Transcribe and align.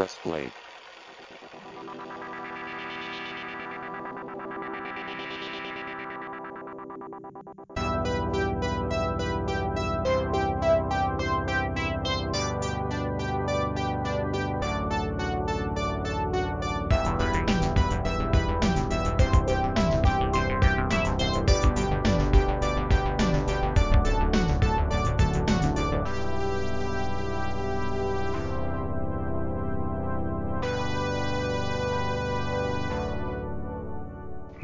Press 0.00 0.18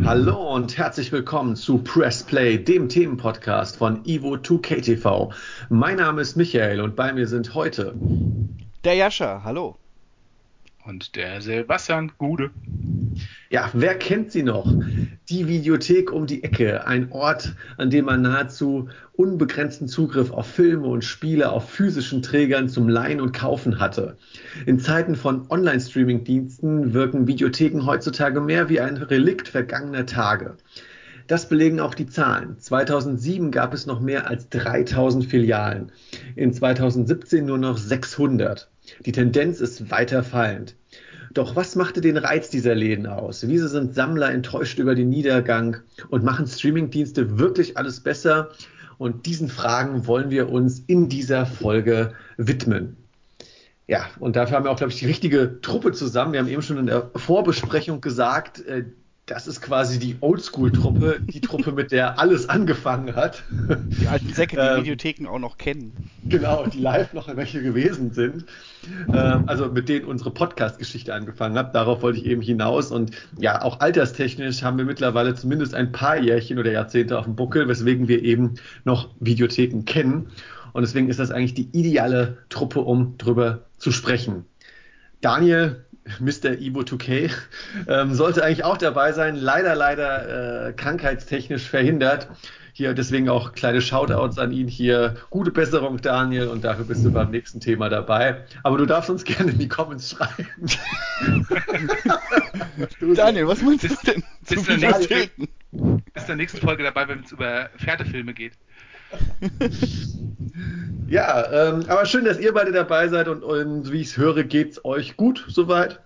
Hallo 0.06 0.54
und 0.54 0.78
herzlich 0.78 1.10
willkommen 1.10 1.56
zu 1.56 1.78
Press 1.78 2.22
Play, 2.22 2.58
dem 2.58 2.88
Themenpodcast 2.88 3.76
von 3.76 4.04
Ivo 4.04 4.34
2K 4.34 4.80
TV. 4.80 5.32
Mein 5.68 5.96
Name 5.96 6.22
ist 6.22 6.36
Michael 6.36 6.80
und 6.80 6.94
bei 6.94 7.12
mir 7.12 7.26
sind 7.26 7.54
heute 7.54 7.92
Der 8.84 8.94
Jascha, 8.94 9.42
hallo. 9.42 9.76
Und 10.84 11.16
der 11.16 11.40
Sebastian 11.40 12.12
Gude. 12.18 12.52
Ja, 13.50 13.68
wer 13.72 13.98
kennt 13.98 14.30
sie 14.30 14.44
noch? 14.44 14.72
Die 15.28 15.48
Videothek 15.48 16.12
um 16.12 16.28
die 16.28 16.44
Ecke, 16.44 16.86
ein 16.86 17.10
Ort, 17.10 17.56
an 17.78 17.90
dem 17.90 18.04
man 18.04 18.22
nahezu 18.22 18.88
unbegrenzten 19.14 19.88
Zugriff 19.88 20.30
auf 20.30 20.46
Filme 20.46 20.86
und 20.86 21.02
Spiele 21.02 21.50
auf 21.50 21.68
physischen 21.68 22.22
Trägern 22.22 22.68
zum 22.68 22.88
Leihen 22.88 23.20
und 23.20 23.32
Kaufen 23.32 23.80
hatte. 23.80 24.16
In 24.66 24.78
Zeiten 24.78 25.16
von 25.16 25.50
Online-Streaming-Diensten 25.50 26.94
wirken 26.94 27.26
Videotheken 27.26 27.86
heutzutage 27.86 28.40
mehr 28.40 28.68
wie 28.68 28.78
ein 28.78 28.98
Relikt 28.98 29.48
vergangener 29.48 30.06
Tage. 30.06 30.58
Das 31.26 31.48
belegen 31.48 31.80
auch 31.80 31.94
die 31.94 32.06
Zahlen. 32.06 32.60
2007 32.60 33.50
gab 33.50 33.74
es 33.74 33.84
noch 33.84 33.98
mehr 33.98 34.30
als 34.30 34.48
3000 34.50 35.24
Filialen, 35.24 35.90
in 36.36 36.52
2017 36.52 37.44
nur 37.44 37.58
noch 37.58 37.78
600. 37.78 38.70
Die 39.04 39.10
Tendenz 39.10 39.60
ist 39.60 39.90
weiter 39.90 40.22
fallend. 40.22 40.76
Doch 41.36 41.54
was 41.54 41.76
machte 41.76 42.00
den 42.00 42.16
Reiz 42.16 42.48
dieser 42.48 42.74
Läden 42.74 43.06
aus? 43.06 43.46
Wieso 43.46 43.68
sind 43.68 43.94
Sammler 43.94 44.30
enttäuscht 44.30 44.78
über 44.78 44.94
den 44.94 45.10
Niedergang 45.10 45.76
und 46.08 46.24
machen 46.24 46.46
Streamingdienste 46.46 47.38
wirklich 47.38 47.76
alles 47.76 48.00
besser? 48.00 48.52
Und 48.96 49.26
diesen 49.26 49.50
Fragen 49.50 50.06
wollen 50.06 50.30
wir 50.30 50.48
uns 50.48 50.82
in 50.86 51.10
dieser 51.10 51.44
Folge 51.44 52.14
widmen. 52.38 52.96
Ja, 53.86 54.06
und 54.18 54.34
dafür 54.34 54.56
haben 54.56 54.64
wir 54.64 54.70
auch, 54.70 54.78
glaube 54.78 54.92
ich, 54.94 54.98
die 54.98 55.04
richtige 55.04 55.60
Truppe 55.60 55.92
zusammen. 55.92 56.32
Wir 56.32 56.40
haben 56.40 56.48
eben 56.48 56.62
schon 56.62 56.78
in 56.78 56.86
der 56.86 57.10
Vorbesprechung 57.14 58.00
gesagt, 58.00 58.64
äh, 58.66 58.84
das 59.26 59.48
ist 59.48 59.60
quasi 59.60 59.98
die 59.98 60.16
Oldschool-Truppe, 60.20 61.18
die 61.20 61.40
Truppe, 61.40 61.72
mit 61.72 61.90
der 61.90 62.20
alles 62.20 62.48
angefangen 62.48 63.16
hat. 63.16 63.42
Die 64.00 64.06
alten 64.06 64.32
Säcke, 64.32 64.54
die 64.54 64.62
ähm, 64.62 64.76
Videotheken 64.84 65.26
auch 65.26 65.40
noch 65.40 65.58
kennen. 65.58 65.92
Genau, 66.24 66.64
die 66.64 66.78
live 66.78 67.12
noch 67.12 67.34
welche 67.34 67.60
gewesen 67.60 68.12
sind. 68.12 68.44
Ähm, 69.12 69.42
also 69.46 69.66
mit 69.66 69.88
denen 69.88 70.04
unsere 70.04 70.30
Podcast-Geschichte 70.30 71.12
angefangen 71.12 71.58
hat. 71.58 71.74
Darauf 71.74 72.02
wollte 72.02 72.20
ich 72.20 72.26
eben 72.26 72.40
hinaus. 72.40 72.92
Und 72.92 73.16
ja, 73.36 73.62
auch 73.62 73.80
alterstechnisch 73.80 74.62
haben 74.62 74.78
wir 74.78 74.84
mittlerweile 74.84 75.34
zumindest 75.34 75.74
ein 75.74 75.90
paar 75.90 76.16
Jährchen 76.18 76.60
oder 76.60 76.70
Jahrzehnte 76.70 77.18
auf 77.18 77.24
dem 77.24 77.34
Buckel, 77.34 77.66
weswegen 77.66 78.06
wir 78.06 78.22
eben 78.22 78.54
noch 78.84 79.10
Videotheken 79.18 79.84
kennen. 79.84 80.28
Und 80.72 80.82
deswegen 80.82 81.08
ist 81.08 81.18
das 81.18 81.32
eigentlich 81.32 81.54
die 81.54 81.68
ideale 81.72 82.38
Truppe, 82.48 82.80
um 82.80 83.18
drüber 83.18 83.64
zu 83.78 83.90
sprechen. 83.90 84.44
Daniel, 85.20 85.84
Mr. 86.20 86.58
Ibo 86.58 86.80
2K, 86.80 87.30
ähm, 87.88 88.14
sollte 88.14 88.44
eigentlich 88.44 88.64
auch 88.64 88.78
dabei 88.78 89.12
sein. 89.12 89.36
Leider, 89.36 89.74
leider 89.74 90.68
äh, 90.68 90.72
krankheitstechnisch 90.72 91.68
verhindert. 91.68 92.28
Hier 92.72 92.92
deswegen 92.92 93.30
auch 93.30 93.52
kleine 93.52 93.80
Shoutouts 93.80 94.38
an 94.38 94.52
ihn 94.52 94.68
hier. 94.68 95.16
Gute 95.30 95.50
Besserung, 95.50 95.98
Daniel, 95.98 96.48
und 96.48 96.62
dafür 96.62 96.84
bist 96.84 97.06
du 97.06 97.10
beim 97.10 97.30
nächsten 97.30 97.58
Thema 97.58 97.88
dabei. 97.88 98.44
Aber 98.64 98.76
du 98.76 98.84
darfst 98.84 99.08
uns 99.08 99.24
gerne 99.24 99.52
in 99.52 99.58
die 99.58 99.68
Comments 99.68 100.10
schreiben. 100.10 100.46
Daniel, 103.14 103.48
was 103.48 103.62
meinst 103.62 103.84
du 103.84 103.96
denn? 104.06 104.22
Bis, 104.46 104.62
bis, 104.62 104.66
der 104.66 104.76
nächste, 104.76 105.30
bis 106.12 106.26
der 106.26 106.36
nächsten 106.36 106.58
Folge 106.58 106.82
dabei, 106.82 107.08
wenn 107.08 107.20
es 107.20 107.32
über 107.32 107.70
Pferdefilme 107.78 108.34
geht. 108.34 108.52
ja, 111.08 111.68
ähm, 111.70 111.84
aber 111.88 112.06
schön, 112.06 112.24
dass 112.24 112.38
ihr 112.38 112.52
beide 112.52 112.72
dabei 112.72 113.08
seid 113.08 113.28
und, 113.28 113.42
und 113.42 113.92
wie 113.92 114.00
ich 114.00 114.08
es 114.08 114.16
höre, 114.16 114.44
geht 114.44 114.72
es 114.72 114.84
euch 114.84 115.16
gut 115.16 115.44
soweit? 115.48 116.00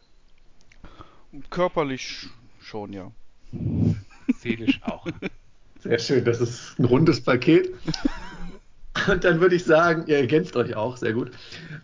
Körperlich 1.50 2.28
schon, 2.60 2.92
ja. 2.92 3.10
Seelisch 4.38 4.80
auch. 4.82 5.06
Sehr 5.82 5.98
schön, 5.98 6.24
das 6.24 6.40
ist 6.40 6.78
ein 6.78 6.84
rundes 6.84 7.22
Paket. 7.22 7.72
Und 9.08 9.24
dann 9.24 9.40
würde 9.40 9.54
ich 9.54 9.64
sagen, 9.64 10.04
ihr 10.08 10.18
ergänzt 10.18 10.56
euch 10.56 10.74
auch, 10.74 10.96
sehr 10.96 11.12
gut. 11.12 11.30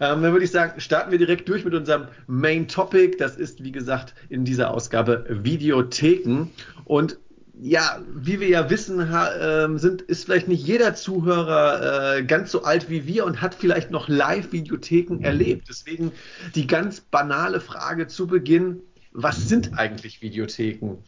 Ähm, 0.01 0.23
dann 0.23 0.33
würde 0.33 0.45
ich 0.45 0.51
sagen, 0.51 0.81
starten 0.81 1.11
wir 1.13 1.19
direkt 1.19 1.49
durch 1.49 1.65
mit 1.65 1.73
unserem 1.73 2.09
Main 2.27 2.69
Topic. 2.69 3.17
Das 3.17 3.37
ist, 3.37 3.63
wie 3.65 3.73
gesagt, 3.73 4.15
in 4.29 4.45
dieser 4.45 4.73
Ausgabe 4.75 5.25
Videotheken. 5.29 6.49
Und 6.85 7.19
ja, 7.61 8.03
wie 8.15 8.41
wir 8.41 8.49
ja 8.49 8.69
wissen, 8.69 9.01
äh, 9.01 9.79
sind, 9.79 10.03
ist 10.03 10.25
vielleicht 10.25 10.49
nicht 10.49 10.67
jeder 10.67 10.95
Zuhörer 10.95 12.17
äh, 12.17 12.23
ganz 12.25 12.53
so 12.53 12.63
alt 12.65 12.91
wie 12.91 13.07
wir 13.07 13.25
und 13.25 13.41
hat 13.41 13.55
vielleicht 13.55 13.91
noch 13.91 14.09
Live-Videotheken 14.09 15.21
erlebt. 15.23 15.69
Deswegen 15.69 16.13
die 16.55 16.67
ganz 16.67 17.01
banale 17.01 17.61
Frage 17.61 18.09
zu 18.09 18.27
Beginn, 18.27 18.81
was 19.13 19.49
sind 19.49 19.79
eigentlich 19.79 20.21
Videotheken? 20.21 20.99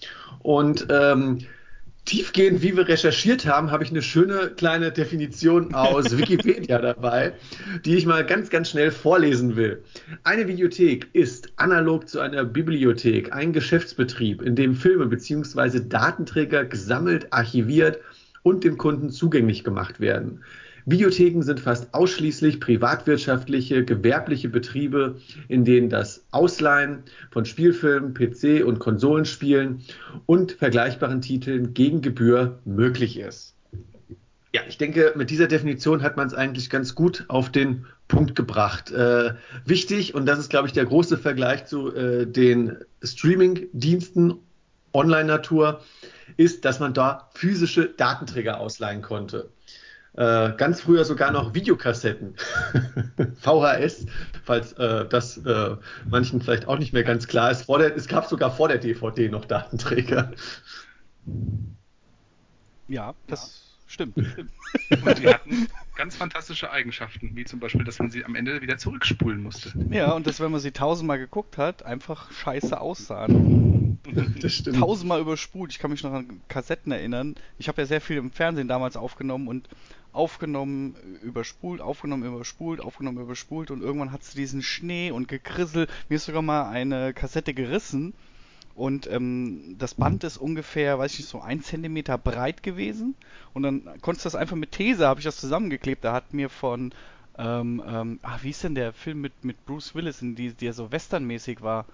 Und 0.41 0.87
ähm, 0.91 1.39
tiefgehend, 2.09 2.63
wie 2.63 2.75
wir 2.75 2.89
recherchiert 2.89 3.45
haben, 3.45 3.71
habe 3.71 3.85
ich 3.85 3.91
eine 3.91 4.01
schöne 4.01 4.51
kleine 4.57 4.91
Definition 4.91 5.75
aus 5.75 6.17
Wikipedia 6.19 6.79
dabei, 6.79 7.35
die 7.85 7.97
ich 7.97 8.07
mal 8.07 8.25
ganz, 8.25 8.49
ganz 8.49 8.71
schnell 8.71 8.91
vorlesen 8.91 9.57
will. 9.57 9.85
Eine 10.25 10.49
Videothek 10.49 11.09
ist 11.13 11.53
analog 11.57 12.09
zu 12.09 12.21
einer 12.21 12.45
Bibliothek 12.45 13.35
ein 13.35 13.53
Geschäftsbetrieb, 13.53 14.41
in 14.41 14.57
dem 14.57 14.75
Filme 14.75 15.07
bzw. 15.07 15.81
Datenträger 15.87 16.65
gesammelt, 16.65 17.31
archiviert 17.31 17.99
und 18.43 18.65
dem 18.65 18.79
Kunden 18.79 19.11
zugänglich 19.11 19.63
gemacht 19.63 20.01
werden. 20.01 20.43
Videotheken 20.87 21.43
sind 21.43 21.61
fast 21.61 21.93
ausschließlich 21.95 22.61
privatwirtschaftliche, 22.61 23.85
gewerbliche 23.85 24.49
Betriebe, 24.49 25.17
in 25.49 25.65
denen 25.65 25.91
das 25.91 26.25
Ausleihen 26.31 27.03
von 27.31 27.45
Spielfilmen, 27.45 28.15
PC- 28.15 28.63
und 28.63 28.79
Konsolenspielen 28.79 29.83
und 30.27 30.53
vergleichbaren 30.53 31.21
Titeln 31.21 31.75
gegen 31.75 32.01
Gebühr 32.01 32.59
möglich 32.65 33.19
ist. 33.19 33.55
Ja, 34.55 34.63
ich 34.67 34.79
denke, 34.79 35.13
mit 35.15 35.29
dieser 35.29 35.47
Definition 35.47 36.03
hat 36.03 36.17
man 36.17 36.27
es 36.27 36.35
eigentlich 36.35 36.71
ganz 36.71 36.95
gut 36.95 37.25
auf 37.29 37.53
den 37.53 37.85
Punkt 38.09 38.35
gebracht. 38.35 38.91
Äh, 38.91 39.35
wichtig, 39.67 40.15
und 40.15 40.25
das 40.25 40.39
ist, 40.39 40.49
glaube 40.49 40.67
ich, 40.67 40.73
der 40.73 40.87
große 40.87 41.19
Vergleich 41.19 41.67
zu 41.67 41.95
äh, 41.95 42.27
den 42.27 42.79
Streaming-Diensten 43.03 44.35
Online-Natur, 44.95 45.83
ist, 46.39 46.65
dass 46.65 46.81
man 46.81 46.95
da 46.95 47.31
physische 47.35 47.91
Datenträger 47.91 48.59
ausleihen 48.59 49.03
konnte. 49.03 49.51
Äh, 50.19 50.55
ganz 50.57 50.81
früher 50.81 51.05
sogar 51.05 51.31
noch 51.31 51.55
Videokassetten. 51.55 52.35
VHS, 53.41 54.07
falls 54.45 54.73
äh, 54.73 55.07
das 55.09 55.37
äh, 55.39 55.77
manchen 56.11 56.43
vielleicht 56.43 56.67
auch 56.67 56.77
nicht 56.77 56.93
mehr 56.93 57.05
ganz 57.05 57.29
klar 57.29 57.53
ist. 57.53 57.69
Der, 57.69 57.95
es 57.95 58.09
gab 58.09 58.27
sogar 58.27 58.51
vor 58.51 58.67
der 58.67 58.79
DVD 58.79 59.29
noch 59.29 59.45
Datenträger. 59.45 60.33
Ja, 62.89 63.15
das 63.29 63.77
ja. 63.87 63.93
stimmt. 63.93 64.17
Und 64.91 65.19
die 65.21 65.29
hatten 65.29 65.69
ganz 65.95 66.17
fantastische 66.17 66.73
Eigenschaften, 66.73 67.37
wie 67.37 67.45
zum 67.45 67.61
Beispiel, 67.61 67.85
dass 67.85 68.01
man 68.01 68.11
sie 68.11 68.25
am 68.25 68.35
Ende 68.35 68.61
wieder 68.61 68.77
zurückspulen 68.77 69.41
musste. 69.41 69.73
Ja, 69.91 70.13
und 70.13 70.27
dass, 70.27 70.41
wenn 70.41 70.51
man 70.51 70.61
sie 70.61 70.71
tausendmal 70.71 71.19
geguckt 71.19 71.59
hat, 71.59 71.85
einfach 71.85 72.31
scheiße 72.33 72.81
aussahen. 72.81 73.99
Das 74.41 74.55
stimmt. 74.55 74.79
Tausendmal 74.79 75.21
überspult. 75.21 75.71
Ich 75.71 75.79
kann 75.79 75.91
mich 75.91 76.03
noch 76.03 76.13
an 76.13 76.41
Kassetten 76.49 76.93
erinnern. 76.93 77.35
Ich 77.59 77.69
habe 77.69 77.83
ja 77.83 77.87
sehr 77.87 78.01
viel 78.01 78.17
im 78.17 78.31
Fernsehen 78.31 78.67
damals 78.67 78.97
aufgenommen 78.97 79.49
und 79.49 79.69
aufgenommen, 80.13 80.97
überspult, 81.23 81.81
aufgenommen, 81.81 82.25
überspult, 82.25 82.81
aufgenommen, 82.81 83.21
überspult 83.21 83.71
und 83.71 83.83
irgendwann 83.83 84.13
hat 84.13 84.25
sie 84.25 84.39
diesen 84.39 84.63
Schnee 84.63 85.11
und 85.11 85.29
Gekrissel. 85.29 85.87
Mir 86.09 86.17
ist 86.17 86.27
sogar 86.27 86.43
mal 86.43 86.69
eine 86.69 87.13
Kassette 87.13 87.55
gerissen 87.55 88.15
und 88.75 89.07
ähm, 89.11 89.77
das 89.79 89.95
Band 89.95 90.25
ist 90.25 90.39
ungefähr, 90.39 90.99
weiß 90.99 91.13
ich 91.13 91.19
nicht, 91.21 91.29
so 91.29 91.41
ein 91.41 91.63
Zentimeter 91.63 92.17
breit 92.17 92.63
gewesen 92.63 93.17
und 93.53 93.63
dann 93.63 93.83
konntest 94.01 94.25
du 94.25 94.29
das 94.29 94.35
einfach 94.35 94.57
mit 94.57 94.73
These, 94.73 95.07
habe 95.07 95.21
ich 95.21 95.25
das 95.25 95.37
zusammengeklebt. 95.37 96.05
Da 96.05 96.13
hat 96.13 96.33
mir 96.33 96.49
von, 96.49 96.93
ähm, 97.37 97.83
ähm, 97.87 98.19
ach, 98.23 98.43
wie 98.43 98.51
ist 98.51 98.65
denn 98.65 98.75
der 98.75 98.93
Film 98.93 99.21
mit, 99.21 99.45
mit 99.45 99.65
Bruce 99.67 99.95
Willis, 99.95 100.23
in 100.23 100.35
die, 100.35 100.53
der 100.53 100.73
so 100.73 100.91
westernmäßig 100.93 101.61
war? 101.61 101.87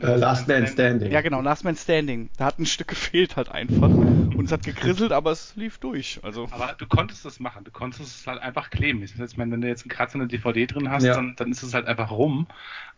Äh, 0.00 0.16
Last 0.16 0.48
Man 0.48 0.66
Standing. 0.66 1.10
Ja, 1.10 1.20
genau, 1.20 1.40
Last 1.40 1.64
Man 1.64 1.76
Standing. 1.76 2.30
Da 2.36 2.46
hat 2.46 2.58
ein 2.58 2.66
Stück 2.66 2.88
gefehlt 2.88 3.36
halt 3.36 3.50
einfach. 3.50 3.88
Und 3.88 4.44
es 4.44 4.52
hat 4.52 4.62
gekrisselt, 4.62 5.12
aber 5.12 5.32
es 5.32 5.56
lief 5.56 5.78
durch. 5.78 6.20
Also. 6.22 6.48
Aber 6.50 6.74
du 6.78 6.86
konntest 6.86 7.24
das 7.24 7.40
machen. 7.40 7.64
Du 7.64 7.70
konntest 7.70 8.02
es 8.02 8.26
halt 8.26 8.40
einfach 8.40 8.70
kleben. 8.70 9.02
Ich 9.02 9.36
meine, 9.36 9.52
wenn 9.52 9.60
du 9.60 9.68
jetzt 9.68 9.82
einen 9.82 9.90
Kratzer 9.90 10.14
in 10.14 10.20
der 10.20 10.28
DVD 10.28 10.66
drin 10.66 10.90
hast, 10.90 11.04
ja. 11.04 11.14
dann, 11.14 11.34
dann 11.36 11.50
ist 11.50 11.62
es 11.62 11.74
halt 11.74 11.86
einfach 11.86 12.10
rum. 12.10 12.46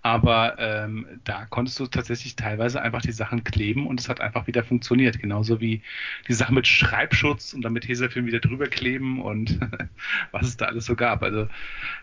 Aber 0.02 0.58
ähm, 0.58 1.06
da 1.25 1.44
konntest 1.44 1.78
du 1.78 1.87
tatsächlich 1.87 2.34
teilweise 2.34 2.81
einfach 2.81 3.02
die 3.02 3.12
Sachen 3.12 3.44
kleben 3.44 3.86
und 3.86 4.00
es 4.00 4.08
hat 4.08 4.20
einfach 4.20 4.46
wieder 4.46 4.64
funktioniert. 4.64 5.19
Genauso 5.19 5.60
wie 5.60 5.82
die 6.26 6.32
Sachen 6.32 6.54
mit 6.54 6.66
Schreibschutz 6.66 7.52
und 7.52 7.62
dann 7.62 7.75
mit 7.75 7.84
Tesafilm 7.84 8.25
wieder 8.26 8.40
drüber 8.40 8.66
kleben 8.66 9.20
und 9.20 9.60
was 10.32 10.46
es 10.46 10.56
da 10.56 10.66
alles 10.66 10.86
so 10.86 10.96
gab. 10.96 11.22
Also 11.22 11.48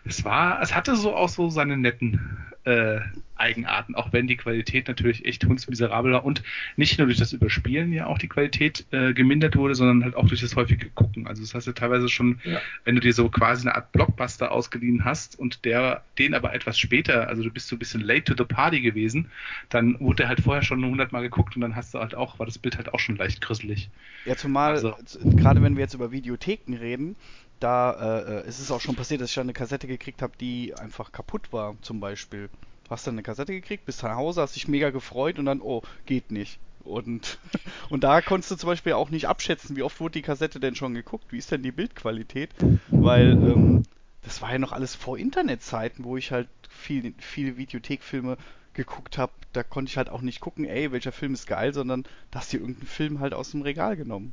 es 0.04 0.24
war, 0.24 0.62
es 0.62 0.74
hatte 0.74 0.94
so 0.94 1.14
auch 1.16 1.28
so 1.28 1.50
seine 1.50 1.76
netten 1.76 2.38
äh, 2.68 3.00
Eigenarten, 3.36 3.94
auch 3.94 4.12
wenn 4.12 4.26
die 4.26 4.36
Qualität 4.36 4.88
natürlich 4.88 5.24
echt 5.24 5.44
hundsmiserabel 5.44 6.12
war 6.12 6.24
und 6.24 6.42
nicht 6.76 6.98
nur 6.98 7.06
durch 7.06 7.18
das 7.18 7.32
Überspielen 7.32 7.92
ja 7.92 8.06
auch 8.06 8.18
die 8.18 8.28
Qualität 8.28 8.84
äh, 8.90 9.14
gemindert 9.14 9.56
wurde, 9.56 9.74
sondern 9.74 10.04
halt 10.04 10.16
auch 10.16 10.26
durch 10.26 10.40
das 10.40 10.56
häufige 10.56 10.90
Gucken. 10.90 11.26
Also 11.26 11.42
das 11.42 11.54
heißt 11.54 11.66
ja 11.68 11.72
teilweise 11.72 12.08
schon, 12.08 12.40
ja. 12.44 12.60
wenn 12.84 12.96
du 12.96 13.00
dir 13.00 13.12
so 13.12 13.28
quasi 13.28 13.66
eine 13.66 13.76
Art 13.76 13.92
Blockbuster 13.92 14.50
ausgeliehen 14.50 15.04
hast 15.04 15.38
und 15.38 15.64
der 15.64 16.02
den 16.18 16.34
aber 16.34 16.52
etwas 16.52 16.78
später, 16.78 17.28
also 17.28 17.42
du 17.42 17.50
bist 17.50 17.68
so 17.68 17.76
ein 17.76 17.78
bisschen 17.78 18.00
late 18.00 18.24
to 18.24 18.34
the 18.36 18.44
party 18.44 18.80
gewesen, 18.80 19.30
dann 19.68 19.98
wurde 20.00 20.16
der 20.16 20.28
halt 20.28 20.40
vorher 20.40 20.62
schon 20.62 20.84
hundertmal 20.84 21.22
geguckt 21.22 21.54
und 21.54 21.62
dann 21.62 21.76
hast 21.76 21.94
du 21.94 22.00
halt 22.00 22.14
auch, 22.14 22.38
war 22.38 22.46
das 22.46 22.58
Bild 22.58 22.76
halt 22.76 22.92
auch 22.92 22.98
schon 22.98 23.16
leicht 23.16 23.40
grisselig. 23.40 23.88
Ja, 24.24 24.36
zumal, 24.36 24.72
also, 24.72 24.96
gerade 25.36 25.62
wenn 25.62 25.76
wir 25.76 25.82
jetzt 25.82 25.94
über 25.94 26.10
Videotheken 26.10 26.74
reden, 26.74 27.16
da 27.60 27.92
äh, 27.92 28.38
äh, 28.38 28.48
ist 28.48 28.58
es 28.58 28.70
auch 28.70 28.80
schon 28.80 28.96
passiert, 28.96 29.20
dass 29.20 29.30
ich 29.30 29.40
eine 29.40 29.52
Kassette 29.52 29.86
gekriegt 29.86 30.22
habe, 30.22 30.32
die 30.40 30.74
einfach 30.74 31.12
kaputt 31.12 31.52
war, 31.52 31.76
zum 31.82 32.00
Beispiel. 32.00 32.48
Du 32.84 32.90
hast 32.90 33.06
dann 33.06 33.14
eine 33.14 33.22
Kassette 33.22 33.52
gekriegt, 33.52 33.84
bist 33.84 34.02
nach 34.02 34.16
Hause, 34.16 34.40
hast 34.40 34.56
dich 34.56 34.68
mega 34.68 34.90
gefreut 34.90 35.38
und 35.38 35.46
dann, 35.46 35.60
oh, 35.60 35.82
geht 36.06 36.30
nicht. 36.30 36.58
Und, 36.84 37.38
und 37.90 38.04
da 38.04 38.22
konntest 38.22 38.50
du 38.50 38.56
zum 38.56 38.68
Beispiel 38.68 38.94
auch 38.94 39.10
nicht 39.10 39.28
abschätzen, 39.28 39.76
wie 39.76 39.82
oft 39.82 40.00
wurde 40.00 40.12
die 40.12 40.22
Kassette 40.22 40.60
denn 40.60 40.74
schon 40.74 40.94
geguckt, 40.94 41.26
wie 41.30 41.38
ist 41.38 41.50
denn 41.50 41.62
die 41.62 41.72
Bildqualität, 41.72 42.50
weil 42.88 43.32
ähm, 43.32 43.82
das 44.22 44.40
war 44.40 44.52
ja 44.52 44.58
noch 44.58 44.72
alles 44.72 44.94
vor 44.94 45.18
Internetzeiten, 45.18 46.04
wo 46.04 46.16
ich 46.16 46.32
halt 46.32 46.48
viel, 46.68 47.14
viele 47.18 47.56
Videothekfilme 47.56 48.36
geguckt 48.74 49.18
habe, 49.18 49.32
da 49.52 49.62
konnte 49.62 49.90
ich 49.90 49.96
halt 49.96 50.08
auch 50.08 50.22
nicht 50.22 50.40
gucken, 50.40 50.64
ey, 50.64 50.92
welcher 50.92 51.12
Film 51.12 51.34
ist 51.34 51.46
geil, 51.46 51.74
sondern 51.74 52.04
da 52.30 52.38
hast 52.38 52.52
du 52.52 52.58
irgendeinen 52.58 52.86
Film 52.86 53.20
halt 53.20 53.34
aus 53.34 53.50
dem 53.50 53.62
Regal 53.62 53.96
genommen. 53.96 54.32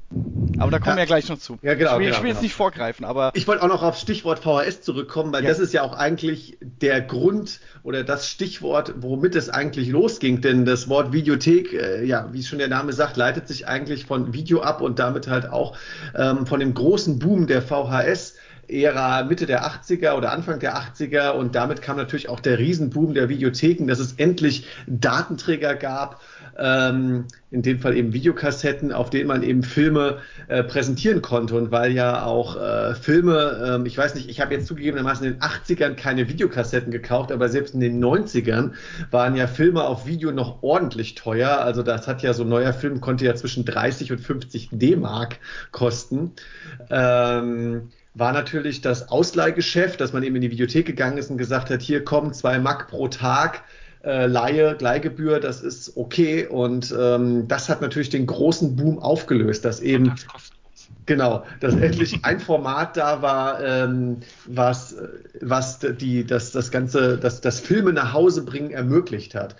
Aber 0.60 0.72
da 0.72 0.80
kommen 0.80 0.92
ja, 0.92 0.96
wir 0.96 1.04
ja 1.04 1.06
gleich 1.06 1.30
noch 1.30 1.40
zu. 1.40 1.58
Ja, 1.62 1.76
genau. 1.76 1.94
Ich 1.94 2.00
will, 2.00 2.06
genau, 2.06 2.18
ich 2.18 2.18
will 2.18 2.22
genau. 2.22 2.28
jetzt 2.28 2.42
nicht 2.42 2.54
vorgreifen, 2.54 3.06
aber. 3.06 3.32
Ich 3.34 3.48
wollte 3.48 3.64
auch 3.64 3.68
noch 3.68 3.84
auf 3.84 3.98
Stichwort 3.98 4.40
VHS 4.40 4.82
zurückkommen, 4.82 5.32
weil 5.34 5.44
ja. 5.44 5.50
das 5.50 5.60
ist 5.60 5.74
ja 5.74 5.84
auch 5.84 5.94
eigentlich 5.94 6.58
der 6.62 7.02
Grund 7.02 7.60
oder 7.84 8.04
das 8.04 8.30
Stichwort, 8.30 8.94
womit 8.98 9.36
es 9.36 9.50
eigentlich 9.50 9.90
losging. 9.90 10.42
Denn 10.42 10.66
das 10.66 10.90
Wort 10.90 11.14
Videothek, 11.14 11.74
äh, 11.74 12.06
ja, 12.06 12.30
wie 12.32 12.44
schon 12.44 12.60
der 12.60 12.68
Name 12.68 12.94
sagt, 12.94 13.18
leitet 13.18 13.48
sich 13.48 13.68
eigentlich 13.68 14.06
von 14.06 14.34
Video 14.34 14.62
ab 14.62 14.82
und 14.82 15.00
damit 15.00 15.28
halt 15.28 15.50
auch 15.50 15.78
ähm, 16.16 16.46
von 16.46 16.60
dem 16.60 16.74
großen 16.74 17.20
Boom 17.20 17.48
der 17.48 17.62
VHS 17.62 18.36
Ära 18.68 19.24
Mitte 19.24 19.46
der 19.46 19.66
80er 19.66 20.14
oder 20.14 20.32
Anfang 20.32 20.60
der 20.60 20.76
80er 20.76 21.32
und 21.32 21.56
damit 21.56 21.82
kam 21.82 21.98
natürlich 21.98 22.30
auch 22.30 22.40
der 22.40 22.58
Riesenboom 22.58 23.14
der 23.14 23.30
Videotheken, 23.30 23.88
dass 23.88 24.00
es 24.00 24.14
endlich 24.14 24.68
Datenträger 24.88 25.76
gab, 25.76 26.22
ähm, 26.58 27.26
in 27.52 27.62
dem 27.62 27.80
Fall 27.80 27.96
eben 27.96 28.14
Videokassetten, 28.14 28.92
auf 28.92 29.10
denen 29.10 29.28
man 29.28 29.44
eben 29.44 29.64
Filme 29.64 30.20
äh, 30.48 30.64
präsentieren 30.64 31.22
konnte 31.22 31.56
und 31.56 31.72
weil 31.72 31.92
ja 31.92 32.26
auch 32.26 32.56
äh, 32.56 32.96
Filme, 32.96 33.80
äh, 33.84 33.88
ich 33.88 33.98
weiß 33.98 34.16
nicht, 34.16 34.30
ich 34.30 34.42
habe 34.42 34.54
jetzt 34.54 34.68
zugegebenermaßen 34.68 35.26
in 35.26 35.34
den 35.34 35.42
80ern 35.42 35.96
keine 35.96 36.30
Videokassetten 36.30 36.92
gekauft, 36.92 37.32
aber 37.32 37.50
selbst 37.50 37.74
in 37.74 37.80
den 37.80 38.04
90ern 38.04 38.72
waren 39.12 39.36
ja 39.36 39.48
Filme 39.48 39.84
auf 39.84 40.06
Video 40.06 40.32
noch 40.32 40.64
ordentlich 40.64 41.16
teuer, 41.16 41.60
also 41.60 41.84
das 41.84 42.08
hat 42.08 42.22
ja 42.22 42.34
so 42.34 42.44
ein 42.44 42.50
neuer 42.50 42.74
Film 42.74 43.02
konnte 43.02 43.26
ja 43.26 43.36
zwischen 43.36 43.66
30 43.66 44.12
und 44.12 44.20
50 44.20 44.70
D-Mark 44.72 45.40
kosten. 45.72 46.32
Ähm, 46.90 47.90
war 48.16 48.32
natürlich 48.32 48.82
das 48.82 49.10
Ausleihgeschäft, 49.10 50.00
dass 50.00 50.14
man 50.14 50.24
eben 50.24 50.36
in 50.38 50.42
die 50.42 50.52
Videothek 50.52 50.86
gegangen 50.86 51.18
ist 51.18 51.30
und 51.30 51.38
gesagt 51.38 51.70
hat, 51.70 51.82
hier 51.82 52.04
kommen 52.04 52.34
zwei 52.34 52.60
Mack 52.60 52.88
pro 52.88 53.10
Tag, 53.10 53.64
äh, 54.06 54.28
Leihe, 54.28 54.78
Leihgebühr, 54.80 55.40
das 55.40 55.62
ist 55.62 55.98
okay. 55.98 56.48
Und 56.48 56.94
ähm, 56.98 57.48
das 57.48 57.70
hat 57.70 57.82
natürlich 57.82 58.10
den 58.10 58.26
großen 58.26 58.76
Boom 58.76 59.00
aufgelöst, 59.00 59.66
dass 59.66 59.80
eben 59.80 60.14
Genau, 61.08 61.46
dass 61.60 61.76
endlich 61.76 62.20
ein 62.24 62.40
Format 62.40 62.98
da 62.98 63.22
war, 63.22 63.64
ähm, 63.64 64.18
was, 64.48 64.96
was 65.40 65.80
die, 65.80 66.26
das, 66.26 66.52
das 66.52 66.72
ganze, 66.72 67.18
das, 67.18 67.42
das 67.42 67.60
Filme 67.60 67.94
nach 67.94 68.14
Hause 68.14 68.44
bringen 68.44 68.72
ermöglicht 68.72 69.36
hat. 69.36 69.56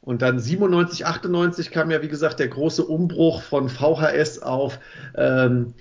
Und 0.00 0.22
dann 0.22 0.40
97, 0.40 1.04
98 1.06 1.70
kam 1.70 1.90
ja, 1.90 2.02
wie 2.02 2.08
gesagt, 2.08 2.40
der 2.40 2.48
große 2.48 2.84
Umbruch 2.84 3.42
von 3.42 3.68
VHS 3.68 4.40
auf 4.40 4.78
ähm, 5.14 5.74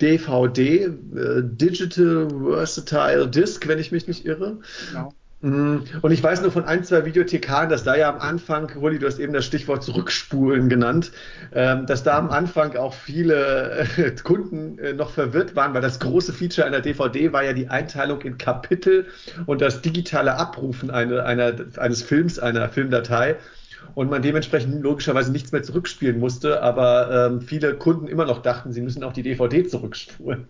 DVD, 0.00 0.84
äh, 0.84 0.90
Digital 1.42 2.28
Versatile 2.28 3.28
Disc, 3.28 3.66
wenn 3.66 3.78
ich 3.78 3.90
mich 3.90 4.06
nicht 4.06 4.26
irre. 4.26 4.58
Genau. 4.90 5.14
Mm, 5.46 5.84
und 6.02 6.10
ich 6.10 6.20
weiß 6.20 6.42
nur 6.42 6.50
von 6.50 6.64
ein, 6.64 6.82
zwei 6.82 7.04
Videothekaren, 7.04 7.68
dass 7.68 7.84
da 7.84 7.94
ja 7.94 8.12
am 8.12 8.18
Anfang, 8.18 8.68
Rudi, 8.74 8.98
du 8.98 9.06
hast 9.06 9.20
eben 9.20 9.32
das 9.32 9.44
Stichwort 9.44 9.84
Zurückspulen 9.84 10.68
genannt, 10.68 11.12
ähm, 11.54 11.86
dass 11.86 12.02
da 12.02 12.18
am 12.18 12.30
Anfang 12.30 12.76
auch 12.76 12.94
viele 12.94 13.86
äh, 13.96 14.10
Kunden 14.24 14.76
äh, 14.80 14.92
noch 14.92 15.10
verwirrt 15.10 15.54
waren, 15.54 15.72
weil 15.72 15.82
das 15.82 16.00
große 16.00 16.32
Feature 16.32 16.66
einer 16.66 16.80
DVD 16.80 17.32
war 17.32 17.44
ja 17.44 17.52
die 17.52 17.68
Einteilung 17.68 18.22
in 18.22 18.38
Kapitel 18.38 19.06
und 19.46 19.60
das 19.60 19.82
digitale 19.82 20.34
Abrufen 20.34 20.90
eine, 20.90 21.24
einer, 21.24 21.54
eines 21.76 22.02
Films, 22.02 22.40
einer 22.40 22.68
Filmdatei 22.68 23.36
und 23.94 24.10
man 24.10 24.22
dementsprechend 24.22 24.82
logischerweise 24.82 25.30
nichts 25.30 25.52
mehr 25.52 25.62
zurückspielen 25.62 26.18
musste, 26.18 26.60
aber 26.60 27.28
ähm, 27.30 27.40
viele 27.40 27.74
Kunden 27.74 28.08
immer 28.08 28.24
noch 28.24 28.42
dachten, 28.42 28.72
sie 28.72 28.80
müssen 28.80 29.04
auch 29.04 29.12
die 29.12 29.22
DVD 29.22 29.64
zurückspulen. 29.64 30.46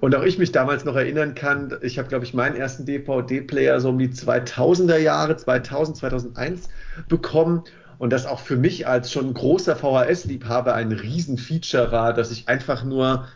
Und 0.00 0.14
auch 0.14 0.22
ich 0.22 0.38
mich 0.38 0.52
damals 0.52 0.84
noch 0.84 0.96
erinnern 0.96 1.34
kann, 1.34 1.76
ich 1.82 1.98
habe, 1.98 2.08
glaube 2.08 2.24
ich, 2.24 2.34
meinen 2.34 2.56
ersten 2.56 2.84
DVD-Player 2.84 3.80
so 3.80 3.90
um 3.90 3.98
die 3.98 4.08
2000er 4.08 4.98
Jahre, 4.98 5.36
2000, 5.36 5.96
2001 5.96 6.68
bekommen. 7.08 7.62
Und 7.98 8.12
das 8.12 8.26
auch 8.26 8.40
für 8.40 8.56
mich 8.56 8.86
als 8.86 9.10
schon 9.10 9.32
großer 9.32 9.76
VHS-Liebhaber 9.76 10.74
ein 10.74 10.92
Riesenfeature 10.92 11.92
war, 11.92 12.12
dass 12.12 12.30
ich 12.30 12.48
einfach 12.48 12.84
nur 12.84 13.26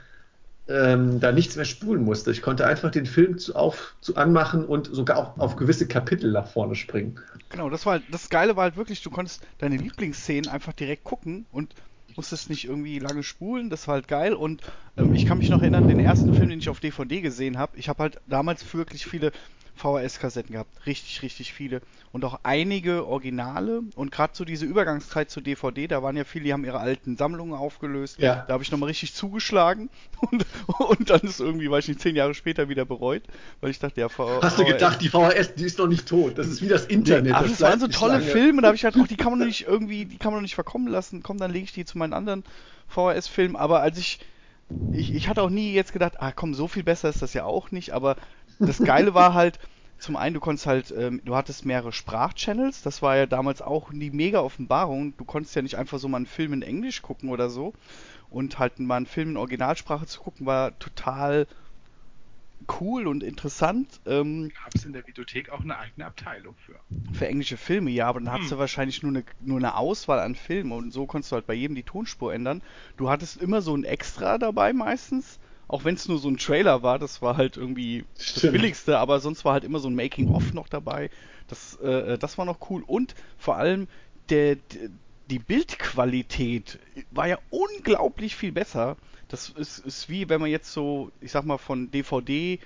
ähm, 0.68 1.18
da 1.18 1.32
nichts 1.32 1.56
mehr 1.56 1.64
spulen 1.64 2.04
musste. 2.04 2.30
Ich 2.30 2.42
konnte 2.42 2.66
einfach 2.66 2.90
den 2.90 3.06
Film 3.06 3.38
zu, 3.38 3.54
auf, 3.54 3.94
zu 4.00 4.16
anmachen 4.16 4.64
und 4.64 4.88
sogar 4.92 5.16
auch 5.16 5.38
auf 5.38 5.56
gewisse 5.56 5.88
Kapitel 5.88 6.30
nach 6.30 6.46
vorne 6.46 6.74
springen. 6.74 7.18
Genau, 7.48 7.70
das 7.70 7.86
war 7.86 7.94
halt, 7.94 8.04
das 8.10 8.28
Geile 8.28 8.54
war 8.56 8.64
halt 8.64 8.76
wirklich, 8.76 9.02
du 9.02 9.10
konntest 9.10 9.42
deine 9.58 9.76
Lieblingsszenen 9.76 10.48
einfach 10.48 10.72
direkt 10.72 11.04
gucken 11.04 11.46
und 11.52 11.74
musstest 12.16 12.50
nicht 12.50 12.64
irgendwie 12.64 12.98
lange 12.98 13.22
spulen, 13.22 13.70
das 13.70 13.86
war 13.88 13.94
halt 13.94 14.08
geil. 14.08 14.34
Und 14.34 14.62
ähm, 14.96 15.12
ich 15.12 15.24
kann 15.24 15.38
mich 15.38 15.50
noch 15.50 15.62
erinnern, 15.62 15.86
den 15.86 16.00
ersten 16.00 16.32
Film, 16.32 16.50
den 16.50 16.58
ich 16.58 16.68
auf 16.68 16.80
DVD 16.80 17.20
gesehen 17.20 17.58
habe, 17.58 17.76
ich 17.76 17.88
habe 17.88 18.02
halt 18.02 18.20
damals 18.26 18.72
wirklich 18.74 19.06
viele 19.06 19.32
VHS-Kassetten 19.76 20.52
gehabt. 20.52 20.86
Richtig, 20.86 21.22
richtig 21.22 21.52
viele. 21.52 21.80
Und 22.12 22.24
auch 22.24 22.40
einige 22.42 23.06
Originale. 23.06 23.82
Und 23.94 24.10
gerade 24.10 24.32
so 24.34 24.44
diese 24.44 24.66
Übergangszeit 24.66 25.30
zu 25.30 25.40
DVD, 25.40 25.86
da 25.86 26.02
waren 26.02 26.16
ja 26.16 26.24
viele, 26.24 26.44
die 26.44 26.52
haben 26.52 26.64
ihre 26.64 26.80
alten 26.80 27.16
Sammlungen 27.16 27.54
aufgelöst. 27.54 28.18
Ja. 28.18 28.44
Da 28.46 28.54
habe 28.54 28.62
ich 28.62 28.70
nochmal 28.70 28.88
richtig 28.88 29.14
zugeschlagen. 29.14 29.90
Und, 30.30 30.44
und 30.78 31.08
dann 31.08 31.20
ist 31.22 31.40
irgendwie, 31.40 31.70
weiß 31.70 31.84
ich 31.84 31.88
nicht, 31.88 32.02
zehn 32.02 32.14
Jahre 32.14 32.34
später 32.34 32.68
wieder 32.68 32.84
bereut. 32.84 33.22
Weil 33.62 33.70
ich 33.70 33.78
dachte, 33.78 34.00
ja, 34.00 34.08
VHS. 34.10 34.42
Hast 34.42 34.58
du 34.58 34.64
gedacht, 34.64 35.00
die 35.00 35.08
VHS, 35.08 35.54
die 35.54 35.64
ist 35.64 35.78
noch 35.78 35.86
nicht 35.86 36.06
tot. 36.06 36.36
Das 36.36 36.46
ist 36.46 36.60
wie 36.60 36.68
das 36.68 36.84
Internet. 36.84 37.32
aber 37.32 37.48
das, 37.48 37.58
das 37.58 37.68
waren 37.68 37.80
so 37.80 37.88
tolle 37.88 38.14
lange. 38.14 38.26
Filme. 38.26 38.60
Da 38.60 38.68
habe 38.68 38.76
ich 38.76 38.82
gedacht, 38.82 39.02
auch 39.02 39.08
die 39.08 39.16
kann 39.16 39.38
man 39.38 39.46
nicht 39.46 39.66
irgendwie, 39.66 40.04
die 40.04 40.18
kann 40.18 40.32
man 40.32 40.42
nicht 40.42 40.54
verkommen 40.54 40.88
lassen. 40.88 41.22
Komm, 41.22 41.38
dann 41.38 41.50
lege 41.50 41.64
ich 41.64 41.72
die 41.72 41.86
zu 41.86 41.96
meinen 41.96 42.12
anderen 42.12 42.44
VHS-Filmen. 42.88 43.56
Aber 43.56 43.80
als 43.80 43.98
ich 43.98 44.20
ich, 44.92 45.14
ich 45.14 45.28
hatte 45.28 45.42
auch 45.42 45.50
nie 45.50 45.72
jetzt 45.72 45.92
gedacht, 45.92 46.20
ah 46.20 46.32
komm, 46.32 46.54
so 46.54 46.68
viel 46.68 46.82
besser 46.82 47.08
ist 47.08 47.22
das 47.22 47.34
ja 47.34 47.44
auch 47.44 47.70
nicht, 47.70 47.90
aber 47.90 48.16
das 48.60 48.78
Geile 48.78 49.14
war 49.14 49.34
halt, 49.34 49.58
zum 49.98 50.16
einen, 50.16 50.34
du 50.34 50.40
konntest 50.40 50.66
halt, 50.66 50.94
ähm, 50.96 51.20
du 51.24 51.36
hattest 51.36 51.66
mehrere 51.66 51.92
Sprachchannels, 51.92 52.82
das 52.82 53.02
war 53.02 53.16
ja 53.16 53.26
damals 53.26 53.60
auch 53.60 53.90
die 53.92 54.10
mega 54.10 54.40
Offenbarung. 54.40 55.14
Du 55.16 55.24
konntest 55.24 55.54
ja 55.54 55.62
nicht 55.62 55.76
einfach 55.76 55.98
so 55.98 56.08
mal 56.08 56.18
einen 56.18 56.26
Film 56.26 56.52
in 56.52 56.62
Englisch 56.62 57.02
gucken 57.02 57.28
oder 57.28 57.50
so. 57.50 57.74
Und 58.30 58.58
halt 58.58 58.78
mal 58.78 58.96
einen 58.96 59.06
Film 59.06 59.30
in 59.30 59.36
Originalsprache 59.36 60.06
zu 60.06 60.20
gucken, 60.20 60.46
war 60.46 60.78
total 60.78 61.46
cool 62.80 63.06
und 63.06 63.22
interessant. 63.22 64.00
Ähm, 64.06 64.50
Gab 64.62 64.74
es 64.74 64.84
in 64.84 64.92
der 64.92 65.06
Videothek 65.06 65.50
auch 65.50 65.60
eine 65.60 65.78
eigene 65.78 66.06
Abteilung 66.06 66.54
für? 66.64 66.78
Für 67.12 67.26
englische 67.26 67.56
Filme, 67.56 67.90
ja, 67.90 68.06
aber 68.06 68.20
dann 68.20 68.28
hm. 68.28 68.34
hattest 68.34 68.52
du 68.52 68.58
wahrscheinlich 68.58 69.02
nur 69.02 69.12
eine, 69.12 69.24
nur 69.40 69.58
eine 69.58 69.76
Auswahl 69.76 70.20
an 70.20 70.34
Filmen 70.34 70.72
und 70.72 70.92
so 70.92 71.06
konntest 71.06 71.32
du 71.32 71.36
halt 71.36 71.46
bei 71.46 71.54
jedem 71.54 71.74
die 71.74 71.82
Tonspur 71.82 72.32
ändern. 72.32 72.62
Du 72.96 73.10
hattest 73.10 73.36
immer 73.38 73.62
so 73.62 73.74
ein 73.74 73.84
Extra 73.84 74.38
dabei 74.38 74.72
meistens 74.72 75.38
auch 75.70 75.84
wenn 75.84 75.94
es 75.94 76.08
nur 76.08 76.18
so 76.18 76.28
ein 76.28 76.36
Trailer 76.36 76.82
war, 76.82 76.98
das 76.98 77.22
war 77.22 77.36
halt 77.36 77.56
irgendwie 77.56 78.04
Stimmt. 78.18 78.44
das 78.44 78.52
Billigste, 78.52 78.98
aber 78.98 79.20
sonst 79.20 79.44
war 79.44 79.52
halt 79.52 79.62
immer 79.62 79.78
so 79.78 79.88
ein 79.88 79.94
Making-of 79.94 80.52
noch 80.52 80.68
dabei. 80.68 81.10
Das, 81.46 81.76
äh, 81.76 82.18
das 82.18 82.38
war 82.38 82.44
noch 82.44 82.70
cool. 82.70 82.82
Und 82.84 83.14
vor 83.38 83.56
allem 83.56 83.86
der, 84.30 84.56
die 85.30 85.38
Bildqualität 85.38 86.80
war 87.12 87.28
ja 87.28 87.38
unglaublich 87.50 88.34
viel 88.34 88.50
besser. 88.50 88.96
Das 89.28 89.50
ist, 89.50 89.78
ist 89.78 90.08
wie 90.08 90.28
wenn 90.28 90.40
man 90.40 90.50
jetzt 90.50 90.72
so, 90.72 91.12
ich 91.20 91.30
sag 91.30 91.44
mal, 91.44 91.58
von 91.58 91.88
DVD, 91.92 92.58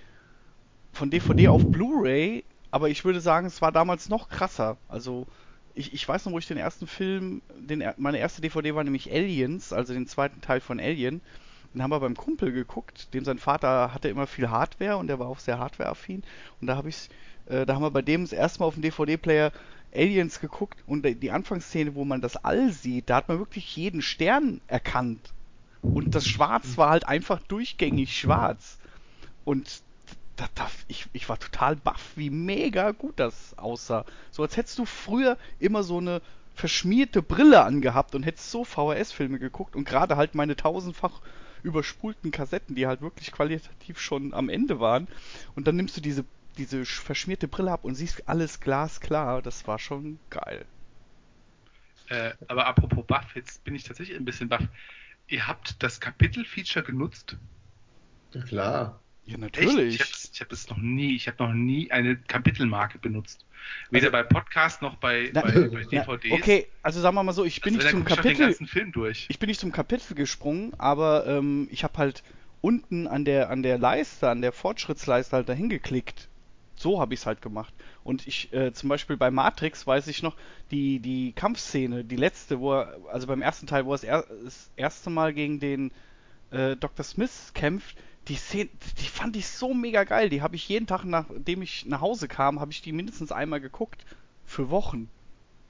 von 0.92 1.10
DVD 1.10 1.48
auf 1.48 1.62
Blu-ray, 1.62 2.42
aber 2.70 2.88
ich 2.88 3.04
würde 3.04 3.20
sagen, 3.20 3.46
es 3.46 3.60
war 3.60 3.70
damals 3.70 4.08
noch 4.08 4.30
krasser. 4.30 4.78
Also 4.88 5.26
ich, 5.74 5.92
ich 5.92 6.08
weiß 6.08 6.24
noch, 6.24 6.32
wo 6.32 6.38
ich 6.38 6.46
den 6.46 6.56
ersten 6.56 6.86
Film, 6.86 7.42
den, 7.58 7.84
meine 7.98 8.16
erste 8.16 8.40
DVD 8.40 8.74
war 8.74 8.82
nämlich 8.82 9.12
Aliens, 9.12 9.74
also 9.74 9.92
den 9.92 10.06
zweiten 10.06 10.40
Teil 10.40 10.60
von 10.60 10.80
Alien. 10.80 11.20
Den 11.74 11.82
haben 11.82 11.90
wir 11.90 12.00
beim 12.00 12.16
Kumpel 12.16 12.52
geguckt, 12.52 13.12
dem 13.14 13.24
sein 13.24 13.38
Vater 13.38 13.92
hatte 13.92 14.08
immer 14.08 14.28
viel 14.28 14.48
Hardware 14.48 14.96
und 14.96 15.08
der 15.08 15.18
war 15.18 15.26
auch 15.26 15.40
sehr 15.40 15.58
hardwareaffin. 15.58 16.22
Und 16.60 16.68
da 16.68 16.76
habe 16.76 16.88
ich, 16.88 17.10
äh, 17.46 17.66
da 17.66 17.74
haben 17.74 17.82
wir 17.82 17.90
bei 17.90 18.02
dem 18.02 18.22
das 18.22 18.32
erste 18.32 18.60
Mal 18.60 18.66
auf 18.66 18.74
dem 18.74 18.82
DVD-Player 18.82 19.52
Aliens 19.92 20.40
geguckt 20.40 20.78
und 20.86 21.04
die 21.04 21.30
Anfangsszene, 21.30 21.94
wo 21.94 22.04
man 22.04 22.20
das 22.20 22.36
All 22.36 22.70
sieht, 22.70 23.10
da 23.10 23.16
hat 23.16 23.28
man 23.28 23.38
wirklich 23.38 23.76
jeden 23.76 24.02
Stern 24.02 24.60
erkannt. 24.66 25.32
Und 25.82 26.14
das 26.14 26.26
Schwarz 26.26 26.76
war 26.76 26.90
halt 26.90 27.06
einfach 27.06 27.40
durchgängig 27.40 28.16
schwarz. 28.16 28.78
Und 29.44 29.82
da, 30.36 30.46
da, 30.54 30.68
ich, 30.88 31.06
ich 31.12 31.28
war 31.28 31.38
total 31.38 31.76
baff, 31.76 32.12
wie 32.16 32.30
mega 32.30 32.92
gut 32.92 33.14
das 33.20 33.56
aussah. 33.58 34.04
So 34.30 34.42
als 34.42 34.56
hättest 34.56 34.78
du 34.78 34.84
früher 34.84 35.38
immer 35.58 35.82
so 35.82 35.98
eine 35.98 36.22
verschmierte 36.54 37.22
Brille 37.22 37.62
angehabt 37.64 38.14
und 38.14 38.22
hättest 38.22 38.50
so 38.50 38.64
VHS-Filme 38.64 39.38
geguckt 39.38 39.76
und 39.76 39.84
gerade 39.84 40.16
halt 40.16 40.34
meine 40.34 40.56
tausendfach 40.56 41.20
überspulten 41.62 42.30
Kassetten, 42.30 42.76
die 42.76 42.86
halt 42.86 43.00
wirklich 43.00 43.32
qualitativ 43.32 43.98
schon 43.98 44.34
am 44.34 44.48
Ende 44.48 44.80
waren. 44.80 45.08
Und 45.56 45.66
dann 45.66 45.76
nimmst 45.76 45.96
du 45.96 46.00
diese, 46.00 46.24
diese 46.58 46.84
verschmierte 46.84 47.48
Brille 47.48 47.72
ab 47.72 47.84
und 47.84 47.94
siehst 47.94 48.28
alles 48.28 48.60
glasklar. 48.60 49.42
Das 49.42 49.66
war 49.66 49.78
schon 49.78 50.18
geil. 50.30 50.64
Äh, 52.08 52.34
aber 52.48 52.66
apropos 52.66 53.06
Buff, 53.06 53.34
jetzt 53.34 53.64
bin 53.64 53.74
ich 53.74 53.84
tatsächlich 53.84 54.16
ein 54.16 54.24
bisschen 54.26 54.48
baff. 54.48 54.62
Ihr 55.26 55.46
habt 55.46 55.82
das 55.82 56.00
Kapitel-Feature 56.00 56.84
genutzt? 56.84 57.36
Ja, 58.34 58.42
klar. 58.42 59.03
Ja, 59.26 59.38
natürlich. 59.38 60.00
Echt? 60.00 60.30
Ich 60.34 60.40
habe 60.40 60.48
hab 60.48 60.52
es 60.52 60.68
noch 60.68 60.76
nie, 60.76 61.14
ich 61.14 61.26
habe 61.28 61.42
noch 61.42 61.52
nie 61.52 61.90
eine 61.90 62.16
Kapitelmarke 62.16 62.98
benutzt. 62.98 63.46
Weder 63.90 64.12
also, 64.12 64.12
bei 64.12 64.22
Podcast 64.22 64.82
noch 64.82 64.96
bei, 64.96 65.30
na, 65.32 65.40
bei, 65.40 65.52
bei 65.52 65.84
DVDs. 65.84 66.24
Na, 66.30 66.34
okay, 66.34 66.66
also 66.82 67.00
sagen 67.00 67.14
wir 67.14 67.22
mal 67.22 67.32
so, 67.32 67.44
ich 67.44 67.60
bin 67.62 67.76
also, 67.76 67.86
nicht 67.86 67.90
zum 67.90 68.04
Kapitel. 68.04 68.54
Ich, 69.10 69.30
ich 69.30 69.38
bin 69.38 69.48
nicht 69.48 69.60
zum 69.60 69.72
Kapitel 69.72 70.14
gesprungen, 70.14 70.74
aber 70.78 71.26
ähm, 71.26 71.68
ich 71.70 71.84
habe 71.84 71.96
halt 71.96 72.22
unten 72.60 73.06
an 73.06 73.24
der 73.24 73.50
an 73.50 73.62
der 73.62 73.78
Leiste, 73.78 74.28
an 74.28 74.42
der 74.42 74.52
Fortschrittsleiste 74.52 75.36
halt 75.36 75.48
dahin 75.48 75.70
geklickt. 75.70 76.28
So 76.76 77.00
habe 77.00 77.14
ich 77.14 77.20
es 77.20 77.26
halt 77.26 77.40
gemacht. 77.40 77.72
Und 78.02 78.26
ich, 78.26 78.52
äh, 78.52 78.72
zum 78.72 78.88
Beispiel 78.88 79.16
bei 79.16 79.30
Matrix 79.30 79.86
weiß 79.86 80.08
ich 80.08 80.22
noch, 80.22 80.36
die, 80.70 80.98
die 80.98 81.32
Kampfszene, 81.32 82.04
die 82.04 82.16
letzte, 82.16 82.58
wo 82.58 82.74
er, 82.74 82.96
also 83.10 83.26
beim 83.26 83.42
ersten 83.42 83.66
Teil, 83.66 83.86
wo 83.86 83.92
er 83.92 83.98
das, 83.98 84.04
er, 84.04 84.24
das 84.44 84.70
erste 84.76 85.08
Mal 85.08 85.32
gegen 85.32 85.60
den 85.60 85.92
äh, 86.50 86.76
Dr. 86.76 87.04
Smith 87.04 87.52
kämpft, 87.54 87.96
die 88.28 88.36
Szene, 88.36 88.70
die 88.98 89.08
fand 89.08 89.36
ich 89.36 89.48
so 89.48 89.74
mega 89.74 90.04
geil. 90.04 90.28
Die 90.28 90.42
habe 90.42 90.56
ich 90.56 90.68
jeden 90.68 90.86
Tag, 90.86 91.04
nachdem 91.04 91.62
ich 91.62 91.86
nach 91.86 92.00
Hause 92.00 92.28
kam, 92.28 92.60
habe 92.60 92.72
ich 92.72 92.82
die 92.82 92.92
mindestens 92.92 93.32
einmal 93.32 93.60
geguckt. 93.60 94.04
Für 94.46 94.70
Wochen. 94.70 95.08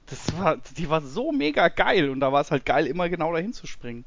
Das 0.07 0.37
war, 0.37 0.57
die 0.77 0.89
war 0.89 1.01
so 1.01 1.31
mega 1.31 1.69
geil 1.69 2.09
und 2.09 2.19
da 2.19 2.31
war 2.31 2.41
es 2.41 2.51
halt 2.51 2.65
geil, 2.65 2.85
immer 2.85 3.09
genau 3.09 3.33
dahin 3.33 3.53
zu 3.53 3.67
springen. 3.67 4.05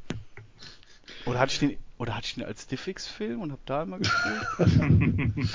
Oder 1.27 1.41
hatte 1.41 1.53
ich 1.53 1.59
den, 1.59 1.79
oder 1.99 2.17
hatte 2.17 2.27
ich 2.27 2.35
den 2.37 2.45
als 2.45 2.69
Diffix-Film 2.69 3.41
und 3.41 3.51
habe 3.51 3.61
da 3.67 3.83
immer 3.83 3.99
gespielt? 3.99 4.47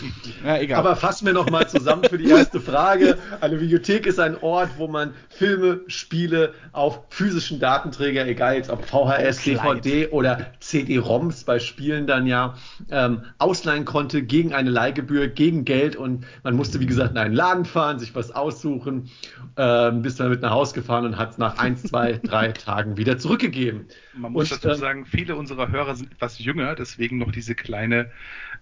ja, 0.45 0.57
egal. 0.57 0.79
Aber 0.79 0.97
fassen 0.97 1.25
wir 1.25 1.33
nochmal 1.33 1.69
zusammen 1.69 2.03
für 2.03 2.17
die 2.17 2.29
erste 2.29 2.59
Frage. 2.59 3.17
Eine 3.39 3.61
Videothek 3.61 4.05
ist 4.05 4.19
ein 4.19 4.37
Ort, 4.41 4.71
wo 4.77 4.89
man 4.89 5.13
Filme, 5.29 5.79
Spiele 5.87 6.53
auf 6.73 6.99
physischen 7.07 7.61
Datenträger, 7.61 8.27
egal 8.27 8.55
jetzt 8.55 8.69
ob 8.69 8.83
VHS, 8.85 9.41
DVD 9.43 10.09
oder 10.09 10.47
CD-ROMs 10.59 11.45
bei 11.45 11.59
Spielen 11.59 12.07
dann 12.07 12.27
ja, 12.27 12.55
ähm, 12.91 13.23
ausleihen 13.37 13.85
konnte 13.85 14.21
gegen 14.21 14.53
eine 14.53 14.69
Leihgebühr, 14.69 15.29
gegen 15.29 15.63
Geld 15.63 15.95
und 15.95 16.25
man 16.43 16.57
musste, 16.57 16.81
wie 16.81 16.85
gesagt, 16.87 17.11
in 17.11 17.17
einen 17.19 17.35
Laden 17.35 17.63
fahren, 17.63 17.99
sich 17.99 18.15
was 18.15 18.31
aussuchen, 18.31 19.09
ähm, 19.55 20.01
bist 20.01 20.19
dann 20.19 20.29
mit 20.29 20.41
nach 20.41 20.51
Hause 20.51 20.73
gefahren 20.73 21.05
und 21.05 21.17
hat 21.17 21.31
es 21.31 21.37
nach 21.37 21.57
ein, 21.57 21.77
zwei, 21.77 22.19
drei 22.21 22.51
Tagen 22.51 22.97
wieder 22.97 23.17
zurückgegeben. 23.17 23.87
Man 24.13 24.33
muss 24.33 24.51
und, 24.51 24.65
dazu 24.65 24.75
äh, 24.75 24.77
sagen, 24.77 25.05
viele 25.05 25.37
unserer 25.37 25.71
Hörer 25.71 25.95
sind 25.95 26.11
etwas 26.11 26.32
jünger, 26.39 26.75
deswegen 26.75 27.17
noch 27.17 27.31
diese 27.31 27.55
kleine 27.55 28.11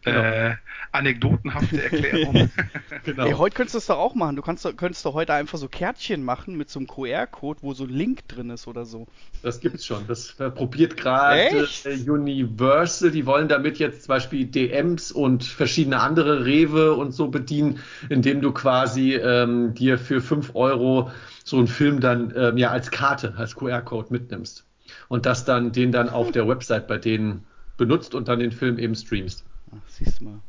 genau. 0.01 0.19
äh, 0.19 0.55
anekdotenhafte 0.91 1.83
Erklärung. 1.83 2.49
genau. 3.03 3.25
Ey, 3.25 3.33
heute 3.33 3.55
könntest 3.55 3.75
du 3.75 3.77
das 3.77 3.85
doch 3.87 3.97
auch 3.97 4.15
machen. 4.15 4.35
Du 4.35 4.41
kannst, 4.41 4.63
könntest 4.77 5.05
doch 5.05 5.13
heute 5.13 5.33
einfach 5.33 5.57
so 5.57 5.67
Kärtchen 5.67 6.23
machen 6.23 6.57
mit 6.57 6.69
so 6.69 6.79
einem 6.79 6.87
QR-Code, 6.87 7.59
wo 7.61 7.73
so 7.73 7.83
ein 7.83 7.89
Link 7.89 8.27
drin 8.27 8.49
ist 8.49 8.67
oder 8.67 8.85
so. 8.85 9.07
Das 9.43 9.59
gibt's 9.59 9.85
schon. 9.85 10.05
Das 10.07 10.33
probiert 10.33 10.97
gerade 10.97 11.67
Universal. 12.07 13.11
Die 13.11 13.25
wollen 13.25 13.47
damit 13.47 13.79
jetzt 13.79 14.03
zum 14.03 14.09
Beispiel 14.09 14.45
DMs 14.45 15.11
und 15.11 15.43
verschiedene 15.43 15.99
andere 15.99 16.45
Rewe 16.45 16.93
und 16.93 17.11
so 17.11 17.27
bedienen, 17.27 17.79
indem 18.09 18.41
du 18.41 18.51
quasi 18.51 19.15
ähm, 19.15 19.73
dir 19.73 19.97
für 19.97 20.21
5 20.21 20.55
Euro 20.55 21.11
so 21.43 21.57
einen 21.57 21.67
Film 21.67 21.99
dann 21.99 22.33
ähm, 22.35 22.57
ja 22.57 22.69
als 22.69 22.91
Karte, 22.91 23.33
als 23.37 23.55
QR-Code 23.55 24.07
mitnimmst 24.11 24.65
und 25.07 25.25
das 25.25 25.45
dann 25.45 25.71
den 25.71 25.91
dann 25.91 26.09
auf 26.09 26.31
der 26.31 26.47
Website 26.47 26.87
bei 26.87 26.97
denen 26.97 27.45
benutzt 27.77 28.15
und 28.15 28.27
dann 28.27 28.39
den 28.39 28.51
Film 28.51 28.77
eben 28.77 28.95
streamst. 28.95 29.43
Ach, 29.71 29.89
siehst 29.89 30.19
du 30.19 30.25
mal. 30.25 30.39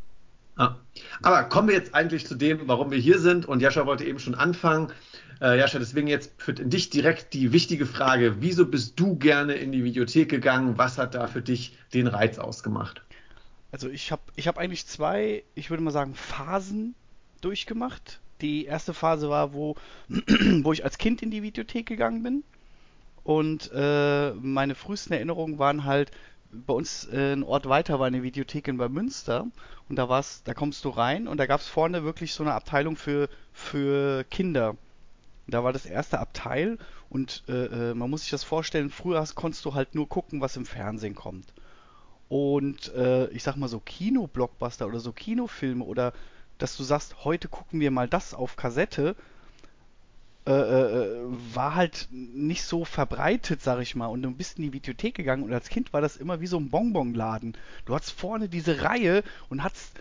Ah. 0.56 0.76
Aber 1.22 1.44
kommen 1.44 1.68
wir 1.68 1.74
jetzt 1.74 1.94
eigentlich 1.94 2.26
zu 2.26 2.34
dem, 2.34 2.68
warum 2.68 2.90
wir 2.90 2.98
hier 2.98 3.18
sind. 3.18 3.46
Und 3.46 3.60
Jascha 3.60 3.86
wollte 3.86 4.04
eben 4.04 4.18
schon 4.18 4.34
anfangen. 4.34 4.92
Äh, 5.40 5.58
Jascha, 5.58 5.78
deswegen 5.78 6.08
jetzt 6.08 6.32
für 6.36 6.52
dich 6.52 6.90
direkt 6.90 7.32
die 7.32 7.52
wichtige 7.52 7.86
Frage: 7.86 8.36
Wieso 8.40 8.66
bist 8.66 9.00
du 9.00 9.16
gerne 9.16 9.54
in 9.54 9.72
die 9.72 9.84
Videothek 9.84 10.28
gegangen? 10.28 10.76
Was 10.76 10.98
hat 10.98 11.14
da 11.14 11.26
für 11.26 11.42
dich 11.42 11.76
den 11.94 12.06
Reiz 12.06 12.38
ausgemacht? 12.38 13.02
Also 13.70 13.88
ich 13.88 14.12
habe 14.12 14.22
ich 14.36 14.46
hab 14.48 14.58
eigentlich 14.58 14.86
zwei, 14.86 15.44
ich 15.54 15.70
würde 15.70 15.82
mal 15.82 15.90
sagen, 15.90 16.14
Phasen 16.14 16.94
durchgemacht. 17.40 18.20
Die 18.42 18.66
erste 18.66 18.92
Phase 18.92 19.30
war, 19.30 19.54
wo, 19.54 19.76
wo 20.08 20.72
ich 20.72 20.84
als 20.84 20.98
Kind 20.98 21.22
in 21.22 21.30
die 21.30 21.42
Videothek 21.42 21.86
gegangen 21.86 22.22
bin. 22.22 22.44
Und 23.24 23.70
äh, 23.72 24.32
meine 24.32 24.74
frühesten 24.74 25.12
Erinnerungen 25.12 25.58
waren 25.58 25.84
halt, 25.84 26.10
bei 26.52 26.74
uns 26.74 27.08
äh, 27.10 27.32
ein 27.32 27.42
Ort 27.42 27.68
weiter 27.68 27.98
war 27.98 28.06
eine 28.06 28.22
Videothek 28.22 28.68
in 28.68 28.76
Münster 28.76 29.46
und 29.88 29.96
da 29.96 30.08
war's, 30.08 30.42
da 30.44 30.54
kommst 30.54 30.84
du 30.84 30.90
rein 30.90 31.26
und 31.26 31.38
da 31.38 31.46
gab 31.46 31.60
es 31.60 31.66
vorne 31.66 32.04
wirklich 32.04 32.34
so 32.34 32.42
eine 32.42 32.52
Abteilung 32.52 32.96
für, 32.96 33.28
für 33.52 34.24
Kinder. 34.24 34.76
Da 35.46 35.64
war 35.64 35.72
das 35.72 35.86
erste 35.86 36.20
Abteil 36.20 36.78
und 37.08 37.42
äh, 37.48 37.90
äh, 37.90 37.94
man 37.94 38.10
muss 38.10 38.22
sich 38.22 38.30
das 38.30 38.44
vorstellen, 38.44 38.90
früher 38.90 39.26
konntest 39.34 39.64
du 39.64 39.74
halt 39.74 39.94
nur 39.94 40.08
gucken, 40.08 40.40
was 40.40 40.56
im 40.56 40.66
Fernsehen 40.66 41.14
kommt. 41.14 41.52
Und 42.28 42.94
äh, 42.94 43.28
ich 43.28 43.42
sag 43.42 43.56
mal 43.56 43.68
so 43.68 43.80
Kino-Blockbuster 43.80 44.86
oder 44.86 45.00
so 45.00 45.12
Kinofilme 45.12 45.84
oder 45.84 46.12
dass 46.58 46.76
du 46.76 46.84
sagst, 46.84 47.24
heute 47.24 47.48
gucken 47.48 47.80
wir 47.80 47.90
mal 47.90 48.08
das 48.08 48.34
auf 48.34 48.56
Kassette, 48.56 49.16
äh, 50.44 50.52
äh, 50.52 51.18
war 51.54 51.76
halt 51.76 52.08
nicht 52.10 52.64
so 52.64 52.84
verbreitet, 52.84 53.62
sag 53.62 53.80
ich 53.80 53.94
mal. 53.94 54.06
Und 54.06 54.22
du 54.22 54.30
bist 54.32 54.58
in 54.58 54.64
die 54.64 54.72
Videothek 54.72 55.14
gegangen 55.14 55.44
und 55.44 55.52
als 55.52 55.68
Kind 55.68 55.92
war 55.92 56.00
das 56.00 56.16
immer 56.16 56.40
wie 56.40 56.48
so 56.48 56.58
ein 56.58 56.68
Bonbonladen. 56.68 57.56
Du 57.84 57.94
hattest 57.94 58.12
vorne 58.12 58.48
diese 58.48 58.82
Reihe 58.82 59.22
und 59.50 59.62
hattest 59.62 59.92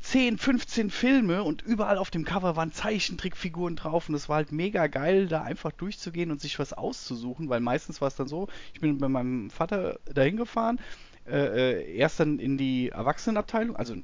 10, 0.00 0.38
15 0.38 0.90
Filme 0.90 1.42
und 1.42 1.60
überall 1.62 1.98
auf 1.98 2.10
dem 2.10 2.24
Cover 2.24 2.56
waren 2.56 2.72
Zeichentrickfiguren 2.72 3.76
drauf 3.76 4.08
und 4.08 4.14
es 4.14 4.28
war 4.28 4.36
halt 4.36 4.52
mega 4.52 4.86
geil, 4.86 5.26
da 5.26 5.42
einfach 5.42 5.72
durchzugehen 5.72 6.30
und 6.30 6.40
sich 6.40 6.58
was 6.58 6.72
auszusuchen, 6.72 7.48
weil 7.48 7.60
meistens 7.60 8.00
war 8.00 8.08
es 8.08 8.16
dann 8.16 8.28
so, 8.28 8.48
ich 8.72 8.80
bin 8.80 8.98
bei 8.98 9.08
meinem 9.08 9.50
Vater 9.50 9.98
dahin 10.06 10.36
gefahren, 10.36 10.78
äh, 11.26 11.80
äh 11.80 11.96
erst 11.96 12.20
dann 12.20 12.38
in 12.38 12.56
die 12.56 12.90
Erwachsenenabteilung, 12.90 13.76
also 13.76 13.96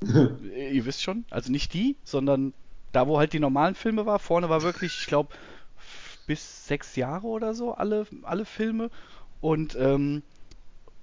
ihr 0.00 0.84
wisst 0.86 1.02
schon, 1.02 1.24
also 1.28 1.50
nicht 1.50 1.74
die, 1.74 1.96
sondern 2.04 2.54
da, 2.92 3.06
wo 3.08 3.18
halt 3.18 3.32
die 3.32 3.40
normalen 3.40 3.74
Filme 3.74 4.06
war, 4.06 4.18
vorne 4.18 4.48
war 4.48 4.62
wirklich, 4.62 5.00
ich 5.00 5.06
glaube, 5.06 5.34
bis 6.26 6.66
sechs 6.66 6.96
Jahre 6.96 7.26
oder 7.26 7.54
so 7.54 7.72
alle, 7.72 8.06
alle 8.22 8.44
Filme. 8.44 8.90
Und, 9.40 9.76
ähm, 9.78 10.22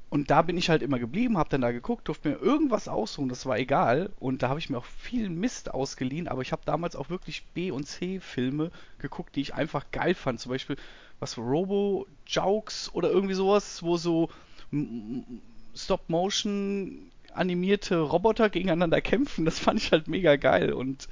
und 0.09 0.31
da 0.31 0.41
bin 0.41 0.57
ich 0.57 0.69
halt 0.69 0.81
immer 0.81 0.97
geblieben, 0.97 1.37
hab 1.37 1.49
dann 1.49 1.61
da 1.61 1.71
geguckt, 1.71 2.07
durfte 2.07 2.29
mir 2.29 2.37
irgendwas 2.37 2.87
aussuchen, 2.87 3.29
das 3.29 3.45
war 3.45 3.59
egal. 3.59 4.11
Und 4.19 4.41
da 4.41 4.49
habe 4.49 4.59
ich 4.59 4.69
mir 4.69 4.77
auch 4.77 4.85
viel 4.85 5.29
Mist 5.29 5.73
ausgeliehen, 5.73 6.27
aber 6.27 6.41
ich 6.41 6.51
habe 6.51 6.61
damals 6.65 6.95
auch 6.95 7.09
wirklich 7.09 7.45
B- 7.53 7.71
und 7.71 7.85
C-Filme 7.85 8.71
geguckt, 8.99 9.35
die 9.35 9.41
ich 9.41 9.53
einfach 9.53 9.85
geil 9.91 10.15
fand. 10.15 10.39
Zum 10.39 10.51
Beispiel 10.51 10.77
was 11.19 11.37
Robo-Jokes 11.37 12.91
oder 12.93 13.09
irgendwie 13.11 13.35
sowas, 13.35 13.83
wo 13.83 13.97
so 13.97 14.29
Stop-Motion 15.75 17.11
animierte 17.33 17.99
Roboter 17.99 18.49
gegeneinander 18.49 19.01
kämpfen. 19.01 19.45
Das 19.45 19.59
fand 19.59 19.79
ich 19.81 19.91
halt 19.91 20.07
mega 20.07 20.35
geil. 20.35 20.73
Und 20.73 21.07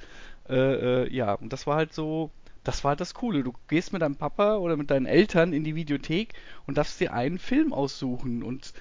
äh, 0.48 1.04
äh, 1.04 1.14
ja, 1.14 1.34
und 1.34 1.52
das 1.52 1.66
war 1.66 1.76
halt 1.76 1.92
so, 1.92 2.30
das 2.64 2.84
war 2.84 2.90
halt 2.90 3.00
das 3.00 3.14
Coole. 3.14 3.42
Du 3.42 3.52
gehst 3.68 3.92
mit 3.92 4.02
deinem 4.02 4.16
Papa 4.16 4.56
oder 4.56 4.76
mit 4.76 4.90
deinen 4.90 5.06
Eltern 5.06 5.52
in 5.52 5.64
die 5.64 5.74
Videothek 5.74 6.34
und 6.66 6.76
darfst 6.76 7.00
dir 7.00 7.12
einen 7.12 7.38
Film 7.38 7.72
aussuchen 7.72 8.42
und 8.42 8.72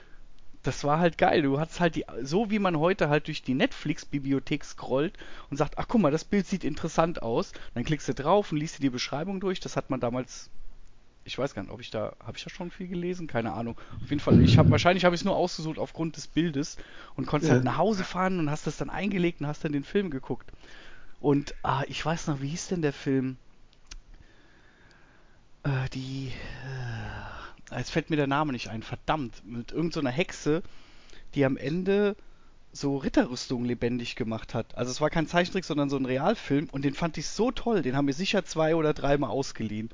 das 0.68 0.84
war 0.84 1.00
halt 1.00 1.18
geil. 1.18 1.44
Du 1.44 1.60
hattest 1.60 1.80
halt 1.80 1.96
die, 1.96 2.04
so 2.24 2.52
wie 2.52 2.60
man 2.60 2.78
heute 2.78 3.08
halt 3.08 3.28
durch 3.28 3.42
die 3.42 3.54
Netflix-Bibliothek 3.54 4.66
scrollt 4.66 5.14
und 5.50 5.56
sagt, 5.56 5.78
ach 5.78 5.88
guck 5.88 6.02
mal, 6.02 6.12
das 6.12 6.26
Bild 6.26 6.46
sieht 6.46 6.66
interessant 6.66 7.22
aus. 7.22 7.54
Dann 7.74 7.86
klickst 7.86 8.10
du 8.10 8.14
drauf 8.14 8.52
und 8.52 8.58
liest 8.58 8.78
dir 8.78 8.82
die 8.82 8.90
Beschreibung 8.90 9.40
durch. 9.40 9.62
Das 9.62 9.78
hat 9.78 9.90
man 9.90 10.02
damals, 10.02 10.50
ich 11.24 11.38
weiß 11.38 11.54
gar 11.54 11.62
nicht, 11.62 11.72
ob 11.72 11.80
ich 11.80 11.90
da, 11.90 12.14
habe 12.20 12.38
ich 12.38 12.44
da 12.44 12.50
schon 12.50 12.70
viel 12.70 12.90
gelesen? 12.90 13.28
Keine 13.28 13.54
Ahnung. 13.54 13.78
Auf 14.04 14.10
jeden 14.10 14.20
Fall, 14.20 14.42
ich 14.42 14.58
habe 14.58 14.70
wahrscheinlich 14.70 15.06
habe 15.06 15.16
ich 15.16 15.22
es 15.22 15.26
nur 15.26 15.38
ausgesucht 15.38 15.80
aufgrund 15.80 16.18
des 16.18 16.28
Bildes 16.28 16.76
und 17.16 17.28
konntest 17.28 17.50
halt 17.50 17.64
ja. 17.64 17.70
halt 17.70 17.78
nach 17.78 17.82
Hause 17.82 18.04
fahren 18.04 18.38
und 18.40 18.52
hast 18.52 18.68
das 18.68 18.76
dann 18.76 18.90
eingelegt 18.90 19.40
und 19.40 19.48
hast 19.48 19.64
dann 19.64 19.72
den 19.72 19.86
Film 19.86 20.10
geguckt. 20.10 20.52
Und 21.20 21.56
ah, 21.64 21.84
ich 21.88 22.06
weiß 22.06 22.28
noch, 22.28 22.42
wie 22.42 22.50
hieß 22.50 22.68
denn 22.68 22.82
der 22.82 22.94
Film? 22.94 23.38
Äh, 25.64 25.90
die. 25.94 26.32
Äh, 27.72 27.78
jetzt 27.78 27.92
fällt 27.92 28.10
mir 28.10 28.16
der 28.16 28.28
Name 28.28 28.52
nicht 28.52 28.70
ein, 28.70 28.84
verdammt. 28.84 29.44
Mit 29.46 29.72
irgendeiner 29.72 30.12
so 30.12 30.16
Hexe, 30.16 30.64
die 31.36 31.44
am 31.44 31.58
Ende 31.58 32.16
so 32.72 32.98
Ritterrüstungen 32.98 33.66
lebendig 33.66 34.16
gemacht 34.16 34.54
hat. 34.54 34.78
Also 34.78 34.92
es 34.92 35.02
war 35.02 35.10
kein 35.10 35.28
Zeichentrick, 35.28 35.66
sondern 35.66 35.90
so 35.90 35.98
ein 35.98 36.06
Realfilm 36.06 36.68
und 36.72 36.86
den 36.86 36.94
fand 36.94 37.18
ich 37.18 37.28
so 37.28 37.52
toll. 37.52 37.82
Den 37.82 37.96
haben 37.96 38.08
wir 38.08 38.14
sicher 38.14 38.46
zwei 38.46 38.76
oder 38.76 38.94
dreimal 38.94 39.32
ausgeliehen. 39.32 39.90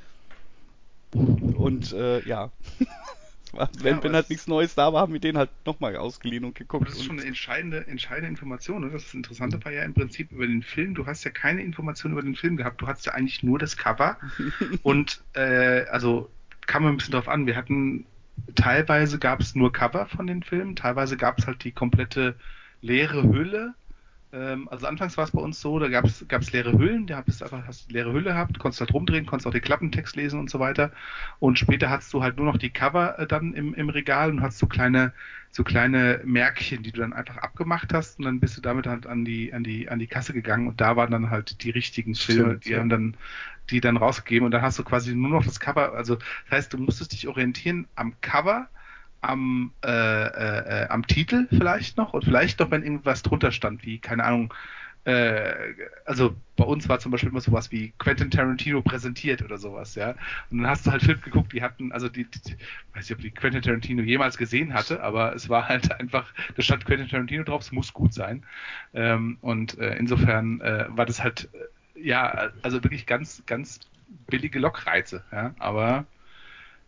Und 1.13 1.93
äh, 1.93 2.21
ja. 2.27 2.51
wenn, 3.53 3.95
ja, 3.95 4.03
wenn 4.03 4.13
halt 4.13 4.29
nichts 4.29 4.47
Neues 4.47 4.75
da 4.75 4.91
war, 4.93 5.01
haben 5.01 5.13
wir 5.13 5.19
den 5.19 5.37
halt 5.37 5.49
nochmal 5.65 5.95
ausgeliehen 5.95 6.43
und 6.43 6.55
geguckt. 6.55 6.87
Das 6.87 6.95
ist 6.95 7.05
schon 7.05 7.19
eine 7.19 7.27
entscheidende, 7.27 7.87
entscheidende 7.87 8.29
Information. 8.29 8.81
Ne? 8.81 8.89
Das 8.91 9.13
Interessante 9.13 9.63
war 9.63 9.71
ja 9.71 9.83
im 9.83 9.93
Prinzip 9.93 10.31
über 10.31 10.47
den 10.47 10.63
Film. 10.63 10.95
Du 10.95 11.05
hast 11.05 11.23
ja 11.23 11.31
keine 11.31 11.61
Informationen 11.61 12.13
über 12.13 12.23
den 12.23 12.35
Film 12.35 12.57
gehabt. 12.57 12.81
Du 12.81 12.87
hattest 12.87 13.05
ja 13.05 13.13
eigentlich 13.13 13.43
nur 13.43 13.59
das 13.59 13.77
Cover. 13.77 14.17
und 14.83 15.21
äh, 15.33 15.85
also 15.85 16.29
kam 16.65 16.85
ein 16.85 16.97
bisschen 16.97 17.13
drauf 17.13 17.29
an. 17.29 17.45
Wir 17.45 17.55
hatten 17.55 18.05
teilweise 18.55 19.19
gab 19.19 19.41
es 19.41 19.55
nur 19.55 19.71
Cover 19.71 20.07
von 20.07 20.27
den 20.27 20.43
Filmen, 20.43 20.75
teilweise 20.75 21.17
gab 21.17 21.39
es 21.39 21.47
halt 21.47 21.63
die 21.63 21.71
komplette 21.71 22.35
leere 22.81 23.23
Hülle 23.23 23.75
ähm, 24.33 24.67
also 24.69 24.87
anfangs 24.87 25.15
war 25.15 25.25
es 25.25 25.31
bei 25.31 25.41
uns 25.41 25.61
so, 25.61 25.77
da 25.77 25.89
gab 25.89 26.05
es 26.05 26.51
leere 26.51 26.73
Hüllen, 26.73 27.05
da 27.05 27.23
hast 27.25 27.39
du 27.39 27.45
einfach 27.45 27.67
hast 27.67 27.91
leere 27.91 28.11
Hülle 28.11 28.31
gehabt, 28.31 28.57
konntest 28.57 28.81
halt 28.81 28.91
rumdrehen, 28.93 29.27
konntest 29.27 29.45
auch 29.47 29.51
den 29.51 29.61
Klappentext 29.61 30.15
lesen 30.15 30.39
und 30.39 30.49
so 30.49 30.59
weiter. 30.59 30.91
Und 31.39 31.59
später 31.59 31.89
hast 31.91 32.11
du 32.13 32.23
halt 32.23 32.37
nur 32.37 32.47
noch 32.47 32.57
die 32.57 32.71
Cover 32.71 33.19
äh, 33.19 33.27
dann 33.27 33.53
im, 33.53 33.75
im 33.75 33.89
Regal 33.89 34.31
und 34.31 34.41
hast 34.41 34.57
so 34.57 34.65
kleine, 34.67 35.13
so 35.51 35.63
kleine 35.63 36.19
Märkchen, 36.25 36.81
die 36.81 36.91
du 36.91 37.01
dann 37.01 37.13
einfach 37.13 37.37
abgemacht 37.37 37.93
hast 37.93 38.17
und 38.17 38.25
dann 38.25 38.39
bist 38.39 38.57
du 38.57 38.61
damit 38.61 38.87
halt 38.87 39.05
an 39.05 39.23
die, 39.23 39.53
an 39.53 39.63
die, 39.63 39.87
an 39.89 39.99
die 39.99 40.07
Kasse 40.07 40.33
gegangen 40.33 40.67
und 40.67 40.81
da 40.81 40.95
waren 40.95 41.11
dann 41.11 41.29
halt 41.29 41.63
die 41.63 41.69
richtigen 41.69 42.15
Filme, 42.15 42.59
Stimmt, 42.59 42.65
die 42.65 42.69
ja. 42.71 42.79
haben 42.79 42.89
dann, 42.89 43.17
die 43.69 43.81
dann 43.81 43.97
rausgegeben 43.97 44.45
und 44.45 44.51
dann 44.51 44.63
hast 44.63 44.79
du 44.79 44.83
quasi 44.83 45.13
nur 45.15 45.29
noch 45.29 45.45
das 45.45 45.59
Cover, 45.59 45.93
also 45.93 46.15
das 46.15 46.51
heißt, 46.51 46.73
du 46.73 46.79
musstest 46.79 47.13
dich 47.13 47.27
orientieren 47.27 47.87
am 47.95 48.19
Cover, 48.21 48.67
am, 49.23 49.71
äh, 49.83 49.89
äh, 49.89 50.87
am 50.89 51.07
Titel 51.07 51.47
vielleicht 51.49 51.97
noch 51.97 52.13
und 52.13 52.25
vielleicht 52.25 52.59
noch, 52.59 52.71
wenn 52.71 52.83
irgendwas 52.83 53.23
drunter 53.23 53.51
stand, 53.51 53.85
wie, 53.85 53.99
keine 53.99 54.23
Ahnung, 54.23 54.53
äh, 55.05 55.73
also 56.05 56.35
bei 56.55 56.63
uns 56.63 56.87
war 56.87 56.99
zum 56.99 57.11
Beispiel 57.11 57.29
immer 57.29 57.41
sowas 57.41 57.71
wie 57.71 57.93
Quentin 57.97 58.31
Tarantino 58.31 58.81
präsentiert 58.81 59.41
oder 59.41 59.57
sowas, 59.57 59.95
ja. 59.95 60.15
Und 60.49 60.59
dann 60.59 60.67
hast 60.67 60.85
du 60.85 60.91
halt 60.91 61.03
Film 61.03 61.19
geguckt, 61.21 61.51
die 61.51 61.61
hatten, 61.61 61.91
also 61.91 62.07
die, 62.07 62.25
die 62.25 62.55
weiß 62.93 63.09
nicht, 63.09 63.11
ob 63.13 63.19
die 63.21 63.31
Quentin 63.31 63.61
Tarantino 63.61 64.01
jemals 64.01 64.37
gesehen 64.37 64.73
hatte, 64.73 65.03
aber 65.03 65.35
es 65.35 65.49
war 65.49 65.67
halt 65.67 65.91
einfach, 65.99 66.33
da 66.55 66.61
stand 66.61 66.85
Quentin 66.85 67.09
Tarantino 67.09 67.43
drauf, 67.43 67.61
es 67.63 67.71
muss 67.71 67.93
gut 67.93 68.13
sein. 68.13 68.45
Ähm, 68.93 69.37
und 69.41 69.77
äh, 69.77 69.95
insofern 69.97 70.61
äh, 70.61 70.85
war 70.89 71.05
das 71.05 71.21
halt, 71.23 71.49
äh, 71.53 72.01
ja, 72.07 72.51
also 72.61 72.83
wirklich 72.83 73.05
ganz, 73.05 73.43
ganz 73.45 73.79
billige 74.27 74.59
Lockreize, 74.59 75.23
ja. 75.31 75.53
Aber 75.59 76.05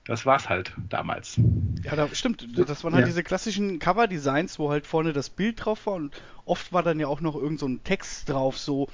das 0.06 0.26
war's 0.26 0.50
halt 0.50 0.74
damals. 0.90 1.40
Ja, 1.84 1.96
da, 1.96 2.08
stimmt. 2.14 2.48
Das 2.58 2.84
waren 2.84 2.94
halt 2.94 3.04
ja. 3.04 3.08
diese 3.08 3.24
klassischen 3.24 3.80
Cover-Designs, 3.80 4.60
wo 4.60 4.70
halt 4.70 4.86
vorne 4.86 5.14
das 5.14 5.30
Bild 5.30 5.66
drauf 5.66 5.88
war 5.88 5.96
und 5.96 6.14
oft 6.46 6.72
war 6.72 6.84
dann 6.84 7.00
ja 7.00 7.08
auch 7.08 7.22
noch 7.22 7.36
irgend 7.36 7.60
so 7.60 7.68
ein 7.68 7.84
Text 7.84 8.30
drauf, 8.30 8.58
so 8.58 8.88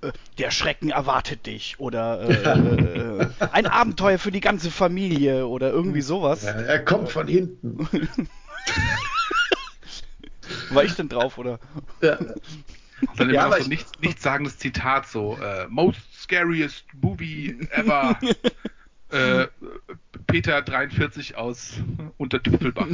äh, 0.00 0.10
der 0.38 0.50
Schrecken 0.50 0.90
erwartet 0.90 1.46
dich 1.46 1.78
oder 1.78 2.22
äh, 2.22 2.32
äh, 3.20 3.28
ein 3.52 3.66
Abenteuer 3.66 4.18
für 4.18 4.32
die 4.32 4.40
ganze 4.40 4.72
Familie 4.72 5.46
oder 5.46 5.70
irgendwie 5.70 6.02
sowas. 6.02 6.42
Ja, 6.42 6.50
er 6.52 6.84
kommt 6.84 7.10
von 7.10 7.28
hinten. 7.28 7.88
war 10.70 10.82
ich 10.82 10.94
denn 10.94 11.08
drauf, 11.08 11.38
oder? 11.38 11.60
Ja. 12.00 12.18
Und 12.18 13.20
dann 13.20 13.30
immer 13.30 13.32
ja, 13.32 13.48
noch 13.48 13.58
so 13.58 13.68
nichts, 13.68 13.92
nichtssagendes 14.00 14.58
Zitat, 14.58 15.06
so 15.06 15.38
äh, 15.40 15.68
Most 15.68 16.00
scariest 16.20 16.84
movie 17.00 17.60
ever. 17.70 18.18
äh, 19.10 19.46
Peter 20.26 20.60
43 20.60 21.36
aus 21.36 21.74
Untertüffelbach. 22.18 22.88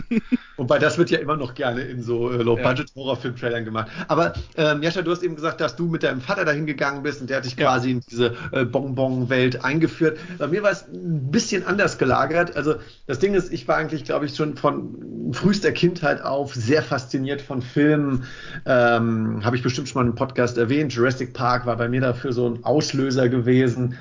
Wobei 0.56 0.78
das 0.78 0.98
wird 0.98 1.10
ja 1.10 1.18
immer 1.18 1.36
noch 1.36 1.54
gerne 1.54 1.82
in 1.82 2.02
so 2.02 2.30
äh, 2.30 2.36
Low-Budget-Horrorfilm-Trailern 2.36 3.64
gemacht. 3.64 3.90
Aber 4.06 4.34
ähm, 4.56 4.82
Jascha, 4.82 5.02
du 5.02 5.10
hast 5.10 5.22
eben 5.22 5.34
gesagt, 5.34 5.60
dass 5.60 5.74
du 5.74 5.86
mit 5.86 6.04
deinem 6.04 6.20
Vater 6.20 6.44
dahin 6.44 6.66
gegangen 6.66 7.02
bist 7.02 7.20
und 7.20 7.30
der 7.30 7.38
hat 7.38 7.44
dich 7.44 7.56
ja. 7.56 7.66
quasi 7.66 7.90
in 7.90 8.00
diese 8.08 8.36
äh, 8.52 8.64
Bonbon-Welt 8.64 9.64
eingeführt. 9.64 10.18
Bei 10.38 10.46
mir 10.46 10.62
war 10.62 10.70
es 10.70 10.86
ein 10.86 11.30
bisschen 11.30 11.66
anders 11.66 11.98
gelagert. 11.98 12.56
Also 12.56 12.76
das 13.06 13.18
Ding 13.18 13.34
ist, 13.34 13.52
ich 13.52 13.66
war 13.66 13.76
eigentlich, 13.76 14.04
glaube 14.04 14.26
ich, 14.26 14.36
schon 14.36 14.56
von 14.56 15.32
frühester 15.32 15.72
Kindheit 15.72 16.22
auf 16.22 16.54
sehr 16.54 16.82
fasziniert 16.82 17.42
von 17.42 17.62
Filmen. 17.62 18.24
Ähm, 18.64 19.44
Habe 19.44 19.56
ich 19.56 19.62
bestimmt 19.62 19.88
schon 19.88 20.02
mal 20.02 20.08
im 20.08 20.14
Podcast 20.14 20.56
erwähnt. 20.56 20.92
Jurassic 20.92 21.32
Park 21.32 21.66
war 21.66 21.76
bei 21.76 21.88
mir 21.88 22.00
dafür 22.00 22.32
so 22.32 22.48
ein 22.48 22.62
Auslöser 22.62 23.28
gewesen 23.28 23.98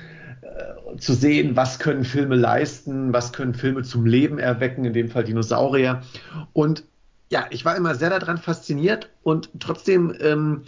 zu 0.98 1.14
sehen, 1.14 1.56
was 1.56 1.78
können 1.78 2.04
Filme 2.04 2.36
leisten, 2.36 3.12
was 3.12 3.32
können 3.32 3.54
Filme 3.54 3.82
zum 3.82 4.06
Leben 4.06 4.38
erwecken, 4.38 4.84
in 4.84 4.92
dem 4.92 5.08
Fall 5.08 5.24
Dinosaurier. 5.24 6.02
Und 6.52 6.84
ja, 7.30 7.46
ich 7.50 7.64
war 7.64 7.76
immer 7.76 7.94
sehr 7.94 8.10
daran 8.10 8.38
fasziniert 8.38 9.10
und 9.22 9.50
trotzdem, 9.58 10.14
ähm, 10.20 10.62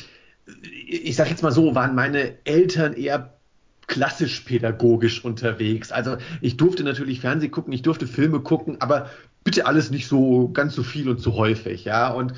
ich 0.88 1.16
sage 1.16 1.31
jetzt 1.31 1.42
mal 1.42 1.53
so, 1.53 1.75
waren 1.75 1.94
meine 1.94 2.35
Eltern 2.44 2.94
eher 2.94 3.35
klassisch 3.87 4.40
pädagogisch 4.40 5.25
unterwegs. 5.25 5.92
Also 5.92 6.16
ich 6.40 6.57
durfte 6.57 6.83
natürlich 6.83 7.20
Fernsehen 7.20 7.53
gucken, 7.53 7.72
ich 7.72 7.83
durfte 7.83 8.07
Filme 8.07 8.40
gucken, 8.40 8.81
aber 8.81 9.11
bitte 9.44 9.66
alles 9.66 9.90
nicht 9.90 10.09
so 10.09 10.49
ganz 10.49 10.75
so 10.75 10.83
viel 10.83 11.09
und 11.09 11.20
so 11.20 11.35
häufig, 11.35 11.85
ja. 11.85 12.09
Und 12.09 12.35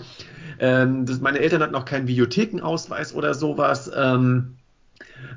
ähm, 0.58 1.06
das, 1.06 1.20
meine 1.20 1.38
Eltern 1.38 1.62
hatten 1.62 1.74
auch 1.74 1.86
keinen 1.86 2.06
Videothekenausweis 2.06 3.14
oder 3.14 3.32
sowas. 3.32 3.90
Ähm, 3.96 4.57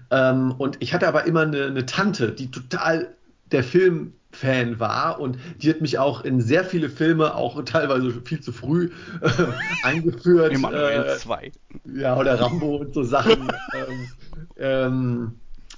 ähm, 0.10 0.54
und 0.58 0.78
ich 0.80 0.93
hatte 0.93 1.08
aber 1.08 1.26
immer 1.26 1.41
eine, 1.41 1.65
eine 1.65 1.86
Tante, 1.86 2.32
die 2.32 2.52
total 2.52 3.15
der 3.52 3.63
Filmfan 3.63 4.80
war 4.80 5.19
und 5.19 5.38
die 5.58 5.69
hat 5.69 5.82
mich 5.82 6.00
auch 6.00 6.24
in 6.24 6.41
sehr 6.41 6.63
viele 6.63 6.89
Filme, 6.89 7.36
auch 7.36 7.62
teilweise 7.63 8.12
viel 8.24 8.41
zu 8.41 8.52
früh, 8.52 8.89
äh, 9.21 9.30
eingeführt. 9.84 10.54
Emanuel 10.54 11.17
2. 11.17 11.45
Äh, 11.45 11.52
ja, 11.93 12.17
oder 12.17 12.39
Rambo 12.39 12.78
und 12.78 12.93
so 12.93 13.04
Sachen. 13.04 13.52
ähm, 13.74 14.08
ähm, 14.58 15.32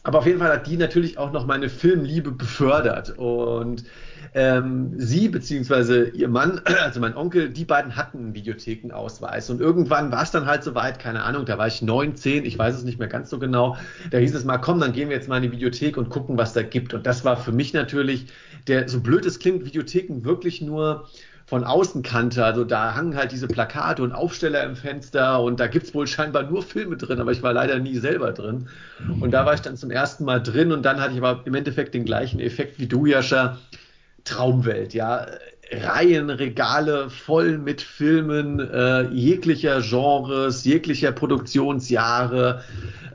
aber 0.03 0.19
auf 0.19 0.25
jeden 0.25 0.39
Fall 0.39 0.51
hat 0.51 0.67
die 0.67 0.77
natürlich 0.77 1.17
auch 1.17 1.31
noch 1.31 1.45
meine 1.45 1.69
Filmliebe 1.69 2.31
befördert. 2.31 3.17
Und 3.17 3.85
ähm, 4.33 4.93
sie 4.97 5.29
beziehungsweise 5.29 6.09
ihr 6.09 6.27
Mann, 6.27 6.61
also 6.83 6.99
mein 6.99 7.15
Onkel, 7.15 7.49
die 7.49 7.65
beiden 7.65 7.95
hatten 7.95 8.17
einen 8.19 8.35
Videothekenausweis. 8.35 9.49
Und 9.49 9.61
irgendwann 9.61 10.11
war 10.11 10.23
es 10.23 10.31
dann 10.31 10.45
halt 10.45 10.63
soweit, 10.63 10.99
keine 10.99 11.23
Ahnung, 11.23 11.45
da 11.45 11.57
war 11.57 11.67
ich 11.67 11.81
neun, 11.81 12.15
zehn, 12.15 12.45
ich 12.45 12.57
weiß 12.57 12.75
es 12.75 12.83
nicht 12.83 12.99
mehr 12.99 13.07
ganz 13.07 13.29
so 13.29 13.39
genau. 13.39 13.77
Da 14.11 14.17
hieß 14.17 14.33
es 14.33 14.43
mal, 14.43 14.57
komm, 14.57 14.79
dann 14.79 14.93
gehen 14.93 15.09
wir 15.09 15.15
jetzt 15.15 15.29
mal 15.29 15.37
in 15.37 15.43
die 15.43 15.51
Videothek 15.51 15.97
und 15.97 16.09
gucken, 16.09 16.37
was 16.37 16.53
da 16.53 16.63
gibt. 16.63 16.93
Und 16.93 17.05
das 17.05 17.23
war 17.25 17.37
für 17.37 17.51
mich 17.51 17.73
natürlich, 17.73 18.27
der, 18.67 18.89
so 18.89 19.01
blöd 19.01 19.25
es 19.25 19.39
klingt, 19.39 19.65
Videotheken 19.65 20.23
wirklich 20.23 20.61
nur 20.61 21.07
von 21.45 21.63
außen 21.63 22.01
kannte. 22.01 22.43
Also 22.43 22.63
da 22.63 22.95
hangen 22.95 23.15
halt 23.15 23.31
diese 23.31 23.47
Plakate 23.47 24.01
und 24.01 24.11
Aufsteller 24.11 24.63
im 24.63 24.75
Fenster 24.75 25.41
und 25.41 25.59
da 25.59 25.67
gibt 25.67 25.85
es 25.85 25.93
wohl 25.93 26.07
scheinbar 26.07 26.43
nur 26.43 26.63
Filme 26.63 26.97
drin, 26.97 27.19
aber 27.19 27.31
ich 27.31 27.43
war 27.43 27.53
leider 27.53 27.79
nie 27.79 27.97
selber 27.97 28.31
drin. 28.31 28.67
Und 29.19 29.31
da 29.31 29.45
war 29.45 29.53
ich 29.53 29.59
dann 29.59 29.77
zum 29.77 29.91
ersten 29.91 30.25
Mal 30.25 30.41
drin 30.41 30.71
und 30.71 30.83
dann 30.83 30.99
hatte 30.99 31.13
ich 31.13 31.21
aber 31.21 31.45
im 31.45 31.53
Endeffekt 31.53 31.93
den 31.93 32.05
gleichen 32.05 32.39
Effekt 32.39 32.79
wie 32.79 32.87
du, 32.87 33.05
Jascha. 33.05 33.59
Traumwelt, 34.23 34.93
ja. 34.93 35.27
Reihen, 35.71 36.29
Regale 36.29 37.09
voll 37.09 37.57
mit 37.57 37.81
Filmen 37.81 38.59
äh, 38.59 39.07
jeglicher 39.09 39.81
Genres, 39.81 40.65
jeglicher 40.65 41.11
Produktionsjahre, 41.11 42.63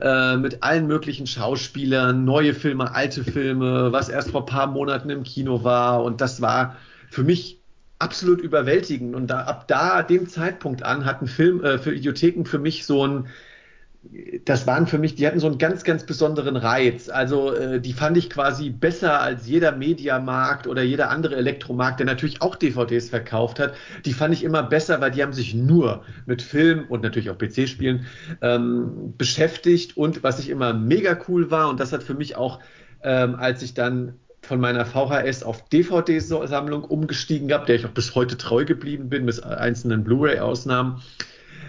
äh, 0.01 0.35
mit 0.35 0.61
allen 0.61 0.87
möglichen 0.87 1.27
Schauspielern, 1.27 2.25
neue 2.25 2.53
Filme, 2.53 2.93
alte 2.93 3.23
Filme, 3.23 3.91
was 3.91 4.09
erst 4.09 4.31
vor 4.31 4.41
ein 4.41 4.45
paar 4.47 4.67
Monaten 4.67 5.09
im 5.09 5.23
Kino 5.23 5.63
war. 5.63 6.03
Und 6.03 6.21
das 6.21 6.41
war 6.41 6.75
für 7.09 7.23
mich 7.23 7.59
absolut 7.99 8.41
überwältigend. 8.41 9.15
Und 9.15 9.27
da, 9.27 9.41
ab 9.41 9.67
da, 9.67 10.03
dem 10.03 10.27
Zeitpunkt 10.27 10.83
an, 10.83 11.05
hatten 11.05 11.27
Film, 11.27 11.63
äh, 11.63 11.77
für 11.77 11.93
Idiotheken 11.93 12.45
für 12.45 12.59
mich 12.59 12.85
so 12.85 13.05
ein 13.05 13.27
das 14.45 14.65
waren 14.65 14.87
für 14.87 14.97
mich, 14.97 15.15
die 15.15 15.27
hatten 15.27 15.39
so 15.39 15.47
einen 15.47 15.57
ganz, 15.57 15.83
ganz 15.83 16.05
besonderen 16.05 16.55
Reiz. 16.55 17.09
Also 17.09 17.53
äh, 17.53 17.81
die 17.81 17.91
fand 17.91 18.15
ich 18.17 18.29
quasi 18.29 18.69
besser 18.69 19.19
als 19.19 19.45
jeder 19.45 19.73
Mediamarkt 19.73 20.67
oder 20.67 20.81
jeder 20.83 21.09
andere 21.09 21.35
Elektromarkt, 21.35 21.99
der 21.99 22.05
natürlich 22.05 22.41
auch 22.41 22.55
DVDs 22.55 23.09
verkauft 23.09 23.59
hat. 23.59 23.73
Die 24.05 24.13
fand 24.13 24.33
ich 24.33 24.45
immer 24.45 24.63
besser, 24.63 25.01
weil 25.01 25.11
die 25.11 25.21
haben 25.21 25.33
sich 25.33 25.53
nur 25.53 26.03
mit 26.25 26.41
Film 26.41 26.85
und 26.87 27.03
natürlich 27.03 27.29
auch 27.29 27.37
PC-Spielen 27.37 28.05
ähm, 28.41 29.13
beschäftigt. 29.17 29.97
Und 29.97 30.23
was 30.23 30.39
ich 30.39 30.49
immer 30.49 30.73
mega 30.73 31.17
cool 31.27 31.51
war, 31.51 31.69
und 31.69 31.81
das 31.81 31.91
hat 31.91 32.01
für 32.01 32.13
mich 32.13 32.37
auch, 32.37 32.59
ähm, 33.03 33.35
als 33.35 33.61
ich 33.63 33.73
dann 33.73 34.13
von 34.41 34.61
meiner 34.61 34.85
VHS 34.85 35.43
auf 35.43 35.67
DVD-Sammlung 35.67 36.85
umgestiegen 36.85 37.51
habe, 37.51 37.65
der 37.65 37.75
ich 37.75 37.85
auch 37.85 37.89
bis 37.89 38.15
heute 38.15 38.37
treu 38.37 38.63
geblieben 38.63 39.09
bin, 39.09 39.25
mit 39.25 39.43
einzelnen 39.43 40.05
Blu-ray-Ausnahmen, 40.05 41.01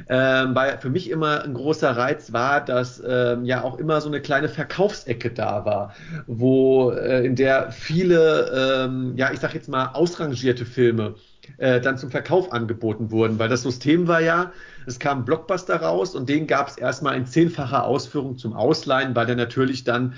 ähm, 0.08 0.54
weil 0.54 0.78
für 0.78 0.90
mich 0.90 1.10
immer 1.10 1.42
ein 1.44 1.54
großer 1.54 1.96
Reiz 1.96 2.32
war, 2.32 2.64
dass 2.64 3.02
ähm, 3.06 3.44
ja 3.44 3.62
auch 3.62 3.78
immer 3.78 4.00
so 4.00 4.08
eine 4.08 4.20
kleine 4.20 4.48
Verkaufsecke 4.48 5.30
da 5.30 5.64
war, 5.64 5.94
wo 6.26 6.90
äh, 6.90 7.24
in 7.24 7.36
der 7.36 7.70
viele, 7.70 8.86
ähm, 8.86 9.12
ja, 9.16 9.32
ich 9.32 9.40
sag 9.40 9.54
jetzt 9.54 9.68
mal, 9.68 9.90
ausrangierte 9.94 10.64
Filme 10.64 11.14
äh, 11.58 11.80
dann 11.80 11.98
zum 11.98 12.10
Verkauf 12.10 12.52
angeboten 12.52 13.10
wurden, 13.10 13.38
weil 13.38 13.48
das 13.48 13.62
System 13.62 14.08
war 14.08 14.20
ja, 14.20 14.52
es 14.86 14.98
kam 14.98 15.24
Blockbuster 15.24 15.76
raus 15.76 16.14
und 16.14 16.28
den 16.28 16.46
gab 16.46 16.68
es 16.68 16.76
erstmal 16.76 17.16
in 17.16 17.26
zehnfacher 17.26 17.84
Ausführung 17.84 18.38
zum 18.38 18.52
Ausleihen, 18.52 19.14
weil 19.14 19.26
der 19.26 19.36
natürlich 19.36 19.84
dann 19.84 20.14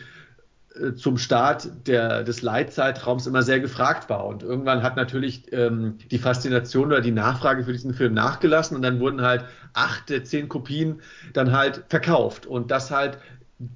äh, 0.74 0.94
zum 0.94 1.18
Start 1.18 1.68
der, 1.86 2.22
des 2.22 2.42
Leitzeitraums 2.42 3.26
immer 3.26 3.42
sehr 3.42 3.60
gefragt 3.60 4.08
war. 4.08 4.26
Und 4.26 4.42
irgendwann 4.42 4.82
hat 4.82 4.96
natürlich 4.96 5.52
ähm, 5.52 5.98
die 6.10 6.18
Faszination 6.18 6.86
oder 6.86 7.00
die 7.00 7.10
Nachfrage 7.10 7.64
für 7.64 7.72
diesen 7.72 7.94
Film 7.94 8.14
nachgelassen 8.14 8.76
und 8.76 8.82
dann 8.82 9.00
wurden 9.00 9.22
halt 9.22 9.44
acht 9.72 10.12
zehn 10.24 10.48
Kopien 10.48 11.00
dann 11.32 11.52
halt 11.52 11.84
verkauft. 11.88 12.46
Und 12.46 12.70
das 12.70 12.90
halt 12.90 13.18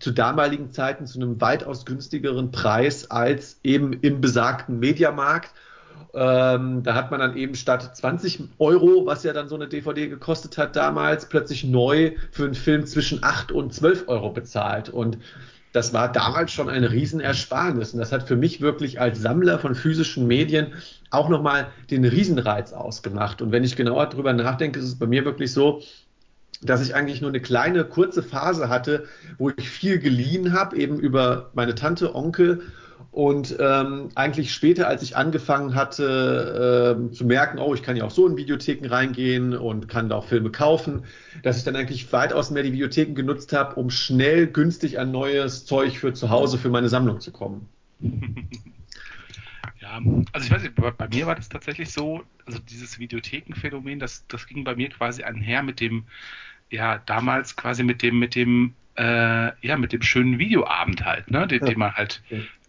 zu 0.00 0.10
damaligen 0.10 0.70
Zeiten 0.72 1.06
zu 1.06 1.20
einem 1.20 1.40
weitaus 1.40 1.84
günstigeren 1.84 2.50
Preis 2.50 3.10
als 3.10 3.60
eben 3.62 3.92
im 3.92 4.20
besagten 4.20 4.78
Mediamarkt. 4.78 5.52
Ähm, 6.14 6.82
da 6.82 6.94
hat 6.94 7.10
man 7.10 7.20
dann 7.20 7.36
eben 7.36 7.54
statt 7.54 7.96
20 7.96 8.40
Euro, 8.58 9.06
was 9.06 9.22
ja 9.22 9.32
dann 9.32 9.48
so 9.48 9.54
eine 9.54 9.68
DVD 9.68 10.08
gekostet 10.08 10.56
hat 10.56 10.74
damals, 10.74 11.28
plötzlich 11.28 11.64
neu 11.64 12.12
für 12.30 12.44
einen 12.44 12.54
Film 12.54 12.86
zwischen 12.86 13.22
8 13.22 13.52
und 13.52 13.74
12 13.74 14.08
Euro 14.08 14.30
bezahlt. 14.30 14.88
Und 14.88 15.18
das 15.76 15.92
war 15.92 16.10
damals 16.10 16.52
schon 16.52 16.70
ein 16.70 16.84
Riesenersparnis. 16.84 17.92
Und 17.92 18.00
das 18.00 18.10
hat 18.10 18.26
für 18.26 18.34
mich 18.34 18.62
wirklich 18.62 18.98
als 18.98 19.20
Sammler 19.20 19.58
von 19.58 19.74
physischen 19.74 20.26
Medien 20.26 20.72
auch 21.10 21.28
nochmal 21.28 21.68
den 21.90 22.06
Riesenreiz 22.06 22.72
ausgemacht. 22.72 23.42
Und 23.42 23.52
wenn 23.52 23.62
ich 23.62 23.76
genauer 23.76 24.06
drüber 24.06 24.32
nachdenke, 24.32 24.78
ist 24.78 24.86
es 24.86 24.98
bei 24.98 25.06
mir 25.06 25.26
wirklich 25.26 25.52
so, 25.52 25.82
dass 26.62 26.80
ich 26.80 26.94
eigentlich 26.94 27.20
nur 27.20 27.28
eine 27.28 27.42
kleine, 27.42 27.84
kurze 27.84 28.22
Phase 28.22 28.70
hatte, 28.70 29.04
wo 29.36 29.50
ich 29.50 29.68
viel 29.68 29.98
geliehen 29.98 30.54
habe, 30.54 30.78
eben 30.78 30.98
über 30.98 31.50
meine 31.52 31.74
Tante, 31.74 32.14
Onkel 32.14 32.62
und 33.10 33.56
ähm, 33.58 34.10
eigentlich 34.14 34.52
später, 34.52 34.88
als 34.88 35.02
ich 35.02 35.16
angefangen 35.16 35.74
hatte 35.74 37.08
äh, 37.08 37.12
zu 37.12 37.24
merken, 37.24 37.58
oh, 37.58 37.74
ich 37.74 37.82
kann 37.82 37.96
ja 37.96 38.04
auch 38.04 38.10
so 38.10 38.26
in 38.26 38.36
Videotheken 38.36 38.88
reingehen 38.88 39.56
und 39.56 39.88
kann 39.88 40.08
da 40.08 40.16
auch 40.16 40.26
Filme 40.26 40.50
kaufen, 40.50 41.04
dass 41.42 41.56
ich 41.56 41.64
dann 41.64 41.76
eigentlich 41.76 42.12
weitaus 42.12 42.50
mehr 42.50 42.62
die 42.62 42.72
Videotheken 42.72 43.14
genutzt 43.14 43.52
habe, 43.52 43.76
um 43.76 43.88
schnell 43.90 44.46
günstig 44.46 44.98
an 44.98 45.12
neues 45.12 45.64
Zeug 45.64 45.98
für 45.98 46.12
zu 46.12 46.28
Hause, 46.28 46.58
für 46.58 46.68
meine 46.68 46.88
Sammlung 46.88 47.20
zu 47.20 47.32
kommen. 47.32 47.68
Ja, 49.78 50.00
also 50.32 50.46
ich 50.46 50.50
weiß 50.50 50.62
nicht, 50.62 50.74
bei 50.74 51.08
mir 51.08 51.26
war 51.26 51.36
das 51.36 51.48
tatsächlich 51.48 51.92
so, 51.92 52.24
also 52.44 52.58
dieses 52.58 52.98
Videothekenphänomen, 52.98 54.00
das, 54.00 54.26
das 54.26 54.46
ging 54.46 54.64
bei 54.64 54.74
mir 54.74 54.88
quasi 54.88 55.22
einher 55.22 55.62
mit 55.62 55.80
dem, 55.80 56.04
ja, 56.70 56.98
damals 57.06 57.54
quasi 57.54 57.84
mit 57.84 58.02
dem, 58.02 58.18
mit 58.18 58.34
dem, 58.34 58.74
äh, 58.96 59.52
ja, 59.64 59.76
mit 59.76 59.92
dem 59.92 60.02
schönen 60.02 60.38
Videoabend 60.38 61.04
halt, 61.04 61.30
ne, 61.30 61.46
den, 61.46 61.60
ja. 61.60 61.66
den 61.66 61.78
man 61.78 61.92
halt 61.92 62.22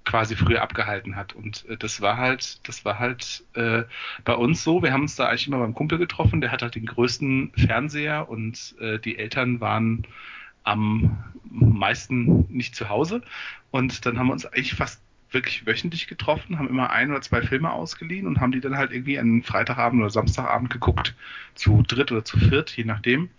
quasi 0.08 0.38
früher 0.38 0.62
abgehalten 0.62 1.16
hat. 1.16 1.34
Und 1.34 1.66
äh, 1.68 1.78
das 1.78 2.02
war 2.02 2.18
halt, 2.18 2.66
das 2.68 2.86
war 2.86 2.98
halt 2.98 3.44
äh, 3.54 3.84
bei 4.24 4.34
uns 4.34 4.64
so. 4.64 4.82
Wir 4.82 4.94
haben 4.94 5.02
uns 5.02 5.18
da 5.18 5.28
eigentlich 5.28 5.48
immer 5.48 5.60
beim 5.60 5.74
Kumpel 5.74 5.98
getroffen. 5.98 6.40
Der 6.40 6.52
hat 6.52 6.62
halt 6.62 6.76
den 6.76 6.86
größten 6.86 7.52
Fernseher 7.56 8.30
und 8.30 8.76
äh, 8.80 9.00
die 9.00 9.18
Eltern 9.18 9.60
waren 9.60 10.08
am 10.64 11.18
meisten 11.44 12.46
nicht 12.50 12.76
zu 12.76 12.90
Hause. 12.90 13.22
Und 13.70 14.06
dann 14.06 14.18
haben 14.18 14.28
wir 14.28 14.34
uns 14.34 14.46
eigentlich 14.46 14.76
fast 14.76 15.02
wirklich 15.32 15.68
wöchentlich 15.68 16.08
getroffen, 16.08 16.58
haben 16.58 16.70
immer 16.70 16.90
ein 16.90 17.12
oder 17.12 17.20
zwei 17.20 17.42
Filme 17.42 17.70
ausgeliehen 17.70 18.28
und 18.28 18.40
haben 18.40 18.54
die 18.54 18.62
dann 18.62 18.78
halt 18.78 18.94
irgendwie 18.94 19.20
einen 19.20 19.44
Freitagabend 19.44 20.02
oder 20.02 20.10
Samstagabend 20.10 20.70
geguckt. 20.70 21.16
Zu 21.54 21.84
dritt 21.86 22.14
oder 22.14 22.24
zu 22.24 22.40
viert, 22.40 22.72
je 22.78 22.86
nachdem. 22.86 23.30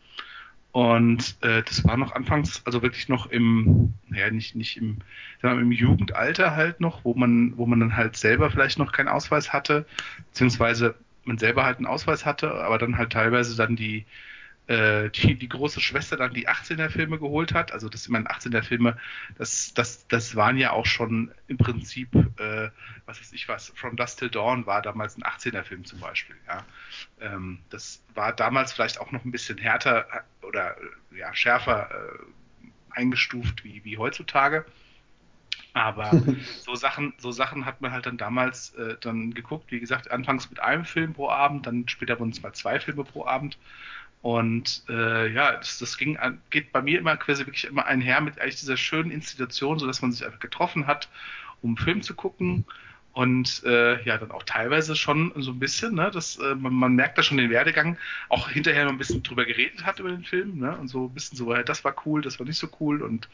Und 0.79 1.37
äh, 1.41 1.65
das 1.65 1.85
war 1.85 1.97
noch 1.97 2.13
anfangs, 2.13 2.63
also 2.65 2.83
wirklich 2.83 3.09
noch 3.09 3.27
im, 3.27 3.95
naja, 4.07 4.31
nicht, 4.31 4.55
nicht 4.55 4.77
im, 4.77 4.99
wir, 5.41 5.51
im 5.51 5.73
Jugendalter 5.73 6.55
halt 6.55 6.81
noch, 6.81 7.05
wo 7.05 7.15
man, 7.15 7.57
wo 7.57 7.67
man 7.67 7.81
dann 7.81 7.97
halt 7.97 8.17
selber 8.17 8.49
vielleicht 8.49 8.79
noch 8.79 8.93
keinen 8.93 9.09
Ausweis 9.09 9.53
hatte, 9.53 9.87
beziehungsweise 10.29 10.95
man 11.25 11.37
selber 11.37 11.65
halt 11.65 11.79
einen 11.79 11.87
Ausweis 11.87 12.25
hatte, 12.25 12.55
aber 12.55 12.79
dann 12.79 12.97
halt 12.97 13.11
teilweise 13.13 13.57
dann 13.57 13.75
die, 13.75 14.07
die, 14.69 15.35
die 15.35 15.49
große 15.49 15.81
Schwester 15.81 16.17
dann 16.19 16.35
die 16.35 16.47
18er 16.47 16.91
Filme 16.91 17.19
geholt 17.19 17.55
hat. 17.55 17.73
Also 17.73 17.89
das, 17.89 18.03
ich 18.03 18.09
meine, 18.11 18.31
18er 18.31 18.63
Filme, 18.63 18.99
das, 19.39 19.73
das, 19.73 20.07
das 20.09 20.37
waren 20.37 20.59
ja 20.59 20.73
auch 20.73 20.85
schon 20.85 21.33
im 21.47 21.57
Prinzip, 21.57 22.15
äh, 22.39 22.71
was 23.07 23.19
weiß 23.19 23.33
ich 23.33 23.49
was, 23.49 23.73
From 23.75 23.97
Dust 23.97 24.19
Till 24.19 24.29
Dawn 24.29 24.67
war 24.67 24.83
damals 24.83 25.17
ein 25.17 25.23
18er 25.23 25.63
Film 25.63 25.85
zum 25.85 26.01
Beispiel. 26.01 26.37
Ja. 26.47 26.65
Ähm, 27.21 27.61
das 27.71 28.03
war 28.15 28.35
damals 28.35 28.73
vielleicht 28.73 29.01
auch 29.01 29.11
noch 29.11 29.25
ein 29.25 29.33
bisschen 29.33 29.57
härter 29.57 30.07
äh, 30.13 30.47
oder 30.47 30.77
ja, 31.17 31.35
schärfer 31.35 31.91
äh, 31.91 32.67
eingestuft 32.91 33.65
wie, 33.65 33.85
wie 33.85 33.97
heutzutage. 33.97 34.67
Aber 35.73 36.11
so 36.61 36.75
Sachen, 36.75 37.15
so 37.19 37.31
Sachen 37.31 37.65
hat 37.65 37.81
man 37.81 37.93
halt 37.93 38.07
dann 38.07 38.19
damals 38.19 38.75
äh, 38.75 38.97
dann 39.01 39.33
geguckt. 39.33 39.71
Wie 39.71 39.81
gesagt, 39.81 40.11
anfangs 40.11 40.51
mit 40.51 40.61
einem 40.61 40.85
Film 40.85 41.15
pro 41.15 41.31
Abend, 41.31 41.67
dann 41.67 41.89
später 41.89 42.19
wurden 42.19 42.31
es 42.31 42.43
mal 42.43 42.53
zwei 42.53 42.81
Filme 42.81 43.05
pro 43.05 43.27
Abend. 43.27 43.59
Und 44.23 44.83
äh, 44.89 45.33
ja, 45.33 45.53
das, 45.53 45.79
das 45.79 45.97
ging, 45.97 46.19
geht 46.51 46.73
bei 46.73 46.83
mir 46.83 46.99
immer 46.99 47.17
quasi 47.17 47.47
wirklich 47.47 47.65
immer 47.65 47.87
einher 47.87 48.21
mit 48.21 48.41
eigentlich 48.41 48.57
dieser 48.57 48.77
schönen 48.77 49.11
Institution, 49.11 49.79
so 49.79 49.87
dass 49.87 50.03
man 50.03 50.13
sich 50.13 50.25
einfach 50.25 50.41
getroffen 50.41 50.87
hat, 50.87 51.09
um 51.63 51.71
einen 51.71 51.77
Film 51.79 52.03
zu 52.03 52.15
gucken. 52.15 52.65
Und 53.13 53.65
äh, 53.65 54.01
ja, 54.05 54.17
dann 54.17 54.31
auch 54.31 54.45
teilweise 54.45 54.95
schon 54.95 55.33
so 55.37 55.51
ein 55.51 55.59
bisschen, 55.59 55.95
ne, 55.97 56.09
dass 56.13 56.37
äh, 56.37 56.55
man, 56.55 56.73
man 56.73 56.95
merkt 56.95 57.19
da 57.19 57.25
schon 57.25 57.37
den 57.37 57.51
Werdegang, 57.51 57.97
auch 58.29 58.49
hinterher 58.49 58.85
noch 58.85 58.93
ein 58.93 58.99
bisschen 58.99 59.25
drüber 59.25 59.45
geredet 59.45 59.85
hat 59.85 59.99
über 59.99 60.11
den 60.11 60.23
Film, 60.23 60.59
ne? 60.59 60.77
Und 60.77 60.87
so 60.87 61.07
ein 61.07 61.15
bisschen 61.15 61.37
so, 61.37 61.53
das 61.53 61.83
war 61.85 61.97
cool, 62.07 62.23
das 62.23 62.39
war 62.39 62.47
nicht 62.47 62.59
so 62.59 62.69
cool 62.79 63.03
und 63.03 63.29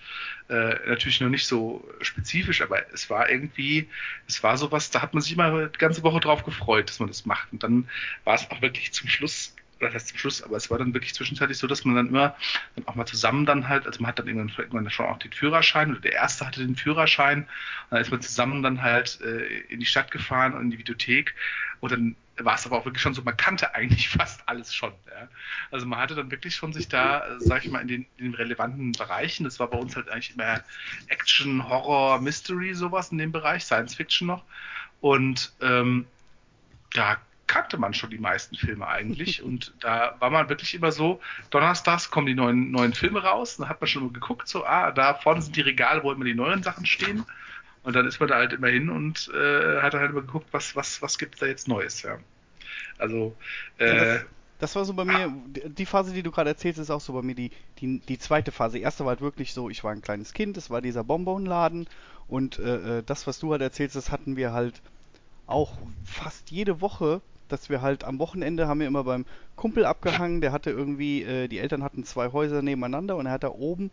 äh, 0.49 0.77
natürlich 0.89 1.21
noch 1.21 1.29
nicht 1.29 1.47
so 1.47 1.87
spezifisch, 2.01 2.63
aber 2.63 2.91
es 2.95 3.11
war 3.11 3.29
irgendwie, 3.29 3.87
es 4.27 4.43
war 4.43 4.57
sowas, 4.57 4.91
da 4.91 5.03
hat 5.03 5.13
man 5.13 5.23
sich 5.23 5.33
immer 5.33 5.67
die 5.67 5.79
ganze 5.79 6.03
Woche 6.03 6.21
drauf 6.21 6.45
gefreut, 6.45 6.89
dass 6.89 6.99
man 7.01 7.09
das 7.09 7.27
macht. 7.27 7.53
Und 7.53 7.63
dann 7.63 7.87
war 8.25 8.37
es 8.37 8.51
auch 8.51 8.63
wirklich 8.63 8.93
zum 8.93 9.09
Schluss 9.11 9.54
oder 9.81 9.91
das 9.91 10.07
zum 10.07 10.19
Schluss, 10.19 10.43
aber 10.43 10.57
es 10.57 10.71
war 10.71 10.79
dann 10.79 10.95
wirklich 10.95 11.15
zwischenzeitlich 11.15 11.59
so, 11.59 11.67
dass 11.67 11.85
man 11.85 11.95
dann 11.95 12.09
immer 12.09 12.37
dann 12.77 12.87
auch 12.87 12.95
mal 12.95 13.07
zusammen 13.07 13.47
dann 13.47 13.69
halt, 13.69 13.87
also 13.87 14.01
man 14.01 14.09
hat 14.09 14.19
dann 14.19 14.27
irgendwann, 14.27 14.55
irgendwann 14.57 14.91
schon 14.91 15.07
auch 15.07 15.19
den 15.19 15.33
Führerschein 15.33 15.91
oder 15.91 16.01
der 16.01 16.13
erste 16.13 16.47
hatte 16.47 16.61
den 16.61 16.77
Führerschein 16.77 17.41
und 17.41 17.49
dann 17.91 18.01
ist 18.01 18.11
man 18.11 18.23
zusammen 18.23 18.63
dann 18.63 18.83
halt 18.83 19.21
äh, 19.23 19.61
in 19.69 19.81
die 19.81 19.87
Stadt 19.87 20.11
gefahren 20.11 20.55
und 20.55 20.63
in 20.63 20.71
die 20.71 20.79
Videothek 20.79 21.35
und 21.81 21.93
dann 21.93 22.17
war 22.39 22.57
es 22.57 22.67
aber 22.67 22.79
auch 22.79 22.85
wirklich 22.85 23.03
schon 23.03 23.15
so, 23.15 23.23
man 23.23 23.37
kannte 23.37 23.75
eigentlich 23.75 24.09
fast 24.19 24.43
alles 24.49 24.75
schon. 24.75 24.93
Ja. 25.11 25.29
Also 25.71 25.87
man 25.87 25.99
hatte 25.99 26.15
dann 26.15 26.31
wirklich 26.31 26.55
schon 26.55 26.73
sich 26.73 26.89
da, 26.89 27.27
äh, 27.27 27.41
sag 27.41 27.65
ich 27.65 27.71
mal, 27.71 27.81
in 27.81 27.89
den, 27.89 28.07
in 28.17 28.25
den 28.25 28.35
relevanten 28.35 28.93
Bereichen, 28.93 29.45
das 29.45 29.61
war 29.61 29.69
bei 29.69 29.79
uns 29.79 29.95
halt 29.95 30.09
eigentlich 30.09 30.35
immer 30.35 30.63
Action, 31.09 31.69
Horror, 31.69 32.21
Mystery, 32.21 32.75
sowas 32.75 33.13
in 33.13 33.19
dem 33.19 33.33
Bereich, 33.33 33.65
Science 33.65 33.95
Fiction 33.95 34.27
noch. 34.27 34.45
Und 35.01 35.53
ähm, 35.61 36.07
da 36.93 37.19
kannte 37.55 37.79
man 37.79 37.95
schon 37.95 38.11
die 38.11 38.19
meisten 38.19 38.57
Filme 38.57 38.89
eigentlich. 38.89 39.43
Und 39.49 39.73
da 39.79 40.17
war 40.19 40.31
man 40.31 40.49
wirklich 40.49 40.75
immer 40.75 40.91
so, 40.91 41.21
donnerstags 41.51 42.11
kommen 42.11 42.27
die 42.27 42.35
neuen, 42.35 42.73
neuen 42.73 42.95
Filme 42.95 43.23
raus. 43.23 43.57
Dann 43.57 43.69
hat 43.69 43.81
man 43.81 43.87
schon 43.87 44.03
mal 44.03 44.13
geguckt, 44.13 44.49
so, 44.49 44.65
ah, 44.65 44.91
da 44.91 45.15
vorne 45.15 45.41
sind 45.41 45.55
die 45.55 45.61
Regale, 45.61 46.03
wo 46.03 46.11
immer 46.11 46.25
die 46.25 46.35
neuen 46.35 46.65
Sachen 46.65 46.85
stehen. 46.85 47.25
Und 47.85 47.95
dann 47.95 48.09
ist 48.09 48.19
man 48.19 48.29
da 48.29 48.37
halt 48.37 48.53
immer 48.53 48.69
hin 48.69 48.91
und 48.91 49.31
äh, 49.33 49.81
hat 49.81 49.95
halt 49.95 50.11
immer 50.11 50.23
geguckt, 50.23 50.49
was, 50.51 50.75
was, 50.75 51.01
was 51.01 51.17
gibt 51.17 51.35
es 51.35 51.41
da 51.41 51.47
jetzt 51.47 51.69
Neues, 51.69 52.03
ja. 52.03 52.19
Also, 52.99 53.37
äh, 53.79 53.87
ja, 53.87 54.05
das, 54.05 54.25
das, 54.59 54.77
war 54.77 54.85
so 54.85 54.95
bei 54.95 55.05
mir, 55.05 55.33
die 55.47 55.87
Phase, 55.87 56.13
die 56.13 56.23
du 56.23 56.33
gerade 56.33 56.51
erzählst, 56.51 56.81
ist 56.81 56.91
auch 56.91 57.01
so 57.01 57.13
bei 57.13 57.23
mir 57.23 57.35
die, 57.35 57.51
die, 57.79 58.01
die 58.01 58.19
zweite 58.19 58.51
Phase. 58.53 58.79
Die 58.79 58.83
erste 58.83 59.05
war 59.05 59.11
halt 59.11 59.21
wirklich 59.21 59.53
so, 59.53 59.69
ich 59.69 59.85
war 59.85 59.93
ein 59.93 60.03
kleines 60.03 60.33
Kind, 60.33 60.57
es 60.57 60.71
war 60.71 60.81
dieser 60.81 61.05
Bonbonladen 61.05 61.87
und 62.27 62.59
äh, 62.59 62.99
äh, 62.99 63.03
das, 63.05 63.27
was 63.27 63.39
du 63.39 63.53
halt 63.53 63.63
erzählst, 63.63 63.95
das 63.95 64.11
hatten 64.11 64.37
wir 64.37 64.53
halt 64.53 64.81
auch 65.47 65.77
fast 66.05 66.51
jede 66.51 66.81
Woche 66.81 67.21
dass 67.49 67.71
wir 67.71 67.83
halt 67.83 68.05
am 68.05 68.19
Wochenende 68.19 68.69
haben 68.69 68.81
wir 68.81 68.87
immer 68.87 69.05
beim 69.05 69.25
Kumpel 69.57 69.85
abgehangen, 69.85 70.41
der 70.41 70.53
hatte 70.53 70.71
irgendwie, 70.71 71.23
äh, 71.23 71.49
die 71.49 71.59
Eltern 71.59 71.83
hatten 71.83 72.05
zwei 72.05 72.33
Häuser 72.33 72.63
nebeneinander 72.63 73.17
und 73.17 73.27
er 73.27 73.33
hat 73.33 73.45
da 73.45 73.51
oben 73.51 73.91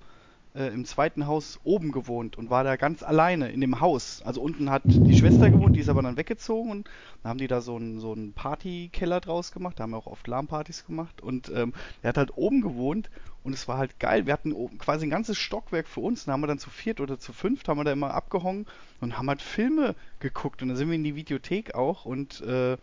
äh, 0.53 0.67
im 0.67 0.85
zweiten 0.85 1.27
Haus 1.27 1.59
oben 1.63 1.91
gewohnt 1.91 2.37
und 2.37 2.49
war 2.49 2.63
da 2.63 2.75
ganz 2.75 3.03
alleine 3.03 3.51
in 3.51 3.61
dem 3.61 3.79
Haus. 3.79 4.21
Also 4.25 4.41
unten 4.41 4.69
hat 4.69 4.81
die 4.85 5.17
Schwester 5.17 5.49
gewohnt, 5.49 5.75
die 5.75 5.79
ist 5.79 5.89
aber 5.89 6.01
dann 6.01 6.17
weggezogen 6.17 6.71
und 6.71 6.89
dann 7.23 7.31
haben 7.31 7.37
die 7.37 7.47
da 7.47 7.61
so 7.61 7.75
einen 7.75 7.99
so 7.99 8.15
Partykeller 8.35 9.21
draus 9.21 9.51
gemacht, 9.51 9.79
da 9.79 9.83
haben 9.83 9.91
wir 9.91 9.97
auch 9.97 10.07
oft 10.07 10.27
LAN-Partys 10.27 10.85
gemacht 10.85 11.21
und 11.21 11.51
ähm, 11.55 11.73
er 12.01 12.09
hat 12.09 12.17
halt 12.17 12.37
oben 12.37 12.61
gewohnt 12.61 13.09
und 13.43 13.53
es 13.53 13.67
war 13.67 13.77
halt 13.77 13.99
geil. 13.99 14.25
Wir 14.25 14.33
hatten 14.33 14.77
quasi 14.77 15.05
ein 15.05 15.09
ganzes 15.09 15.37
Stockwerk 15.37 15.87
für 15.87 16.01
uns, 16.01 16.25
da 16.25 16.33
haben 16.33 16.41
wir 16.41 16.47
dann 16.47 16.59
zu 16.59 16.69
viert 16.69 16.99
oder 16.99 17.17
zu 17.17 17.33
fünft, 17.33 17.67
haben 17.67 17.79
wir 17.79 17.85
da 17.85 17.91
immer 17.91 18.13
abgehongen 18.13 18.65
und 18.99 19.17
haben 19.17 19.29
halt 19.29 19.41
Filme 19.41 19.95
geguckt 20.19 20.61
und 20.61 20.69
dann 20.69 20.77
sind 20.77 20.89
wir 20.89 20.95
in 20.95 21.03
die 21.03 21.15
Videothek 21.15 21.75
auch 21.75 22.05
und 22.05 22.41
äh, 22.41 22.77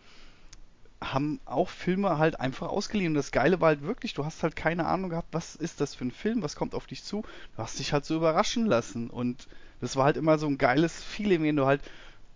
haben 1.01 1.39
auch 1.45 1.69
Filme 1.69 2.17
halt 2.17 2.39
einfach 2.39 2.67
ausgeliehen. 2.67 3.11
Und 3.11 3.15
das 3.15 3.31
Geile 3.31 3.61
war 3.61 3.69
halt 3.69 3.81
wirklich, 3.83 4.13
du 4.13 4.25
hast 4.25 4.43
halt 4.43 4.55
keine 4.55 4.85
Ahnung 4.85 5.09
gehabt, 5.09 5.29
was 5.31 5.55
ist 5.55 5.81
das 5.81 5.95
für 5.95 6.05
ein 6.05 6.11
Film, 6.11 6.41
was 6.41 6.55
kommt 6.55 6.75
auf 6.75 6.87
dich 6.87 7.03
zu. 7.03 7.21
Du 7.55 7.63
hast 7.63 7.79
dich 7.79 7.93
halt 7.93 8.05
so 8.05 8.15
überraschen 8.15 8.65
lassen. 8.65 9.09
Und 9.09 9.47
das 9.79 9.95
war 9.95 10.05
halt 10.05 10.17
immer 10.17 10.37
so 10.37 10.47
ein 10.47 10.57
geiles 10.57 11.01
Feeling, 11.01 11.43
wenn 11.43 11.55
du 11.55 11.65
halt 11.65 11.81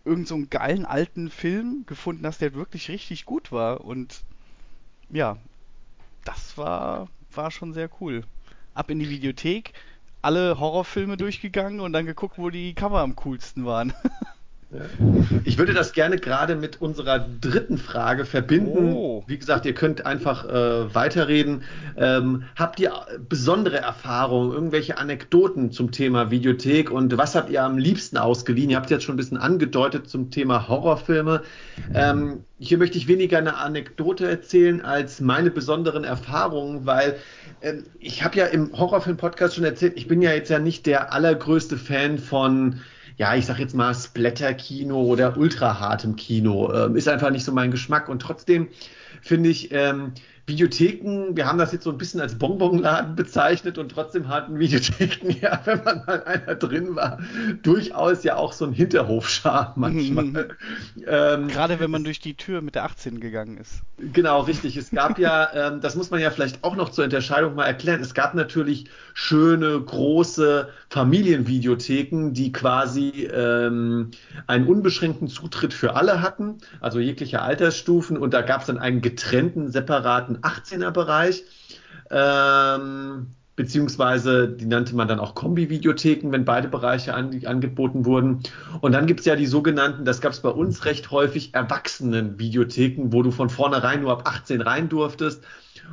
irgend 0.05 0.27
so 0.27 0.35
einen 0.35 0.49
geilen 0.49 0.85
alten 0.85 1.29
Film 1.29 1.83
gefunden 1.85 2.25
hast, 2.25 2.41
der 2.41 2.53
wirklich 2.53 2.89
richtig 2.89 3.25
gut 3.25 3.51
war. 3.51 3.81
Und 3.81 4.21
ja, 5.09 5.37
das 6.23 6.57
war, 6.57 7.09
war 7.33 7.51
schon 7.51 7.73
sehr 7.73 7.89
cool. 7.99 8.23
Ab 8.73 8.89
in 8.89 8.99
die 8.99 9.09
Videothek, 9.09 9.73
alle 10.21 10.59
Horrorfilme 10.59 11.17
durchgegangen 11.17 11.79
und 11.79 11.93
dann 11.93 12.05
geguckt, 12.05 12.37
wo 12.37 12.49
die 12.49 12.73
Cover 12.73 12.99
am 12.99 13.15
coolsten 13.15 13.65
waren. 13.65 13.93
Ich 15.45 15.57
würde 15.57 15.73
das 15.73 15.93
gerne 15.93 16.17
gerade 16.17 16.55
mit 16.55 16.81
unserer 16.81 17.19
dritten 17.19 17.77
Frage 17.77 18.25
verbinden. 18.25 18.93
Oh. 18.93 19.23
Wie 19.27 19.37
gesagt, 19.37 19.65
ihr 19.65 19.73
könnt 19.73 20.05
einfach 20.05 20.45
äh, 20.45 20.93
weiterreden. 20.93 21.63
Ähm, 21.97 22.43
habt 22.55 22.79
ihr 22.79 22.91
besondere 23.29 23.77
Erfahrungen, 23.77 24.51
irgendwelche 24.51 24.97
Anekdoten 24.97 25.71
zum 25.71 25.91
Thema 25.91 26.31
Videothek 26.31 26.91
und 26.91 27.17
was 27.17 27.35
habt 27.35 27.49
ihr 27.49 27.63
am 27.63 27.77
liebsten 27.77 28.17
ausgeliehen? 28.17 28.69
Ihr 28.69 28.77
habt 28.77 28.89
jetzt 28.89 29.03
schon 29.03 29.15
ein 29.15 29.17
bisschen 29.17 29.37
angedeutet 29.37 30.09
zum 30.09 30.31
Thema 30.31 30.67
Horrorfilme. 30.67 31.41
Ähm, 31.93 32.43
hier 32.59 32.77
möchte 32.77 32.97
ich 32.97 33.07
weniger 33.07 33.37
eine 33.37 33.57
Anekdote 33.57 34.29
erzählen 34.29 34.81
als 34.81 35.19
meine 35.19 35.51
besonderen 35.51 36.03
Erfahrungen, 36.03 36.85
weil 36.85 37.17
äh, 37.61 37.75
ich 37.99 38.23
habe 38.23 38.37
ja 38.37 38.45
im 38.45 38.71
Horrorfilm-Podcast 38.77 39.55
schon 39.55 39.65
erzählt, 39.65 39.93
ich 39.95 40.07
bin 40.07 40.21
ja 40.21 40.31
jetzt 40.31 40.49
ja 40.49 40.59
nicht 40.59 40.85
der 40.85 41.13
allergrößte 41.13 41.77
Fan 41.77 42.17
von 42.17 42.79
ja, 43.17 43.35
ich 43.35 43.45
sag 43.45 43.59
jetzt 43.59 43.75
mal 43.75 43.93
Splatter-Kino 43.93 45.01
oder 45.01 45.37
ultra 45.37 45.79
hartem 45.79 46.15
Kino. 46.15 46.71
Ähm, 46.73 46.95
ist 46.95 47.07
einfach 47.07 47.29
nicht 47.29 47.45
so 47.45 47.51
mein 47.51 47.71
Geschmack. 47.71 48.09
Und 48.09 48.21
trotzdem 48.21 48.67
finde 49.21 49.49
ich, 49.49 49.71
ähm, 49.71 50.13
Videotheken, 50.45 51.37
wir 51.37 51.45
haben 51.45 51.57
das 51.57 51.71
jetzt 51.71 51.85
so 51.85 51.89
ein 51.89 51.97
bisschen 51.97 52.19
als 52.19 52.37
Bonbonladen 52.37 53.15
bezeichnet 53.15 53.77
und 53.77 53.89
trotzdem 53.89 54.27
hatten 54.27 54.59
Videotheken 54.59 55.29
ja, 55.41 55.61
wenn 55.63 55.81
man 55.85 56.03
mal 56.05 56.23
einer 56.25 56.55
drin 56.55 56.97
war, 56.97 57.19
durchaus 57.61 58.25
ja 58.25 58.35
auch 58.35 58.51
so 58.51 58.65
ein 58.65 58.73
Hinterhofschar 58.73 59.71
manchmal. 59.77 60.49
ähm, 61.07 61.47
Gerade 61.47 61.79
wenn 61.79 61.89
man 61.89 62.03
durch 62.03 62.19
die 62.19 62.33
Tür 62.33 62.61
mit 62.61 62.75
der 62.75 62.83
18 62.83 63.21
gegangen 63.21 63.57
ist. 63.57 63.83
Genau, 63.97 64.41
richtig. 64.41 64.75
Es 64.75 64.91
gab 64.91 65.17
ja, 65.17 65.49
ähm, 65.53 65.79
das 65.79 65.95
muss 65.95 66.11
man 66.11 66.19
ja 66.19 66.29
vielleicht 66.29 66.61
auch 66.65 66.75
noch 66.75 66.89
zur 66.89 67.05
Unterscheidung 67.05 67.55
mal 67.55 67.65
erklären, 67.65 68.01
es 68.01 68.13
gab 68.13 68.33
natürlich 68.33 68.89
schöne, 69.13 69.79
große 69.79 70.69
Familienvideotheken, 70.89 72.33
die 72.33 72.51
quasi 72.51 73.29
ähm, 73.31 74.11
einen 74.47 74.67
unbeschränkten 74.67 75.27
Zutritt 75.27 75.73
für 75.73 75.95
alle 75.95 76.21
hatten, 76.21 76.57
also 76.81 76.99
jegliche 76.99 77.41
Altersstufen 77.41 78.17
und 78.17 78.33
da 78.33 78.41
gab 78.41 78.61
es 78.61 78.67
dann 78.67 78.77
einen 78.77 79.01
getrennten, 79.01 79.71
separaten 79.71 80.39
18er 80.39 80.91
Bereich. 80.91 81.43
Ähm, 82.09 83.27
beziehungsweise 83.55 84.47
die 84.47 84.65
nannte 84.65 84.95
man 84.95 85.07
dann 85.07 85.19
auch 85.19 85.35
Kombi-Videotheken, 85.35 86.31
wenn 86.31 86.45
beide 86.45 86.67
Bereiche 86.67 87.13
an, 87.13 87.39
angeboten 87.45 88.05
wurden. 88.05 88.39
Und 88.81 88.93
dann 88.93 89.05
gibt 89.05 89.19
es 89.19 89.25
ja 89.25 89.35
die 89.35 89.45
sogenannten, 89.45 90.05
das 90.05 90.21
gab 90.21 90.31
es 90.31 90.39
bei 90.39 90.49
uns 90.49 90.85
recht 90.85 91.11
häufig, 91.11 91.53
Erwachsenen-Videotheken, 91.53 93.13
wo 93.13 93.21
du 93.21 93.31
von 93.31 93.49
vornherein 93.49 94.01
nur 94.01 94.11
ab 94.11 94.23
18 94.25 94.61
rein 94.61 94.89
durftest. 94.89 95.43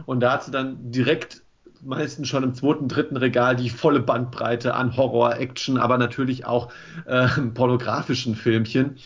Und 0.07 0.21
da 0.21 0.39
hast 0.39 0.49
du 0.49 0.53
dann 0.53 0.91
direkt 0.91 1.43
meistens 1.83 2.29
schon 2.29 2.43
im 2.43 2.55
zweiten, 2.55 2.89
dritten 2.89 3.17
Regal 3.17 3.57
die 3.57 3.71
volle 3.71 4.01
Bandbreite 4.01 4.75
an 4.75 4.97
Horror, 4.97 5.39
Action, 5.39 5.79
aber 5.79 5.99
natürlich 5.99 6.47
auch 6.47 6.73
äh, 7.07 7.27
pornografischen 7.55 8.35
Filmchen. 8.35 8.97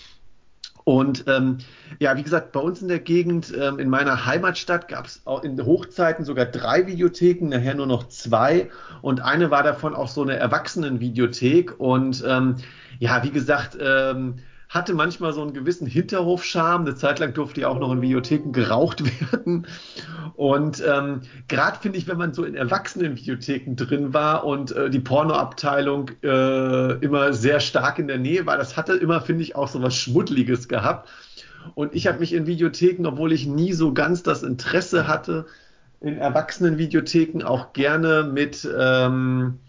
Und 0.85 1.25
ähm, 1.29 1.59
ja, 1.99 2.15
wie 2.17 2.23
gesagt, 2.23 2.53
bei 2.53 2.61
uns 2.61 2.83
in 2.83 2.89
der 2.89 2.99
Gegend, 2.99 3.53
ähm, 3.59 3.79
in 3.79 3.89
meiner 3.89 4.27
Heimatstadt, 4.27 4.89
gab 4.89 5.07
es 5.07 5.23
in 5.43 5.65
Hochzeiten 5.65 6.27
sogar 6.27 6.45
drei 6.45 6.87
Videotheken, 6.87 7.49
nachher 7.49 7.75
nur 7.75 7.87
noch 7.87 8.09
zwei. 8.09 8.71
Und 9.01 9.23
eine 9.23 9.51
war 9.51 9.63
davon 9.63 9.95
auch 9.95 10.09
so 10.09 10.23
eine 10.23 10.37
Erwachsenenvideothek. 10.37 11.81
Und 11.81 12.23
ähm, 12.27 12.57
ja, 12.99 13.23
wie 13.23 13.31
gesagt, 13.31 13.79
ähm, 13.81 14.37
hatte 14.75 14.93
manchmal 14.93 15.33
so 15.33 15.41
einen 15.41 15.55
gewissen 15.55 15.87
Hinterhofscham. 15.87 16.83
Eine 16.83 16.97
Zeit 16.97 17.21
lang 17.21 17.33
durfte 17.33 17.61
ja 17.61 17.69
auch 17.69 17.79
noch 17.79 17.93
in 17.93 18.03
Videotheken 18.03 18.51
geraucht 18.51 19.05
werden. 19.33 19.69
Und 20.35 20.83
ähm, 20.85 21.21
gerade 21.47 21.79
finde 21.79 21.97
ich, 21.97 22.09
wenn 22.09 22.19
man 22.19 22.35
so 22.35 22.45
in 22.45 22.57
Erwachsenen-Videotheken 22.57 23.77
drin 23.77 24.13
war 24.13 24.45
und 24.45 24.73
äh, 24.73 24.91
die 24.91 24.99
Pornoabteilung 24.99 26.11
äh, 26.25 26.93
immer 27.05 27.33
sehr 27.33 27.61
stark 27.61 28.01
in 28.01 28.09
der 28.09 28.19
Nähe 28.19 28.45
war, 28.47 28.59
das 28.59 28.77
hatte 28.77 28.95
immer, 28.95 29.21
finde 29.21 29.45
ich, 29.45 29.55
auch 29.55 29.69
so 29.69 29.81
was 29.81 29.95
Schmuddeliges 29.95 30.67
gehabt. 30.67 31.09
Und 31.77 31.95
ich 31.95 32.09
habe 32.09 32.19
mich 32.19 32.35
in 32.35 32.49
Videotheken, 32.49 33.07
obwohl 33.07 33.33
ich 33.33 33.47
nie 33.47 33.73
so 33.73 33.95
ganz 33.95 34.25
das 34.25 34.43
Interesse 34.43 35.07
hatte, 35.07 35.47
in 36.01 36.19
Erwachsenen-Videotheken 36.19 37.45
auch 37.45 37.73
gerne 37.73 38.25
mit 38.25 38.69
ähm, 38.77 39.61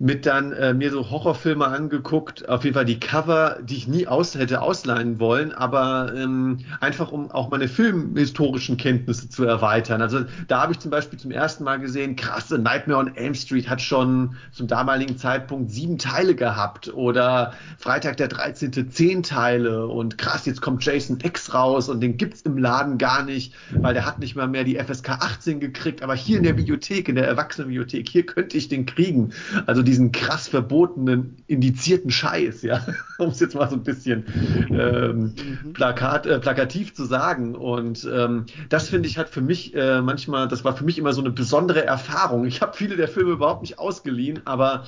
mit 0.00 0.26
dann 0.26 0.52
äh, 0.52 0.74
mir 0.74 0.92
so 0.92 1.10
Horrorfilme 1.10 1.66
angeguckt, 1.66 2.48
auf 2.48 2.62
jeden 2.62 2.74
Fall 2.74 2.84
die 2.84 3.00
Cover, 3.00 3.58
die 3.62 3.76
ich 3.76 3.88
nie 3.88 4.06
aus 4.06 4.36
hätte 4.36 4.62
ausleihen 4.62 5.18
wollen, 5.18 5.52
aber 5.52 6.12
ähm, 6.14 6.58
einfach 6.78 7.10
um 7.10 7.32
auch 7.32 7.50
meine 7.50 7.66
filmhistorischen 7.66 8.76
Kenntnisse 8.76 9.28
zu 9.28 9.42
erweitern. 9.42 10.00
Also 10.00 10.20
da 10.46 10.62
habe 10.62 10.72
ich 10.72 10.78
zum 10.78 10.92
Beispiel 10.92 11.18
zum 11.18 11.32
ersten 11.32 11.64
Mal 11.64 11.80
gesehen, 11.80 12.14
krasse 12.14 12.58
Nightmare 12.58 13.00
on 13.00 13.16
Elm 13.16 13.34
Street 13.34 13.68
hat 13.68 13.82
schon 13.82 14.36
zum 14.52 14.68
damaligen 14.68 15.18
Zeitpunkt 15.18 15.72
sieben 15.72 15.98
Teile 15.98 16.36
gehabt 16.36 16.94
oder 16.94 17.54
Freitag 17.76 18.18
der 18.18 18.28
13. 18.28 18.92
zehn 18.92 19.24
Teile 19.24 19.88
und 19.88 20.16
krass, 20.16 20.46
jetzt 20.46 20.60
kommt 20.60 20.84
Jason 20.84 21.18
X 21.20 21.52
raus 21.52 21.88
und 21.88 22.00
den 22.00 22.16
gibt's 22.16 22.42
im 22.42 22.56
Laden 22.56 22.98
gar 22.98 23.24
nicht, 23.24 23.52
weil 23.72 23.94
der 23.94 24.06
hat 24.06 24.20
nicht 24.20 24.36
mal 24.36 24.46
mehr 24.46 24.62
die 24.62 24.76
FSK 24.76 25.10
18 25.10 25.58
gekriegt, 25.58 26.04
aber 26.04 26.14
hier 26.14 26.36
in 26.36 26.44
der 26.44 26.52
Bibliothek, 26.52 27.08
in 27.08 27.16
der 27.16 27.26
Erwachsenenbibliothek, 27.26 28.08
hier 28.08 28.24
könnte 28.24 28.56
ich 28.56 28.68
den 28.68 28.86
kriegen. 28.86 29.32
Also 29.66 29.87
diesen 29.88 30.12
krass 30.12 30.48
verbotenen, 30.48 31.42
indizierten 31.46 32.10
Scheiß, 32.10 32.62
ja, 32.62 32.86
um 33.18 33.30
es 33.30 33.40
jetzt 33.40 33.54
mal 33.54 33.68
so 33.70 33.76
ein 33.76 33.82
bisschen 33.82 34.24
ähm, 34.70 35.34
mhm. 35.64 35.72
plakat, 35.72 36.26
äh, 36.26 36.38
plakativ 36.38 36.92
zu 36.92 37.06
sagen. 37.06 37.54
Und 37.54 38.06
ähm, 38.12 38.44
das 38.68 38.90
finde 38.90 39.08
ich 39.08 39.16
hat 39.16 39.30
für 39.30 39.40
mich 39.40 39.74
äh, 39.74 40.02
manchmal, 40.02 40.46
das 40.46 40.62
war 40.62 40.76
für 40.76 40.84
mich 40.84 40.98
immer 40.98 41.14
so 41.14 41.22
eine 41.22 41.30
besondere 41.30 41.84
Erfahrung. 41.86 42.44
Ich 42.44 42.60
habe 42.60 42.76
viele 42.76 42.96
der 42.96 43.08
Filme 43.08 43.32
überhaupt 43.32 43.62
nicht 43.62 43.78
ausgeliehen, 43.78 44.40
aber 44.44 44.84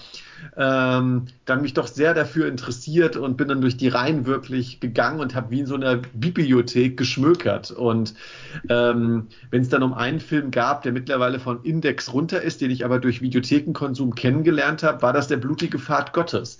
ähm, 0.56 1.26
dann 1.44 1.62
mich 1.62 1.74
doch 1.74 1.86
sehr 1.86 2.14
dafür 2.14 2.46
interessiert 2.48 3.16
und 3.16 3.36
bin 3.36 3.48
dann 3.48 3.60
durch 3.60 3.76
die 3.76 3.88
Reihen 3.88 4.26
wirklich 4.26 4.80
gegangen 4.80 5.20
und 5.20 5.34
habe 5.34 5.50
wie 5.50 5.60
in 5.60 5.66
so 5.66 5.74
einer 5.74 5.96
Bibliothek 5.96 6.96
geschmökert. 6.96 7.70
Und 7.70 8.14
ähm, 8.68 9.28
wenn 9.50 9.62
es 9.62 9.68
dann 9.68 9.82
um 9.82 9.94
einen 9.94 10.20
Film 10.20 10.50
gab, 10.50 10.82
der 10.82 10.92
mittlerweile 10.92 11.38
von 11.38 11.62
Index 11.62 12.12
runter 12.12 12.42
ist, 12.42 12.60
den 12.60 12.70
ich 12.70 12.84
aber 12.84 12.98
durch 12.98 13.22
Videothekenkonsum 13.22 14.14
kennengelernt 14.14 14.82
habe, 14.82 15.02
war 15.02 15.12
das 15.12 15.28
der 15.28 15.36
blutige 15.36 15.78
Pfad 15.78 16.12
Gottes. 16.12 16.58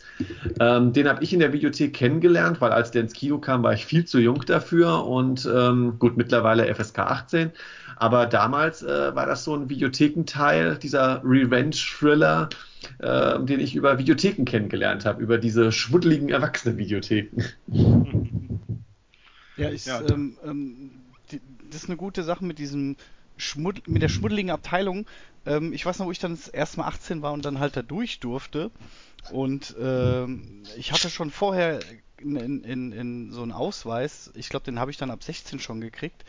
Ähm, 0.61 0.93
den 0.93 1.09
habe 1.09 1.23
ich 1.23 1.33
in 1.33 1.40
der 1.40 1.53
Videothek 1.53 1.95
kennengelernt, 1.95 2.61
weil 2.61 2.73
als 2.73 2.90
der 2.90 3.03
ins 3.03 3.12
Kino 3.12 3.38
kam, 3.38 3.62
war 3.62 3.73
ich 3.73 3.87
viel 3.87 4.05
zu 4.05 4.19
jung 4.19 4.45
dafür 4.47 5.07
und 5.07 5.49
ähm, 5.53 5.99
gut, 5.99 6.16
mittlerweile 6.16 6.73
FSK 6.75 6.99
18. 7.01 7.51
Aber 7.97 8.25
damals 8.25 8.83
äh, 8.83 9.14
war 9.14 9.27
das 9.27 9.45
so 9.45 9.55
ein 9.55 9.69
Videothekenteil, 9.69 10.79
dieser 10.79 11.21
Revenge-Thriller, 11.23 12.49
äh, 12.99 13.43
den 13.45 13.61
ich 13.61 13.75
über 13.75 13.99
Videotheken 13.99 14.45
kennengelernt 14.45 15.05
habe, 15.05 15.23
über 15.23 15.38
diese 15.38 15.73
schmuddeligen 15.73 16.29
Erwachsenen-Videotheken. 16.29 17.45
Ja, 19.57 19.71
ich, 19.71 19.85
ja. 19.85 20.01
Ähm, 20.01 20.38
ähm, 20.43 20.90
die, 21.31 21.40
das 21.71 21.83
ist 21.83 21.90
eine 21.90 21.99
gute 21.99 22.23
Sache 22.23 22.45
mit 22.45 22.59
diesem 22.59 22.97
Schmudd 23.37 23.83
mit 23.87 24.01
der 24.01 24.09
schmuddeligen 24.09 24.51
Abteilung. 24.51 25.07
Ähm, 25.45 25.73
ich 25.73 25.85
weiß 25.85 25.99
noch, 25.99 26.07
wo 26.07 26.12
ich 26.12 26.19
dann 26.19 26.35
das 26.35 26.49
erste 26.49 26.79
Mal 26.79 26.87
18 26.87 27.21
war 27.21 27.33
und 27.33 27.45
dann 27.45 27.59
halt 27.59 27.77
da 27.77 27.83
durch 27.83 28.21
durfte. 28.21 28.71
Und 29.31 29.75
ähm, 29.79 30.62
ich 30.79 30.93
hatte 30.93 31.11
schon 31.11 31.31
vorher 31.31 31.81
in, 32.19 32.64
in, 32.64 32.93
in 32.93 33.33
so 33.33 33.43
einen 33.43 33.53
Ausweis, 33.53 34.31
ich 34.35 34.49
glaube, 34.49 34.64
den 34.64 34.79
habe 34.79 34.90
ich 34.90 34.97
dann 34.97 35.11
ab 35.11 35.23
16 35.23 35.59
schon 35.59 35.81
gekriegt 35.81 36.25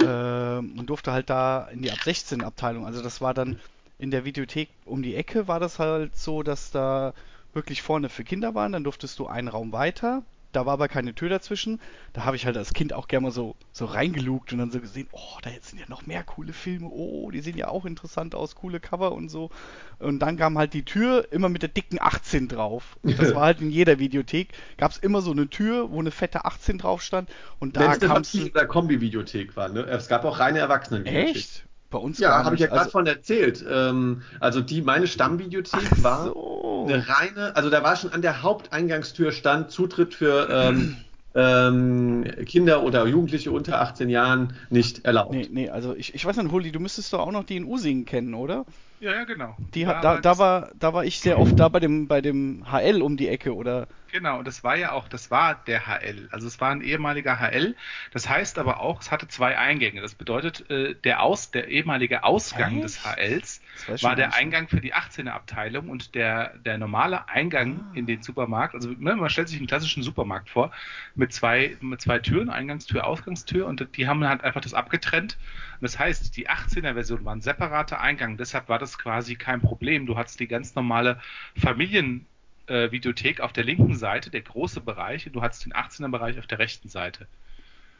äh, 0.00 0.58
und 0.58 0.86
durfte 0.86 1.12
halt 1.12 1.30
da 1.30 1.68
in 1.68 1.82
die 1.82 1.90
ab 1.90 1.98
16 2.02 2.42
Abteilung. 2.42 2.86
Also 2.86 3.02
das 3.02 3.20
war 3.20 3.34
dann 3.34 3.58
in 3.98 4.10
der 4.10 4.24
Videothek 4.24 4.68
um 4.84 5.02
die 5.02 5.14
Ecke 5.14 5.48
war 5.48 5.60
das 5.60 5.78
halt 5.78 6.16
so, 6.16 6.42
dass 6.42 6.70
da 6.70 7.14
wirklich 7.52 7.82
vorne 7.82 8.08
für 8.08 8.24
Kinder 8.24 8.54
waren, 8.54 8.72
dann 8.72 8.84
durftest 8.84 9.18
du 9.18 9.26
einen 9.26 9.48
Raum 9.48 9.72
weiter, 9.72 10.22
da 10.56 10.64
war 10.64 10.72
aber 10.72 10.88
keine 10.88 11.14
Tür 11.14 11.28
dazwischen. 11.28 11.80
Da 12.14 12.24
habe 12.24 12.34
ich 12.34 12.46
halt 12.46 12.56
als 12.56 12.72
Kind 12.72 12.94
auch 12.94 13.08
gerne 13.08 13.24
mal 13.24 13.30
so, 13.30 13.56
so 13.72 13.84
reingelugt 13.84 14.54
und 14.54 14.58
dann 14.58 14.70
so 14.70 14.80
gesehen, 14.80 15.06
oh, 15.12 15.38
da 15.42 15.50
jetzt 15.50 15.68
sind 15.68 15.78
ja 15.78 15.84
noch 15.88 16.06
mehr 16.06 16.24
coole 16.24 16.54
Filme, 16.54 16.88
oh, 16.88 17.30
die 17.30 17.40
sehen 17.40 17.58
ja 17.58 17.68
auch 17.68 17.84
interessant 17.84 18.34
aus, 18.34 18.54
coole 18.54 18.80
Cover 18.80 19.12
und 19.12 19.28
so. 19.28 19.50
Und 19.98 20.20
dann 20.20 20.38
kam 20.38 20.56
halt 20.56 20.72
die 20.72 20.84
Tür 20.84 21.28
immer 21.30 21.50
mit 21.50 21.60
der 21.60 21.68
dicken 21.68 21.98
18 22.00 22.48
drauf. 22.48 22.96
Das 23.02 23.34
war 23.34 23.42
halt 23.42 23.60
in 23.60 23.70
jeder 23.70 23.98
Videothek, 23.98 24.48
gab 24.78 24.92
es 24.92 24.96
immer 24.96 25.20
so 25.20 25.32
eine 25.32 25.48
Tür, 25.50 25.90
wo 25.90 26.00
eine 26.00 26.10
fette 26.10 26.46
18 26.46 26.78
drauf 26.78 27.02
stand 27.02 27.28
und 27.58 27.76
da 27.76 27.94
kam 27.96 28.22
es... 28.22 28.32
in 28.32 28.50
der 28.54 28.66
Kombi-Videothek 28.66 29.56
war, 29.56 29.68
ne? 29.68 29.82
Es 29.82 30.08
gab 30.08 30.24
auch 30.24 30.38
reine 30.38 30.60
Erwachsenen-Videothek. 30.60 31.36
Echt? 31.36 31.65
Bei 31.90 31.98
uns 31.98 32.18
Ja, 32.18 32.44
habe 32.44 32.54
ich 32.56 32.60
ja 32.60 32.66
gerade 32.66 32.80
also, 32.80 32.90
von 32.90 33.06
erzählt. 33.06 33.64
Ähm, 33.68 34.22
also 34.40 34.60
die, 34.60 34.82
meine 34.82 35.06
Stammbibliothek 35.06 36.02
war 36.02 36.24
so. 36.26 36.84
eine 36.88 37.06
reine, 37.08 37.54
also 37.54 37.70
da 37.70 37.82
war 37.82 37.96
schon 37.96 38.12
an 38.12 38.22
der 38.22 38.42
Haupteingangstür 38.42 39.32
stand 39.32 39.70
Zutritt 39.70 40.14
für 40.14 40.48
ähm, 40.50 40.96
ähm, 41.36 42.24
Kinder 42.46 42.82
oder 42.82 43.06
Jugendliche 43.06 43.52
unter 43.52 43.80
18 43.80 44.08
Jahren 44.08 44.54
nicht 44.70 45.04
erlaubt. 45.04 45.32
Nee, 45.32 45.48
nee, 45.50 45.68
also 45.68 45.94
ich, 45.94 46.14
ich 46.14 46.24
weiß 46.24 46.36
nicht, 46.38 46.50
Huli, 46.50 46.72
du 46.72 46.80
müsstest 46.80 47.12
doch 47.12 47.20
auch 47.20 47.30
noch 47.30 47.44
die 47.44 47.56
in 47.56 47.64
Usingen 47.64 48.06
kennen, 48.06 48.34
oder? 48.34 48.64
Ja, 49.00 49.12
ja, 49.12 49.24
genau. 49.24 49.54
Die 49.74 49.86
hat, 49.86 50.02
da, 50.02 50.18
da, 50.18 50.38
war, 50.38 50.70
da 50.78 50.94
war 50.94 51.04
ich 51.04 51.20
sehr 51.20 51.38
oft 51.38 51.60
da 51.60 51.68
bei 51.68 51.80
dem, 51.80 52.08
bei 52.08 52.22
dem 52.22 52.64
HL 52.72 53.02
um 53.02 53.18
die 53.18 53.28
Ecke, 53.28 53.54
oder? 53.54 53.86
Genau, 54.10 54.38
und 54.38 54.46
das 54.46 54.64
war 54.64 54.76
ja 54.76 54.92
auch, 54.92 55.08
das 55.08 55.30
war 55.30 55.62
der 55.66 55.86
HL. 55.86 56.28
Also 56.32 56.46
es 56.46 56.58
war 56.62 56.70
ein 56.70 56.80
ehemaliger 56.80 57.38
HL. 57.38 57.76
Das 58.12 58.26
heißt 58.26 58.58
aber 58.58 58.80
auch, 58.80 59.02
es 59.02 59.10
hatte 59.10 59.28
zwei 59.28 59.58
Eingänge. 59.58 60.00
Das 60.00 60.14
bedeutet, 60.14 60.70
äh, 60.70 60.94
der, 60.94 61.22
Aus, 61.22 61.50
der 61.50 61.68
ehemalige 61.68 62.24
Ausgang 62.24 62.76
Echt? 62.76 62.84
des 62.84 63.04
HLs 63.04 63.60
war 64.02 64.16
der 64.16 64.34
Eingang 64.34 64.68
für 64.68 64.80
die 64.80 64.94
18er 64.94 65.30
Abteilung 65.30 65.88
und 65.88 66.14
der, 66.14 66.56
der 66.58 66.78
normale 66.78 67.28
Eingang 67.28 67.80
ah. 67.80 67.96
in 67.96 68.06
den 68.06 68.22
Supermarkt, 68.22 68.74
also 68.74 68.90
ne, 68.90 69.16
man 69.16 69.30
stellt 69.30 69.48
sich 69.48 69.58
einen 69.58 69.66
klassischen 69.66 70.02
Supermarkt 70.02 70.50
vor, 70.50 70.70
mit 71.14 71.32
zwei, 71.32 71.76
mit 71.80 72.00
zwei 72.00 72.18
Türen, 72.18 72.50
Eingangstür, 72.50 73.06
Ausgangstür 73.06 73.66
und 73.66 73.86
die 73.96 74.08
haben 74.08 74.26
halt 74.26 74.44
einfach 74.44 74.60
das 74.60 74.74
abgetrennt. 74.74 75.36
Und 75.74 75.82
das 75.82 75.98
heißt, 75.98 76.36
die 76.36 76.48
18er 76.48 76.94
Version 76.94 77.24
war 77.24 77.34
ein 77.34 77.40
separater 77.40 78.00
Eingang, 78.00 78.36
deshalb 78.36 78.68
war 78.68 78.78
das 78.78 78.98
quasi 78.98 79.36
kein 79.36 79.60
Problem. 79.60 80.06
Du 80.06 80.16
hattest 80.16 80.40
die 80.40 80.48
ganz 80.48 80.74
normale 80.74 81.20
Familien, 81.56 82.26
äh, 82.66 82.90
Videothek 82.90 83.40
auf 83.40 83.52
der 83.52 83.64
linken 83.64 83.94
Seite, 83.94 84.30
der 84.30 84.40
große 84.42 84.80
Bereich, 84.80 85.26
und 85.26 85.34
du 85.34 85.42
hattest 85.42 85.64
den 85.64 85.72
18er 85.72 86.10
Bereich 86.10 86.38
auf 86.38 86.46
der 86.46 86.58
rechten 86.58 86.88
Seite. 86.88 87.26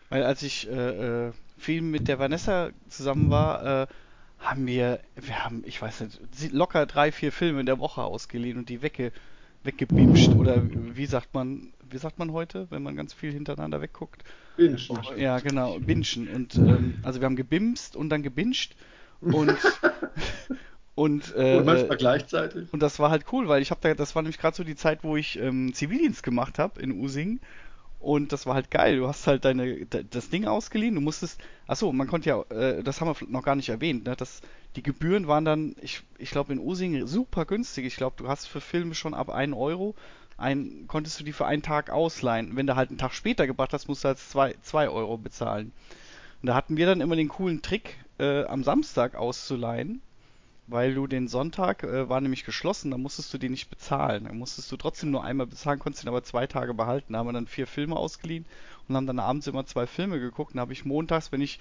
Weil 0.09 0.23
als 0.23 0.43
ich 0.43 0.69
äh, 0.69 1.27
äh, 1.29 1.33
viel 1.59 1.83
mit 1.83 2.09
der 2.09 2.19
Vanessa 2.19 2.71
zusammen 2.89 3.31
war, 3.31 3.83
äh, 3.83 3.87
haben 4.39 4.67
wir, 4.67 5.01
wir 5.17 5.45
haben, 5.45 5.63
ich 5.67 5.81
weiß 5.81 6.01
nicht, 6.03 6.53
locker 6.53 6.87
drei, 6.87 7.13
vier 7.13 7.33
Filme 7.33 7.61
in 7.61 7.67
der 7.67 7.79
Woche 7.79 8.03
ausgeliehen 8.03 8.59
und 8.59 8.69
die 8.69 8.83
wegge, 8.83 9.13
weggebinged. 9.65 10.35
Oder 10.37 10.63
wie 10.71 11.07
sagt 11.07 11.35
man, 11.35 11.73
wie 11.89 11.99
sagt 11.99 12.19
man 12.19 12.33
heute, 12.33 12.67
wenn 12.71 12.83
man 12.83 12.97
ganz 12.97 13.13
viel 13.13 13.33
hintereinander 13.33 13.81
wegguckt? 13.81 14.25
Bingen. 14.57 14.79
Ja, 15.17 15.39
genau, 15.39 15.79
bingen. 15.79 16.29
Und 16.35 16.55
ähm, 16.57 16.99
also 17.03 17.21
wir 17.21 17.27
haben 17.27 17.37
gebimst 17.37 17.97
und 17.97 18.09
dann 18.11 18.23
gebinged 18.23 18.77
und 19.21 19.57
Und, 20.97 21.35
äh, 21.37 21.59
und 21.59 21.67
manchmal 21.67 21.99
gleichzeitig. 21.99 22.73
Und 22.73 22.81
das 22.81 22.99
war 22.99 23.11
halt 23.11 23.27
cool, 23.31 23.49
weil 23.49 23.61
ich 23.61 23.71
habe 23.71 23.81
da, 23.83 23.93
das 23.93 24.15
war 24.15 24.23
nämlich 24.23 24.39
gerade 24.39 24.57
so 24.57 24.65
die 24.65 24.77
Zeit, 24.77 25.05
wo 25.05 25.15
ich 25.15 25.39
ähm, 25.39 25.75
Zivildienst 25.75 26.23
gemacht 26.23 26.59
habe 26.59 26.81
in 26.81 26.91
Using. 26.91 27.39
Und 28.07 28.31
das 28.31 28.47
war 28.47 28.55
halt 28.55 28.71
geil. 28.71 28.99
Du 28.99 29.09
hast 29.09 29.27
halt 29.27 29.45
deine 29.45 29.85
das 29.85 30.31
Ding 30.31 30.45
ausgeliehen. 30.45 30.95
Du 30.95 31.01
musstest. 31.01 31.41
Achso, 31.67 31.93
man 31.93 32.07
konnte 32.07 32.29
ja, 32.29 32.41
äh, 32.51 32.85
das 32.85 33.01
haben 33.01 33.09
wir 33.09 33.29
noch 33.29 33.43
gar 33.43 33.57
nicht 33.57 33.69
erwähnt, 33.69 34.05
ne? 34.05 34.15
Das, 34.15 34.43
die 34.77 34.85
Gebühren 34.85 35.27
waren 35.27 35.45
dann, 35.45 35.75
ich, 35.81 36.05
ich 36.17 36.31
glaube 36.31 36.53
in 36.53 36.61
Using 36.61 37.09
super 37.09 37.47
günstig. 37.47 37.85
Ich 37.85 37.97
glaube, 37.97 38.15
du 38.17 38.29
hast 38.29 38.47
für 38.47 38.61
Filme 38.61 38.95
schon 38.95 39.13
ab 39.13 39.29
1 39.29 39.57
Euro 39.57 39.97
ein, 40.37 40.85
konntest 40.87 41.19
du 41.19 41.25
die 41.25 41.33
für 41.33 41.47
einen 41.47 41.63
Tag 41.63 41.91
ausleihen. 41.91 42.55
Wenn 42.55 42.69
du 42.69 42.77
halt 42.77 42.91
einen 42.91 42.99
Tag 42.99 43.13
später 43.13 43.49
gebracht 43.49 43.73
hast, 43.73 43.89
musst 43.89 44.05
du 44.05 44.09
halt 44.09 44.21
2 44.63 44.89
Euro 44.89 45.19
bezahlen. 45.19 45.73
Und 46.43 46.47
da 46.47 46.55
hatten 46.55 46.77
wir 46.77 46.87
dann 46.87 47.01
immer 47.01 47.17
den 47.17 47.27
coolen 47.27 47.61
Trick, 47.61 47.97
äh, 48.21 48.45
am 48.45 48.63
Samstag 48.63 49.17
auszuleihen 49.17 50.01
weil 50.67 50.95
du 50.95 51.07
den 51.07 51.29
Sonntag 51.29 51.85
äh, 51.85 52.09
war 52.09 52.21
nämlich 52.21 52.45
geschlossen, 52.45 52.91
da 52.91 52.99
musstest 52.99 53.33
du 53.33 53.39
den 53.39 53.53
nicht 53.53 53.71
bezahlen. 53.71 54.25
Da 54.25 54.33
musstest 54.33 54.71
du 54.73 54.77
trotzdem 54.77 55.11
nur 55.11 55.25
einmal 55.25 55.47
bezahlen, 55.47 55.79
konntest 55.79 56.05
ihn 56.05 56.09
aber 56.09 56.25
zwei 56.25 56.47
Tage 56.47 56.75
behalten. 56.75 57.13
Da 57.13 57.21
haben 57.21 57.29
wir 57.29 57.33
dann 57.33 57.47
vier 57.47 57.67
Filme 57.67 57.97
ausgeliehen 57.97 58.47
und 58.89 58.97
haben 58.97 59.07
dann 59.07 59.21
abends 59.21 59.47
immer 59.47 59.67
zwei 59.67 59.87
Filme 59.87 60.19
geguckt. 60.19 60.55
Da 60.55 60.61
habe 60.61 60.73
ich 60.73 60.85
montags, 60.85 61.31
wenn 61.33 61.41
ich 61.41 61.61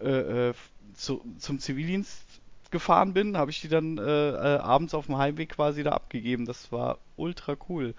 äh, 0.00 0.48
äh, 0.48 0.54
zu, 0.94 1.22
zum 1.38 1.58
Zivildienst 1.58 2.22
gefahren 2.70 3.12
bin, 3.12 3.36
habe 3.36 3.50
ich 3.50 3.60
die 3.60 3.68
dann 3.68 3.98
äh, 3.98 4.30
äh, 4.30 4.58
abends 4.58 4.94
auf 4.94 5.06
dem 5.06 5.16
Heimweg 5.16 5.50
quasi 5.50 5.82
da 5.82 5.92
abgegeben. 5.92 6.46
Das 6.46 6.70
war 6.72 6.98
ultra 7.16 7.56
cool. 7.68 7.94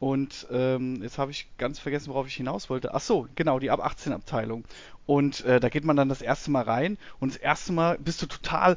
Und 0.00 0.46
ähm, 0.50 1.02
jetzt 1.02 1.18
habe 1.18 1.30
ich 1.30 1.48
ganz 1.56 1.78
vergessen, 1.78 2.10
worauf 2.10 2.26
ich 2.26 2.34
hinaus 2.34 2.68
wollte. 2.68 2.94
Ach 2.94 3.00
so, 3.00 3.26
genau, 3.36 3.58
die 3.58 3.70
ab 3.70 3.80
18 3.80 4.12
Abteilung. 4.12 4.64
Und 5.06 5.44
äh, 5.44 5.60
da 5.60 5.68
geht 5.68 5.84
man 5.84 5.96
dann 5.96 6.08
das 6.08 6.22
erste 6.22 6.50
Mal 6.50 6.62
rein 6.62 6.98
und 7.20 7.32
das 7.32 7.40
erste 7.40 7.72
Mal 7.72 7.98
bist 7.98 8.20
du 8.20 8.26
total 8.26 8.76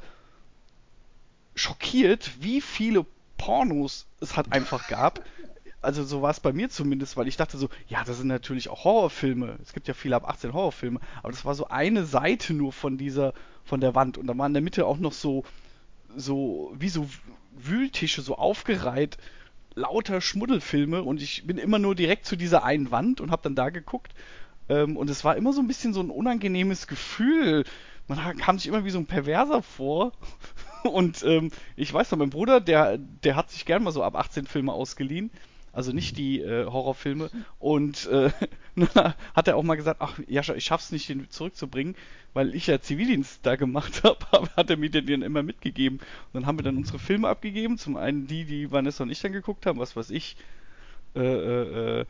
schockiert, 1.57 2.31
wie 2.39 2.61
viele 2.61 3.05
Pornos 3.37 4.05
es 4.19 4.35
halt 4.35 4.51
einfach 4.51 4.87
gab. 4.87 5.23
Also 5.81 6.03
so 6.03 6.21
war 6.21 6.31
es 6.31 6.39
bei 6.39 6.53
mir 6.53 6.69
zumindest, 6.69 7.17
weil 7.17 7.27
ich 7.27 7.37
dachte 7.37 7.57
so, 7.57 7.69
ja, 7.87 8.03
das 8.03 8.17
sind 8.17 8.27
natürlich 8.27 8.69
auch 8.69 8.83
Horrorfilme. 8.83 9.57
Es 9.61 9.73
gibt 9.73 9.87
ja 9.87 9.93
viele 9.93 10.15
ab 10.15 10.27
18 10.27 10.53
Horrorfilme, 10.53 10.99
aber 11.19 11.31
das 11.31 11.45
war 11.45 11.55
so 11.55 11.67
eine 11.67 12.05
Seite 12.05 12.53
nur 12.53 12.73
von 12.73 12.97
dieser, 12.97 13.33
von 13.63 13.79
der 13.79 13.95
Wand. 13.95 14.17
Und 14.17 14.27
da 14.27 14.37
waren 14.37 14.49
in 14.49 14.55
der 14.55 14.63
Mitte 14.63 14.85
auch 14.85 14.97
noch 14.97 15.13
so, 15.13 15.45
so, 16.15 16.73
wie 16.77 16.89
so 16.89 17.07
Wühltische, 17.55 18.21
so 18.21 18.35
aufgereiht, 18.35 19.17
lauter 19.75 20.19
Schmuddelfilme. 20.19 21.03
Und 21.03 21.21
ich 21.21 21.45
bin 21.45 21.57
immer 21.57 21.79
nur 21.79 21.95
direkt 21.95 22.25
zu 22.25 22.35
dieser 22.35 22.63
einen 22.63 22.91
Wand 22.91 23.21
und 23.21 23.31
habe 23.31 23.43
dann 23.43 23.55
da 23.55 23.69
geguckt. 23.69 24.13
Ähm, 24.69 24.97
und 24.97 25.09
es 25.09 25.23
war 25.23 25.37
immer 25.37 25.53
so 25.53 25.61
ein 25.61 25.67
bisschen 25.67 25.93
so 25.93 26.01
ein 26.01 26.09
unangenehmes 26.09 26.87
Gefühl. 26.87 27.63
Man 28.07 28.37
kam 28.37 28.57
sich 28.57 28.67
immer 28.67 28.85
wie 28.85 28.89
so 28.89 28.99
ein 28.99 29.05
Perverser 29.05 29.61
vor. 29.61 30.13
Und 30.83 31.23
ähm, 31.23 31.51
ich 31.75 31.93
weiß 31.93 32.11
noch, 32.11 32.17
mein 32.17 32.29
Bruder, 32.29 32.61
der, 32.61 32.97
der 32.97 33.35
hat 33.35 33.49
sich 33.51 33.65
gern 33.65 33.83
mal 33.83 33.91
so 33.91 34.03
ab 34.03 34.15
18 34.15 34.45
Filme 34.45 34.73
ausgeliehen. 34.73 35.31
Also 35.73 35.91
nicht 35.91 36.17
die 36.17 36.41
äh, 36.41 36.65
Horrorfilme. 36.65 37.29
Und 37.59 38.07
äh, 38.07 38.31
hat 39.35 39.47
er 39.47 39.57
auch 39.57 39.63
mal 39.63 39.75
gesagt, 39.75 40.01
ach 40.01 40.19
Jascha, 40.27 40.55
ich 40.55 40.65
schaff's 40.65 40.91
nicht, 40.91 41.07
den 41.07 41.29
zurückzubringen, 41.29 41.95
weil 42.33 42.55
ich 42.55 42.65
ja 42.65 42.81
Zivildienst 42.81 43.41
da 43.43 43.55
gemacht 43.55 44.03
habe, 44.31 44.49
hat 44.55 44.69
er 44.69 44.77
mir 44.77 44.89
den, 44.89 45.05
den 45.05 45.21
immer 45.21 45.43
mitgegeben. 45.43 45.99
Und 45.99 46.33
dann 46.33 46.45
haben 46.47 46.57
wir 46.57 46.63
dann 46.63 46.77
unsere 46.77 46.99
Filme 46.99 47.27
abgegeben. 47.27 47.77
Zum 47.77 47.95
einen 47.95 48.25
die, 48.25 48.45
die 48.45 48.71
Vanessa 48.71 49.03
und 49.03 49.11
ich 49.11 49.21
dann 49.21 49.33
geguckt 49.33 49.65
haben, 49.65 49.77
was 49.77 49.95
weiß 49.95 50.09
ich. 50.09 50.35
Äh, 51.15 51.21
äh, 51.21 51.99
äh 52.01 52.05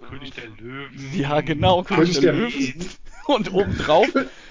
König 0.00 0.32
der 0.32 0.48
Löwen. 0.48 1.12
Ja, 1.14 1.40
genau, 1.40 1.82
König, 1.82 2.04
König 2.04 2.20
der, 2.20 2.32
der 2.32 2.40
Löwen. 2.42 2.88
Und 3.26 3.52
obendrauf, 3.52 4.08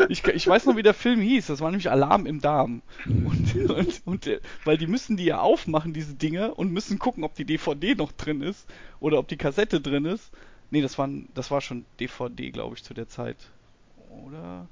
ich, 0.08 0.24
ich 0.24 0.48
weiß 0.48 0.68
noch, 0.68 0.76
wie 0.76 0.84
der 0.84 0.94
Film 0.94 1.20
hieß, 1.20 1.48
das 1.48 1.62
war 1.62 1.72
nämlich 1.72 1.90
Alarm 1.90 2.28
im 2.28 2.42
Darm. 2.42 2.84
Und, 3.08 3.56
und, 3.72 4.02
und, 4.06 4.42
weil 4.66 4.78
die 4.78 4.86
müssen 4.86 5.18
die 5.18 5.26
ja 5.26 5.40
aufmachen, 5.40 5.94
diese 5.94 6.14
Dinge, 6.14 6.54
und 6.54 6.72
müssen 6.72 7.00
gucken, 7.00 7.24
ob 7.24 7.34
die 7.34 7.46
DVD 7.46 7.96
noch 7.96 8.12
drin 8.12 8.42
ist 8.42 8.68
oder 9.00 9.18
ob 9.18 9.28
die 9.30 9.38
Kassette 9.38 9.82
drin 9.82 10.06
ist. 10.06 10.32
Nee, 10.70 10.82
das 10.82 11.00
war, 11.00 11.10
das 11.34 11.50
war 11.50 11.62
schon 11.62 11.86
DVD, 12.00 12.52
glaube 12.52 12.76
ich, 12.76 12.84
zu 12.84 12.94
der 12.94 13.08
Zeit. 13.08 13.38
Oder? 14.28 14.68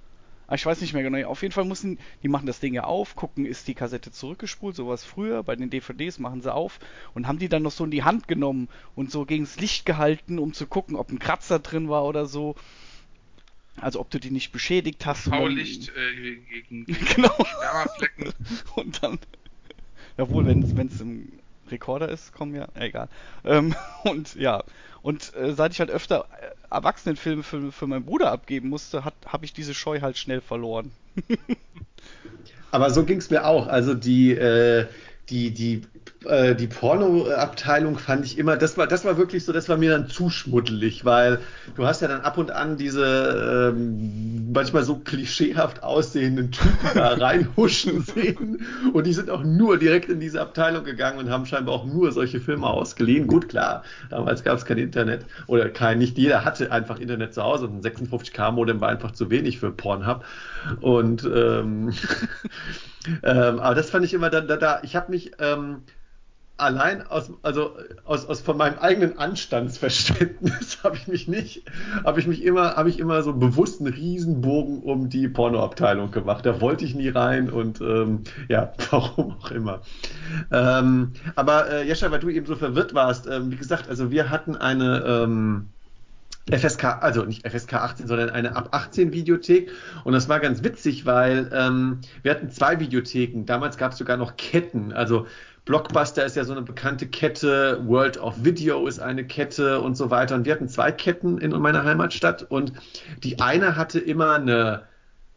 Ah, 0.47 0.55
ich 0.55 0.65
weiß 0.65 0.81
nicht 0.81 0.93
mehr 0.93 1.03
genau. 1.03 1.27
Auf 1.27 1.41
jeden 1.41 1.53
Fall 1.53 1.65
müssen, 1.65 1.97
die 2.21 2.27
machen 2.27 2.45
das 2.45 2.59
Ding 2.59 2.73
ja 2.73 2.83
auf, 2.83 3.15
gucken, 3.15 3.45
ist 3.45 3.67
die 3.67 3.73
Kassette 3.73 4.11
zurückgespult, 4.11 4.75
sowas 4.75 5.03
früher. 5.03 5.43
Bei 5.43 5.55
den 5.55 5.69
DVDs 5.69 6.19
machen 6.19 6.41
sie 6.41 6.53
auf 6.53 6.79
und 7.13 7.27
haben 7.27 7.39
die 7.39 7.49
dann 7.49 7.63
noch 7.63 7.71
so 7.71 7.85
in 7.85 7.91
die 7.91 8.03
Hand 8.03 8.27
genommen 8.27 8.69
und 8.95 9.11
so 9.11 9.25
gegens 9.25 9.59
Licht 9.59 9.85
gehalten, 9.85 10.37
um 10.39 10.53
zu 10.53 10.67
gucken, 10.67 10.95
ob 10.95 11.11
ein 11.11 11.19
Kratzer 11.19 11.59
drin 11.59 11.89
war 11.89 12.05
oder 12.05 12.25
so. 12.25 12.55
Also 13.77 13.99
ob 13.99 14.09
du 14.09 14.19
die 14.19 14.31
nicht 14.31 14.51
beschädigt 14.51 15.05
hast. 15.05 15.27
V-Licht 15.29 15.89
äh, 15.95 16.35
gegen, 16.35 16.85
gegen 16.85 17.05
genau. 17.15 17.33
Spermaflecken. 17.43 18.33
und 18.75 19.03
dann, 19.03 19.19
jawohl, 20.17 20.45
wenn 20.45 20.61
es 20.61 21.01
im 21.01 21.31
Rekorder 21.69 22.09
ist, 22.09 22.31
kommen 22.33 22.55
ja, 22.55 22.67
egal. 22.75 23.09
Ähm, 23.43 23.75
und 24.03 24.35
ja, 24.35 24.63
und 25.05 25.35
äh, 25.35 25.53
seit 25.53 25.71
ich 25.71 25.79
halt 25.79 25.91
öfter 25.91 26.25
äh, 26.41 26.73
Erwachsenenfilme 26.73 27.43
für, 27.43 27.71
für 27.71 27.85
meinen 27.85 28.05
Bruder 28.05 28.31
abgeben 28.31 28.69
musste, 28.69 29.05
habe 29.05 29.45
ich 29.45 29.53
diese 29.53 29.75
Scheu 29.75 30.01
halt 30.01 30.17
schnell 30.17 30.41
verloren. 30.41 30.89
Aber 32.71 32.89
so 32.89 33.03
ging 33.03 33.19
es 33.19 33.29
mir 33.29 33.45
auch. 33.45 33.67
Also 33.67 33.93
die, 33.93 34.31
äh, 34.31 34.87
die, 35.29 35.51
die, 35.51 35.83
äh, 36.25 36.55
die 36.55 36.67
Porno-Abteilung 36.67 37.97
fand 37.97 38.25
ich 38.25 38.37
immer, 38.37 38.57
das 38.57 38.77
war, 38.77 38.87
das 38.87 39.05
war 39.05 39.17
wirklich 39.17 39.45
so, 39.45 39.53
das 39.53 39.69
war 39.69 39.77
mir 39.77 39.91
dann 39.91 40.07
zu 40.07 40.29
schmuddelig, 40.29 41.05
weil 41.05 41.39
du 41.75 41.85
hast 41.85 42.01
ja 42.01 42.07
dann 42.07 42.21
ab 42.21 42.37
und 42.37 42.51
an 42.51 42.77
diese 42.77 43.73
ähm, 43.73 44.51
manchmal 44.51 44.83
so 44.83 44.97
klischeehaft 44.97 45.83
aussehenden 45.83 46.51
Typen 46.51 46.89
da 46.93 47.13
reinhuschen 47.13 48.01
sehen 48.01 48.65
und 48.93 49.05
die 49.05 49.13
sind 49.13 49.29
auch 49.29 49.43
nur 49.43 49.77
direkt 49.77 50.09
in 50.09 50.19
diese 50.19 50.41
Abteilung 50.41 50.83
gegangen 50.83 51.19
und 51.19 51.29
haben 51.29 51.45
scheinbar 51.45 51.75
auch 51.75 51.85
nur 51.85 52.11
solche 52.11 52.39
Filme 52.39 52.67
ausgeliehen. 52.67 53.27
Gut, 53.27 53.49
klar, 53.49 53.83
damals 54.09 54.43
gab 54.43 54.57
es 54.57 54.65
kein 54.65 54.77
Internet 54.77 55.25
oder 55.47 55.69
kein, 55.69 55.99
nicht 55.99 56.17
jeder 56.17 56.45
hatte 56.45 56.71
einfach 56.71 56.99
Internet 56.99 57.33
zu 57.33 57.43
Hause 57.43 57.67
und 57.67 57.77
ein 57.77 57.81
56K-Modem 57.81 58.81
war 58.81 58.89
einfach 58.89 59.11
zu 59.11 59.29
wenig 59.29 59.59
für 59.59 59.71
Pornhub 59.71 60.23
und 60.81 61.23
ähm, 61.25 61.93
ähm, 63.23 63.59
aber 63.59 63.75
das 63.75 63.89
fand 63.89 64.05
ich 64.05 64.13
immer 64.13 64.29
da, 64.29 64.41
da, 64.41 64.57
da 64.57 64.79
ich 64.83 64.95
habe 64.95 65.11
mich 65.11 65.31
ähm, 65.39 65.81
allein 66.57 67.05
aus, 67.05 67.31
also 67.41 67.75
aus, 68.05 68.25
aus 68.25 68.41
von 68.41 68.57
meinem 68.57 68.79
eigenen 68.79 69.17
Anstandsverständnis 69.17 70.79
habe 70.83 70.95
ich 70.95 71.07
mich 71.07 71.27
nicht, 71.27 71.63
habe 72.03 72.19
ich 72.19 72.27
mich 72.27 72.43
immer, 72.43 72.75
habe 72.75 72.89
ich 72.89 72.99
immer 72.99 73.21
so 73.23 73.33
bewusst 73.33 73.81
einen 73.81 73.93
Riesenbogen 73.93 74.81
um 74.81 75.09
die 75.09 75.27
Pornoabteilung 75.27 76.11
gemacht. 76.11 76.45
Da 76.45 76.61
wollte 76.61 76.85
ich 76.85 76.95
nie 76.95 77.09
rein 77.09 77.49
und 77.49 77.81
ähm, 77.81 78.23
ja, 78.47 78.71
warum 78.91 79.35
auch 79.39 79.51
immer. 79.51 79.81
Ähm, 80.51 81.13
aber 81.35 81.69
äh, 81.69 81.87
Jescha, 81.87 82.09
weil 82.11 82.19
du 82.19 82.29
eben 82.29 82.45
so 82.45 82.55
verwirrt 82.55 82.93
warst, 82.93 83.27
ähm, 83.27 83.51
wie 83.51 83.57
gesagt, 83.57 83.89
also 83.89 84.11
wir 84.11 84.29
hatten 84.29 84.55
eine 84.55 85.03
ähm, 85.05 85.67
FSK, 86.49 87.01
also 87.01 87.23
nicht 87.25 87.47
FSK 87.47 87.73
18, 87.73 88.07
sondern 88.07 88.29
eine 88.29 88.55
ab 88.55 88.69
18 88.71 89.11
Videothek. 89.11 89.71
Und 90.03 90.13
das 90.13 90.29
war 90.29 90.39
ganz 90.39 90.63
witzig, 90.63 91.05
weil 91.05 91.49
ähm, 91.51 92.01
wir 92.21 92.31
hatten 92.31 92.49
zwei 92.51 92.79
Videotheken. 92.79 93.45
Damals 93.45 93.77
gab 93.77 93.93
es 93.93 93.97
sogar 93.97 94.17
noch 94.17 94.37
Ketten. 94.37 94.93
Also 94.93 95.25
Blockbuster 95.65 96.23
ist 96.23 96.35
ja 96.35 96.43
so 96.43 96.51
eine 96.51 96.61
bekannte 96.61 97.07
Kette, 97.07 97.81
World 97.85 98.17
of 98.19 98.43
Video 98.43 98.87
ist 98.87 98.99
eine 98.99 99.25
Kette 99.25 99.81
und 99.81 99.97
so 99.97 100.11
weiter. 100.11 100.35
Und 100.35 100.45
wir 100.45 100.53
hatten 100.53 100.69
zwei 100.69 100.91
Ketten 100.91 101.39
in 101.39 101.51
meiner 101.51 101.83
Heimatstadt 101.83 102.43
und 102.43 102.73
die 103.23 103.39
eine 103.39 103.75
hatte 103.75 103.99
immer 103.99 104.35
eine 104.35 104.83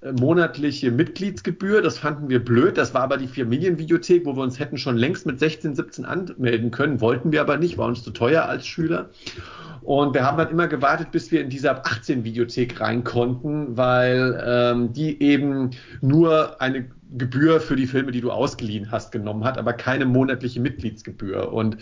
äh, 0.03 0.13
monatliche 0.13 0.91
Mitgliedsgebühr. 0.91 1.81
Das 1.81 1.99
fanden 1.99 2.29
wir 2.29 2.45
blöd. 2.45 2.77
Das 2.77 2.93
war 2.93 3.03
aber 3.03 3.17
die 3.17 3.27
Familienvideothek, 3.27 4.27
wo 4.27 4.37
wir 4.37 4.43
uns 4.43 4.59
hätten 4.59 4.77
schon 4.77 4.99
längst 4.99 5.25
mit 5.25 5.39
16, 5.39 5.75
17 5.75 6.05
anmelden 6.05 6.71
können. 6.71 7.01
Wollten 7.01 7.33
wir 7.33 7.41
aber 7.41 7.57
nicht, 7.57 7.79
war 7.79 7.87
uns 7.87 8.03
zu 8.03 8.11
teuer 8.11 8.45
als 8.45 8.67
Schüler. 8.67 9.09
Und 9.81 10.13
wir 10.13 10.25
haben 10.25 10.37
dann 10.37 10.51
immer 10.51 10.69
gewartet, 10.69 11.11
bis 11.11 11.33
wir 11.33 11.41
in 11.41 11.49
diese 11.49 11.71
ab 11.71 11.89
18 11.91 12.23
Videothek 12.23 12.81
rein 12.81 13.03
konnten, 13.03 13.79
weil 13.79 14.39
ähm, 14.45 14.93
die 14.93 15.23
eben 15.23 15.71
nur 16.03 16.61
eine 16.61 16.91
Gebühr 17.17 17.61
für 17.61 17.77
die 17.77 17.87
Filme, 17.87 18.13
die 18.13 18.21
du 18.21 18.31
ausgeliehen 18.31 18.91
hast, 18.91 19.13
genommen 19.13 19.45
hat, 19.45 19.57
aber 19.57 19.73
keine 19.73 20.05
monatliche 20.05 20.61
Mitgliedsgebühr. 20.61 21.53
Und 21.53 21.79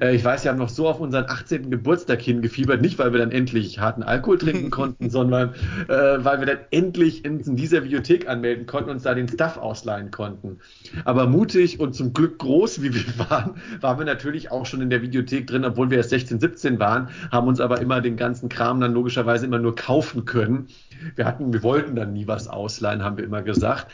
äh, 0.00 0.14
ich 0.14 0.24
weiß, 0.24 0.44
wir 0.44 0.50
haben 0.50 0.58
noch 0.58 0.68
so 0.68 0.88
auf 0.88 1.00
unseren 1.00 1.24
18. 1.26 1.70
Geburtstag 1.70 2.20
hingefiebert, 2.20 2.82
nicht 2.82 2.98
weil 2.98 3.12
wir 3.12 3.20
dann 3.20 3.30
endlich 3.30 3.78
harten 3.78 4.02
Alkohol 4.02 4.38
trinken 4.38 4.70
konnten, 4.70 5.08
sondern 5.08 5.54
äh, 5.88 5.92
weil 6.24 6.40
wir 6.40 6.46
dann 6.46 6.58
endlich 6.70 7.24
in, 7.24 7.40
in 7.40 7.56
dieser 7.56 7.84
Videothek 7.84 8.28
anmelden 8.28 8.66
konnten 8.66 8.90
und 8.90 8.96
uns 8.96 9.04
da 9.04 9.14
den 9.14 9.28
Stuff 9.28 9.56
ausleihen 9.56 10.10
konnten. 10.10 10.58
Aber 11.04 11.26
mutig 11.26 11.80
und 11.80 11.94
zum 11.94 12.12
Glück 12.12 12.38
groß, 12.38 12.82
wie 12.82 12.94
wir 12.94 13.30
waren, 13.30 13.54
waren 13.80 13.98
wir 13.98 14.04
natürlich 14.04 14.50
auch 14.50 14.66
schon 14.66 14.82
in 14.82 14.90
der 14.90 15.00
Videothek 15.00 15.46
drin, 15.46 15.64
obwohl 15.64 15.90
wir 15.90 15.98
erst 15.98 16.10
16, 16.10 16.38
17 16.38 16.78
waren, 16.78 17.08
haben 17.32 17.48
uns 17.48 17.60
aber 17.60 17.80
immer 17.80 18.00
den 18.00 18.16
ganzen 18.16 18.48
Kram 18.48 18.80
dann 18.80 18.92
logischerweise 18.92 19.46
immer 19.46 19.58
nur 19.58 19.74
kaufen 19.74 20.24
können. 20.26 20.66
Wir 21.16 21.24
hatten, 21.24 21.52
wir 21.52 21.62
wollten 21.62 21.96
dann 21.96 22.12
nie 22.12 22.26
was 22.26 22.48
ausleihen, 22.48 23.02
haben 23.02 23.16
wir 23.16 23.24
immer 23.24 23.42
gesagt. 23.42 23.88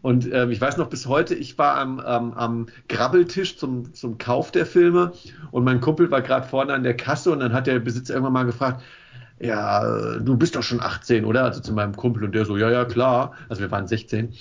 Und 0.00 0.30
ähm, 0.32 0.50
ich 0.50 0.60
weiß 0.60 0.76
noch 0.76 0.88
bis 0.88 1.06
heute, 1.06 1.34
ich 1.34 1.58
war 1.58 1.76
am, 1.76 1.98
ähm, 2.06 2.32
am 2.34 2.66
Grabbeltisch 2.88 3.56
zum, 3.56 3.92
zum 3.94 4.18
Kauf 4.18 4.50
der 4.50 4.66
Filme 4.66 5.12
und 5.50 5.64
mein 5.64 5.80
Kumpel 5.80 6.10
war 6.10 6.22
gerade 6.22 6.46
vorne 6.46 6.72
an 6.72 6.82
der 6.82 6.96
Kasse 6.96 7.30
und 7.30 7.40
dann 7.40 7.52
hat 7.52 7.66
der 7.66 7.78
Besitzer 7.78 8.14
irgendwann 8.14 8.32
mal 8.32 8.46
gefragt, 8.46 8.82
ja, 9.40 10.18
du 10.18 10.36
bist 10.36 10.54
doch 10.54 10.62
schon 10.62 10.80
18, 10.80 11.24
oder? 11.24 11.44
Also 11.44 11.60
zu 11.60 11.72
meinem 11.72 11.96
Kumpel 11.96 12.24
und 12.24 12.34
der 12.34 12.44
so, 12.44 12.56
ja, 12.56 12.70
ja, 12.70 12.84
klar. 12.84 13.32
Also 13.48 13.60
wir 13.60 13.70
waren 13.70 13.88
16. 13.88 14.32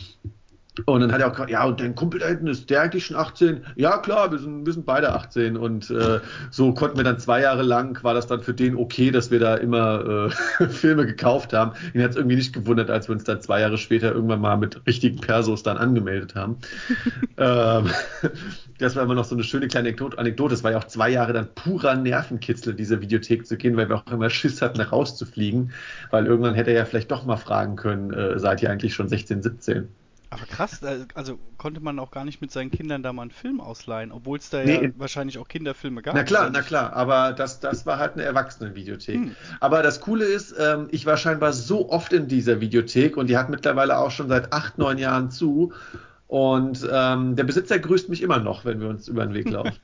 Und 0.86 1.01
dann 1.01 1.11
hat 1.11 1.19
er 1.19 1.28
auch 1.28 1.32
gesagt, 1.34 1.49
ja, 1.49 1.65
und 1.65 1.82
dein 1.82 1.95
Kumpel 1.95 2.22
da 2.22 2.28
hinten 2.28 2.47
ist 2.47 2.69
der 2.69 2.82
eigentlich 2.82 3.05
schon 3.07 3.17
18? 3.17 3.65
Ja, 3.76 3.97
klar, 3.97 4.32
wir 4.32 4.39
sind, 4.39 4.65
wir 4.65 4.72
sind 4.72 4.86
beide 4.86 5.11
18. 5.11 5.57
Und 5.57 5.89
äh, 5.89 6.22
so 6.49 6.74
konnten 6.74 6.95
wir 6.95 7.03
dann 7.03 7.19
zwei 7.19 7.41
Jahre 7.41 7.61
lang, 7.61 8.01
war 8.05 8.13
das 8.13 8.26
dann 8.28 8.41
für 8.41 8.53
den 8.53 8.78
okay, 8.78 9.11
dass 9.11 9.32
wir 9.32 9.39
da 9.39 9.55
immer 9.55 10.30
äh, 10.59 10.67
Filme 10.69 11.05
gekauft 11.05 11.51
haben. 11.51 11.74
Ihn 11.93 12.01
hat 12.01 12.11
es 12.11 12.15
irgendwie 12.15 12.38
nicht 12.38 12.53
gewundert, 12.53 12.89
als 12.89 13.09
wir 13.09 13.13
uns 13.13 13.26
dann 13.26 13.41
zwei 13.41 13.59
Jahre 13.59 13.78
später 13.78 14.13
irgendwann 14.13 14.39
mal 14.39 14.55
mit 14.55 14.88
richtigen 14.88 15.19
Persos 15.19 15.61
dann 15.61 15.78
angemeldet 15.78 16.36
haben. 16.36 16.55
ähm, 17.38 17.89
das 18.78 18.95
war 18.95 19.03
immer 19.03 19.15
noch 19.15 19.26
so 19.26 19.36
eine 19.36 19.43
schöne 19.43 19.67
kleine 19.67 19.93
Anekdote. 20.15 20.53
Es 20.53 20.63
war 20.63 20.72
ja 20.72 20.78
auch 20.78 20.86
zwei 20.86 21.09
Jahre 21.09 21.34
dann 21.34 21.49
purer 21.53 21.95
Nervenkitzel, 21.95 22.76
diese 22.76 23.01
Videothek 23.01 23.45
zu 23.45 23.57
gehen, 23.57 23.76
weil 23.76 23.89
wir 23.89 23.97
auch 23.97 24.07
immer 24.09 24.30
Schiss 24.30 24.61
hatten, 24.61 24.80
rauszufliegen. 24.80 25.74
Weil 26.11 26.28
irgendwann 26.28 26.55
hätte 26.55 26.72
er 26.72 26.78
ja 26.78 26.86
vielleicht 26.86 27.11
doch 27.11 27.26
mal 27.26 27.36
fragen 27.36 27.76
können, 27.76 28.13
äh, 28.13 28.39
seid 28.39 28.63
ihr 28.63 28.72
eigentlich 28.72 28.93
schon 28.93 29.09
16, 29.09 29.43
17? 29.43 29.89
Aber 30.34 30.46
krass, 30.46 30.80
also 31.14 31.38
konnte 31.58 31.82
man 31.82 32.00
auch 32.00 32.10
gar 32.10 32.24
nicht 32.24 32.40
mit 32.40 32.52
seinen 32.52 32.72
Kindern 32.72 33.04
da 33.04 33.12
mal 33.12 33.24
einen 33.24 33.32
Film 33.32 33.60
ausleihen, 33.60 34.14
obwohl 34.14 34.38
es 34.38 34.50
da 34.50 34.64
nee, 34.64 34.86
ja 34.86 34.90
wahrscheinlich 34.96 35.38
auch 35.38 35.48
Kinderfilme 35.50 36.02
gab. 36.02 36.16
Na 36.16 36.24
klar, 36.24 36.50
na 36.50 36.62
klar, 36.62 36.94
aber 36.94 37.34
das, 37.34 37.60
das 37.60 37.86
war 37.86 38.00
halt 38.00 38.14
eine 38.14 38.24
Erwachsenenvideothek. 38.24 39.16
Hm. 39.16 39.36
Aber 39.60 39.84
das 39.84 40.00
Coole 40.00 40.24
ist, 40.24 40.56
ähm, 40.58 40.88
ich 40.92 41.06
war 41.06 41.18
scheinbar 41.18 41.52
so 41.52 41.90
oft 41.90 42.14
in 42.14 42.30
dieser 42.30 42.62
Videothek 42.62 43.18
und 43.18 43.28
die 43.28 43.38
hat 43.38 43.50
mittlerweile 43.50 43.98
auch 43.98 44.12
schon 44.12 44.30
seit 44.30 44.54
acht, 44.54 44.78
neun 44.78 44.98
Jahren 44.98 45.32
zu. 45.32 45.74
Und 46.28 46.88
ähm, 46.90 47.36
der 47.36 47.44
Besitzer 47.44 47.78
grüßt 47.78 48.08
mich 48.08 48.22
immer 48.22 48.40
noch, 48.40 48.64
wenn 48.64 48.80
wir 48.80 48.88
uns 48.88 49.10
über 49.10 49.26
den 49.26 49.34
Weg 49.34 49.50
laufen. 49.52 49.78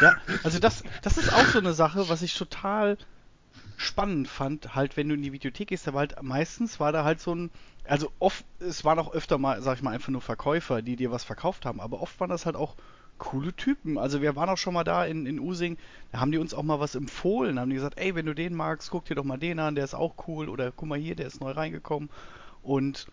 ja, 0.00 0.16
also 0.42 0.58
das, 0.58 0.82
das 1.02 1.18
ist 1.18 1.32
auch 1.32 1.46
so 1.46 1.60
eine 1.60 1.72
Sache, 1.72 2.08
was 2.08 2.22
ich 2.22 2.34
total 2.34 2.98
spannend 3.78 4.26
fand, 4.26 4.74
halt, 4.74 4.96
wenn 4.96 5.08
du 5.08 5.14
in 5.14 5.22
die 5.22 5.32
Videothek 5.32 5.68
gehst, 5.68 5.86
da 5.86 5.92
war 5.94 6.00
halt 6.00 6.20
meistens 6.20 6.80
war 6.80 6.90
da 6.90 7.04
halt 7.04 7.20
so 7.20 7.32
ein, 7.34 7.50
also 7.88 8.12
oft, 8.18 8.44
es 8.60 8.84
waren 8.84 8.98
auch 8.98 9.12
öfter 9.12 9.38
mal, 9.38 9.62
sag 9.62 9.76
ich 9.76 9.82
mal, 9.82 9.92
einfach 9.92 10.10
nur 10.10 10.20
Verkäufer, 10.20 10.82
die 10.82 10.96
dir 10.96 11.10
was 11.10 11.24
verkauft 11.24 11.66
haben, 11.66 11.80
aber 11.80 12.00
oft 12.00 12.18
waren 12.20 12.30
das 12.30 12.46
halt 12.46 12.56
auch 12.56 12.76
coole 13.18 13.52
Typen. 13.54 13.98
Also 13.98 14.22
wir 14.22 14.36
waren 14.36 14.48
auch 14.48 14.58
schon 14.58 14.74
mal 14.74 14.84
da 14.84 15.04
in, 15.04 15.26
in 15.26 15.40
Using, 15.40 15.76
da 16.12 16.20
haben 16.20 16.30
die 16.32 16.38
uns 16.38 16.54
auch 16.54 16.62
mal 16.62 16.80
was 16.80 16.94
empfohlen, 16.94 17.58
haben 17.58 17.70
die 17.70 17.76
gesagt, 17.76 17.98
ey, 17.98 18.14
wenn 18.14 18.26
du 18.26 18.34
den 18.34 18.54
magst, 18.54 18.90
guck 18.90 19.06
dir 19.06 19.14
doch 19.16 19.24
mal 19.24 19.38
den 19.38 19.58
an, 19.58 19.74
der 19.74 19.84
ist 19.84 19.94
auch 19.94 20.14
cool 20.28 20.48
oder 20.48 20.70
guck 20.72 20.88
mal 20.88 20.98
hier, 20.98 21.16
der 21.16 21.26
ist 21.26 21.40
neu 21.40 21.50
reingekommen 21.50 22.10
und 22.62 23.06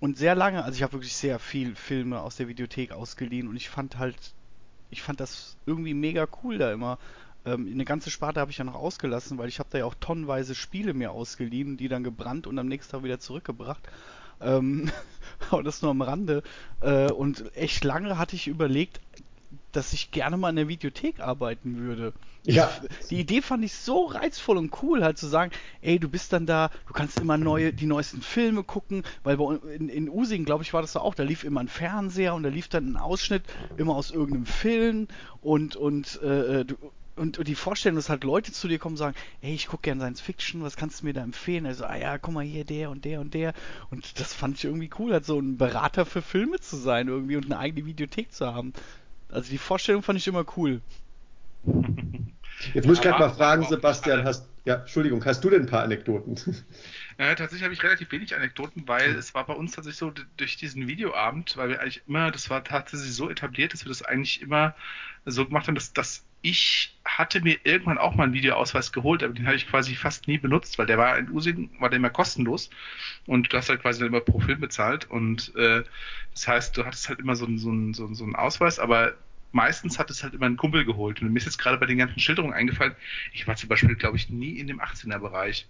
und 0.00 0.18
sehr 0.18 0.34
lange, 0.34 0.64
also 0.64 0.76
ich 0.76 0.82
habe 0.82 0.94
wirklich 0.94 1.14
sehr 1.14 1.38
viel 1.38 1.76
Filme 1.76 2.20
aus 2.20 2.36
der 2.36 2.48
Videothek 2.48 2.90
ausgeliehen 2.92 3.46
und 3.48 3.54
ich 3.56 3.70
fand 3.70 3.98
halt, 3.98 4.34
ich 4.90 5.00
fand 5.02 5.20
das 5.20 5.56
irgendwie 5.64 5.94
mega 5.94 6.26
cool 6.42 6.58
da 6.58 6.72
immer. 6.72 6.98
Ähm, 7.44 7.68
eine 7.72 7.84
ganze 7.84 8.10
Sparte 8.10 8.40
habe 8.40 8.50
ich 8.50 8.58
ja 8.58 8.64
noch 8.64 8.74
ausgelassen, 8.74 9.38
weil 9.38 9.48
ich 9.48 9.58
habe 9.58 9.68
da 9.70 9.78
ja 9.78 9.84
auch 9.84 9.94
tonnenweise 9.98 10.54
Spiele 10.54 10.94
mir 10.94 11.10
ausgeliehen, 11.12 11.76
die 11.76 11.88
dann 11.88 12.04
gebrannt 12.04 12.46
und 12.46 12.58
am 12.58 12.68
nächsten 12.68 12.92
Tag 12.92 13.02
wieder 13.02 13.18
zurückgebracht. 13.18 13.82
Ähm, 14.40 14.90
aber 15.50 15.62
das 15.62 15.82
nur 15.82 15.90
am 15.90 16.02
Rande. 16.02 16.42
Äh, 16.80 17.10
und 17.10 17.54
echt 17.56 17.84
lange 17.84 18.18
hatte 18.18 18.36
ich 18.36 18.48
überlegt, 18.48 19.00
dass 19.72 19.92
ich 19.92 20.10
gerne 20.10 20.36
mal 20.36 20.50
in 20.50 20.56
der 20.56 20.68
Videothek 20.68 21.20
arbeiten 21.20 21.78
würde. 21.78 22.12
Ja. 22.44 22.70
Die 23.10 23.20
Idee 23.20 23.40
fand 23.40 23.64
ich 23.64 23.74
so 23.74 24.06
reizvoll 24.06 24.58
und 24.58 24.82
cool, 24.82 25.02
halt 25.02 25.16
zu 25.16 25.26
sagen, 25.26 25.52
ey, 25.80 25.98
du 25.98 26.08
bist 26.08 26.32
dann 26.32 26.46
da, 26.46 26.70
du 26.86 26.92
kannst 26.92 27.20
immer 27.20 27.38
neue, 27.38 27.72
die 27.72 27.86
neuesten 27.86 28.20
Filme 28.20 28.64
gucken, 28.64 29.04
weil 29.22 29.36
bei, 29.36 29.54
in, 29.74 29.88
in 29.88 30.08
Using, 30.08 30.44
glaube 30.44 30.62
ich, 30.62 30.72
war 30.72 30.82
das 30.82 30.92
so 30.92 31.00
auch, 31.00 31.14
da 31.14 31.22
lief 31.22 31.44
immer 31.44 31.60
ein 31.60 31.68
Fernseher 31.68 32.34
und 32.34 32.42
da 32.42 32.48
lief 32.48 32.68
dann 32.68 32.92
ein 32.92 32.96
Ausschnitt 32.96 33.44
immer 33.76 33.94
aus 33.94 34.10
irgendeinem 34.10 34.46
Film 34.46 35.08
und, 35.40 35.76
und 35.76 36.20
äh, 36.22 36.64
du, 36.64 36.76
und, 37.16 37.38
und, 37.38 37.48
die 37.48 37.54
Vorstellung, 37.54 37.96
dass 37.96 38.08
halt 38.08 38.24
Leute 38.24 38.52
zu 38.52 38.68
dir 38.68 38.78
kommen 38.78 38.94
und 38.94 38.98
sagen, 38.98 39.16
hey, 39.40 39.54
ich 39.54 39.66
gucke 39.66 39.82
gerne 39.82 40.00
Science 40.00 40.20
Fiction, 40.20 40.62
was 40.62 40.76
kannst 40.76 41.00
du 41.00 41.06
mir 41.06 41.12
da 41.12 41.22
empfehlen? 41.22 41.66
Also, 41.66 41.84
ah 41.84 41.96
ja, 41.96 42.18
guck 42.18 42.34
mal 42.34 42.44
hier, 42.44 42.64
der 42.64 42.90
und 42.90 43.04
der 43.04 43.20
und 43.20 43.34
der. 43.34 43.52
Und 43.90 44.18
das 44.20 44.34
fand 44.34 44.56
ich 44.56 44.64
irgendwie 44.64 44.90
cool, 44.98 45.12
halt 45.12 45.24
so 45.24 45.38
ein 45.38 45.58
Berater 45.58 46.06
für 46.06 46.22
Filme 46.22 46.60
zu 46.60 46.76
sein 46.76 47.08
irgendwie 47.08 47.36
und 47.36 47.46
eine 47.46 47.58
eigene 47.58 47.86
Videothek 47.86 48.32
zu 48.32 48.46
haben. 48.46 48.72
Also 49.28 49.50
die 49.50 49.58
Vorstellung 49.58 50.02
fand 50.02 50.18
ich 50.18 50.26
immer 50.26 50.44
cool. 50.56 50.80
Jetzt 52.74 52.86
muss 52.86 52.98
ich 52.98 53.02
gerade 53.02 53.18
mal 53.18 53.30
fragen, 53.30 53.64
Sebastian, 53.64 54.24
hast, 54.24 54.48
ja, 54.64 54.76
Entschuldigung, 54.76 55.24
hast 55.24 55.42
du 55.42 55.50
denn 55.50 55.62
ein 55.62 55.66
paar 55.66 55.82
Anekdoten? 55.82 56.36
Äh, 57.18 57.36
tatsächlich 57.36 57.62
habe 57.62 57.74
ich 57.74 57.82
relativ 57.82 58.10
wenig 58.10 58.34
Anekdoten, 58.34 58.88
weil 58.88 59.14
es 59.14 59.34
war 59.34 59.44
bei 59.44 59.52
uns 59.52 59.72
tatsächlich 59.72 59.98
so 59.98 60.12
durch 60.38 60.56
diesen 60.56 60.88
Videoabend, 60.88 61.56
weil 61.58 61.68
wir 61.68 61.80
eigentlich 61.80 62.02
immer, 62.08 62.30
das 62.30 62.48
war 62.48 62.64
tatsächlich 62.64 63.14
so 63.14 63.28
etabliert, 63.28 63.74
dass 63.74 63.84
wir 63.84 63.90
das 63.90 64.02
eigentlich 64.02 64.40
immer 64.40 64.74
so 65.26 65.44
gemacht 65.44 65.68
haben, 65.68 65.74
dass, 65.74 65.92
dass 65.92 66.24
ich 66.42 66.92
hatte 67.04 67.40
mir 67.40 67.56
irgendwann 67.62 67.98
auch 67.98 68.14
mal 68.16 68.24
einen 68.24 68.32
Videoausweis 68.32 68.92
geholt, 68.92 69.22
aber 69.22 69.32
den 69.32 69.46
hatte 69.46 69.56
ich 69.56 69.68
quasi 69.68 69.94
fast 69.94 70.26
nie 70.26 70.38
benutzt, 70.38 70.76
weil 70.76 70.86
der 70.86 70.98
war 70.98 71.16
in 71.16 71.30
Using, 71.30 71.70
war 71.78 71.88
der 71.88 71.98
immer 71.98 72.10
kostenlos. 72.10 72.68
Und 73.26 73.52
du 73.52 73.56
hast 73.56 73.68
halt 73.68 73.80
quasi 73.80 74.00
dann 74.00 74.08
immer 74.08 74.20
pro 74.20 74.40
Film 74.40 74.60
bezahlt. 74.60 75.08
Und 75.08 75.54
äh, 75.56 75.84
das 76.32 76.48
heißt, 76.48 76.76
du 76.76 76.84
hattest 76.84 77.08
halt 77.08 77.20
immer 77.20 77.36
so, 77.36 77.46
so, 77.56 77.92
so, 77.92 78.12
so 78.12 78.24
einen 78.24 78.34
Ausweis, 78.34 78.80
aber 78.80 79.14
meistens 79.52 79.98
hat 79.98 80.10
es 80.10 80.24
halt 80.24 80.34
immer 80.34 80.46
ein 80.46 80.56
Kumpel 80.56 80.84
geholt. 80.84 81.22
Und 81.22 81.32
mir 81.32 81.38
ist 81.38 81.44
jetzt 81.44 81.58
gerade 81.58 81.78
bei 81.78 81.86
den 81.86 81.98
ganzen 81.98 82.18
Schilderungen 82.18 82.54
eingefallen, 82.54 82.96
ich 83.32 83.46
war 83.46 83.54
zum 83.54 83.68
Beispiel, 83.68 83.94
glaube 83.94 84.16
ich, 84.16 84.28
nie 84.28 84.58
in 84.58 84.66
dem 84.66 84.80
18er-Bereich, 84.80 85.68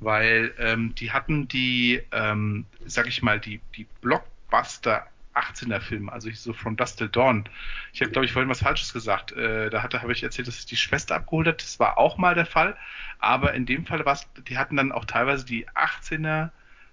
weil 0.00 0.52
ähm, 0.58 0.94
die 0.96 1.12
hatten 1.12 1.48
die, 1.48 2.02
ähm, 2.12 2.66
sag 2.84 3.06
ich 3.06 3.22
mal, 3.22 3.40
die, 3.40 3.60
die 3.74 3.86
Blockbuster 4.02 5.06
18er 5.34 5.80
Film, 5.80 6.08
also 6.08 6.30
so 6.30 6.52
From 6.52 6.76
Dust 6.76 6.98
Till 6.98 7.08
Dawn. 7.08 7.44
Ich 7.92 8.00
habe, 8.00 8.10
glaube 8.10 8.26
ich, 8.26 8.32
vorhin 8.32 8.48
was 8.48 8.62
Falsches 8.62 8.92
gesagt. 8.92 9.32
Äh, 9.32 9.70
da 9.70 9.82
hatte, 9.82 10.02
habe 10.02 10.12
ich 10.12 10.22
erzählt, 10.22 10.48
dass 10.48 10.56
sich 10.56 10.66
die 10.66 10.76
Schwester 10.76 11.14
abgeholt 11.16 11.46
hat. 11.46 11.62
Das 11.62 11.78
war 11.78 11.98
auch 11.98 12.18
mal 12.18 12.34
der 12.34 12.46
Fall. 12.46 12.76
Aber 13.18 13.54
in 13.54 13.66
dem 13.66 13.86
Fall 13.86 14.04
war 14.04 14.14
es, 14.14 14.26
die 14.48 14.58
hatten 14.58 14.76
dann 14.76 14.92
auch 14.92 15.04
teilweise 15.04 15.44
die 15.44 15.68
18er 15.68 16.50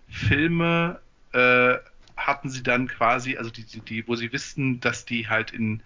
Filme, 0.09 0.99
äh, 1.33 1.75
hatten 2.15 2.49
sie 2.49 2.63
dann 2.63 2.87
quasi, 2.87 3.37
also 3.37 3.49
die, 3.49 3.63
die, 3.63 3.81
die, 3.81 4.07
wo 4.07 4.15
sie 4.15 4.31
wussten, 4.33 4.79
dass 4.79 5.05
die 5.05 5.29
halt 5.29 5.51
in, 5.51 5.81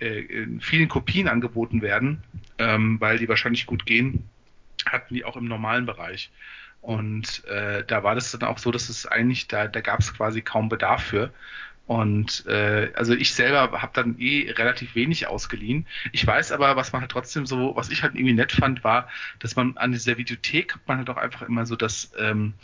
äh, 0.00 0.20
in 0.20 0.60
vielen 0.60 0.88
Kopien 0.88 1.28
angeboten 1.28 1.82
werden, 1.82 2.22
ähm, 2.58 3.00
weil 3.00 3.18
die 3.18 3.28
wahrscheinlich 3.28 3.66
gut 3.66 3.86
gehen, 3.86 4.28
hatten 4.86 5.14
die 5.14 5.24
auch 5.24 5.36
im 5.36 5.46
normalen 5.46 5.86
Bereich. 5.86 6.30
Und 6.80 7.44
äh, 7.46 7.82
da 7.86 8.02
war 8.02 8.14
das 8.14 8.30
dann 8.32 8.42
auch 8.42 8.58
so, 8.58 8.70
dass 8.70 8.88
es 8.90 9.06
eigentlich, 9.06 9.48
da, 9.48 9.68
da 9.68 9.80
gab 9.80 10.00
es 10.00 10.12
quasi 10.12 10.42
kaum 10.42 10.68
Bedarf 10.68 11.02
für. 11.02 11.32
Und 11.86 12.46
äh, 12.46 12.92
also 12.94 13.12
ich 13.12 13.34
selber 13.34 13.82
habe 13.82 13.92
dann 13.92 14.18
eh 14.18 14.50
relativ 14.52 14.94
wenig 14.94 15.26
ausgeliehen. 15.26 15.86
Ich 16.12 16.26
weiß 16.26 16.52
aber, 16.52 16.76
was 16.76 16.92
man 16.92 17.02
halt 17.02 17.10
trotzdem 17.10 17.44
so, 17.44 17.76
was 17.76 17.90
ich 17.90 18.02
halt 18.02 18.14
irgendwie 18.14 18.32
nett 18.32 18.52
fand, 18.52 18.84
war, 18.84 19.08
dass 19.38 19.54
man 19.54 19.76
an 19.76 19.92
dieser 19.92 20.16
Videothek 20.16 20.74
hat 20.74 20.88
man 20.88 20.98
halt 20.98 21.10
auch 21.10 21.18
einfach 21.18 21.42
immer 21.42 21.66
so 21.66 21.76
das 21.76 22.12
ähm, 22.18 22.54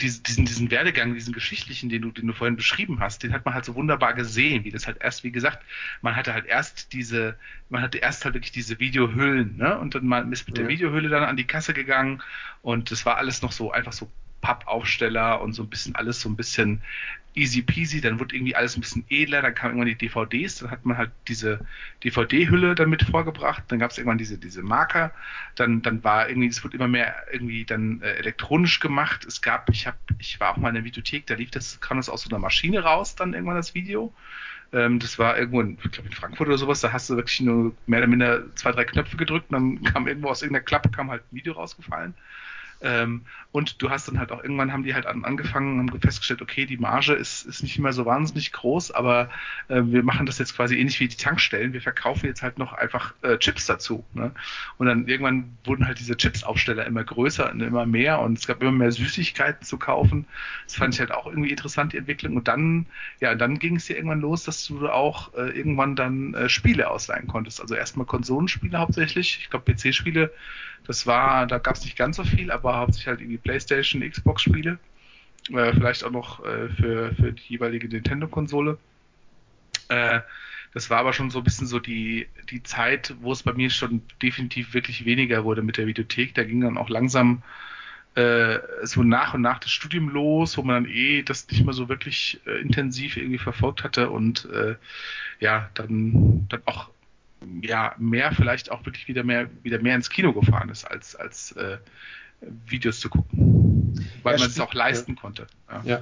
diesen, 0.00 0.44
diesen 0.46 0.70
Werdegang, 0.70 1.14
diesen 1.14 1.32
geschichtlichen, 1.32 1.88
den 1.88 2.02
du, 2.02 2.10
den 2.10 2.26
du 2.26 2.32
vorhin 2.32 2.56
beschrieben 2.56 3.00
hast, 3.00 3.22
den 3.22 3.32
hat 3.32 3.44
man 3.44 3.54
halt 3.54 3.64
so 3.64 3.74
wunderbar 3.74 4.14
gesehen, 4.14 4.64
wie 4.64 4.70
das 4.70 4.86
halt 4.86 4.98
erst, 5.00 5.24
wie 5.24 5.30
gesagt, 5.30 5.62
man 6.00 6.16
hatte 6.16 6.32
halt 6.32 6.46
erst 6.46 6.92
diese, 6.92 7.36
man 7.68 7.82
hatte 7.82 7.98
erst 7.98 8.24
halt 8.24 8.34
wirklich 8.34 8.52
diese 8.52 8.78
Videohüllen, 8.78 9.56
ne? 9.56 9.78
Und 9.78 9.94
dann 9.94 10.06
man 10.06 10.32
ist 10.32 10.46
mit 10.46 10.58
der 10.58 10.68
Videohülle 10.68 11.08
dann 11.08 11.24
an 11.24 11.36
die 11.36 11.46
Kasse 11.46 11.74
gegangen 11.74 12.22
und 12.62 12.90
das 12.90 13.06
war 13.06 13.16
alles 13.16 13.42
noch 13.42 13.52
so 13.52 13.72
einfach 13.72 13.92
so 13.92 14.10
Pappaufsteller 14.40 15.40
und 15.42 15.52
so 15.52 15.62
ein 15.62 15.68
bisschen 15.68 15.94
alles 15.94 16.20
so 16.20 16.28
ein 16.28 16.36
bisschen 16.36 16.82
easy 17.34 17.62
peasy, 17.62 18.00
dann 18.00 18.18
wurde 18.18 18.34
irgendwie 18.34 18.56
alles 18.56 18.76
ein 18.76 18.80
bisschen 18.80 19.04
edler, 19.08 19.42
dann 19.42 19.54
kamen 19.54 19.76
irgendwann 19.76 19.98
die 19.98 20.08
DVDs, 20.08 20.58
dann 20.58 20.70
hat 20.70 20.84
man 20.84 20.98
halt 20.98 21.10
diese 21.28 21.60
DVD-Hülle 22.02 22.74
dann 22.74 22.90
mit 22.90 23.02
vorgebracht, 23.04 23.64
dann 23.68 23.78
gab 23.78 23.90
es 23.90 23.98
irgendwann 23.98 24.18
diese, 24.18 24.38
diese 24.38 24.62
Marker, 24.62 25.12
dann, 25.54 25.82
dann 25.82 26.02
war 26.02 26.28
irgendwie, 26.28 26.48
es 26.48 26.62
wurde 26.64 26.76
immer 26.76 26.88
mehr 26.88 27.14
irgendwie 27.30 27.64
dann 27.64 28.02
äh, 28.02 28.12
elektronisch 28.14 28.80
gemacht. 28.80 29.24
Es 29.24 29.42
gab, 29.42 29.70
ich 29.70 29.86
habe, 29.86 29.96
ich 30.18 30.40
war 30.40 30.52
auch 30.52 30.56
mal 30.56 30.68
in 30.70 30.74
der 30.74 30.84
Videothek, 30.84 31.26
da 31.26 31.34
lief 31.34 31.50
das, 31.50 31.80
kam 31.80 31.98
das 31.98 32.08
aus 32.08 32.22
so 32.22 32.30
einer 32.30 32.38
Maschine 32.38 32.80
raus, 32.80 33.14
dann 33.14 33.34
irgendwann 33.34 33.56
das 33.56 33.74
Video. 33.74 34.12
Ähm, 34.72 34.98
das 34.98 35.18
war 35.18 35.38
irgendwo 35.38 35.60
in, 35.60 35.78
ich 35.84 35.90
glaube 35.90 36.08
in 36.08 36.14
Frankfurt 36.14 36.48
oder 36.48 36.58
sowas, 36.58 36.80
da 36.80 36.92
hast 36.92 37.10
du 37.10 37.16
wirklich 37.16 37.40
nur 37.40 37.74
mehr 37.86 38.00
oder 38.00 38.08
minder 38.08 38.54
zwei, 38.56 38.72
drei 38.72 38.84
Knöpfe 38.84 39.16
gedrückt 39.16 39.50
und 39.50 39.54
dann 39.54 39.84
kam 39.92 40.06
irgendwo 40.06 40.28
aus 40.28 40.42
irgendeiner 40.42 40.64
Klappe 40.64 40.90
kam 40.90 41.10
halt 41.10 41.22
ein 41.22 41.36
Video 41.36 41.54
rausgefallen. 41.54 42.14
Ähm, 42.82 43.22
und 43.52 43.82
du 43.82 43.90
hast 43.90 44.06
dann 44.06 44.18
halt 44.18 44.30
auch 44.30 44.42
irgendwann 44.42 44.72
haben 44.72 44.84
die 44.84 44.94
halt 44.94 45.06
angefangen, 45.06 45.78
haben 45.78 46.00
festgestellt, 46.00 46.40
okay, 46.40 46.66
die 46.66 46.76
Marge 46.76 47.14
ist, 47.14 47.44
ist 47.46 47.62
nicht 47.62 47.78
mehr 47.78 47.92
so 47.92 48.06
wahnsinnig 48.06 48.52
groß, 48.52 48.92
aber 48.92 49.28
äh, 49.68 49.82
wir 49.84 50.04
machen 50.04 50.24
das 50.24 50.38
jetzt 50.38 50.54
quasi 50.54 50.76
ähnlich 50.76 51.00
wie 51.00 51.08
die 51.08 51.16
Tankstellen. 51.16 51.72
Wir 51.72 51.82
verkaufen 51.82 52.26
jetzt 52.26 52.42
halt 52.42 52.58
noch 52.58 52.72
einfach 52.72 53.12
äh, 53.22 53.38
Chips 53.38 53.66
dazu. 53.66 54.04
Ne? 54.14 54.30
Und 54.78 54.86
dann 54.86 55.08
irgendwann 55.08 55.56
wurden 55.64 55.86
halt 55.86 55.98
diese 55.98 56.16
Chips-Aufsteller 56.16 56.86
immer 56.86 57.02
größer 57.02 57.50
und 57.50 57.60
immer 57.60 57.86
mehr 57.86 58.20
und 58.20 58.38
es 58.38 58.46
gab 58.46 58.62
immer 58.62 58.72
mehr 58.72 58.92
Süßigkeiten 58.92 59.66
zu 59.66 59.78
kaufen. 59.78 60.26
Das 60.66 60.76
fand 60.76 60.94
ich 60.94 61.00
halt 61.00 61.12
auch 61.12 61.26
irgendwie 61.26 61.50
interessant, 61.50 61.92
die 61.92 61.98
Entwicklung. 61.98 62.36
Und 62.36 62.46
dann, 62.46 62.86
ja, 63.20 63.34
dann 63.34 63.58
ging 63.58 63.76
es 63.76 63.86
dir 63.86 63.96
irgendwann 63.96 64.20
los, 64.20 64.44
dass 64.44 64.66
du 64.66 64.88
auch 64.88 65.34
äh, 65.34 65.50
irgendwann 65.50 65.96
dann 65.96 66.34
äh, 66.34 66.48
Spiele 66.48 66.88
ausleihen 66.88 67.26
konntest. 67.26 67.60
Also 67.60 67.74
erstmal 67.74 68.06
Konsolenspiele 68.06 68.78
hauptsächlich. 68.78 69.40
Ich 69.42 69.50
glaube, 69.50 69.72
PC-Spiele 69.72 70.30
das 70.86 71.06
war, 71.06 71.46
da 71.46 71.58
gab 71.58 71.76
es 71.76 71.84
nicht 71.84 71.96
ganz 71.96 72.16
so 72.16 72.24
viel, 72.24 72.50
aber 72.50 72.69
hauptsächlich 72.76 73.08
halt 73.08 73.20
irgendwie 73.20 73.38
PlayStation, 73.38 74.08
Xbox-Spiele. 74.08 74.78
Äh, 75.52 75.72
vielleicht 75.72 76.04
auch 76.04 76.10
noch 76.10 76.44
äh, 76.44 76.68
für, 76.70 77.14
für 77.14 77.32
die 77.32 77.42
jeweilige 77.48 77.88
Nintendo-Konsole. 77.88 78.78
Äh, 79.88 80.20
das 80.72 80.88
war 80.88 80.98
aber 80.98 81.12
schon 81.12 81.30
so 81.30 81.38
ein 81.38 81.44
bisschen 81.44 81.66
so 81.66 81.80
die, 81.80 82.28
die 82.50 82.62
Zeit, 82.62 83.14
wo 83.20 83.32
es 83.32 83.42
bei 83.42 83.52
mir 83.52 83.70
schon 83.70 84.02
definitiv 84.22 84.72
wirklich 84.72 85.04
weniger 85.04 85.44
wurde 85.44 85.62
mit 85.62 85.78
der 85.78 85.86
Videothek. 85.86 86.34
Da 86.34 86.44
ging 86.44 86.60
dann 86.60 86.78
auch 86.78 86.88
langsam 86.88 87.42
äh, 88.14 88.58
so 88.82 89.02
nach 89.02 89.34
und 89.34 89.42
nach 89.42 89.58
das 89.58 89.70
Studium 89.70 90.08
los, 90.08 90.56
wo 90.56 90.62
man 90.62 90.84
dann 90.84 90.92
eh 90.92 91.22
das 91.22 91.48
nicht 91.48 91.64
mehr 91.64 91.74
so 91.74 91.88
wirklich 91.88 92.40
äh, 92.46 92.60
intensiv 92.60 93.16
irgendwie 93.16 93.38
verfolgt 93.38 93.82
hatte 93.82 94.10
und 94.10 94.48
äh, 94.52 94.76
ja, 95.40 95.70
dann, 95.74 96.46
dann 96.48 96.62
auch 96.66 96.90
ja 97.62 97.94
mehr 97.98 98.32
vielleicht 98.32 98.70
auch 98.70 98.84
wirklich 98.84 99.08
wieder 99.08 99.24
mehr 99.24 99.48
wieder 99.62 99.80
mehr 99.80 99.94
ins 99.94 100.10
Kino 100.10 100.32
gefahren 100.32 100.68
ist 100.68 100.84
als 100.84 101.16
als 101.16 101.52
äh, 101.52 101.78
Videos 102.66 103.00
zu 103.00 103.08
gucken, 103.08 103.94
weil 104.22 104.34
ja, 104.34 104.40
man 104.40 104.50
es 104.50 104.60
auch 104.60 104.72
leisten 104.72 105.14
ja. 105.14 105.20
konnte. 105.20 105.46
Ja, 105.84 106.00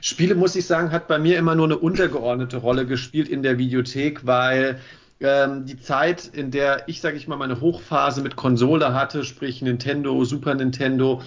Spiele 0.00 0.34
muss 0.34 0.56
ich 0.56 0.66
sagen 0.66 0.90
hat 0.90 1.08
bei 1.08 1.18
mir 1.18 1.38
immer 1.38 1.54
nur 1.54 1.66
eine 1.66 1.78
untergeordnete 1.78 2.58
Rolle 2.58 2.86
gespielt 2.86 3.28
in 3.28 3.42
der 3.42 3.58
Videothek, 3.58 4.26
weil 4.26 4.80
ähm, 5.20 5.64
die 5.64 5.78
Zeit, 5.78 6.26
in 6.26 6.50
der 6.50 6.88
ich 6.88 7.00
sage 7.00 7.16
ich 7.16 7.28
mal 7.28 7.36
meine 7.36 7.60
Hochphase 7.60 8.22
mit 8.22 8.36
Konsole 8.36 8.92
hatte, 8.94 9.24
sprich 9.24 9.62
Nintendo, 9.62 10.24
Super 10.24 10.54
Nintendo, 10.54 11.22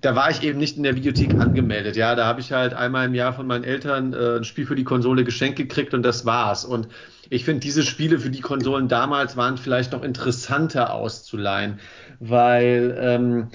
da 0.00 0.14
war 0.14 0.30
ich 0.30 0.42
eben 0.42 0.58
nicht 0.58 0.76
in 0.76 0.82
der 0.82 0.96
Videothek 0.96 1.34
angemeldet. 1.34 1.96
Ja, 1.96 2.14
da 2.14 2.26
habe 2.26 2.40
ich 2.40 2.52
halt 2.52 2.74
einmal 2.74 3.06
im 3.06 3.14
Jahr 3.14 3.32
von 3.32 3.46
meinen 3.46 3.64
Eltern 3.64 4.12
äh, 4.12 4.38
ein 4.38 4.44
Spiel 4.44 4.66
für 4.66 4.76
die 4.76 4.84
Konsole 4.84 5.24
geschenkt 5.24 5.56
gekriegt 5.56 5.94
und 5.94 6.02
das 6.02 6.24
war's. 6.24 6.64
Und 6.64 6.88
ich 7.28 7.44
finde, 7.44 7.60
diese 7.60 7.82
Spiele 7.82 8.18
für 8.18 8.30
die 8.30 8.40
Konsolen 8.40 8.88
damals 8.88 9.36
waren 9.36 9.56
vielleicht 9.56 9.92
noch 9.92 10.02
interessanter 10.02 10.94
auszuleihen, 10.94 11.78
weil 12.18 12.96
ähm, 12.98 13.48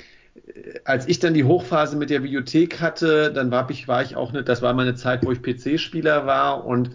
als 0.85 1.07
ich 1.07 1.19
dann 1.19 1.33
die 1.33 1.43
Hochphase 1.43 1.97
mit 1.97 2.09
der 2.09 2.23
Videothek 2.23 2.79
hatte, 2.79 3.31
dann 3.31 3.51
war 3.51 3.69
ich, 3.69 3.87
war 3.87 4.01
ich 4.01 4.15
auch 4.15 4.31
nicht, 4.31 4.47
das 4.47 4.61
war 4.61 4.73
meine 4.73 4.95
Zeit, 4.95 5.25
wo 5.25 5.31
ich 5.31 5.41
PC-Spieler 5.41 6.25
war 6.25 6.65
und 6.65 6.91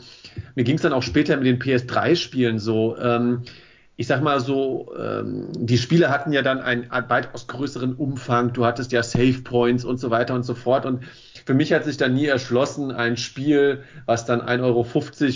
mir 0.55 0.65
ging 0.65 0.77
es 0.77 0.83
dann 0.83 0.93
auch 0.93 1.03
später 1.03 1.37
mit 1.37 1.47
den 1.47 1.59
PS3-Spielen 1.59 2.59
so. 2.59 2.97
Ähm, 2.99 3.43
ich 3.97 4.07
sag 4.07 4.23
mal 4.23 4.41
so, 4.41 4.95
ähm, 4.99 5.49
die 5.53 5.77
Spiele 5.77 6.09
hatten 6.09 6.33
ja 6.33 6.41
dann 6.41 6.59
einen 6.59 6.91
weitaus 6.91 7.47
größeren 7.49 7.95
Umfang. 7.95 8.55
Du 8.55 8.65
hattest 8.65 8.93
ja 8.93 9.03
Save 9.03 9.43
Points 9.45 9.85
und 9.85 10.01
so 10.01 10.11
weiter 10.11 10.35
und 10.35 10.43
so 10.43 10.55
fort. 10.55 10.87
Und 10.87 11.05
für 11.45 11.53
mich 11.53 11.75
hat 11.75 11.85
sich 11.85 11.99
dann 11.99 12.15
nie 12.15 12.25
erschlossen, 12.25 12.93
ein 12.93 13.19
Spiel, 13.19 13.83
was 14.07 14.25
dann 14.25 14.41
1,50 14.41 14.63
Euro 14.63 14.87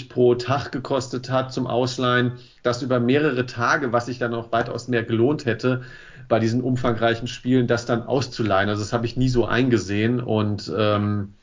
pro 0.08 0.34
Tag 0.36 0.72
gekostet 0.72 1.30
hat 1.30 1.52
zum 1.52 1.66
Ausleihen, 1.66 2.32
das 2.62 2.80
über 2.80 3.00
mehrere 3.00 3.44
Tage, 3.44 3.92
was 3.92 4.06
sich 4.06 4.18
dann 4.18 4.32
auch 4.32 4.50
weitaus 4.50 4.88
mehr 4.88 5.02
gelohnt 5.02 5.44
hätte, 5.44 5.82
bei 6.28 6.38
diesen 6.40 6.60
umfangreichen 6.60 7.28
Spielen, 7.28 7.66
das 7.66 7.86
dann 7.86 8.02
auszuleihen. 8.02 8.68
Also 8.68 8.82
das 8.82 8.92
habe 8.92 9.06
ich 9.06 9.16
nie 9.16 9.28
so 9.28 9.44
eingesehen 9.46 10.20
und 10.20 10.72
ähm, 10.76 11.34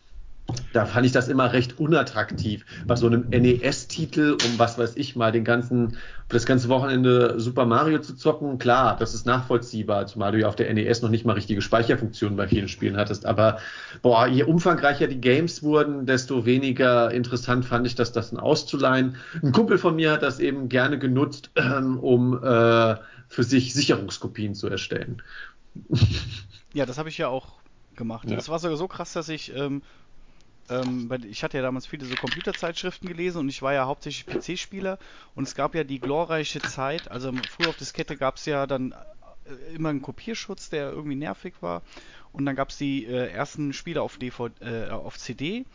da 0.74 0.86
fand 0.86 1.06
ich 1.06 1.12
das 1.12 1.28
immer 1.28 1.54
recht 1.54 1.80
unattraktiv. 1.80 2.66
Bei 2.86 2.96
so 2.96 3.08
einem 3.08 3.30
NES-Titel, 3.30 4.38
um 4.46 4.60
was 4.60 4.78
weiß 4.78 4.96
ich 4.96 5.16
mal, 5.16 5.32
den 5.32 5.44
ganzen, 5.44 5.98
das 6.30 6.46
ganze 6.46 6.70
Wochenende 6.70 7.40
Super 7.40 7.66
Mario 7.66 8.00
zu 8.00 8.16
zocken, 8.16 8.58
klar, 8.58 8.98
das 8.98 9.14
ist 9.14 9.26
nachvollziehbar, 9.26 10.08
zumal 10.08 10.32
du 10.32 10.40
ja 10.40 10.48
auf 10.48 10.56
der 10.56 10.74
NES 10.74 11.02
noch 11.02 11.10
nicht 11.10 11.26
mal 11.26 11.34
richtige 11.34 11.62
Speicherfunktionen 11.62 12.38
bei 12.38 12.48
vielen 12.48 12.68
Spielen 12.68 12.98
hattest. 12.98 13.26
Aber 13.26 13.60
boah, 14.02 14.28
je 14.28 14.44
umfangreicher 14.44 15.08
die 15.08 15.22
Games 15.22 15.64
wurden, 15.64 16.06
desto 16.06 16.46
weniger 16.46 17.12
interessant 17.12 17.66
fand 17.66 17.88
ich 17.88 17.96
das, 17.96 18.12
das 18.12 18.32
dann 18.32 18.40
auszuleihen. 18.40 19.16
Ein 19.42 19.52
Kumpel 19.52 19.78
von 19.78 19.96
mir 19.96 20.12
hat 20.12 20.24
das 20.24 20.40
eben 20.40 20.70
gerne 20.70 21.00
genutzt, 21.00 21.52
ähm, 21.56 22.00
um 22.00 22.42
äh, 22.44 22.96
für 23.32 23.44
sich 23.44 23.74
Sicherungskopien 23.74 24.54
zu 24.56 24.68
erstellen. 24.68 25.22
Ja, 26.74 26.86
das 26.86 26.98
habe 26.98 27.10
ich 27.10 27.18
ja 27.18 27.28
auch 27.28 27.60
gemacht. 27.98 28.30
Ja. 28.30 28.38
Das 28.38 28.48
war 28.48 28.58
sogar 28.58 28.78
so 28.78 28.88
krass, 28.88 29.12
dass 29.12 29.28
ich 29.28 29.54
ähm, 29.54 29.82
ähm, 30.70 31.12
ich 31.30 31.44
hatte 31.44 31.58
ja 31.58 31.64
damals 31.64 31.86
viele 31.86 32.06
so 32.06 32.16
Computerzeitschriften 32.16 33.10
gelesen 33.10 33.40
und 33.40 33.50
ich 33.50 33.62
war 33.62 33.74
ja 33.74 33.86
hauptsächlich 33.86 34.26
PC-Spieler 34.26 34.98
und 35.36 35.46
es 35.46 35.54
gab 35.54 35.76
ja 35.76 35.84
die 35.84 36.00
glorreiche 36.00 36.62
Zeit, 36.62 37.12
also 37.12 37.34
früher 37.50 37.68
auf 37.68 37.76
Diskette 37.76 38.16
gab 38.16 38.38
es 38.38 38.46
ja 38.46 38.68
dann 38.68 38.94
äh, 39.44 39.76
immer 39.76 39.90
einen 39.90 40.02
Kopierschutz, 40.02 40.70
der 40.70 40.92
irgendwie 40.92 41.18
nervig 41.18 41.56
war 41.60 41.82
und 42.32 42.46
dann 42.46 42.56
gab 42.56 42.70
es 42.70 42.78
die 42.78 43.06
äh, 43.06 43.32
ersten 43.32 43.74
Spiele 43.74 44.02
auf, 44.02 44.18
DVD, 44.18 44.54
äh, 44.62 44.90
auf 44.92 45.18
CD 45.18 45.66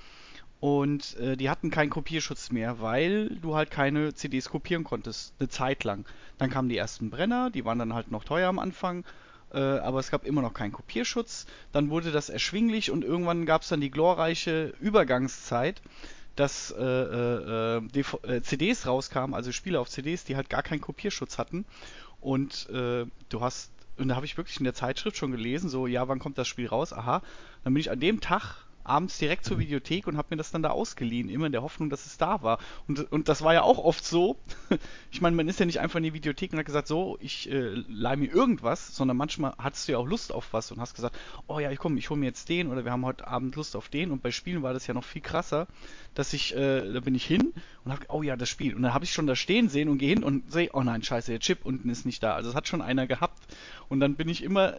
und 0.61 1.17
äh, 1.17 1.37
die 1.37 1.51
hatten 1.51 1.71
keinen 1.71 1.91
Kopierschutz 1.91 2.51
mehr, 2.51 2.81
weil 2.81 3.29
du 3.41 3.55
halt 3.55 3.71
keine 3.71 4.15
CDs 4.15 4.49
kopieren 4.49 4.85
konntest, 4.85 5.35
eine 5.39 5.49
Zeit 5.49 5.85
lang. 5.85 6.07
Dann 6.39 6.51
kamen 6.51 6.69
die 6.69 6.77
ersten 6.77 7.11
Brenner, 7.11 7.51
die 7.51 7.65
waren 7.65 7.79
dann 7.79 7.95
halt 7.95 8.11
noch 8.11 8.25
teuer 8.25 8.49
am 8.49 8.59
Anfang 8.59 9.05
äh, 9.53 9.59
aber 9.59 10.01
es 10.01 10.11
gab 10.11 10.27
immer 10.27 10.43
noch 10.43 10.55
keinen 10.55 10.73
Kopierschutz. 10.73 11.47
Dann 11.73 11.91
wurde 11.91 12.11
das 12.11 12.29
erschwinglich 12.29 12.91
und 12.91 13.05
irgendwann 13.05 13.47
gab 13.47 13.63
es 13.63 13.69
dann 13.69 13.81
die 13.81 13.91
glorreiche 13.91 14.75
Übergangszeit, 14.81 15.81
dass 16.35 16.71
äh, 16.73 16.83
äh, 16.83 17.79
äh 17.79 18.43
CDs 18.43 18.87
rauskamen, 18.87 19.35
also 19.35 19.53
Spiele 19.53 19.81
auf 19.81 19.89
CDs, 19.89 20.25
die 20.25 20.37
halt 20.37 20.51
gar 20.51 20.63
keinen 20.63 20.81
Kopierschutz 20.81 21.39
hatten. 21.39 21.65
Und 22.21 22.69
äh, 22.71 23.07
du 23.29 23.41
hast, 23.41 23.71
und 23.97 24.09
da 24.09 24.17
habe 24.17 24.27
ich 24.27 24.37
wirklich 24.37 24.59
in 24.59 24.65
der 24.65 24.75
Zeitschrift 24.75 25.17
schon 25.17 25.33
gelesen, 25.33 25.71
so, 25.71 25.87
ja, 25.87 26.07
wann 26.09 26.19
kommt 26.19 26.39
das 26.39 26.49
Spiel 26.49 26.67
raus? 26.67 26.93
Aha. 26.93 27.23
Dann 27.65 27.73
bin 27.73 27.81
ich 27.81 27.91
an 27.91 28.01
dem 28.01 28.21
Tag 28.21 28.66
abends 28.89 29.19
direkt 29.19 29.45
zur 29.45 29.59
Videothek 29.59 30.07
und 30.07 30.17
habe 30.17 30.29
mir 30.31 30.37
das 30.37 30.51
dann 30.51 30.63
da 30.63 30.71
ausgeliehen, 30.71 31.29
immer 31.29 31.47
in 31.47 31.53
der 31.53 31.63
Hoffnung, 31.63 31.91
dass 31.91 32.07
es 32.07 32.19
da 32.19 32.43
war. 32.43 32.59
Und, 32.89 33.11
und 33.13 33.29
das 33.29 33.43
war 33.43 33.55
ja 33.55 33.63
auch 33.63 33.79
oft 33.79 34.05
so. 34.05 34.37
ich 35.11 35.21
meine, 35.21 35.37
man 35.37 35.49
ist 35.49 35.61
ja 35.61 35.67
nicht 35.67 35.81
einfach 35.81 35.97
in 35.97 36.05
die 36.05 36.15
Videothek 36.15 36.53
und 36.53 36.59
hat 36.59 36.67
gesagt, 36.67 36.89
so, 36.89 37.19
ich 37.21 37.51
äh, 37.51 37.75
leih 37.89 38.17
mir 38.17 38.31
irgendwas, 38.31 38.95
sondern 38.95 39.17
manchmal 39.17 39.55
hattest 39.59 39.89
du 39.89 39.93
ja 39.93 39.99
auch 39.99 40.07
Lust 40.07 40.33
auf 40.33 40.53
was 40.53 40.71
und 40.73 40.81
hast 40.81 40.95
gesagt, 40.95 41.17
oh 41.47 41.59
ja, 41.59 41.71
ich 41.71 41.79
komme, 41.79 41.99
ich 41.99 42.11
hole 42.11 42.21
mir 42.21 42.27
jetzt 42.27 42.49
den 42.49 42.69
oder 42.69 42.85
wir 42.85 42.93
haben 42.93 43.05
heute 43.05 43.27
Abend 43.27 43.57
Lust 43.57 43.77
auf 43.77 43.89
den. 43.89 44.11
Und 44.11 44.23
bei 44.23 44.31
Spielen 44.31 44.63
war 44.63 44.73
das 44.73 44.87
ja 44.87 44.95
noch 44.95 45.05
viel 45.05 45.23
krasser, 45.23 45.67
dass 46.15 46.33
ich, 46.33 46.55
äh, 46.55 46.93
da 46.93 47.01
bin 47.01 47.15
ich 47.15 47.25
hin 47.25 47.53
und 47.85 47.93
habe, 47.93 48.07
oh 48.09 48.23
ja, 48.23 48.37
das 48.37 48.49
Spiel. 48.49 48.75
Und 48.75 48.83
dann 48.83 48.95
habe 48.95 49.05
ich 49.05 49.13
schon 49.13 49.27
da 49.27 49.37
stehen 49.37 49.69
sehen 49.69 49.89
und 49.89 49.99
gehe 49.99 50.11
hin 50.11 50.25
und 50.25 50.51
sehe, 50.51 50.71
oh 50.73 50.83
nein, 50.83 51.03
scheiße, 51.03 51.31
der 51.31 51.41
Chip 51.41 51.65
unten 51.65 51.89
ist 51.91 52.07
nicht 52.07 52.23
da. 52.23 52.35
Also 52.35 52.51
es 52.51 52.55
hat 52.55 52.69
schon 52.69 52.83
einer 52.83 53.07
gehabt. 53.07 53.41
Und 53.89 54.01
dann 54.01 54.15
bin 54.15 54.29
ich 54.29 54.43
immer 54.43 54.75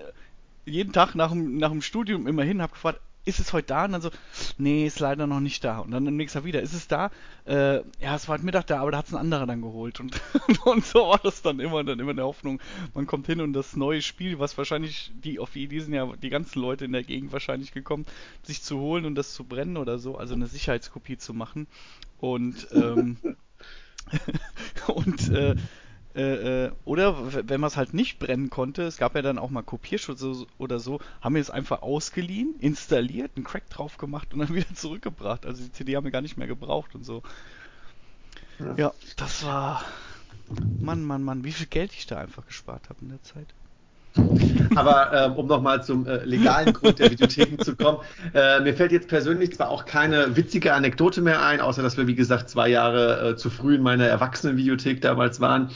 jeden 0.66 0.94
Tag 0.94 1.16
nach 1.16 1.32
dem, 1.32 1.58
nach 1.58 1.72
dem 1.72 1.82
Studium 1.82 2.28
immer 2.28 2.44
hin, 2.44 2.62
habe 2.62 2.74
gefragt, 2.74 3.00
ist 3.28 3.40
es 3.40 3.54
heute 3.54 3.68
da? 3.68 3.86
Und 3.86 3.92
dann 3.92 4.02
so, 4.02 4.10
nee, 4.58 4.88
ist 4.88 5.00
leider 5.00 5.28
noch 5.28 5.40
nicht 5.40 5.64
da. 5.64 5.80
Und 5.80 5.92
dann 5.92 6.08
am 6.08 6.16
nächsten 6.16 6.40
Tag 6.40 6.46
wieder, 6.46 6.62
ist 6.62 6.74
es 6.74 6.88
da? 6.88 7.12
Äh, 7.46 7.78
ja, 8.00 8.16
es 8.16 8.28
war 8.28 8.36
heute 8.36 8.46
Mittag 8.46 8.68
da, 8.68 8.80
aber 8.82 8.92
da 8.92 9.00
hat 9.00 9.08
es 9.08 9.14
ein 9.14 9.20
anderer 9.20 9.46
dann 9.46 9.62
geholt. 9.62 10.00
Und, 10.00 10.20
und 10.66 10.86
so 10.86 11.10
war 11.10 11.20
das 11.22 11.42
dann 11.42 11.60
immer, 11.60 11.84
dann 11.84 12.00
immer 12.00 12.12
in 12.12 12.18
der 12.18 12.26
Hoffnung, 12.26 12.60
man 12.94 13.06
kommt 13.06 13.28
hin 13.28 13.42
und 13.42 13.54
das 13.54 13.76
neue 13.76 14.02
Spiel, 14.02 14.40
was 14.40 14.58
wahrscheinlich 14.58 15.12
die, 15.16 15.40
auf 15.40 15.52
die 15.52 15.80
sind 15.80 15.94
ja 15.94 16.12
die 16.16 16.30
ganzen 16.30 16.62
Leute 16.62 16.86
in 16.86 16.94
der 16.94 17.04
Gegend 17.04 17.32
wahrscheinlich 17.34 17.74
gekommen, 17.74 18.06
sich 18.44 18.64
zu 18.64 18.80
holen 18.80 19.06
und 19.06 19.16
das 19.16 19.34
zu 19.34 19.44
brennen 19.44 19.78
oder 19.78 20.00
so, 20.00 20.18
also 20.18 20.34
eine 20.34 20.48
Sicherheitskopie 20.48 21.18
zu 21.18 21.34
machen. 21.34 21.68
Und, 22.20 22.68
ähm, 22.72 23.18
und, 24.88 25.30
äh, 25.30 25.56
äh, 26.18 26.66
äh, 26.66 26.72
oder 26.84 27.48
wenn 27.48 27.62
man 27.62 27.68
es 27.68 27.78
halt 27.78 27.94
nicht 27.94 28.18
brennen 28.18 28.50
konnte, 28.50 28.82
es 28.84 28.98
gab 28.98 29.14
ja 29.14 29.22
dann 29.22 29.38
auch 29.38 29.52
mal 29.52 29.62
Kopierschutz 29.62 30.26
oder 30.58 30.80
so, 30.80 31.00
haben 31.22 31.36
wir 31.36 31.42
es 31.42 31.52
einfach 31.52 31.84
ausgeliehen, 31.84 32.56
installiert, 32.60 33.32
einen 33.36 33.46
Crack 33.46 33.70
drauf 33.70 33.98
gemacht 33.98 34.34
und 34.34 34.40
dann 34.40 34.50
wieder 34.56 34.74
zurückgebracht. 34.74 35.46
Also 35.46 35.64
die 35.64 35.72
CD 35.72 35.96
haben 35.96 36.06
wir 36.06 36.12
gar 36.12 36.22
nicht 36.22 36.36
mehr 36.36 36.48
gebraucht 36.48 36.96
und 36.96 37.04
so. 37.04 37.22
Ja, 38.58 38.76
ja 38.76 38.94
das 39.16 39.46
war. 39.46 39.84
Mann, 40.80 41.04
Mann, 41.04 41.24
Mann, 41.24 41.44
wie 41.44 41.52
viel 41.52 41.68
Geld 41.68 41.94
ich 41.94 42.08
da 42.08 42.18
einfach 42.18 42.48
gespart 42.48 42.90
habe 42.90 43.02
in 43.02 43.10
der 43.10 43.22
Zeit. 43.22 43.54
Aber 44.76 45.12
ähm, 45.14 45.34
um 45.34 45.48
nochmal 45.48 45.84
zum 45.84 46.06
äh, 46.06 46.24
legalen 46.24 46.74
Grund 46.74 47.00
der 47.00 47.12
Videotheken 47.12 47.64
zu 47.64 47.76
kommen, 47.76 48.00
äh, 48.34 48.60
mir 48.60 48.74
fällt 48.74 48.92
jetzt 48.92 49.08
persönlich 49.08 49.56
zwar 49.56 49.70
auch 49.70 49.86
keine 49.86 50.36
witzige 50.36 50.74
Anekdote 50.74 51.22
mehr 51.22 51.42
ein, 51.44 51.62
außer 51.62 51.82
dass 51.82 51.98
wir, 51.98 52.08
wie 52.08 52.16
gesagt, 52.16 52.50
zwei 52.50 52.70
Jahre 52.70 53.32
äh, 53.32 53.36
zu 53.36 53.50
früh 53.50 53.76
in 53.76 53.84
meiner 53.84 54.06
Erwachsenenvideothek 54.06 55.02
damals 55.02 55.40
waren. 55.40 55.72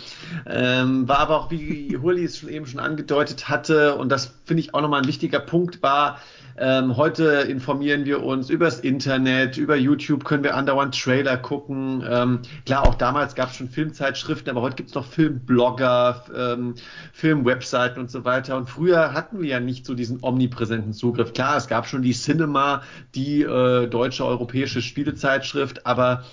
Ähm, 0.46 1.08
war 1.08 1.20
aber 1.20 1.40
auch, 1.40 1.52
wie 1.52 1.98
Hurli 2.02 2.26
es 2.26 2.38
schon 2.38 2.50
eben 2.50 2.66
schon 2.68 2.80
angedeutet 2.80 3.50
hatte, 3.50 3.96
und 3.96 4.10
das 4.10 4.34
finde 4.46 4.62
ich 4.62 4.74
auch 4.74 4.82
nochmal 4.82 5.02
ein 5.02 5.08
wichtiger 5.08 5.40
Punkt 5.40 5.82
war, 5.82 6.20
ähm, 6.58 6.98
heute 6.98 7.26
informieren 7.50 8.06
wir 8.06 8.24
uns 8.24 8.50
übers 8.50 8.80
Internet, 8.80 9.58
über 9.58 9.76
YouTube 9.76 10.24
können 10.24 10.44
wir 10.44 10.56
andauernd 10.56 11.00
Trailer 11.00 11.38
gucken. 11.38 12.04
Ähm, 12.08 12.40
klar, 12.66 12.88
auch 12.88 12.96
damals 12.96 13.36
gab 13.36 13.50
es 13.50 13.56
schon 13.56 13.70
Filmzeitschriften, 13.70 14.50
aber 14.50 14.62
heute 14.62 14.76
gibt 14.76 14.90
es 14.90 14.96
noch 14.96 15.06
Filmblogger, 15.06 16.26
ähm, 16.36 16.76
Filmwebseiten 17.14 18.00
und 18.00 18.12
so 18.12 18.26
weiter. 18.26 18.58
Und 18.58 18.70
früher 18.70 19.14
hatten 19.14 19.42
wir 19.42 19.50
ja 19.50 19.60
nicht 19.60 19.86
so 19.86 19.94
diesen 19.94 20.20
omnipräsenten 20.22 20.94
Zugriff. 20.94 21.34
Klar, 21.34 21.58
es 21.58 21.68
gab 21.68 21.88
schon 21.88 22.02
die 22.02 22.14
Cinema, 22.14 22.84
die 23.16 23.42
äh, 23.42 23.88
deutsche 23.88 24.26
europäische 24.26 24.82
Spielezeitschrift, 24.82 25.86
aber 25.86 26.24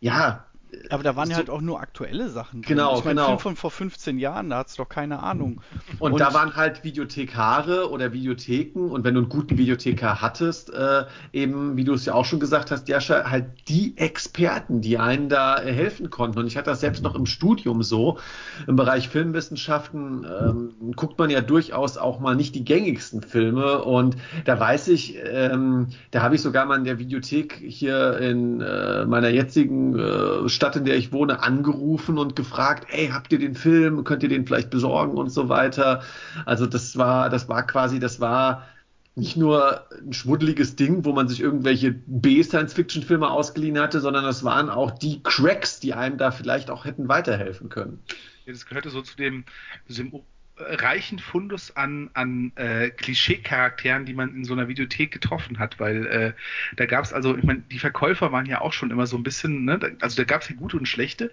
ja, 0.00 0.44
aber 0.90 1.02
da 1.02 1.16
waren 1.16 1.30
ja 1.30 1.36
halt 1.36 1.50
auch 1.50 1.60
nur 1.60 1.80
aktuelle 1.80 2.28
Sachen 2.28 2.62
drin. 2.62 2.76
Genau, 2.76 2.98
ich 2.98 3.04
mein, 3.04 3.16
genau. 3.16 3.26
Film 3.26 3.38
von 3.38 3.56
vor 3.56 3.70
15 3.70 4.18
Jahren, 4.18 4.50
da 4.50 4.58
hat 4.58 4.68
es 4.68 4.76
doch 4.76 4.88
keine 4.88 5.22
Ahnung. 5.22 5.60
Und, 5.98 6.12
und, 6.12 6.20
da 6.20 6.34
waren 6.34 6.56
halt 6.56 6.84
Videothekare 6.84 7.90
oder 7.90 8.12
Videotheken 8.12 8.90
und 8.90 9.04
wenn 9.04 9.14
du 9.14 9.20
einen 9.20 9.28
guten 9.28 9.58
Videothekar 9.58 10.20
hattest, 10.20 10.72
äh, 10.72 11.04
eben, 11.32 11.76
wie 11.76 11.84
du 11.84 11.94
es 11.94 12.04
ja 12.04 12.14
auch 12.14 12.24
schon 12.24 12.40
gesagt 12.40 12.70
hast, 12.70 12.88
Jascha, 12.88 13.30
halt 13.30 13.46
die 13.68 13.96
Experten, 13.96 14.80
die 14.80 14.98
einen 14.98 15.28
da 15.28 15.62
äh, 15.62 15.72
helfen 15.72 16.10
konnten. 16.10 16.38
Und 16.38 16.46
ich 16.46 16.56
hatte 16.56 16.70
das 16.70 16.80
selbst 16.80 17.02
noch 17.02 17.14
im 17.14 17.26
Studium 17.26 17.82
so. 17.82 18.18
Im 18.66 18.76
Bereich 18.76 19.08
Filmwissenschaften 19.08 20.24
ähm, 20.24 20.92
guckt 20.96 21.18
man 21.18 21.30
ja 21.30 21.40
durchaus 21.40 21.96
auch 21.96 22.20
mal 22.20 22.36
nicht 22.36 22.54
die 22.54 22.64
gängigsten 22.64 23.22
Filme. 23.22 23.82
Und 23.82 24.16
da 24.44 24.58
weiß 24.58 24.88
ich, 24.88 25.16
ähm, 25.24 25.88
da 26.10 26.22
habe 26.22 26.34
ich 26.34 26.42
sogar 26.42 26.66
mal 26.66 26.78
in 26.78 26.84
der 26.84 26.98
Videothek 26.98 27.54
hier 27.54 28.18
in 28.18 28.60
äh, 28.60 29.04
meiner 29.06 29.28
jetzigen 29.28 29.98
äh, 29.98 30.48
Stadt 30.48 30.63
Stadt, 30.64 30.76
in 30.76 30.86
der 30.86 30.96
ich 30.96 31.12
wohne, 31.12 31.42
angerufen 31.42 32.16
und 32.16 32.36
gefragt, 32.36 32.86
hey, 32.88 33.08
habt 33.08 33.30
ihr 33.34 33.38
den 33.38 33.54
Film, 33.54 34.02
könnt 34.02 34.22
ihr 34.22 34.30
den 34.30 34.46
vielleicht 34.46 34.70
besorgen 34.70 35.18
und 35.18 35.28
so 35.28 35.50
weiter. 35.50 36.02
Also 36.46 36.64
das 36.64 36.96
war, 36.96 37.28
das 37.28 37.50
war 37.50 37.66
quasi, 37.66 37.98
das 37.98 38.18
war 38.18 38.66
nicht 39.14 39.36
nur 39.36 39.84
ein 39.90 40.14
schmuddeliges 40.14 40.74
Ding, 40.74 41.04
wo 41.04 41.12
man 41.12 41.28
sich 41.28 41.40
irgendwelche 41.40 41.92
B-Science-Fiction-Filme 41.92 43.28
ausgeliehen 43.28 43.78
hatte, 43.78 44.00
sondern 44.00 44.24
das 44.24 44.42
waren 44.42 44.70
auch 44.70 44.90
die 44.92 45.22
Cracks, 45.22 45.80
die 45.80 45.92
einem 45.92 46.16
da 46.16 46.30
vielleicht 46.30 46.70
auch 46.70 46.86
hätten 46.86 47.08
weiterhelfen 47.08 47.68
können. 47.68 48.00
Ja, 48.46 48.54
das 48.54 48.64
gehörte 48.64 48.88
so 48.88 49.02
zu 49.02 49.18
dem, 49.18 49.44
zu 49.86 49.92
dem 49.92 50.22
reichen 50.56 51.18
Fundus 51.18 51.76
an, 51.76 52.10
an 52.14 52.52
äh, 52.56 52.90
Klischee-Charakteren, 52.90 54.06
die 54.06 54.14
man 54.14 54.34
in 54.34 54.44
so 54.44 54.52
einer 54.52 54.68
Videothek 54.68 55.10
getroffen 55.10 55.58
hat, 55.58 55.80
weil 55.80 56.06
äh, 56.06 56.32
da 56.76 56.86
gab 56.86 57.04
es 57.04 57.12
also, 57.12 57.36
ich 57.36 57.42
meine, 57.42 57.60
die 57.60 57.78
Verkäufer 57.78 58.30
waren 58.30 58.46
ja 58.46 58.60
auch 58.60 58.72
schon 58.72 58.90
immer 58.90 59.06
so 59.06 59.16
ein 59.16 59.24
bisschen, 59.24 59.64
ne, 59.64 59.80
also 60.00 60.16
da 60.16 60.24
gab 60.24 60.42
es 60.42 60.48
ja 60.48 60.54
gute 60.54 60.76
und 60.76 60.86
schlechte, 60.86 61.32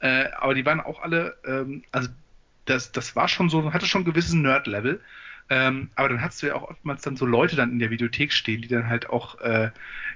äh, 0.00 0.26
aber 0.38 0.54
die 0.54 0.64
waren 0.64 0.80
auch 0.80 1.02
alle, 1.02 1.36
ähm, 1.44 1.82
also 1.90 2.08
das, 2.66 2.92
das 2.92 3.16
war 3.16 3.28
schon 3.28 3.50
so, 3.50 3.72
hatte 3.72 3.86
schon 3.86 4.02
ein 4.02 4.06
gewisses 4.06 4.34
Nerd-Level. 4.34 5.00
Ähm, 5.52 5.90
aber 5.96 6.10
dann 6.10 6.22
hast 6.22 6.40
du 6.40 6.46
ja 6.46 6.54
auch 6.54 6.70
oftmals 6.70 7.02
dann 7.02 7.16
so 7.16 7.26
Leute 7.26 7.56
dann 7.56 7.72
in 7.72 7.80
der 7.80 7.90
Videothek 7.90 8.32
stehen, 8.32 8.62
die 8.62 8.68
dann 8.68 8.88
halt 8.88 9.10
auch, 9.10 9.40
äh, 9.40 9.70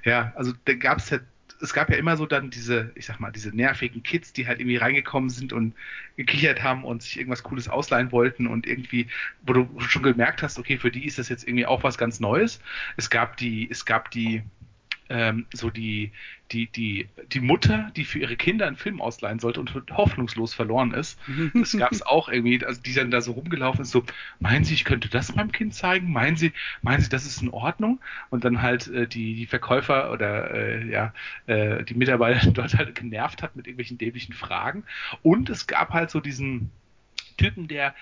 ja, 0.05 0.33
also 0.37 0.53
da 0.65 0.75
gab 0.75 0.99
es 0.99 1.11
ja 1.11 1.19
es 1.61 1.73
gab 1.73 1.91
ja 1.91 1.97
immer 1.97 2.17
so 2.17 2.27
dann 2.27 2.51
diese, 2.51 2.91
ich 2.95 3.07
sag 3.07 3.21
mal, 3.21 3.31
diese 3.31 3.51
nervigen 3.51 4.03
Kids, 4.03 4.33
die 4.33 4.47
halt 4.47 4.61
irgendwie 4.61 4.77
reingekommen 4.77 5.31
sind 5.31 5.53
und 5.53 5.75
gekichert 6.17 6.63
haben 6.63 6.85
und 6.85 7.03
sich 7.03 7.19
irgendwas 7.19 7.43
Cooles 7.43 7.69
ausleihen 7.69 8.13
wollten 8.13 8.47
und 8.47 8.67
irgendwie, 8.67 9.09
wo 9.43 9.53
du 9.53 9.81
schon 9.81 10.03
gemerkt 10.03 10.43
hast, 10.43 10.59
okay, 10.59 10.79
für 10.79 10.91
die 10.91 11.07
ist 11.07 11.19
das 11.19 11.29
jetzt 11.29 11.47
irgendwie 11.47 11.67
auch 11.67 11.83
was 11.83 11.99
ganz 11.99 12.21
Neues. 12.21 12.61
Es 12.97 13.11
gab 13.11 13.37
die, 13.37 13.69
es 13.71 13.85
gab 13.85 14.11
die, 14.11 14.43
ähm, 15.09 15.47
so 15.53 15.71
die, 15.71 16.13
die, 16.53 16.67
die, 16.67 17.09
die 17.33 17.41
Mutter, 17.41 17.91
die 17.97 18.05
für 18.05 18.19
ihre 18.21 18.37
Kinder 18.37 18.67
einen 18.67 18.77
Film 18.77 19.01
ausleihen 19.01 19.39
sollte 19.39 19.61
und 19.61 19.75
hoffnungslos 19.91 20.55
verloren 20.55 20.93
ist. 20.93 21.19
Das 21.55 21.77
gab 21.77 21.93
es 21.93 22.03
auch 22.03 22.29
irgendwie, 22.29 22.65
also 22.65 22.81
die 22.81 22.95
dann 22.95 23.11
da 23.11 23.21
so 23.21 23.33
rumgelaufen 23.33 23.83
ist, 23.83 23.91
so, 23.91 24.05
meinen 24.41 24.65
Sie, 24.65 24.75
ich 24.75 24.85
könnte 24.85 25.09
das 25.09 25.35
meinem 25.35 25.53
Kind 25.53 25.75
zeigen? 25.75 26.13
Meinen 26.13 26.37
Sie, 26.37 26.53
meinen 26.83 27.01
Sie, 27.01 27.09
das 27.09 27.27
ist 27.27 27.43
in 27.43 27.51
Ordnung? 27.51 28.01
Und 28.31 28.45
dann 28.45 28.63
halt 28.63 28.89
äh, 28.89 29.07
die, 29.07 29.35
die 29.35 29.47
Verkäufer 29.47 30.13
oder 30.13 30.51
äh, 30.53 30.87
ja, 30.89 31.13
äh, 31.47 31.85
die 31.85 31.95
Mitarbeiter 31.95 32.51
dort 32.53 32.75
halt 32.75 32.95
genervt 32.95 33.43
hat 33.43 33.57
mit 33.57 33.67
irgendwelchen 33.67 33.99
dämlichen 33.99 34.35
Fragen. 34.35 34.85
Und 35.23 35.51
es 35.51 35.67
gab 35.67 35.91
halt 35.91 36.11
so 36.11 36.21
diesen 36.21 36.71
Typen, 37.37 37.69
der 37.69 37.95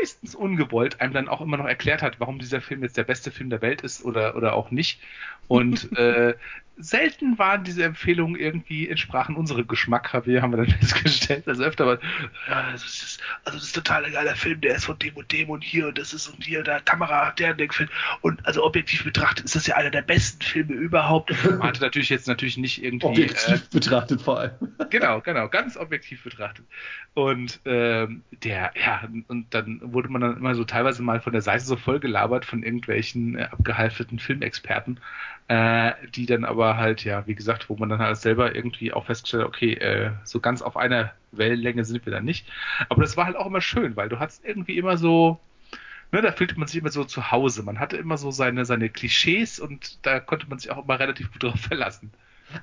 meistens 0.00 0.34
ungewollt 0.34 1.00
einem 1.00 1.12
dann 1.12 1.28
auch 1.28 1.40
immer 1.40 1.56
noch 1.56 1.66
erklärt 1.66 2.02
hat, 2.02 2.20
warum 2.20 2.38
dieser 2.38 2.60
Film 2.60 2.82
jetzt 2.82 2.96
der 2.96 3.04
beste 3.04 3.30
Film 3.30 3.50
der 3.50 3.62
Welt 3.62 3.82
ist 3.82 4.04
oder, 4.04 4.36
oder 4.36 4.54
auch 4.54 4.70
nicht. 4.70 5.00
Und 5.46 5.92
äh, 5.96 6.34
selten 6.78 7.38
waren 7.38 7.64
diese 7.64 7.84
Empfehlungen 7.84 8.38
irgendwie 8.38 8.88
entsprachen 8.88 9.36
unserem 9.36 9.66
Geschmack, 9.66 10.12
haben 10.12 10.26
wir, 10.26 10.42
haben 10.42 10.52
wir 10.52 10.58
dann 10.58 10.68
festgestellt. 10.80 11.46
Also 11.46 11.64
öfter 11.64 11.84
mal, 11.84 12.00
ja, 12.48 12.72
das 12.72 12.84
ist, 12.84 13.20
also 13.44 13.58
das 13.58 13.66
ist 13.66 13.74
total 13.74 14.04
ein 14.04 14.12
geiler 14.12 14.36
Film, 14.36 14.60
der 14.60 14.76
ist 14.76 14.84
von 14.84 14.98
dem 14.98 15.16
und 15.16 15.30
dem 15.32 15.50
und 15.50 15.62
hier 15.62 15.88
und 15.88 15.98
das 15.98 16.12
ist 16.12 16.28
und 16.28 16.44
hier, 16.44 16.62
da 16.62 16.80
Kamera, 16.80 17.32
der 17.32 17.52
und 17.52 17.60
der 17.60 17.70
Film. 17.70 17.88
Und 18.20 18.44
also 18.46 18.64
objektiv 18.64 19.04
betrachtet 19.04 19.44
ist 19.44 19.56
das 19.56 19.66
ja 19.66 19.76
einer 19.76 19.90
der 19.90 20.02
besten 20.02 20.42
Filme 20.42 20.74
überhaupt. 20.74 21.32
Man 21.44 21.62
hatte 21.62 21.80
natürlich 21.80 22.08
jetzt 22.08 22.28
natürlich 22.28 22.56
nicht 22.56 22.82
irgendwie. 22.82 23.06
Objektiv 23.06 23.54
äh, 23.54 23.60
betrachtet 23.70 24.22
vor 24.22 24.40
allem. 24.40 24.52
Genau, 24.90 25.20
genau, 25.20 25.48
ganz 25.48 25.76
objektiv 25.76 26.24
betrachtet. 26.24 26.64
Und 27.12 27.60
ähm, 27.66 28.22
der, 28.42 28.70
ja, 28.74 29.06
und 29.26 29.52
dann 29.52 29.80
wurde 29.82 30.08
man 30.08 30.20
dann 30.20 30.36
immer 30.36 30.54
so 30.54 30.64
teilweise 30.64 31.02
mal 31.02 31.20
von 31.20 31.32
der 31.32 31.42
Seite 31.42 31.64
so 31.64 31.76
voll 31.76 32.00
gelabert 32.00 32.46
von 32.46 32.62
irgendwelchen 32.62 33.36
äh, 33.36 33.48
abgehalfterten 33.50 34.18
Filmexperten, 34.18 35.00
äh, 35.48 35.92
die 36.14 36.26
dann 36.26 36.44
aber 36.44 36.67
halt, 36.76 37.04
ja, 37.04 37.26
wie 37.26 37.34
gesagt, 37.34 37.68
wo 37.68 37.76
man 37.76 37.88
dann 37.88 38.00
halt 38.00 38.16
selber 38.18 38.54
irgendwie 38.54 38.92
auch 38.92 39.06
festgestellt 39.06 39.42
hat, 39.44 39.48
okay, 39.48 39.74
äh, 39.74 40.10
so 40.24 40.40
ganz 40.40 40.62
auf 40.62 40.76
einer 40.76 41.12
Wellenlänge 41.32 41.84
sind 41.84 42.04
wir 42.06 42.12
dann 42.12 42.24
nicht. 42.24 42.48
Aber 42.88 43.02
das 43.02 43.16
war 43.16 43.26
halt 43.26 43.36
auch 43.36 43.46
immer 43.46 43.60
schön, 43.60 43.96
weil 43.96 44.08
du 44.08 44.18
hattest 44.18 44.44
irgendwie 44.44 44.78
immer 44.78 44.96
so, 44.96 45.40
ne, 46.12 46.22
da 46.22 46.32
fühlte 46.32 46.58
man 46.58 46.68
sich 46.68 46.80
immer 46.80 46.90
so 46.90 47.04
zu 47.04 47.30
Hause. 47.30 47.62
Man 47.62 47.80
hatte 47.80 47.96
immer 47.96 48.18
so 48.18 48.30
seine, 48.30 48.64
seine 48.64 48.88
Klischees 48.90 49.60
und 49.60 50.04
da 50.06 50.20
konnte 50.20 50.48
man 50.48 50.58
sich 50.58 50.70
auch 50.70 50.84
immer 50.84 50.98
relativ 50.98 51.32
gut 51.32 51.42
drauf 51.42 51.60
verlassen. 51.60 52.12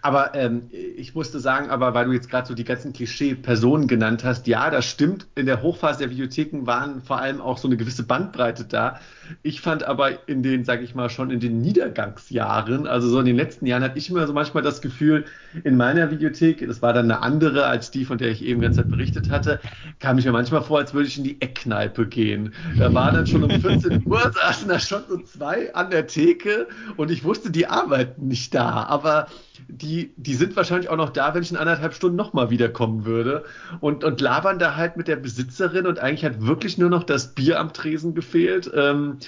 Aber 0.01 0.33
ähm, 0.35 0.69
ich 0.71 1.15
musste 1.15 1.39
sagen, 1.39 1.69
aber 1.69 1.93
weil 1.93 2.05
du 2.05 2.11
jetzt 2.11 2.29
gerade 2.29 2.47
so 2.47 2.53
die 2.53 2.63
ganzen 2.63 2.93
Klischee-Personen 2.93 3.87
genannt 3.87 4.23
hast, 4.23 4.47
ja, 4.47 4.69
das 4.69 4.85
stimmt. 4.85 5.27
In 5.35 5.45
der 5.45 5.61
Hochphase 5.61 5.99
der 5.99 6.09
Videotheken 6.09 6.65
waren 6.65 7.01
vor 7.01 7.19
allem 7.19 7.41
auch 7.41 7.57
so 7.57 7.67
eine 7.67 7.77
gewisse 7.77 8.03
Bandbreite 8.03 8.65
da. 8.65 8.99
Ich 9.43 9.61
fand 9.61 9.83
aber 9.83 10.27
in 10.27 10.43
den, 10.43 10.65
sag 10.65 10.81
ich 10.81 10.95
mal, 10.95 11.09
schon 11.09 11.31
in 11.31 11.39
den 11.39 11.61
Niedergangsjahren, 11.61 12.87
also 12.87 13.09
so 13.09 13.19
in 13.19 13.25
den 13.25 13.35
letzten 13.35 13.65
Jahren, 13.65 13.83
hatte 13.83 13.97
ich 13.97 14.09
immer 14.09 14.25
so 14.27 14.33
manchmal 14.33 14.63
das 14.63 14.81
Gefühl, 14.81 15.25
in 15.63 15.77
meiner 15.77 16.11
Videothek, 16.11 16.65
das 16.67 16.81
war 16.81 16.93
dann 16.93 17.09
eine 17.09 17.21
andere 17.21 17.65
als 17.65 17.91
die, 17.91 18.05
von 18.05 18.17
der 18.17 18.29
ich 18.29 18.43
eben 18.43 18.61
ganz 18.61 18.75
berichtet 18.75 19.29
hatte, 19.29 19.59
kam 19.99 20.17
ich 20.17 20.25
mir 20.25 20.31
manchmal 20.31 20.61
vor, 20.61 20.79
als 20.79 20.93
würde 20.93 21.07
ich 21.07 21.17
in 21.17 21.23
die 21.23 21.41
Eckkneipe 21.41 22.07
gehen. 22.07 22.53
Da 22.77 22.93
war 22.93 23.11
dann 23.11 23.25
schon 23.25 23.43
um 23.43 23.49
14 23.49 24.05
Uhr, 24.05 24.31
saßen 24.33 24.67
da 24.67 24.79
schon 24.79 25.03
so 25.07 25.17
zwei 25.19 25.73
an 25.73 25.89
der 25.89 26.07
Theke 26.07 26.67
und 26.97 27.09
ich 27.11 27.23
wusste, 27.23 27.51
die 27.51 27.67
arbeiten 27.67 28.27
nicht 28.27 28.53
da. 28.53 28.83
Aber 28.83 29.27
die, 29.67 30.13
die 30.17 30.35
sind 30.35 30.55
wahrscheinlich 30.55 30.89
auch 30.89 30.97
noch 30.97 31.09
da, 31.09 31.33
wenn 31.33 31.43
ich 31.43 31.51
in 31.51 31.57
anderthalb 31.57 31.93
Stunden 31.93 32.15
nochmal 32.15 32.49
wiederkommen 32.49 33.05
würde. 33.05 33.43
Und, 33.79 34.03
und 34.03 34.21
labern 34.21 34.59
da 34.59 34.75
halt 34.75 34.97
mit 34.97 35.07
der 35.07 35.15
Besitzerin 35.15 35.87
und 35.87 35.99
eigentlich 35.99 36.25
hat 36.25 36.45
wirklich 36.45 36.77
nur 36.77 36.89
noch 36.89 37.03
das 37.03 37.33
Bier 37.33 37.59
am 37.59 37.73
Tresen 37.73 38.15
gefehlt. 38.15 38.71
Ähm, 38.73 39.19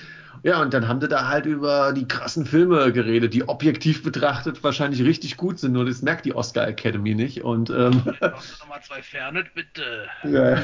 ja, 0.44 0.62
und 0.62 0.74
dann 0.74 0.88
haben 0.88 1.02
sie 1.02 1.08
da 1.08 1.28
halt 1.28 1.46
über 1.46 1.94
die 1.94 2.08
krassen 2.08 2.46
Filme 2.46 2.92
geredet, 2.92 3.34
die 3.34 3.48
objektiv 3.48 4.04
betrachtet 4.04 4.64
wahrscheinlich 4.64 5.04
richtig 5.04 5.38
gut 5.38 5.60
sind, 5.60 5.74
nur 5.74 5.86
das 5.86 6.02
merkt 6.02 6.26
die 6.26 6.36
Oscar 6.36 6.68
Academy 6.68 7.16
nicht. 7.16 7.44
Und 7.44 7.70
ähm, 7.70 8.04
nochmal 8.22 8.82
zwei 8.82 9.02
Fernet, 9.02 9.54
bitte. 9.54 10.08
Ja, 10.24 10.58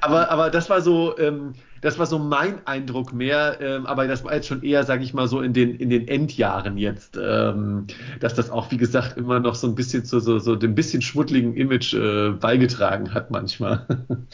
aber, 0.00 0.30
aber 0.30 0.50
das 0.50 0.70
war 0.70 0.80
so, 0.80 1.16
ähm, 1.18 1.54
das 1.80 1.98
war 1.98 2.06
so 2.06 2.18
mein 2.18 2.66
Eindruck 2.66 3.12
mehr, 3.12 3.58
ähm, 3.60 3.86
aber 3.86 4.06
das 4.06 4.24
war 4.24 4.34
jetzt 4.34 4.46
schon 4.46 4.62
eher, 4.62 4.84
sage 4.84 5.04
ich 5.04 5.14
mal, 5.14 5.28
so 5.28 5.40
in 5.40 5.52
den, 5.52 5.76
in 5.76 5.90
den 5.90 6.08
Endjahren 6.08 6.76
jetzt, 6.76 7.18
ähm, 7.20 7.86
dass 8.20 8.34
das 8.34 8.50
auch, 8.50 8.70
wie 8.70 8.76
gesagt, 8.76 9.16
immer 9.16 9.40
noch 9.40 9.54
so 9.54 9.66
ein 9.66 9.74
bisschen 9.74 10.04
zu 10.04 10.20
so, 10.20 10.38
so 10.38 10.56
dem 10.56 10.74
bisschen 10.74 11.02
schmuddeligen 11.02 11.54
Image 11.54 11.94
äh, 11.94 12.30
beigetragen 12.30 13.14
hat 13.14 13.30
manchmal. 13.30 13.86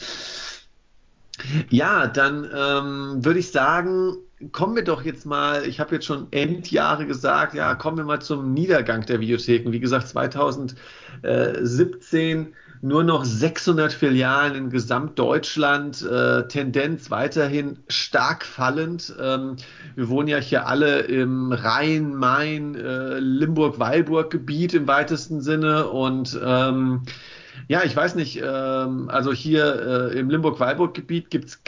ja, 1.69 2.07
dann 2.07 2.49
ähm, 2.53 3.23
würde 3.23 3.39
ich 3.39 3.51
sagen, 3.51 4.17
kommen 4.51 4.75
wir 4.75 4.83
doch 4.83 5.03
jetzt 5.03 5.25
mal, 5.25 5.65
ich 5.65 5.79
habe 5.79 5.95
jetzt 5.95 6.05
schon 6.05 6.27
Endjahre 6.31 7.07
gesagt, 7.07 7.53
ja, 7.53 7.75
kommen 7.75 7.97
wir 7.97 8.03
mal 8.03 8.21
zum 8.21 8.53
Niedergang 8.53 9.05
der 9.05 9.19
Videotheken. 9.19 9.71
Wie 9.71 9.79
gesagt, 9.79 10.07
2017 10.09 12.53
nur 12.81 13.03
noch 13.03 13.25
600 13.25 13.93
Filialen 13.93 14.55
in 14.55 14.69
Gesamtdeutschland, 14.69 16.01
äh, 16.01 16.47
Tendenz 16.47 17.09
weiterhin 17.09 17.79
stark 17.87 18.45
fallend. 18.45 19.13
Ähm, 19.19 19.57
wir 19.95 20.09
wohnen 20.09 20.27
ja 20.27 20.37
hier 20.37 20.67
alle 20.67 20.99
im 20.99 21.51
Rhein, 21.51 22.13
Main, 22.15 22.75
äh, 22.75 23.19
Limburg-Weilburg-Gebiet 23.19 24.73
im 24.73 24.87
weitesten 24.87 25.41
Sinne 25.41 25.87
und 25.87 26.39
ähm, 26.43 27.03
ja, 27.67 27.83
ich 27.83 27.95
weiß 27.95 28.15
nicht, 28.15 28.41
ähm, 28.43 29.09
also 29.09 29.33
hier 29.33 30.11
äh, 30.13 30.19
im 30.19 30.29
Limburg-Weilburg-Gebiet 30.29 31.29
gibt's 31.29 31.61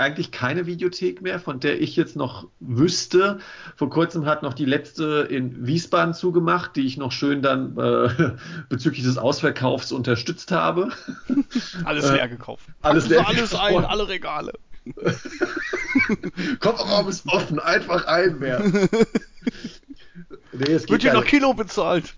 eigentlich 0.00 0.30
keine 0.30 0.66
Videothek 0.66 1.22
mehr, 1.22 1.38
von 1.38 1.60
der 1.60 1.80
ich 1.80 1.96
jetzt 1.96 2.16
noch 2.16 2.48
wüsste. 2.60 3.38
Vor 3.76 3.90
kurzem 3.90 4.26
hat 4.26 4.42
noch 4.42 4.54
die 4.54 4.64
letzte 4.64 5.26
in 5.30 5.66
Wiesbaden 5.66 6.14
zugemacht, 6.14 6.76
die 6.76 6.86
ich 6.86 6.96
noch 6.96 7.12
schön 7.12 7.42
dann 7.42 7.76
äh, 7.76 8.32
bezüglich 8.68 9.04
des 9.04 9.18
Ausverkaufs 9.18 9.92
unterstützt 9.92 10.50
habe. 10.52 10.90
Alles 11.84 12.10
leer 12.10 12.28
gekauft. 12.28 12.66
Alles 12.82 13.08
leer 13.08 13.26
alles 13.26 13.54
ein, 13.54 13.84
alle 13.84 14.08
Regale. 14.08 14.52
Kofferraum 16.60 17.08
ist 17.08 17.26
offen, 17.26 17.58
einfach 17.58 18.06
einwerfen. 18.06 18.88
Nee, 20.52 20.72
es 20.72 20.88
Wird 20.88 21.02
hier 21.02 21.14
noch 21.14 21.24
Kilo 21.24 21.54
bezahlt. 21.54 22.14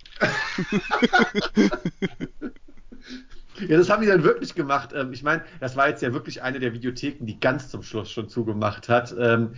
Ja, 3.68 3.76
das 3.76 3.88
haben 3.88 4.02
die 4.02 4.08
dann 4.08 4.22
wirklich 4.22 4.54
gemacht. 4.54 4.90
Ähm, 4.94 5.12
ich 5.12 5.22
meine, 5.22 5.42
das 5.60 5.76
war 5.76 5.88
jetzt 5.88 6.02
ja 6.02 6.12
wirklich 6.12 6.42
eine 6.42 6.60
der 6.60 6.72
Videotheken, 6.74 7.24
die 7.26 7.40
ganz 7.40 7.70
zum 7.70 7.82
Schluss 7.82 8.10
schon 8.10 8.28
zugemacht 8.28 8.88
hat. 8.88 9.14
Ähm, 9.18 9.50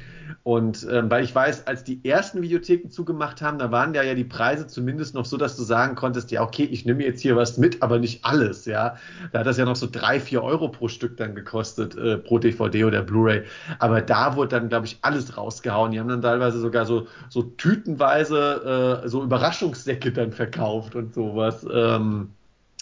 und 0.42 0.86
ähm, 0.90 1.10
weil 1.10 1.24
ich 1.24 1.34
weiß, 1.34 1.66
als 1.66 1.84
die 1.84 2.04
ersten 2.04 2.42
Videotheken 2.42 2.90
zugemacht 2.90 3.42
haben, 3.42 3.58
da 3.58 3.70
waren 3.70 3.94
ja 3.94 4.02
ja 4.02 4.14
die 4.14 4.24
Preise 4.24 4.66
zumindest 4.66 5.14
noch 5.14 5.24
so, 5.24 5.36
dass 5.36 5.56
du 5.56 5.62
sagen 5.62 5.94
konntest, 5.94 6.30
ja, 6.30 6.42
okay, 6.42 6.64
ich 6.64 6.86
nehme 6.86 7.04
jetzt 7.04 7.20
hier 7.20 7.36
was 7.36 7.58
mit, 7.58 7.82
aber 7.82 7.98
nicht 7.98 8.24
alles, 8.24 8.64
ja. 8.66 8.96
Da 9.32 9.40
hat 9.40 9.46
das 9.46 9.56
ja 9.56 9.64
noch 9.64 9.76
so 9.76 9.88
drei, 9.90 10.20
vier 10.20 10.42
Euro 10.42 10.68
pro 10.68 10.88
Stück 10.88 11.16
dann 11.16 11.34
gekostet, 11.34 11.96
äh, 11.96 12.18
pro 12.18 12.38
DVD 12.38 12.84
oder 12.84 13.02
Blu-ray. 13.02 13.42
Aber 13.78 14.00
da 14.00 14.36
wurde 14.36 14.48
dann, 14.50 14.68
glaube 14.68 14.86
ich, 14.86 14.98
alles 15.02 15.36
rausgehauen. 15.36 15.92
Die 15.92 16.00
haben 16.00 16.08
dann 16.08 16.22
teilweise 16.22 16.60
sogar 16.60 16.86
so, 16.86 17.06
so 17.28 17.42
tütenweise 17.42 19.02
äh, 19.04 19.08
so 19.08 19.22
Überraschungssäcke 19.22 20.12
dann 20.12 20.32
verkauft 20.32 20.94
und 20.94 21.14
sowas. 21.14 21.66
Ähm, 21.72 22.30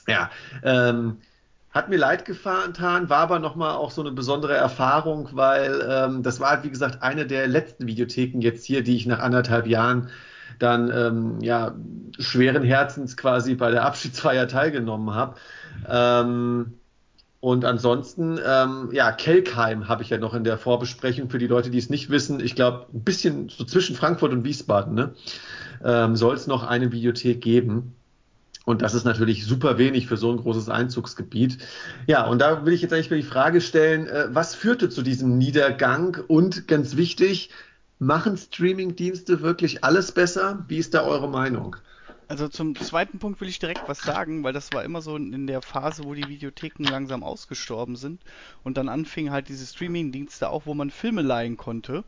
ja, 0.07 0.31
ähm, 0.63 1.19
hat 1.71 1.91
mir 1.91 1.99
leid 1.99 2.25
getan, 2.25 3.11
war 3.11 3.19
aber 3.19 3.39
nochmal 3.39 3.77
auch 3.77 3.91
so 3.91 4.01
eine 4.01 4.13
besondere 4.13 4.55
Erfahrung, 4.55 5.29
weil 5.33 5.87
ähm, 5.87 6.23
das 6.23 6.41
war, 6.41 6.65
wie 6.65 6.71
gesagt, 6.71 7.03
eine 7.03 7.27
der 7.27 7.47
letzten 7.49 7.87
Videotheken 7.87 8.41
jetzt 8.41 8.65
hier, 8.65 8.83
die 8.83 8.97
ich 8.97 9.05
nach 9.07 9.19
anderthalb 9.19 9.67
Jahren 9.67 10.09
dann 10.59 10.91
ähm, 10.91 11.41
ja 11.43 11.75
schweren 12.19 12.63
Herzens 12.63 13.17
quasi 13.17 13.55
bei 13.57 13.71
der 13.71 13.85
Abschiedsfeier 13.85 14.49
teilgenommen 14.49 15.15
habe. 15.15 15.37
Ähm, 15.87 16.79
und 17.41 17.65
ansonsten, 17.65 18.41
ähm, 18.45 18.89
ja, 18.93 19.13
Kelkheim 19.13 19.87
habe 19.87 20.03
ich 20.03 20.11
ja 20.11 20.19
noch 20.19 20.35
in 20.35 20.45
der 20.45 20.57
Vorbesprechung 20.57 21.29
für 21.29 21.39
die 21.39 21.47
Leute, 21.47 21.71
die 21.71 21.79
es 21.79 21.91
nicht 21.91 22.09
wissen. 22.11 22.41
Ich 22.41 22.55
glaube, 22.55 22.87
ein 22.93 23.05
bisschen 23.05 23.51
so 23.51 23.65
zwischen 23.65 23.95
Frankfurt 23.95 24.33
und 24.33 24.45
Wiesbaden 24.45 24.95
ne? 24.95 25.15
ähm, 25.85 26.17
soll 26.17 26.35
es 26.35 26.47
noch 26.47 26.65
eine 26.67 26.91
Videothek 26.91 27.41
geben. 27.43 27.95
Und 28.67 28.83
das 28.83 28.95
ist 28.95 29.05
natürlich 29.05 29.47
super 29.47 29.79
wenig 29.79 30.09
für 30.09 30.17
so 30.17 30.31
ein 30.33 30.39
großes 30.39 30.69
Einzugsgebiet. 30.69 31.59
Ja, 32.09 32.27
und 32.27 32.41
da 32.41 32.67
will 32.67 32.75
ich 32.75 32.83
jetzt 32.83 32.93
eigentlich 32.93 33.11
mal 33.11 33.17
die 33.17 33.23
Frage 33.23 33.61
stellen, 33.61 34.09
äh, 34.09 34.27
was 34.31 34.57
führte 34.57 34.91
zu 34.91 35.03
diesem 35.03 35.39
Niedergang? 35.39 36.19
Und 36.27 36.67
ganz 36.67 36.97
wichtig, 36.97 37.51
machen 38.01 38.37
Streamingdienste 38.37 39.41
wirklich 39.41 39.85
alles 39.85 40.11
besser? 40.11 40.65
Wie 40.67 40.79
ist 40.79 40.95
da 40.95 41.05
eure 41.05 41.29
Meinung? 41.29 41.77
Also 42.27 42.49
zum 42.49 42.75
zweiten 42.75 43.21
Punkt 43.21 43.41
will 43.41 43.49
ich 43.49 43.61
direkt 43.61 43.89
was 43.89 44.01
sagen, 44.01 44.43
weil 44.43 44.53
das 44.53 44.73
war 44.73 44.83
immer 44.83 45.01
so 45.01 45.15
in 45.15 45.47
der 45.47 45.63
Phase, 45.63 46.03
wo 46.03 46.15
die 46.15 46.27
Videotheken 46.27 46.83
langsam 46.83 47.23
ausgestorben 47.23 47.95
sind 47.95 48.21
und 48.65 48.77
dann 48.77 48.89
anfingen 48.89 49.33
halt 49.33 49.49
diese 49.49 49.65
Streamingdienste 49.65 50.51
auch, 50.51 50.67
wo 50.67 50.75
man 50.75 50.91
Filme 50.91 51.23
leihen 51.23 51.57
konnte. 51.57 52.03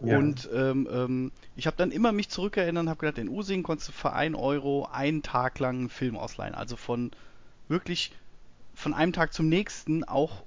Ja. 0.00 0.18
Und 0.18 0.48
ähm, 0.52 0.88
ähm, 0.90 1.32
ich 1.56 1.66
habe 1.66 1.76
dann 1.76 1.90
immer 1.90 2.12
mich 2.12 2.28
zurückerinnert 2.28 2.82
und 2.82 2.88
habe 2.88 3.00
gedacht, 3.00 3.18
in 3.18 3.28
Using 3.28 3.62
konntest 3.62 3.88
du 3.88 3.92
für 3.92 4.12
1 4.12 4.36
Euro 4.36 4.88
einen 4.92 5.22
Tag 5.22 5.58
lang 5.58 5.78
einen 5.78 5.88
Film 5.88 6.16
ausleihen. 6.16 6.54
Also 6.54 6.76
von 6.76 7.10
wirklich 7.68 8.12
von 8.74 8.92
einem 8.92 9.12
Tag 9.12 9.32
zum 9.32 9.48
nächsten, 9.48 10.04
auch, 10.04 10.42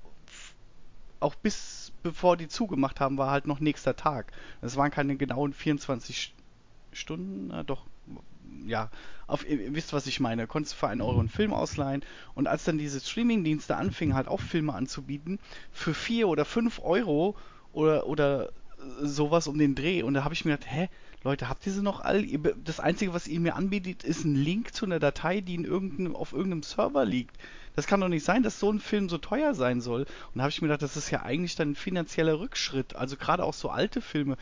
auch 1.19 1.35
bis 1.35 1.93
bevor 2.03 2.37
die 2.37 2.47
zugemacht 2.47 2.99
haben, 2.99 3.17
war 3.17 3.31
halt 3.31 3.47
noch 3.47 3.59
nächster 3.59 3.95
Tag. 3.95 4.31
Es 4.61 4.75
waren 4.75 4.91
keine 4.91 5.15
genauen 5.15 5.53
24 5.53 6.33
Stunden, 6.91 7.47
na, 7.47 7.63
doch, 7.63 7.85
ja, 8.65 8.89
auf, 9.27 9.47
ihr 9.47 9.73
wisst, 9.75 9.93
was 9.93 10.07
ich 10.07 10.19
meine. 10.19 10.47
Konntest 10.47 10.75
du 10.75 10.79
für 10.79 10.87
1 10.87 11.01
Euro 11.01 11.19
einen 11.19 11.29
Film 11.29 11.53
ausleihen. 11.53 12.03
Und 12.35 12.47
als 12.47 12.65
dann 12.65 12.77
diese 12.77 12.99
Streaming-Dienste 12.99 13.75
anfingen, 13.75 14.15
halt 14.15 14.27
auch 14.27 14.41
Filme 14.41 14.73
anzubieten, 14.73 15.39
für 15.71 15.93
4 15.93 16.27
oder 16.27 16.45
5 16.45 16.79
Euro 16.83 17.35
oder, 17.71 18.07
oder 18.07 18.51
sowas 19.01 19.47
um 19.47 19.57
den 19.57 19.75
Dreh. 19.75 20.03
Und 20.03 20.13
da 20.13 20.23
habe 20.23 20.33
ich 20.33 20.45
mir 20.45 20.57
gedacht, 20.57 20.71
hä, 20.71 20.89
Leute, 21.23 21.49
habt 21.49 21.65
ihr 21.65 21.73
sie 21.73 21.81
noch 21.81 22.01
all? 22.01 22.25
Das 22.63 22.79
Einzige, 22.79 23.13
was 23.13 23.27
ihr 23.27 23.39
mir 23.39 23.55
anbietet, 23.55 24.03
ist 24.03 24.23
ein 24.23 24.35
Link 24.35 24.73
zu 24.73 24.85
einer 24.85 24.99
Datei, 24.99 25.41
die 25.41 25.55
in 25.55 25.65
irgendeinem, 25.65 26.15
auf 26.15 26.31
irgendeinem 26.31 26.63
Server 26.63 27.05
liegt. 27.05 27.35
Das 27.75 27.87
kann 27.87 28.01
doch 28.01 28.07
nicht 28.07 28.23
sein, 28.23 28.43
dass 28.43 28.59
so 28.59 28.71
ein 28.71 28.79
Film 28.79 29.09
so 29.09 29.17
teuer 29.17 29.53
sein 29.53 29.81
soll. 29.81 30.01
Und 30.01 30.35
da 30.35 30.43
habe 30.43 30.51
ich 30.51 30.61
mir 30.61 30.67
gedacht, 30.67 30.81
das 30.81 30.97
ist 30.97 31.11
ja 31.11 31.23
eigentlich 31.23 31.55
dann 31.55 31.71
ein 31.71 31.75
finanzieller 31.75 32.39
Rückschritt. 32.39 32.95
Also 32.95 33.17
gerade 33.17 33.43
auch 33.43 33.53
so 33.53 33.69
alte 33.69 34.01
Filme. 34.01 34.37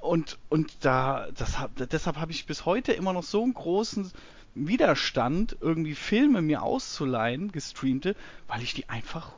Und, 0.00 0.38
und 0.48 0.72
da, 0.84 1.28
das, 1.36 1.56
deshalb 1.90 2.16
habe 2.16 2.32
ich 2.32 2.46
bis 2.46 2.64
heute 2.64 2.92
immer 2.92 3.12
noch 3.12 3.22
so 3.22 3.42
einen 3.42 3.54
großen 3.54 4.12
Widerstand, 4.54 5.56
irgendwie 5.60 5.94
Filme 5.94 6.42
mir 6.42 6.62
auszuleihen, 6.62 7.52
gestreamte, 7.52 8.16
weil 8.48 8.62
ich 8.62 8.72
die 8.72 8.88
einfach 8.88 9.32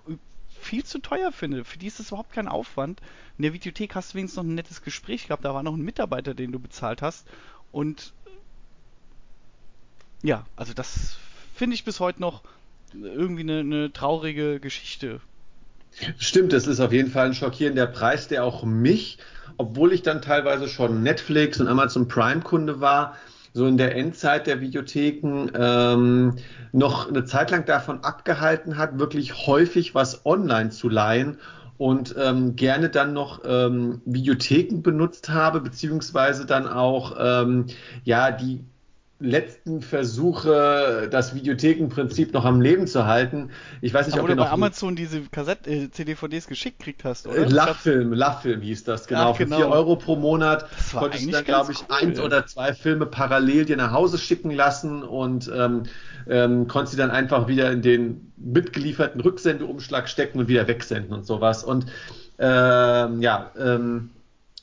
viel 0.61 0.85
zu 0.85 0.99
teuer 0.99 1.33
finde. 1.33 1.65
Für 1.65 1.79
die 1.79 1.87
ist 1.87 1.99
das 1.99 2.09
überhaupt 2.09 2.33
kein 2.33 2.49
Aufwand. 2.49 3.01
In 3.37 3.43
der 3.43 3.53
Videothek 3.53 3.95
hast 3.95 4.13
du 4.13 4.19
wenigstens 4.19 4.37
noch 4.37 4.45
ein 4.45 4.55
nettes 4.55 4.83
Gespräch 4.83 5.29
gehabt. 5.29 5.45
Da 5.45 5.55
war 5.55 5.63
noch 5.63 5.75
ein 5.75 5.83
Mitarbeiter, 5.83 6.35
den 6.35 6.53
du 6.53 6.59
bezahlt 6.59 7.03
hast. 7.03 7.27
Und 7.73 8.13
ja, 10.23 10.45
also 10.57 10.75
das 10.75 11.17
finde 11.55 11.75
ich 11.75 11.85
bis 11.85 12.01
heute 12.01 12.21
noch 12.21 12.43
irgendwie 12.93 13.43
eine, 13.43 13.61
eine 13.61 13.93
traurige 13.93 14.61
Geschichte. 14.61 15.21
Stimmt, 16.19 16.53
es 16.53 16.67
ist 16.67 16.81
auf 16.81 16.93
jeden 16.93 17.11
Fall 17.11 17.27
ein 17.27 17.35
schockierender 17.35 17.87
Preis, 17.87 18.29
der 18.29 18.45
auch 18.45 18.63
mich, 18.65 19.19
obwohl 19.57 19.93
ich 19.93 20.03
dann 20.03 20.23
teilweise 20.23 20.69
schon 20.69 21.03
Netflix 21.03 21.61
und 21.61 21.69
Amazon 21.69 22.09
Prime 22.09 22.41
Kunde 22.41 22.81
war, 22.81 23.17
so 23.59 23.67
in 23.67 23.77
der 23.77 23.97
Endzeit 23.97 24.47
der 24.47 24.61
Videotheken 24.61 25.51
ähm, 25.53 26.37
noch 26.73 27.09
eine 27.09 27.25
Zeit 27.25 27.51
lang 27.51 27.67
davon 27.67 28.05
abgehalten 28.05 28.79
hat, 28.79 29.01
wirklich 29.01 29.47
häufig 29.49 29.97
was 29.97 30.25
online 30.25 30.71
zu 30.71 30.89
leihen 30.89 31.39
und 31.77 32.15
ähm, 32.17 32.55
gerne 32.55 32.89
dann 32.89 33.13
noch 33.13 33.43
ähm, 33.45 34.01
Videotheken 34.05 34.81
benutzt 34.83 35.29
habe, 35.29 35.61
beziehungsweise 35.61 36.47
dann 36.47 36.69
auch 36.69 37.17
ähm, 37.19 37.67
ja 38.05 38.31
die 38.31 38.65
letzten 39.21 39.83
Versuche, 39.83 41.09
das 41.11 41.35
Videothekenprinzip 41.35 42.33
noch 42.33 42.45
am 42.45 42.61
Leben 42.61 42.87
zu 42.87 43.07
halten. 43.07 43.51
Ich 43.81 43.93
weiß 43.93 44.07
nicht, 44.07 44.17
Aber 44.17 44.25
ob 44.25 44.31
du 44.31 44.37
bei 44.37 44.49
Amazon 44.49 44.95
diese 44.95 45.23
Kassette, 45.23 45.69
äh, 45.71 45.91
CD-VDs 45.91 46.47
geschickt 46.47 46.79
kriegt 46.79 47.05
hast, 47.05 47.27
oder? 47.27 47.39
Äh, 47.39 47.49
Lachfilm, 47.49 48.13
Lachfilm 48.13 48.61
hieß 48.61 48.85
das, 48.85 49.09
genau. 49.09 49.33
Ach, 49.33 49.39
genau. 49.39 49.57
Für 49.57 49.63
4 49.65 49.73
Euro 49.73 49.97
pro 49.97 50.15
Monat 50.15 50.67
konntest 50.93 51.27
du 51.27 51.31
dann, 51.33 51.45
glaube 51.45 51.73
ich, 51.73 51.81
cool, 51.81 51.97
eins 51.97 52.21
oder 52.21 52.47
zwei 52.47 52.73
Filme 52.73 53.07
parallel 53.07 53.65
dir 53.65 53.77
nach 53.77 53.93
Hause 53.93 54.19
schicken 54.19 54.53
lassen 54.53 55.03
und 55.03 55.51
ähm, 55.53 55.83
ähm, 56.29 56.69
konntest 56.69 56.93
sie 56.93 56.99
dann 56.99 57.11
einfach 57.11 57.49
wieder 57.49 57.73
in 57.73 57.83
den 57.83 58.33
mitgelieferten 58.37 59.21
Rücksendeumschlag 59.21 60.09
stecken 60.09 60.39
und 60.39 60.49
wieder 60.49 60.69
wegsenden 60.69 61.13
und 61.13 61.27
sowas. 61.27 61.65
Und 61.65 61.87
ähm, 62.39 63.21
ja, 63.21 63.51
ähm, 63.59 64.11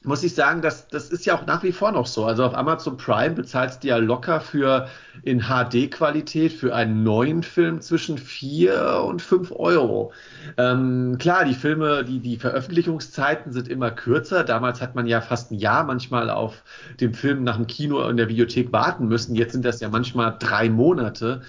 muss 0.06 0.24
ich 0.24 0.36
sagen, 0.36 0.62
das, 0.62 0.88
das 0.88 1.10
ist 1.10 1.26
ja 1.26 1.36
auch 1.36 1.46
nach 1.46 1.64
wie 1.64 1.72
vor 1.72 1.92
noch 1.92 2.06
so. 2.06 2.26
Also 2.26 2.44
auf 2.44 2.56
Amazon 2.56 2.98
Prime 2.98 3.36
bezahlst 3.36 3.84
du 3.84 3.88
ja 3.88 3.98
locker 3.98 4.40
für 4.40 4.88
in 5.24 5.42
HD-Qualität 5.42 6.54
für 6.54 6.76
einen 6.76 7.04
neuen 7.04 7.44
Film 7.44 7.82
zwischen 7.82 8.18
4 8.18 9.04
und 9.08 9.22
5 9.22 9.52
Euro. 9.52 10.12
Ähm, 10.58 11.18
klar, 11.20 11.46
die 11.46 11.54
Filme, 11.54 12.04
die, 12.04 12.20
die 12.20 12.38
Veröffentlichungszeiten 12.38 13.52
sind 13.52 13.68
immer 13.68 13.92
kürzer. 13.92 14.44
Damals 14.44 14.82
hat 14.82 14.96
man 14.96 15.08
ja 15.08 15.22
fast 15.22 15.52
ein 15.52 15.56
Jahr 15.56 15.84
manchmal 15.84 16.30
auf 16.30 16.64
dem 17.00 17.14
Film 17.14 17.44
nach 17.44 17.58
dem 17.58 17.68
Kino 17.68 18.08
in 18.08 18.18
der 18.18 18.30
Videothek 18.30 18.72
warten 18.72 19.08
müssen. 19.08 19.36
Jetzt 19.36 19.54
sind 19.54 19.66
das 19.66 19.80
ja 19.80 19.90
manchmal 19.90 20.36
drei 20.40 20.70
Monate. 20.70 21.42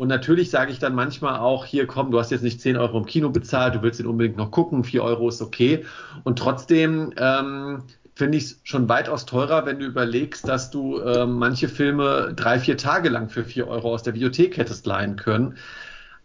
Und 0.00 0.08
natürlich 0.08 0.48
sage 0.48 0.72
ich 0.72 0.78
dann 0.78 0.94
manchmal 0.94 1.38
auch, 1.38 1.66
hier 1.66 1.86
komm, 1.86 2.10
du 2.10 2.18
hast 2.18 2.30
jetzt 2.30 2.42
nicht 2.42 2.58
10 2.62 2.78
Euro 2.78 2.96
im 2.96 3.04
Kino 3.04 3.28
bezahlt, 3.28 3.74
du 3.74 3.82
willst 3.82 4.00
ihn 4.00 4.06
unbedingt 4.06 4.38
noch 4.38 4.50
gucken, 4.50 4.82
4 4.82 5.02
Euro 5.04 5.28
ist 5.28 5.42
okay. 5.42 5.84
Und 6.24 6.38
trotzdem 6.38 7.12
ähm, 7.18 7.82
finde 8.14 8.38
ich 8.38 8.44
es 8.44 8.60
schon 8.64 8.88
weitaus 8.88 9.26
teurer, 9.26 9.66
wenn 9.66 9.78
du 9.78 9.86
überlegst, 9.86 10.46
dass 10.46 10.70
du 10.70 10.98
äh, 10.98 11.26
manche 11.26 11.68
Filme 11.68 12.32
drei, 12.34 12.58
vier 12.58 12.76
Tage 12.76 13.08
lang 13.08 13.28
für 13.28 13.44
vier 13.44 13.68
Euro 13.68 13.94
aus 13.94 14.02
der 14.02 14.14
Videothek 14.14 14.56
hättest 14.56 14.86
leihen 14.86 15.16
können. 15.16 15.56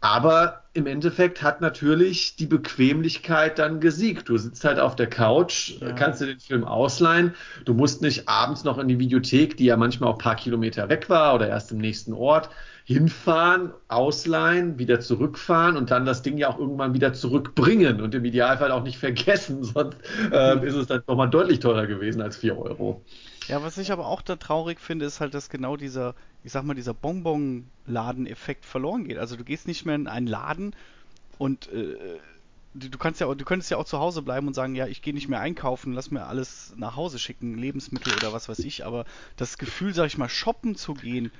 Aber 0.01 0.63
im 0.73 0.85
Endeffekt 0.85 1.41
hat 1.41 1.61
natürlich 1.61 2.35
die 2.35 2.45
Bequemlichkeit 2.45 3.57
dann 3.57 3.79
gesiegt. 3.79 4.29
Du 4.29 4.37
sitzt 4.37 4.63
halt 4.63 4.79
auf 4.79 4.95
der 4.95 5.07
Couch, 5.07 5.79
ja. 5.79 5.93
kannst 5.93 6.21
dir 6.21 6.27
den 6.27 6.39
Film 6.39 6.63
ausleihen. 6.63 7.33
Du 7.63 7.73
musst 7.73 8.01
nicht 8.01 8.29
abends 8.29 8.63
noch 8.65 8.77
in 8.77 8.87
die 8.87 8.99
Videothek, 8.99 9.57
die 9.57 9.65
ja 9.65 9.77
manchmal 9.77 10.09
auch 10.09 10.15
ein 10.15 10.23
paar 10.23 10.35
Kilometer 10.35 10.89
weg 10.89 11.09
war 11.09 11.33
oder 11.33 11.47
erst 11.47 11.71
im 11.71 11.79
nächsten 11.79 12.13
Ort 12.13 12.49
hinfahren, 12.85 13.73
ausleihen, 13.87 14.77
wieder 14.77 14.99
zurückfahren 14.99 15.75
und 15.75 15.89
dann 15.89 16.05
das 16.05 16.21
Ding 16.21 16.37
ja 16.37 16.49
auch 16.49 16.59
irgendwann 16.59 16.93
wieder 16.93 17.13
zurückbringen 17.13 17.99
und 17.99 18.13
im 18.13 18.23
Idealfall 18.23 18.71
auch 18.71 18.83
nicht 18.83 18.99
vergessen, 18.99 19.63
sonst 19.63 19.97
äh, 20.31 20.65
ist 20.65 20.75
es 20.75 20.87
dann 20.87 21.01
nochmal 21.07 21.29
deutlich 21.29 21.59
teurer 21.59 21.87
gewesen 21.87 22.21
als 22.21 22.37
4 22.37 22.57
Euro. 22.57 23.01
Ja, 23.47 23.63
was 23.63 23.79
ich 23.79 23.91
aber 23.91 24.05
auch 24.05 24.21
da 24.21 24.35
traurig 24.35 24.79
finde, 24.79 25.05
ist 25.05 25.19
halt, 25.19 25.33
dass 25.33 25.49
genau 25.49 25.77
dieser, 25.77 26.13
ich 26.43 26.51
sag 26.51 26.63
mal, 26.63 26.75
dieser 26.75 26.93
Bonbon-Laden-Effekt 26.93 28.65
verloren 28.65 29.05
geht. 29.05 29.17
Also 29.17 29.35
du 29.35 29.43
gehst 29.43 29.67
nicht 29.67 29.85
mehr 29.85 29.95
in 29.95 30.07
einen 30.07 30.27
Laden 30.27 30.75
und 31.39 31.71
äh, 31.73 31.95
du 32.75 32.97
kannst 32.97 33.21
ja, 33.21 33.33
du 33.33 33.45
könntest 33.45 33.71
ja 33.71 33.77
auch 33.77 33.85
zu 33.85 33.99
Hause 33.99 34.21
bleiben 34.21 34.47
und 34.47 34.53
sagen, 34.53 34.75
ja, 34.75 34.87
ich 34.87 35.01
gehe 35.01 35.13
nicht 35.13 35.29
mehr 35.29 35.39
einkaufen, 35.39 35.93
lass 35.93 36.11
mir 36.11 36.25
alles 36.25 36.73
nach 36.77 36.95
Hause 36.95 37.19
schicken, 37.19 37.57
Lebensmittel 37.57 38.13
oder 38.13 38.33
was 38.33 38.49
weiß 38.49 38.59
ich. 38.59 38.85
Aber 38.85 39.05
das 39.37 39.57
Gefühl, 39.57 39.93
sag 39.93 40.07
ich 40.07 40.17
mal, 40.17 40.29
shoppen 40.29 40.75
zu 40.75 40.95
gehen 40.95 41.31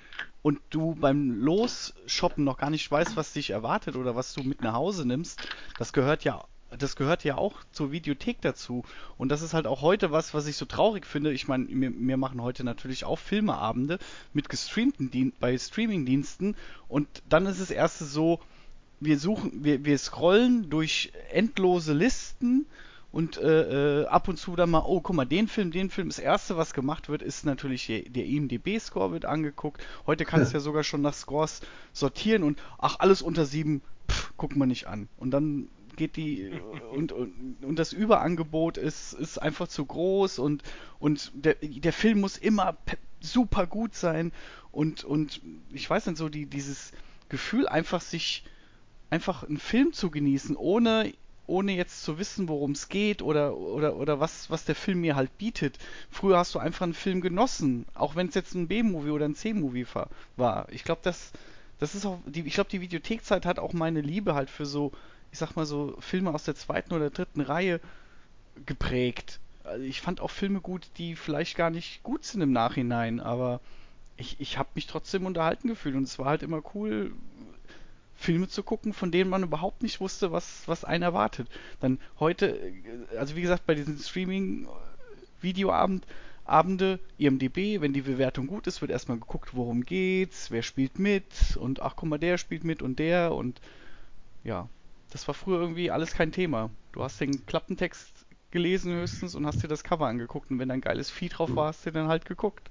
und 0.41 0.59
du 0.69 0.95
beim 0.95 1.31
Losshoppen 1.31 2.43
noch 2.43 2.57
gar 2.57 2.69
nicht 2.69 2.89
weißt, 2.89 3.17
was 3.17 3.33
dich 3.33 3.49
erwartet 3.49 3.95
oder 3.95 4.15
was 4.15 4.33
du 4.33 4.43
mit 4.43 4.61
nach 4.61 4.73
Hause 4.73 5.07
nimmst, 5.07 5.39
das 5.77 5.93
gehört 5.93 6.23
ja 6.23 6.45
das 6.77 6.95
gehört 6.95 7.23
ja 7.23 7.38
auch 7.38 7.63
zur 7.71 7.91
Videothek 7.91 8.41
dazu. 8.41 8.83
Und 9.17 9.29
das 9.29 9.41
ist 9.41 9.53
halt 9.53 9.67
auch 9.67 9.81
heute 9.81 10.11
was, 10.11 10.33
was 10.33 10.47
ich 10.47 10.57
so 10.57 10.65
traurig 10.65 11.05
finde. 11.05 11.31
Ich 11.31 11.47
meine, 11.47 11.67
wir, 11.69 11.91
wir 11.95 12.17
machen 12.17 12.41
heute 12.41 12.63
natürlich 12.63 13.05
auch 13.05 13.17
Filmeabende 13.19 13.97
mit 14.33 14.49
gestreamten 14.49 15.09
Dien 15.11 15.31
bei 15.39 15.57
Streamingdiensten. 15.57 16.57
Und 16.88 17.07
dann 17.29 17.45
ist 17.45 17.59
es 17.59 17.71
erst 17.71 17.99
so, 17.99 18.41
wir 18.99 19.19
suchen, 19.19 19.63
wir, 19.63 19.85
wir 19.85 19.97
scrollen 19.97 20.69
durch 20.69 21.11
endlose 21.31 21.93
Listen 21.93 22.65
und 23.11 23.37
äh, 23.37 24.01
äh, 24.01 24.05
ab 24.07 24.27
und 24.27 24.37
zu 24.37 24.55
dann 24.55 24.69
mal, 24.69 24.83
oh, 24.85 24.99
guck 24.99 25.15
mal, 25.15 25.25
den 25.25 25.47
Film, 25.47 25.71
den 25.71 25.89
Film. 25.89 26.09
Das 26.09 26.19
erste, 26.19 26.57
was 26.57 26.73
gemacht 26.73 27.07
wird, 27.07 27.21
ist 27.21 27.45
natürlich 27.45 27.87
der 27.87 28.25
IMDB-Score 28.25 29.11
wird 29.11 29.25
angeguckt. 29.25 29.81
Heute 30.05 30.25
kannst 30.25 30.51
du 30.51 30.55
ja. 30.55 30.59
ja 30.59 30.63
sogar 30.63 30.83
schon 30.83 31.01
nach 31.01 31.13
Scores 31.13 31.61
sortieren 31.93 32.43
und 32.43 32.61
ach, 32.77 32.97
alles 32.99 33.21
unter 33.21 33.45
sieben, 33.45 33.81
pff, 34.09 34.33
guck 34.35 34.55
mal 34.55 34.65
nicht 34.65 34.87
an. 34.87 35.07
Und 35.17 35.31
dann 35.31 35.69
geht 35.95 36.17
die 36.17 36.51
und, 36.91 37.11
und, 37.11 37.63
und 37.63 37.79
das 37.79 37.93
Überangebot 37.93 38.77
ist, 38.77 39.13
ist 39.13 39.41
einfach 39.41 39.67
zu 39.67 39.85
groß 39.85 40.39
und, 40.39 40.63
und 40.99 41.31
der, 41.35 41.55
der 41.61 41.93
Film 41.93 42.19
muss 42.19 42.37
immer 42.37 42.75
super 43.21 43.65
gut 43.65 43.95
sein 43.95 44.33
und, 44.71 45.03
und 45.03 45.41
ich 45.71 45.89
weiß 45.89 46.07
nicht 46.07 46.17
so, 46.17 46.27
die, 46.27 46.45
dieses 46.45 46.91
Gefühl 47.29 47.67
einfach 47.67 48.01
sich 48.01 48.43
einfach 49.10 49.43
einen 49.43 49.58
Film 49.58 49.93
zu 49.93 50.10
genießen, 50.10 50.56
ohne 50.56 51.14
ohne 51.47 51.74
jetzt 51.74 52.01
zu 52.01 52.18
wissen, 52.18 52.49
worum 52.49 52.72
es 52.72 52.89
geht 52.89 53.22
oder, 53.22 53.56
oder, 53.56 53.97
oder 53.97 54.20
was, 54.20 54.49
was 54.49 54.66
der 54.66 54.74
Film 54.74 55.01
mir 55.01 55.16
halt 55.16 55.38
bietet. 55.38 55.78
Früher 56.10 56.39
hast 56.39 56.56
du 56.56 56.60
einfach 56.60 56.82
einen 56.82 56.95
Film 56.95 57.22
genossen, 57.22 57.86
auch 57.93 58.16
wenn 58.16 58.30
es 58.30 58.34
jetzt 58.34 58.56
ein 58.56 58.68
B-Movie 58.68 59.12
oder 59.12 59.26
ein 59.26 59.36
C-Movie 59.36 59.86
war. 60.38 60.68
Ich 60.72 60.84
glaube, 60.84 61.01
das, 61.03 61.34
das 61.78 61.93
ist 61.93 62.03
auch, 62.08 62.18
die, 62.26 62.41
ich 62.41 62.56
glaube, 62.56 62.72
die 62.72 62.82
Videothekzeit 62.82 63.45
hat 63.45 63.60
auch 63.60 63.74
meine 63.74 64.01
Liebe 64.01 64.34
halt 64.34 64.49
für 64.49 64.66
so 64.66 64.91
ich 65.36 65.39
sag 65.39 65.58
mal 65.58 65.66
so, 65.66 65.97
Filme 65.99 66.34
aus 66.34 66.45
der 66.45 66.56
zweiten 66.56 66.93
oder 66.93 67.10
dritten 67.10 67.41
Reihe 67.41 67.82
geprägt. 68.66 69.41
Also 69.66 69.84
ich 69.84 69.99
fand 69.99 70.22
auch 70.22 70.32
Filme 70.32 70.62
gut, 70.62 70.88
die 70.97 71.18
vielleicht 71.18 71.58
gar 71.58 71.70
nicht 71.70 72.03
gut 72.03 72.24
sind 72.24 72.39
im 72.39 72.53
Nachhinein, 72.53 73.20
aber 73.20 73.60
ich, 74.16 74.39
ich 74.39 74.58
habe 74.58 74.70
mich 74.76 74.88
trotzdem 74.88 75.26
unterhalten 75.26 75.68
gefühlt 75.68 75.95
und 75.95 76.03
es 76.03 76.18
war 76.18 76.28
halt 76.28 76.41
immer 76.41 76.62
cool, 76.74 77.12
Filme 78.16 78.47
zu 78.47 78.63
gucken, 78.63 78.93
von 78.93 79.11
denen 79.11 79.30
man 79.30 79.43
überhaupt 79.43 79.84
nicht 79.84 79.99
wusste, 79.99 80.32
was, 80.32 80.63
was 80.68 80.86
einen 80.86 81.03
erwartet. 81.03 81.47
Dann 81.80 81.99
heute, 82.20 82.59
also 83.18 83.36
wie 83.36 83.41
gesagt, 83.41 83.66
bei 83.66 83.76
diesen 83.76 83.97
Streaming-Videoabend, 83.97 86.05
Abende, 86.45 86.99
IMDB, 87.18 87.82
wenn 87.82 87.93
die 87.93 88.01
Bewertung 88.01 88.47
gut 88.47 88.68
ist, 88.68 88.82
wird 88.82 88.91
erstmal 88.91 89.18
geguckt, 89.18 89.55
worum 89.55 89.84
geht's, 89.84 90.51
wer 90.51 90.61
spielt 90.61 90.99
mit 90.99 91.57
und 91.59 91.82
ach 91.82 91.95
guck 91.95 92.07
mal, 92.07 92.20
der 92.20 92.38
spielt 92.38 92.63
mit 92.63 92.84
und 92.84 92.99
der 92.99 93.34
und 93.34 93.59
ja, 94.43 94.70
das 95.09 95.28
war 95.28 95.34
früher 95.34 95.59
irgendwie 95.59 95.89
alles 95.89 96.13
kein 96.13 96.32
Thema. 96.32 96.70
Du 96.91 97.03
hast 97.03 97.20
den 97.20 97.47
Klappentext 97.47 98.28
gelesen 98.51 98.93
höchstens 98.93 99.34
und 99.34 99.47
hast 99.47 99.63
dir 99.63 99.68
das 99.68 99.84
Cover 99.84 100.05
angeguckt 100.05 100.51
und 100.51 100.59
wenn 100.59 100.70
da 100.70 100.76
ein 100.76 100.82
geiles 100.82 101.09
Vieh 101.09 101.30
drauf 101.30 101.55
war, 101.55 101.70
hast 101.70 101.86
du 101.86 101.91
dann 101.91 102.07
halt 102.07 102.26
geguckt. 102.26 102.70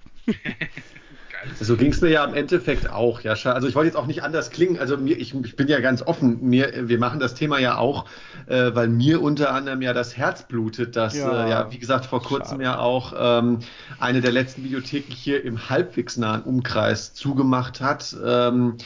So 1.61 1.77
ging 1.77 1.93
es 1.93 2.01
mir 2.01 2.11
ja 2.11 2.25
im 2.25 2.35
Endeffekt 2.35 2.91
auch, 2.91 3.21
Jascha. 3.21 3.53
Also 3.53 3.69
ich 3.69 3.75
wollte 3.75 3.89
jetzt 3.89 3.97
auch 3.97 4.07
nicht 4.07 4.23
anders 4.23 4.51
klingen. 4.51 4.79
Also 4.79 4.97
mir, 4.97 5.19
ich, 5.19 5.35
ich 5.35 5.57
bin 5.57 5.69
ja 5.69 5.81
ganz 5.81 6.03
offen. 6.03 6.39
Mir, 6.43 6.89
wir 6.89 6.99
machen 6.99 7.21
das 7.21 7.35
Thema 7.35 7.59
ja 7.59 7.77
auch, 7.77 8.07
äh, 8.47 8.75
weil 8.75 8.89
mir 8.89 9.23
unter 9.23 9.53
anderem 9.53 9.83
ja 9.83 9.93
das 9.93 10.17
Herz 10.17 10.45
blutet, 10.45 10.97
dass 10.97 11.17
ja, 11.17 11.47
äh, 11.47 11.51
ja 11.51 11.73
wie 11.73 11.79
gesagt 11.79 12.07
vor 12.07 12.23
kurzem 12.23 12.59
schade. 12.59 12.65
ja 12.65 12.79
auch 12.79 13.15
ähm, 13.17 13.61
eine 13.99 14.21
der 14.21 14.33
letzten 14.33 14.65
Videotheken 14.65 15.13
hier 15.13 15.45
im 15.45 15.69
halbwegs 15.69 16.17
nahen 16.17 16.43
Umkreis 16.43 17.15
zugemacht 17.15 17.81
hat, 17.81 18.17
ähm, 18.25 18.77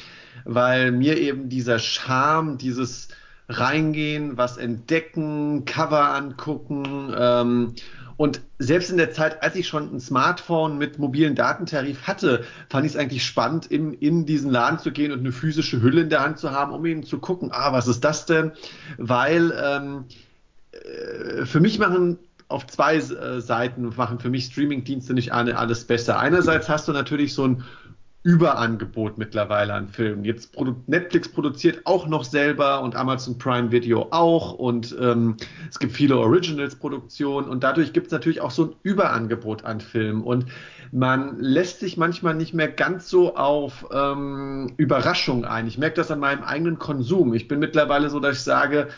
weil 0.44 0.92
mir 0.92 1.18
eben 1.18 1.48
dieser 1.48 1.78
Charme, 1.78 2.58
dieses 2.58 3.08
reingehen, 3.48 4.36
was 4.36 4.58
entdecken, 4.58 5.64
Cover 5.64 6.14
angucken. 6.14 7.14
Ähm, 7.18 7.74
und 8.18 8.40
selbst 8.58 8.90
in 8.90 8.96
der 8.96 9.12
Zeit, 9.12 9.44
als 9.44 9.54
ich 9.54 9.68
schon 9.68 9.94
ein 9.94 10.00
Smartphone 10.00 10.76
mit 10.76 10.98
mobilen 10.98 11.36
Datentarif 11.36 12.02
hatte, 12.08 12.44
fand 12.68 12.84
ich 12.84 12.92
es 12.92 12.98
eigentlich 12.98 13.24
spannend, 13.24 13.66
in, 13.66 13.94
in 13.94 14.26
diesen 14.26 14.50
Laden 14.50 14.80
zu 14.80 14.90
gehen 14.90 15.12
und 15.12 15.20
eine 15.20 15.30
physische 15.30 15.80
Hülle 15.80 16.00
in 16.00 16.10
der 16.10 16.22
Hand 16.24 16.40
zu 16.40 16.50
haben, 16.50 16.72
um 16.72 16.84
eben 16.84 17.04
zu 17.04 17.20
gucken, 17.20 17.50
ah, 17.52 17.72
was 17.72 17.86
ist 17.86 18.02
das 18.02 18.26
denn? 18.26 18.50
Weil 18.96 19.54
ähm, 19.56 20.04
äh, 20.72 21.46
für 21.46 21.60
mich 21.60 21.78
machen 21.78 22.18
auf 22.48 22.66
zwei 22.66 22.96
äh, 22.96 23.40
Seiten 23.40 23.92
machen 23.96 24.18
für 24.18 24.30
mich 24.30 24.46
Streamingdienste 24.46 25.14
nicht 25.14 25.32
alles 25.32 25.84
besser. 25.84 26.18
Einerseits 26.18 26.68
hast 26.68 26.88
du 26.88 26.92
natürlich 26.92 27.34
so 27.34 27.46
ein 27.46 27.62
Überangebot 28.24 29.16
mittlerweile 29.16 29.74
an 29.74 29.88
Filmen. 29.88 30.24
Jetzt 30.24 30.52
produ 30.52 30.74
Netflix 30.86 31.28
produziert 31.28 31.82
auch 31.84 32.08
noch 32.08 32.24
selber 32.24 32.82
und 32.82 32.96
Amazon 32.96 33.38
Prime 33.38 33.70
Video 33.70 34.08
auch 34.10 34.52
und 34.52 34.94
ähm, 35.00 35.36
es 35.70 35.78
gibt 35.78 35.92
viele 35.92 36.18
Originals-Produktionen 36.18 37.48
und 37.48 37.62
dadurch 37.62 37.92
gibt 37.92 38.08
es 38.08 38.12
natürlich 38.12 38.40
auch 38.40 38.50
so 38.50 38.64
ein 38.64 38.74
Überangebot 38.82 39.64
an 39.64 39.80
Filmen 39.80 40.22
und 40.22 40.46
man 40.90 41.38
lässt 41.38 41.80
sich 41.80 41.96
manchmal 41.96 42.34
nicht 42.34 42.54
mehr 42.54 42.68
ganz 42.68 43.08
so 43.08 43.36
auf 43.36 43.86
ähm, 43.92 44.72
Überraschung 44.78 45.44
ein. 45.44 45.66
Ich 45.68 45.78
merke 45.78 45.96
das 45.96 46.10
an 46.10 46.18
meinem 46.18 46.42
eigenen 46.42 46.78
Konsum. 46.78 47.34
Ich 47.34 47.46
bin 47.46 47.60
mittlerweile 47.60 48.10
so, 48.10 48.20
dass 48.20 48.38
ich 48.38 48.42
sage, 48.42 48.88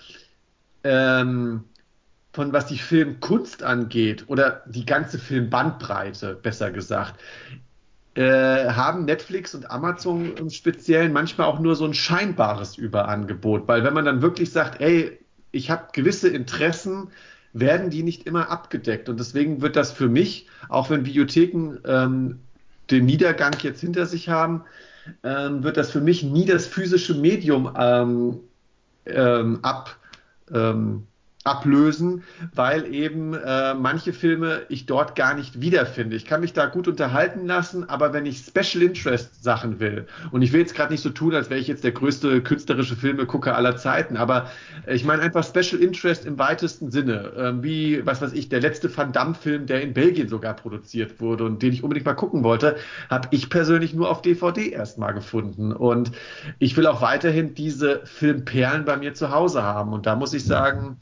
ähm, 0.84 1.64
von 2.32 2.52
was 2.52 2.66
die 2.66 2.78
Filmkunst 2.78 3.62
angeht 3.62 4.24
oder 4.28 4.62
die 4.66 4.86
ganze 4.86 5.18
Filmbandbreite, 5.18 6.34
besser 6.34 6.70
gesagt, 6.70 7.20
äh, 8.20 8.72
haben 8.72 9.06
Netflix 9.06 9.54
und 9.54 9.70
Amazon 9.70 10.36
im 10.36 10.50
Speziellen 10.50 11.10
manchmal 11.10 11.46
auch 11.46 11.58
nur 11.58 11.74
so 11.74 11.86
ein 11.86 11.94
scheinbares 11.94 12.76
Überangebot, 12.76 13.66
weil 13.66 13.82
wenn 13.82 13.94
man 13.94 14.04
dann 14.04 14.20
wirklich 14.20 14.52
sagt, 14.52 14.82
ey, 14.82 15.18
ich 15.52 15.70
habe 15.70 15.86
gewisse 15.94 16.28
Interessen, 16.28 17.08
werden 17.54 17.88
die 17.88 18.02
nicht 18.02 18.26
immer 18.26 18.50
abgedeckt. 18.50 19.08
Und 19.08 19.18
deswegen 19.18 19.62
wird 19.62 19.74
das 19.74 19.90
für 19.90 20.08
mich, 20.10 20.48
auch 20.68 20.90
wenn 20.90 21.06
Videotheken 21.06 21.78
ähm, 21.86 22.40
den 22.90 23.06
Niedergang 23.06 23.56
jetzt 23.62 23.80
hinter 23.80 24.04
sich 24.04 24.28
haben, 24.28 24.64
ähm, 25.24 25.64
wird 25.64 25.78
das 25.78 25.90
für 25.90 26.02
mich 26.02 26.22
nie 26.22 26.44
das 26.44 26.66
physische 26.66 27.14
Medium 27.14 27.74
ähm, 27.74 28.40
ähm 29.06 29.60
ab, 29.62 29.96
ähm, 30.52 31.06
ablösen, 31.44 32.22
weil 32.54 32.92
eben 32.92 33.32
äh, 33.32 33.72
manche 33.74 34.12
Filme 34.12 34.62
ich 34.68 34.84
dort 34.84 35.16
gar 35.16 35.34
nicht 35.34 35.62
wiederfinde. 35.62 36.14
Ich 36.14 36.26
kann 36.26 36.42
mich 36.42 36.52
da 36.52 36.66
gut 36.66 36.86
unterhalten 36.86 37.46
lassen, 37.46 37.88
aber 37.88 38.12
wenn 38.12 38.26
ich 38.26 38.44
Special 38.44 38.82
Interest 38.82 39.42
Sachen 39.42 39.80
will, 39.80 40.06
und 40.32 40.42
ich 40.42 40.52
will 40.52 40.60
jetzt 40.60 40.74
gerade 40.74 40.92
nicht 40.92 41.02
so 41.02 41.08
tun, 41.08 41.34
als 41.34 41.48
wäre 41.48 41.58
ich 41.58 41.66
jetzt 41.66 41.82
der 41.82 41.92
größte 41.92 42.42
künstlerische 42.42 42.94
Filmegucker 42.94 43.56
aller 43.56 43.76
Zeiten, 43.76 44.18
aber 44.18 44.50
äh, 44.86 44.94
ich 44.94 45.04
meine 45.04 45.22
einfach 45.22 45.42
Special 45.42 45.80
Interest 45.80 46.26
im 46.26 46.38
weitesten 46.38 46.90
Sinne, 46.90 47.32
äh, 47.34 47.62
wie, 47.62 48.04
was 48.04 48.20
weiß 48.20 48.34
ich, 48.34 48.50
der 48.50 48.60
letzte 48.60 48.94
Van 48.94 49.12
Damme-Film, 49.12 49.64
der 49.64 49.80
in 49.80 49.94
Belgien 49.94 50.28
sogar 50.28 50.54
produziert 50.54 51.20
wurde 51.20 51.44
und 51.44 51.62
den 51.62 51.72
ich 51.72 51.82
unbedingt 51.82 52.04
mal 52.04 52.14
gucken 52.14 52.44
wollte, 52.44 52.76
habe 53.08 53.28
ich 53.30 53.48
persönlich 53.48 53.94
nur 53.94 54.10
auf 54.10 54.20
DVD 54.20 54.68
erstmal 54.68 55.14
gefunden. 55.14 55.72
Und 55.72 56.12
ich 56.58 56.76
will 56.76 56.86
auch 56.86 57.00
weiterhin 57.00 57.54
diese 57.54 58.02
Filmperlen 58.04 58.84
bei 58.84 58.98
mir 58.98 59.14
zu 59.14 59.30
Hause 59.30 59.62
haben. 59.62 59.94
Und 59.94 60.04
da 60.04 60.16
muss 60.16 60.34
ich 60.34 60.44
sagen, 60.44 60.98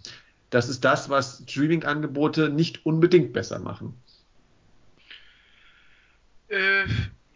das 0.50 0.68
ist 0.68 0.84
das, 0.84 1.10
was 1.10 1.44
Streaming-Angebote 1.48 2.48
nicht 2.48 2.86
unbedingt 2.86 3.32
besser 3.32 3.58
machen. 3.58 3.94
Äh, 6.48 6.86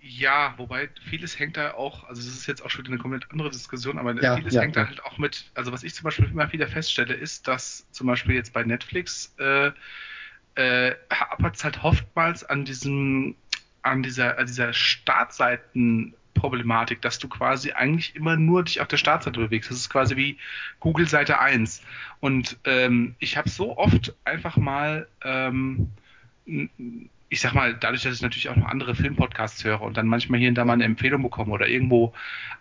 ja, 0.01 0.55
wobei 0.57 0.89
vieles 1.09 1.39
hängt 1.39 1.57
da 1.57 1.75
auch, 1.75 2.05
also 2.09 2.23
das 2.23 2.33
ist 2.33 2.47
jetzt 2.47 2.65
auch 2.65 2.71
schon 2.71 2.87
eine 2.87 2.99
komplett 2.99 3.31
andere 3.31 3.51
Diskussion, 3.51 3.99
aber 3.99 4.21
ja, 4.21 4.37
vieles 4.37 4.55
ja, 4.55 4.63
hängt 4.63 4.77
ja. 4.77 4.83
da 4.83 4.89
halt 4.89 5.05
auch 5.05 5.19
mit, 5.19 5.51
also 5.55 5.71
was 5.71 5.83
ich 5.83 5.95
zum 5.95 6.05
Beispiel 6.05 6.27
immer 6.27 6.51
wieder 6.53 6.67
feststelle, 6.67 7.15
ist, 7.15 7.47
dass 7.47 7.87
zum 7.93 8.07
Beispiel 8.07 8.35
jetzt 8.35 8.53
bei 8.53 8.65
Netflix 8.65 9.35
äh, 9.39 9.71
äh, 10.55 10.95
hapert 11.11 11.57
es 11.57 11.65
halt 11.65 11.83
oftmals 11.85 12.45
an 12.45 12.65
diesem, 12.65 13.37
an 13.83 14.03
dieser, 14.03 14.39
an 14.39 14.47
dieser 14.47 14.73
Startseiten 14.73 16.15
Problematik, 16.43 17.01
dass 17.03 17.21
du 17.21 17.29
quasi 17.29 17.71
eigentlich 17.71 18.17
immer 18.17 18.37
nur 18.37 18.65
dich 18.65 18.81
auf 18.81 18.89
der 18.89 18.97
Startseite 18.97 19.39
bewegst. 19.39 19.71
Das 19.71 19.79
ist 19.79 19.91
quasi 19.91 20.17
wie 20.17 20.39
Google 20.81 21.07
Seite 21.07 21.39
1. 21.39 21.83
Und 22.19 22.59
ähm, 22.65 23.15
ich 23.21 23.37
habe 23.37 23.49
so 23.49 23.79
oft 23.79 24.13
einfach 24.25 24.57
mal 24.57 25.07
ähm, 25.23 25.89
ich 27.33 27.41
sag 27.41 27.55
mal, 27.55 27.73
dadurch, 27.73 28.03
dass 28.03 28.15
ich 28.15 28.21
natürlich 28.21 28.51
auch 28.51 28.57
noch 28.57 28.67
andere 28.67 28.95
Filmpodcasts 28.95 29.65
höre 29.65 29.81
und 29.81 29.97
dann 29.97 30.07
manchmal 30.07 30.39
hier 30.39 30.51
und 30.51 30.55
da 30.55 30.67
mal 30.67 30.75
eine 30.75 30.85
Empfehlung 30.85 31.23
bekomme 31.23 31.53
oder 31.53 31.67
irgendwo 31.67 32.13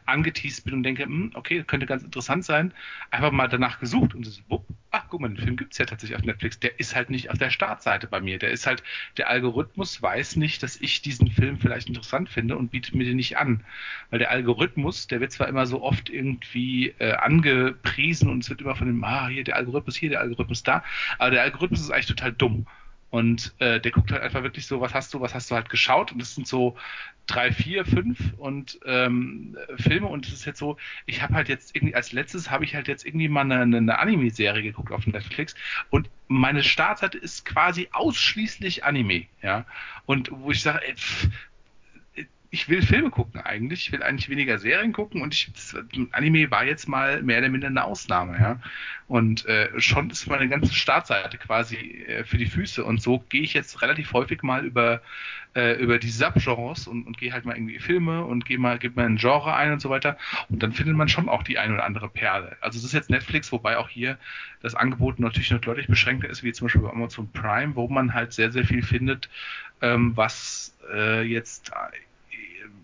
angeteased 0.06 0.64
bin 0.64 0.76
und 0.76 0.84
denke, 0.84 1.04
hm, 1.04 1.32
okay, 1.34 1.62
könnte 1.68 1.86
ganz 1.86 2.04
interessant 2.04 2.46
sein, 2.46 2.74
einfach 3.10 3.32
mal 3.32 3.50
danach 3.50 3.82
gesucht 3.82 4.16
und 4.16 4.26
so, 4.26 4.42
wupp, 4.48 4.66
ach 4.92 5.04
guck 5.10 5.20
mal, 5.20 5.28
den 5.28 5.44
Film 5.44 5.58
gibt's 5.58 5.78
ja 5.78 5.84
tatsächlich 5.84 6.18
auf 6.18 6.24
Netflix, 6.24 6.58
der 6.58 6.80
ist 6.80 6.96
halt 6.96 7.10
nicht 7.10 7.30
auf 7.30 7.38
der 7.38 7.50
Startseite 7.50 8.08
bei 8.08 8.22
mir, 8.22 8.40
der 8.40 8.52
ist 8.52 8.66
halt, 8.66 8.82
der 9.18 9.30
Algorithmus 9.30 10.02
weiß 10.02 10.38
nicht, 10.38 10.64
dass 10.64 10.80
ich 10.80 11.02
diesen 11.02 11.30
Film 11.30 11.58
vielleicht 11.58 11.90
interessant 11.90 12.30
finde 12.30 12.56
und 12.56 12.72
bietet 12.72 12.96
mir 12.96 13.04
den 13.04 13.18
nicht 13.18 13.38
an, 13.38 13.66
weil 14.10 14.20
der 14.20 14.32
Algorithmus, 14.32 15.06
der 15.08 15.20
wird 15.20 15.34
zwar 15.34 15.50
immer 15.50 15.66
so 15.66 15.82
oft 15.84 16.10
irgendwie 16.10 16.94
äh, 17.00 17.12
angepriesen 17.12 18.30
und 18.30 18.44
es 18.44 18.50
wird 18.50 18.62
immer 18.62 18.78
von 18.78 18.88
dem, 18.88 19.04
ah, 19.04 19.28
hier 19.28 19.44
der 19.44 19.58
Algorithmus, 19.58 19.98
hier 19.98 20.12
der 20.12 20.22
Algorithmus 20.22 20.64
da, 20.64 20.82
aber 21.18 21.32
der 21.32 21.42
Algorithmus 21.42 21.82
ist 21.82 21.92
eigentlich 21.92 22.06
total 22.06 22.32
dumm 22.32 22.66
und 23.12 23.54
äh, 23.60 23.80
der 23.82 23.92
guckt 23.92 24.12
halt 24.12 24.24
einfach 24.24 24.42
wirklich 24.42 24.66
so, 24.66 24.80
was 24.80 24.94
hast 24.94 25.14
du, 25.14 25.20
was 25.20 25.36
hast 25.36 25.52
du 25.52 25.56
halt 25.56 25.70
geschaut? 25.70 26.14
Und 26.14 26.20
das 26.22 26.34
sind 26.34 26.48
so 26.48 26.78
drei, 27.28 27.52
vier, 27.52 27.86
fünf 27.86 28.18
und 28.38 28.80
ähm, 28.86 29.58
Filme. 29.76 30.08
Und 30.08 30.26
es 30.26 30.34
ist 30.34 30.46
jetzt 30.46 30.60
so, 30.60 30.78
ich 31.06 31.22
habe 31.22 31.34
halt 31.34 31.50
jetzt 31.50 31.76
irgendwie, 31.76 31.94
als 31.94 32.14
letztes 32.14 32.50
habe 32.50 32.64
ich 32.64 32.74
halt 32.74 32.88
jetzt 32.88 33.06
irgendwie 33.06 33.28
mal 33.28 33.42
eine, 33.42 33.78
eine 33.78 34.00
Anime-Serie 34.00 34.64
geguckt 34.64 34.94
auf 34.94 35.06
Netflix. 35.06 35.56
Und 35.90 36.10
meine 36.30 36.64
Startseite 36.64 37.18
ist 37.18 37.44
quasi 37.44 37.90
ausschließlich 37.92 38.86
Anime, 38.86 39.26
ja. 39.42 39.66
Und 40.06 40.32
wo 40.32 40.52
ich 40.52 40.62
sage, 40.62 40.88
ey, 40.88 40.96
ich 42.54 42.68
will 42.68 42.82
Filme 42.82 43.10
gucken 43.10 43.40
eigentlich, 43.40 43.88
ich 43.88 43.92
will 43.94 44.04
eigentlich 44.04 44.28
weniger 44.28 44.60
Serien 44.60 44.92
gucken 44.92 45.22
und 45.22 45.34
ich, 45.34 45.50
Anime 46.12 46.52
war 46.52 46.66
jetzt 46.66 46.86
mal 46.90 47.24
mehr 47.24 47.40
oder 47.40 47.48
minder 47.48 47.68
eine 47.68 47.86
Ausnahme, 47.86 48.38
ja. 48.38 48.60
Und 49.08 49.46
äh, 49.46 49.70
schon 49.80 50.10
ist 50.10 50.28
meine 50.28 50.50
ganze 50.50 50.74
Startseite 50.74 51.38
quasi 51.38 51.78
äh, 51.78 52.26
für 52.26 52.38
die 52.38 52.46
Füße 52.48 52.84
und 52.84 53.02
so 53.02 53.20
gehe 53.30 53.42
ich 53.42 53.54
jetzt 53.54 53.82
relativ 53.82 54.12
häufig 54.12 54.44
mal 54.44 54.66
über 54.66 55.02
äh, 55.56 55.82
über 55.82 55.98
die 55.98 56.10
Subgenres 56.10 56.88
und, 56.88 57.08
und 57.08 57.18
gehe 57.18 57.32
halt 57.32 57.46
mal 57.46 57.56
irgendwie 57.56 57.80
Filme 57.80 58.26
und 58.26 58.46
gehe 58.46 58.58
mal 58.58 58.80
gebe 58.80 59.00
mal 59.00 59.06
ein 59.06 59.16
Genre 59.16 59.54
ein 59.56 59.72
und 59.72 59.82
so 59.82 59.90
weiter 59.90 60.18
und 60.50 60.62
dann 60.62 60.74
findet 60.74 60.98
man 60.98 61.08
schon 61.08 61.30
auch 61.30 61.44
die 61.44 61.58
ein 61.58 61.74
oder 61.74 61.86
andere 61.86 62.10
Perle. 62.10 62.58
Also 62.60 62.78
es 62.78 62.84
ist 62.84 62.94
jetzt 62.94 63.10
Netflix, 63.10 63.52
wobei 63.54 63.78
auch 63.78 63.88
hier 63.88 64.18
das 64.62 64.76
Angebot 64.76 65.20
natürlich 65.20 65.52
noch 65.52 65.62
deutlich 65.62 65.88
beschränkter 65.88 66.30
ist, 66.30 66.44
wie 66.44 66.52
zum 66.52 66.66
Beispiel 66.66 66.82
bei 66.82 66.92
Amazon 66.92 67.32
Prime, 67.32 67.78
wo 67.78 67.88
man 67.88 68.14
halt 68.14 68.34
sehr 68.34 68.52
sehr 68.52 68.66
viel 68.66 68.84
findet, 68.84 69.30
ähm, 69.82 70.18
was 70.18 70.76
äh, 70.94 71.22
jetzt 71.22 71.72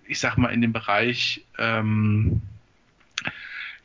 ich 0.08 0.20
sag 0.20 0.38
mal, 0.38 0.50
in 0.50 0.62
dem 0.62 0.74
Bereich, 0.74 1.46
ähm, 1.58 2.42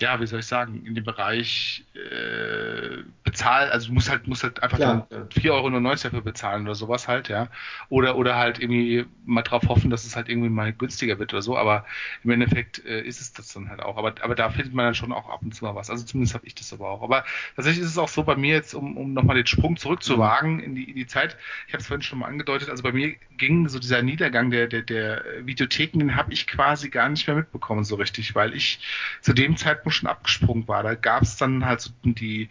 ja, 0.02 0.20
wie 0.20 0.26
soll 0.26 0.40
ich 0.40 0.46
sagen, 0.46 0.84
in 0.84 0.94
dem 0.96 1.04
Bereich 1.04 1.84
äh, 1.94 3.04
bezahlen, 3.22 3.70
also 3.70 3.86
du 3.86 3.94
musst 3.94 4.10
halt, 4.10 4.26
musst 4.26 4.42
halt 4.42 4.60
einfach 4.62 4.76
Klar, 4.76 5.06
4,90 5.10 5.50
Euro 5.52 5.70
dafür 5.70 6.20
bezahlen 6.20 6.64
oder 6.64 6.74
sowas 6.74 7.06
halt, 7.06 7.28
ja. 7.28 7.48
Oder, 7.88 8.16
oder 8.16 8.36
halt 8.36 8.58
irgendwie 8.58 9.06
mal 9.24 9.42
drauf 9.42 9.62
hoffen, 9.68 9.90
dass 9.90 10.04
es 10.04 10.16
halt 10.16 10.28
irgendwie 10.28 10.48
mal 10.48 10.72
günstiger 10.72 11.20
wird 11.20 11.32
oder 11.32 11.40
so, 11.40 11.56
aber 11.56 11.86
im 12.24 12.30
Endeffekt 12.30 12.84
äh, 12.84 13.00
ist 13.02 13.20
es 13.20 13.32
das 13.32 13.52
dann 13.52 13.70
halt 13.70 13.80
auch. 13.80 13.96
Aber, 13.96 14.12
aber 14.22 14.34
da 14.34 14.50
findet 14.50 14.74
man 14.74 14.86
dann 14.86 14.94
schon 14.96 15.12
auch 15.12 15.30
ab 15.30 15.40
und 15.42 15.54
zu 15.54 15.64
mal 15.64 15.76
was. 15.76 15.88
Also 15.88 16.04
zumindest 16.04 16.34
habe 16.34 16.46
ich 16.46 16.56
das 16.56 16.72
aber 16.72 16.90
auch. 16.90 17.02
Aber 17.02 17.24
tatsächlich 17.54 17.84
ist 17.84 17.90
es 17.90 17.98
auch 17.98 18.08
so 18.08 18.24
bei 18.24 18.34
mir 18.34 18.56
jetzt, 18.56 18.74
um, 18.74 18.96
um 18.96 19.12
nochmal 19.12 19.36
den 19.36 19.46
Sprung 19.46 19.76
zurückzuwagen 19.76 20.56
mhm. 20.56 20.64
in, 20.64 20.74
die, 20.74 20.90
in 20.90 20.96
die 20.96 21.06
Zeit, 21.06 21.36
ich 21.68 21.74
habe 21.74 21.80
es 21.80 21.86
vorhin 21.86 22.02
schon 22.02 22.18
mal 22.18 22.26
angedeutet, 22.26 22.68
also 22.70 22.82
bei 22.82 22.92
mir 22.92 23.14
ging 23.38 23.68
so 23.68 23.78
dieser 23.78 24.02
Niedergang 24.02 24.50
der, 24.50 24.66
der, 24.66 24.82
der 24.82 25.24
Videotheken, 25.42 26.00
den 26.00 26.16
habe 26.16 26.32
ich 26.32 26.48
quasi 26.48 26.90
gar 26.90 27.08
nicht 27.08 27.26
mehr 27.28 27.36
mitbekommen 27.36 27.84
so 27.84 27.94
richtig, 27.96 28.34
weil 28.34 28.54
ich 28.54 28.80
zu 29.20 29.32
dem 29.32 29.56
Zeitpunkt 29.56 29.91
schon 29.92 30.08
abgesprungen 30.08 30.66
war. 30.68 30.82
Da 30.82 30.94
gab 30.94 31.22
es 31.22 31.36
dann 31.36 31.64
halt 31.64 31.80
so 31.80 31.90
die 32.04 32.48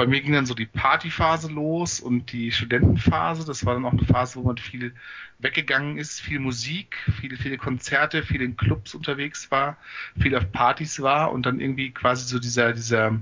bei 0.00 0.06
mir 0.06 0.20
ging 0.20 0.32
dann 0.32 0.46
so 0.46 0.54
die 0.54 0.66
Partyphase 0.66 1.52
los 1.52 2.00
und 2.00 2.32
die 2.32 2.52
Studentenphase. 2.52 3.44
Das 3.44 3.66
war 3.66 3.74
dann 3.74 3.84
auch 3.84 3.92
eine 3.92 4.04
Phase, 4.04 4.36
wo 4.36 4.42
man 4.42 4.56
viel 4.56 4.94
weggegangen 5.40 5.98
ist, 5.98 6.20
viel 6.20 6.38
Musik, 6.38 6.96
viele, 7.20 7.36
viele 7.36 7.58
Konzerte, 7.58 8.22
viel 8.22 8.40
in 8.40 8.56
Clubs 8.56 8.94
unterwegs 8.94 9.50
war, 9.50 9.76
viel 10.18 10.34
auf 10.36 10.50
Partys 10.52 11.02
war 11.02 11.32
und 11.32 11.44
dann 11.44 11.60
irgendwie 11.60 11.90
quasi 11.90 12.26
so 12.26 12.38
dieser, 12.38 12.72
dieser, 12.72 13.18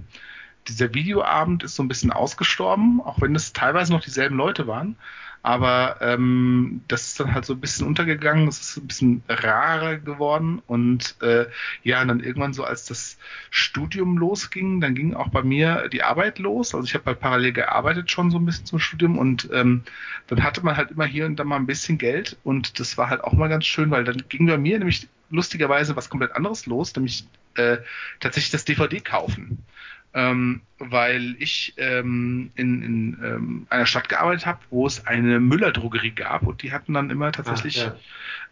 dieser 0.68 0.94
Videoabend 0.94 1.64
ist 1.64 1.74
so 1.76 1.82
ein 1.82 1.88
bisschen 1.88 2.12
ausgestorben, 2.12 3.00
auch 3.00 3.20
wenn 3.20 3.34
es 3.34 3.52
teilweise 3.52 3.92
noch 3.92 4.04
dieselben 4.04 4.36
Leute 4.36 4.66
waren. 4.66 4.96
Aber 5.48 5.96
ähm, 6.02 6.82
das 6.88 7.06
ist 7.06 7.20
dann 7.20 7.32
halt 7.32 7.46
so 7.46 7.54
ein 7.54 7.60
bisschen 7.60 7.86
untergegangen, 7.86 8.48
es 8.48 8.60
ist 8.60 8.76
ein 8.76 8.86
bisschen 8.86 9.22
rarer 9.30 9.96
geworden. 9.96 10.60
Und 10.66 11.16
äh, 11.22 11.46
ja, 11.82 12.02
und 12.02 12.08
dann 12.08 12.20
irgendwann 12.20 12.52
so, 12.52 12.64
als 12.64 12.84
das 12.84 13.16
Studium 13.48 14.18
losging, 14.18 14.82
dann 14.82 14.94
ging 14.94 15.14
auch 15.14 15.28
bei 15.28 15.42
mir 15.42 15.88
die 15.88 16.02
Arbeit 16.02 16.38
los. 16.38 16.74
Also 16.74 16.84
ich 16.84 16.92
habe 16.92 17.06
halt 17.06 17.20
parallel 17.20 17.54
gearbeitet 17.54 18.10
schon 18.10 18.30
so 18.30 18.38
ein 18.38 18.44
bisschen 18.44 18.66
zum 18.66 18.78
Studium 18.78 19.16
und 19.16 19.48
ähm, 19.50 19.84
dann 20.26 20.42
hatte 20.42 20.62
man 20.62 20.76
halt 20.76 20.90
immer 20.90 21.06
hier 21.06 21.24
und 21.24 21.36
da 21.36 21.44
mal 21.44 21.56
ein 21.56 21.64
bisschen 21.64 21.96
Geld 21.96 22.36
und 22.44 22.78
das 22.78 22.98
war 22.98 23.08
halt 23.08 23.24
auch 23.24 23.32
mal 23.32 23.48
ganz 23.48 23.64
schön, 23.64 23.90
weil 23.90 24.04
dann 24.04 24.24
ging 24.28 24.46
bei 24.46 24.58
mir 24.58 24.78
nämlich 24.78 25.08
lustigerweise 25.30 25.96
was 25.96 26.10
komplett 26.10 26.32
anderes 26.32 26.66
los, 26.66 26.94
nämlich 26.94 27.26
äh, 27.54 27.78
tatsächlich 28.20 28.50
das 28.50 28.66
DVD 28.66 29.00
kaufen 29.00 29.64
ähm, 30.14 30.62
weil 30.78 31.36
ich 31.38 31.74
ähm, 31.76 32.50
in, 32.54 32.82
in 32.82 33.18
ähm, 33.22 33.66
einer 33.68 33.86
Stadt 33.86 34.08
gearbeitet 34.08 34.46
habe, 34.46 34.60
wo 34.70 34.86
es 34.86 35.06
eine 35.06 35.40
Müller-Drogerie 35.40 36.12
gab 36.12 36.42
und 36.42 36.62
die 36.62 36.72
hatten 36.72 36.94
dann 36.94 37.10
immer 37.10 37.32
tatsächlich 37.32 37.82
ah, 37.82 37.96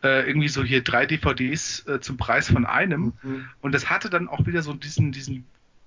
ja. 0.03 0.09
äh, 0.09 0.29
irgendwie 0.29 0.49
so 0.49 0.63
hier 0.63 0.83
drei 0.83 1.07
DVDs 1.07 1.87
äh, 1.87 2.01
zum 2.01 2.17
Preis 2.17 2.51
von 2.51 2.67
einem 2.67 3.13
mhm. 3.23 3.49
und 3.61 3.73
das 3.73 3.89
hatte 3.89 4.11
dann 4.11 4.29
auch 4.29 4.47
wieder 4.47 4.63
so 4.63 4.75
diesen, 4.75 5.13
diesen 5.13 5.47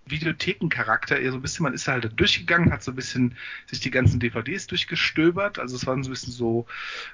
Videothekencharakter, 0.09 1.19
eher 1.19 1.31
so 1.31 1.37
ein 1.37 1.41
bisschen, 1.41 1.63
man 1.63 1.73
ist 1.73 1.87
halt 1.87 2.05
da 2.05 2.09
durchgegangen, 2.09 2.71
hat 2.71 2.83
so 2.83 2.91
ein 2.91 2.95
bisschen 2.95 3.35
sich 3.67 3.79
die 3.79 3.91
ganzen 3.91 4.19
DVDs 4.19 4.67
durchgestöbert, 4.67 5.59
also 5.59 5.75
es 5.75 5.85
war 5.85 5.95
so 6.03 6.09
ein 6.09 6.11
bisschen 6.11 6.33
so, 6.33 6.65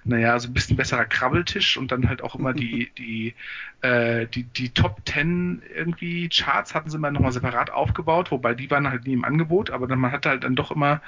naja, 0.04 0.40
so 0.40 0.48
ein 0.48 0.54
bisschen 0.54 0.78
besserer 0.78 1.06
Krabbeltisch 1.06 1.78
und 1.78 1.92
dann 1.92 2.08
halt 2.08 2.22
auch 2.22 2.36
immer 2.36 2.54
die, 2.54 2.92
die, 2.98 3.34
äh, 3.82 4.28
die, 4.28 4.44
die 4.44 4.70
Top 4.70 5.04
Ten 5.06 5.62
irgendwie 5.74 6.30
Charts 6.30 6.74
hatten 6.74 6.90
sie 6.90 6.98
immer 6.98 7.12
nochmal 7.12 7.32
separat 7.32 7.72
aufgebaut, 7.72 8.32
wobei 8.32 8.54
die 8.54 8.70
waren 8.72 8.90
halt 8.90 9.06
nie 9.06 9.14
im 9.14 9.26
Angebot, 9.26 9.70
aber 9.70 9.88
dann 9.88 10.00
man 10.00 10.12
hatte 10.12 10.30
halt 10.30 10.44
dann 10.44 10.56
doch 10.56 10.72
immer, 10.72 11.02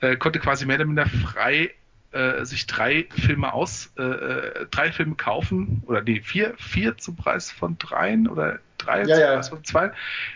äh, 0.00 0.16
konnte 0.16 0.38
quasi 0.38 0.66
mehr 0.66 0.76
oder 0.76 0.86
minder 0.86 1.06
frei 1.06 1.70
äh, 2.14 2.44
sich 2.44 2.66
drei 2.66 3.06
Filme 3.10 3.52
aus, 3.52 3.92
äh, 3.98 4.02
äh, 4.02 4.66
drei 4.70 4.92
Filme 4.92 5.16
kaufen 5.16 5.82
oder 5.86 6.00
nee, 6.00 6.20
vier, 6.20 6.54
vier 6.58 6.96
zum 6.96 7.16
Preis 7.16 7.50
von 7.50 7.76
dreien 7.78 8.28
oder 8.28 8.60
drei 8.84 9.04
ja, 9.04 9.18
ja. 9.18 9.34
Preis 9.34 9.48
von 9.48 9.64
zwei. 9.64 9.90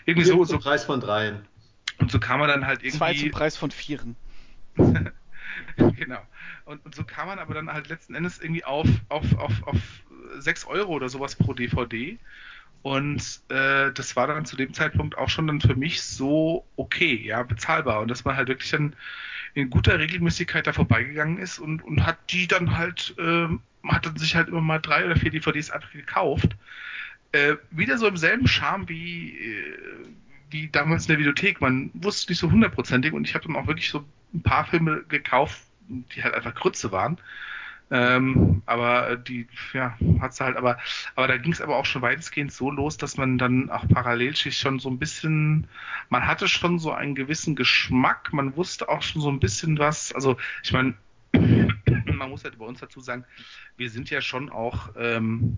Irgendwie 0.05 0.25
vier 0.25 0.33
so. 0.33 0.45
Zum 0.45 0.59
so, 0.59 0.59
Preis 0.59 0.83
von 0.83 0.99
dreien. 0.99 1.45
Und 1.99 2.11
so 2.11 2.19
kam 2.19 2.39
man 2.39 2.49
dann 2.49 2.65
halt 2.65 2.81
irgendwie. 2.81 2.97
Zwei 2.97 3.13
zum 3.13 3.31
Preis 3.31 3.57
von 3.57 3.71
vieren. 3.71 4.15
genau. 5.77 6.21
Und, 6.65 6.85
und, 6.85 6.95
so 6.95 7.03
kam 7.03 7.27
man 7.27 7.39
aber 7.39 7.53
dann 7.53 7.71
halt 7.71 7.89
letzten 7.89 8.15
Endes 8.15 8.39
irgendwie 8.39 8.63
auf, 8.63 8.87
auf, 9.09 9.37
auf, 9.37 9.63
auf 9.63 9.77
6 10.37 10.65
Euro 10.65 10.93
oder 10.93 11.09
sowas 11.09 11.35
pro 11.35 11.53
DVD. 11.53 12.17
Und 12.81 13.41
äh, 13.49 13.91
das 13.91 14.15
war 14.15 14.27
dann 14.27 14.45
zu 14.45 14.55
dem 14.55 14.73
Zeitpunkt 14.73 15.17
auch 15.17 15.29
schon 15.29 15.47
dann 15.47 15.59
für 15.59 15.75
mich 15.75 16.01
so 16.01 16.65
okay, 16.77 17.15
ja, 17.15 17.43
bezahlbar. 17.43 18.01
Und 18.01 18.09
dass 18.09 18.23
man 18.23 18.37
halt 18.37 18.47
wirklich 18.47 18.71
dann 18.71 18.95
in 19.53 19.69
guter 19.69 19.99
Regelmäßigkeit 19.99 20.65
da 20.65 20.73
vorbeigegangen 20.73 21.39
ist 21.39 21.59
und, 21.59 21.83
und 21.83 22.05
hat 22.05 22.17
die 22.29 22.47
dann 22.47 22.77
halt, 22.77 23.15
äh, 23.17 23.47
hat 23.87 24.05
dann 24.05 24.15
sich 24.15 24.35
halt 24.35 24.47
immer 24.47 24.61
mal 24.61 24.79
drei 24.79 25.05
oder 25.05 25.15
vier 25.15 25.31
DVDs 25.31 25.71
einfach 25.71 25.91
gekauft. 25.91 26.55
Äh, 27.31 27.57
wieder 27.71 27.97
so 27.97 28.07
im 28.07 28.17
selben 28.17 28.47
Charme 28.47 28.89
wie, 28.89 29.37
äh, 29.37 29.77
wie 30.49 30.67
damals 30.69 31.03
in 31.03 31.09
der 31.09 31.19
Videothek. 31.19 31.61
Man 31.61 31.91
wusste 31.93 32.31
nicht 32.31 32.39
so 32.39 32.51
hundertprozentig 32.51 33.13
und 33.13 33.27
ich 33.27 33.35
habe 33.35 33.45
dann 33.45 33.55
auch 33.55 33.67
wirklich 33.67 33.89
so 33.89 34.03
ein 34.33 34.41
paar 34.41 34.65
Filme 34.65 35.03
gekauft, 35.07 35.61
die 35.87 36.23
halt 36.23 36.33
einfach 36.33 36.55
Grütze 36.55 36.91
waren. 36.91 37.19
Ähm, 37.91 38.61
aber 38.67 39.15
die, 39.15 39.47
ja, 39.73 39.97
hat's 40.19 40.39
halt, 40.39 40.57
aber, 40.57 40.77
aber 41.15 41.27
da 41.27 41.37
ging 41.37 41.51
es 41.51 41.61
aber 41.61 41.75
auch 41.75 41.85
schon 41.85 42.03
weitestgehend 42.03 42.51
so 42.51 42.69
los, 42.69 42.97
dass 42.97 43.17
man 43.17 43.39
dann 43.39 43.71
auch 43.71 43.87
parallel 43.87 44.35
schon 44.35 44.79
so 44.79 44.89
ein 44.89 44.99
bisschen, 44.99 45.67
man 46.09 46.27
hatte 46.27 46.47
schon 46.47 46.77
so 46.77 46.91
einen 46.91 47.15
gewissen 47.15 47.55
Geschmack, 47.55 48.31
man 48.31 48.55
wusste 48.55 48.89
auch 48.89 49.01
schon 49.01 49.21
so 49.21 49.29
ein 49.29 49.39
bisschen 49.39 49.79
was, 49.79 50.13
also 50.13 50.37
ich 50.63 50.71
meine, 50.71 50.93
man 51.33 52.29
muss 52.29 52.43
halt 52.43 52.59
bei 52.59 52.65
uns 52.65 52.79
dazu 52.79 53.01
sagen, 53.01 53.25
wir 53.77 53.89
sind 53.89 54.11
ja 54.11 54.21
schon 54.21 54.51
auch, 54.51 54.89
ähm, 54.95 55.57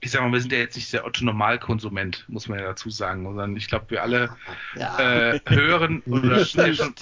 ich 0.00 0.10
sag 0.10 0.22
mal, 0.22 0.32
wir 0.32 0.40
sind 0.40 0.52
ja 0.52 0.58
jetzt 0.58 0.76
nicht 0.76 0.92
der 0.92 1.04
Otto 1.04 1.24
Normalkonsument, 1.24 2.24
muss 2.28 2.48
man 2.48 2.58
ja 2.58 2.66
dazu 2.66 2.90
sagen, 2.90 3.24
sondern 3.24 3.56
ich 3.56 3.68
glaube, 3.68 3.86
wir 3.88 4.02
alle 4.02 4.36
ja. 4.74 5.32
äh, 5.32 5.40
hören 5.46 6.02
oder 6.06 6.44
sind 6.44 6.66
ja 6.66 6.74
schon 6.74 6.94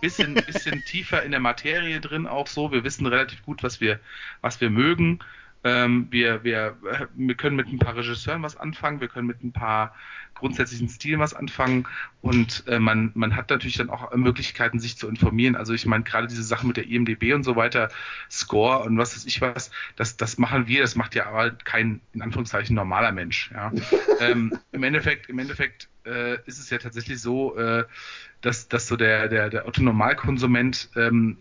bisschen, 0.00 0.34
bisschen 0.34 0.82
tiefer 0.86 1.22
in 1.22 1.30
der 1.30 1.40
Materie 1.40 2.00
drin 2.00 2.26
auch 2.26 2.46
so. 2.46 2.72
Wir 2.72 2.84
wissen 2.84 3.06
relativ 3.06 3.42
gut, 3.42 3.62
was 3.62 3.80
wir, 3.80 4.00
was 4.40 4.60
wir 4.60 4.70
mögen. 4.70 5.20
Ähm, 5.62 6.08
wir, 6.10 6.42
wir, 6.42 6.76
wir 7.14 7.34
können 7.34 7.56
mit 7.56 7.68
ein 7.68 7.78
paar 7.78 7.96
Regisseuren 7.96 8.42
was 8.42 8.56
anfangen, 8.56 9.00
wir 9.00 9.08
können 9.08 9.26
mit 9.26 9.42
ein 9.44 9.52
paar 9.52 9.94
grundsätzlichen 10.34 10.88
Stilen 10.88 11.20
was 11.20 11.34
anfangen 11.34 11.86
und 12.22 12.64
äh, 12.66 12.78
man, 12.78 13.12
man 13.14 13.36
hat 13.36 13.50
natürlich 13.50 13.76
dann 13.76 13.90
auch 13.90 14.14
Möglichkeiten, 14.14 14.80
sich 14.80 14.96
zu 14.96 15.06
informieren. 15.06 15.56
Also 15.56 15.74
ich 15.74 15.84
meine, 15.84 16.02
gerade 16.02 16.26
diese 16.26 16.42
Sachen 16.42 16.68
mit 16.68 16.78
der 16.78 16.86
IMDB 16.86 17.34
und 17.34 17.42
so 17.42 17.56
weiter, 17.56 17.90
Score 18.30 18.80
und 18.84 18.96
was 18.96 19.14
weiß 19.14 19.26
ich 19.26 19.40
was, 19.42 19.70
das, 19.96 20.16
das 20.16 20.38
machen 20.38 20.66
wir, 20.66 20.80
das 20.80 20.96
macht 20.96 21.14
ja 21.14 21.26
aber 21.26 21.50
kein, 21.50 22.00
in 22.14 22.22
Anführungszeichen, 22.22 22.74
normaler 22.74 23.12
Mensch. 23.12 23.50
Ja. 23.52 23.70
ähm, 24.20 24.58
Im 24.72 24.82
Endeffekt, 24.82 25.28
im 25.28 25.38
Endeffekt 25.38 25.88
äh, 26.06 26.36
ist 26.46 26.58
es 26.58 26.70
ja 26.70 26.78
tatsächlich 26.78 27.20
so, 27.20 27.56
äh, 27.56 27.84
dass, 28.40 28.68
dass 28.68 28.86
so 28.86 28.96
der, 28.96 29.28
der, 29.28 29.50
der 29.50 29.68
Otto-Normalkonsument 29.68 30.88
ähm, 30.96 31.36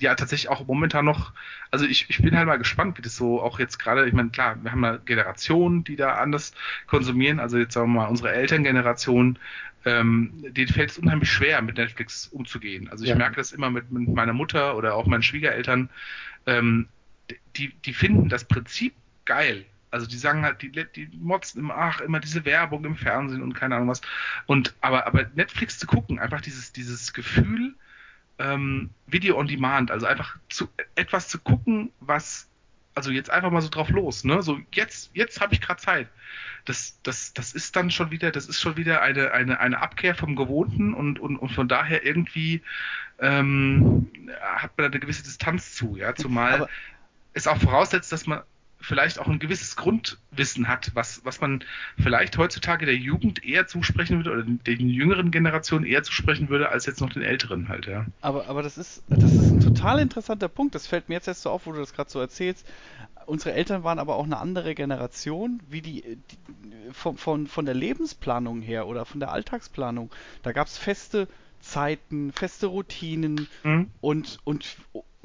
ja 0.00 0.14
tatsächlich 0.14 0.48
auch 0.48 0.66
momentan 0.66 1.04
noch, 1.04 1.32
also 1.70 1.84
ich, 1.84 2.08
ich 2.08 2.22
bin 2.22 2.36
halt 2.36 2.46
mal 2.46 2.56
gespannt, 2.56 2.98
wie 2.98 3.02
das 3.02 3.16
so 3.16 3.40
auch 3.40 3.58
jetzt 3.58 3.78
gerade, 3.78 4.06
ich 4.06 4.12
meine, 4.12 4.30
klar, 4.30 4.56
wir 4.62 4.72
haben 4.72 4.84
ja 4.84 4.96
Generationen, 4.96 5.84
die 5.84 5.96
da 5.96 6.14
anders 6.14 6.52
konsumieren, 6.86 7.40
also 7.40 7.58
jetzt 7.58 7.74
sagen 7.74 7.92
wir 7.92 8.02
mal 8.02 8.08
unsere 8.08 8.32
Elterngeneration, 8.32 9.38
ähm, 9.84 10.32
denen 10.48 10.68
fällt 10.68 10.90
es 10.90 10.98
unheimlich 10.98 11.30
schwer, 11.30 11.62
mit 11.62 11.76
Netflix 11.76 12.26
umzugehen. 12.26 12.88
Also 12.90 13.04
ich 13.04 13.10
ja. 13.10 13.16
merke 13.16 13.36
das 13.36 13.52
immer 13.52 13.70
mit, 13.70 13.90
mit 13.90 14.08
meiner 14.08 14.32
Mutter 14.34 14.76
oder 14.76 14.94
auch 14.94 15.06
meinen 15.06 15.22
Schwiegereltern, 15.22 15.88
ähm, 16.46 16.88
die, 17.56 17.72
die 17.84 17.94
finden 17.94 18.28
das 18.28 18.44
Prinzip 18.44 18.94
geil. 19.24 19.64
Also 19.90 20.06
die 20.06 20.18
sagen 20.18 20.44
halt, 20.44 20.62
die, 20.62 20.70
die 20.70 21.10
motzen 21.18 21.60
immer, 21.60 21.76
ach, 21.76 22.00
immer 22.00 22.20
diese 22.20 22.44
Werbung 22.44 22.84
im 22.84 22.96
Fernsehen 22.96 23.42
und 23.42 23.54
keine 23.54 23.76
Ahnung 23.76 23.88
was. 23.88 24.00
Und 24.46 24.74
aber, 24.80 25.06
aber 25.06 25.26
Netflix 25.34 25.78
zu 25.78 25.86
gucken, 25.86 26.18
einfach 26.18 26.40
dieses, 26.40 26.72
dieses 26.72 27.12
Gefühl, 27.12 27.74
ähm, 28.40 28.90
Video 29.06 29.38
on 29.38 29.46
Demand, 29.46 29.90
also 29.90 30.06
einfach 30.06 30.38
zu, 30.48 30.68
etwas 30.94 31.28
zu 31.28 31.38
gucken, 31.38 31.92
was, 32.00 32.48
also 32.94 33.10
jetzt 33.10 33.30
einfach 33.30 33.50
mal 33.50 33.60
so 33.60 33.68
drauf 33.68 33.90
los, 33.90 34.24
ne? 34.24 34.42
So 34.42 34.58
jetzt, 34.74 35.10
jetzt 35.14 35.40
habe 35.40 35.54
ich 35.54 35.60
gerade 35.60 35.80
Zeit. 35.80 36.08
Das, 36.64 36.98
das, 37.02 37.32
das 37.34 37.52
ist 37.52 37.76
dann 37.76 37.90
schon 37.90 38.10
wieder, 38.10 38.30
das 38.30 38.46
ist 38.46 38.60
schon 38.60 38.76
wieder 38.76 39.02
eine, 39.02 39.32
eine, 39.32 39.60
eine 39.60 39.80
Abkehr 39.80 40.14
vom 40.14 40.36
Gewohnten 40.36 40.94
und, 40.94 41.18
und, 41.18 41.36
und 41.36 41.50
von 41.50 41.68
daher 41.68 42.04
irgendwie 42.04 42.62
ähm, 43.18 44.10
hat 44.40 44.76
man 44.76 44.84
da 44.84 44.86
eine 44.86 45.00
gewisse 45.00 45.22
Distanz 45.22 45.74
zu, 45.74 45.96
ja, 45.96 46.14
zumal 46.14 46.54
Aber 46.54 46.68
es 47.32 47.46
auch 47.46 47.58
voraussetzt, 47.58 48.12
dass 48.12 48.26
man 48.26 48.42
vielleicht 48.80 49.18
auch 49.18 49.28
ein 49.28 49.38
gewisses 49.38 49.76
Grundwissen 49.76 50.68
hat, 50.68 50.92
was, 50.94 51.24
was 51.24 51.40
man 51.40 51.64
vielleicht 51.98 52.38
heutzutage 52.38 52.86
der 52.86 52.96
Jugend 52.96 53.44
eher 53.44 53.66
zusprechen 53.66 54.18
würde 54.18 54.32
oder 54.32 54.42
den 54.42 54.88
jüngeren 54.88 55.30
Generationen 55.30 55.84
eher 55.84 56.02
zusprechen 56.02 56.48
würde, 56.48 56.70
als 56.70 56.86
jetzt 56.86 57.00
noch 57.00 57.10
den 57.10 57.22
älteren 57.22 57.68
halt, 57.68 57.86
ja. 57.86 58.06
Aber, 58.20 58.48
aber 58.48 58.62
das 58.62 58.78
ist, 58.78 59.02
das 59.08 59.32
ist 59.32 59.50
ein 59.50 59.60
total 59.60 60.00
interessanter 60.00 60.48
Punkt. 60.48 60.74
Das 60.74 60.86
fällt 60.86 61.08
mir 61.08 61.16
jetzt 61.16 61.28
erst 61.28 61.42
so 61.42 61.50
auf, 61.50 61.66
wo 61.66 61.72
du 61.72 61.78
das 61.78 61.92
gerade 61.92 62.10
so 62.10 62.20
erzählst. 62.20 62.66
Unsere 63.26 63.54
Eltern 63.54 63.84
waren 63.84 63.98
aber 63.98 64.16
auch 64.16 64.24
eine 64.24 64.38
andere 64.38 64.74
Generation, 64.74 65.60
wie 65.68 65.82
die, 65.82 66.02
die 66.02 66.92
von, 66.92 67.16
von, 67.16 67.46
von 67.46 67.64
der 67.64 67.74
Lebensplanung 67.74 68.62
her 68.62 68.86
oder 68.86 69.04
von 69.04 69.20
der 69.20 69.30
Alltagsplanung. 69.30 70.10
Da 70.42 70.52
gab 70.52 70.66
es 70.66 70.78
feste 70.78 71.28
Zeiten, 71.60 72.32
feste 72.32 72.66
Routinen 72.66 73.46
mhm. 73.62 73.90
und, 74.00 74.38
und 74.44 74.76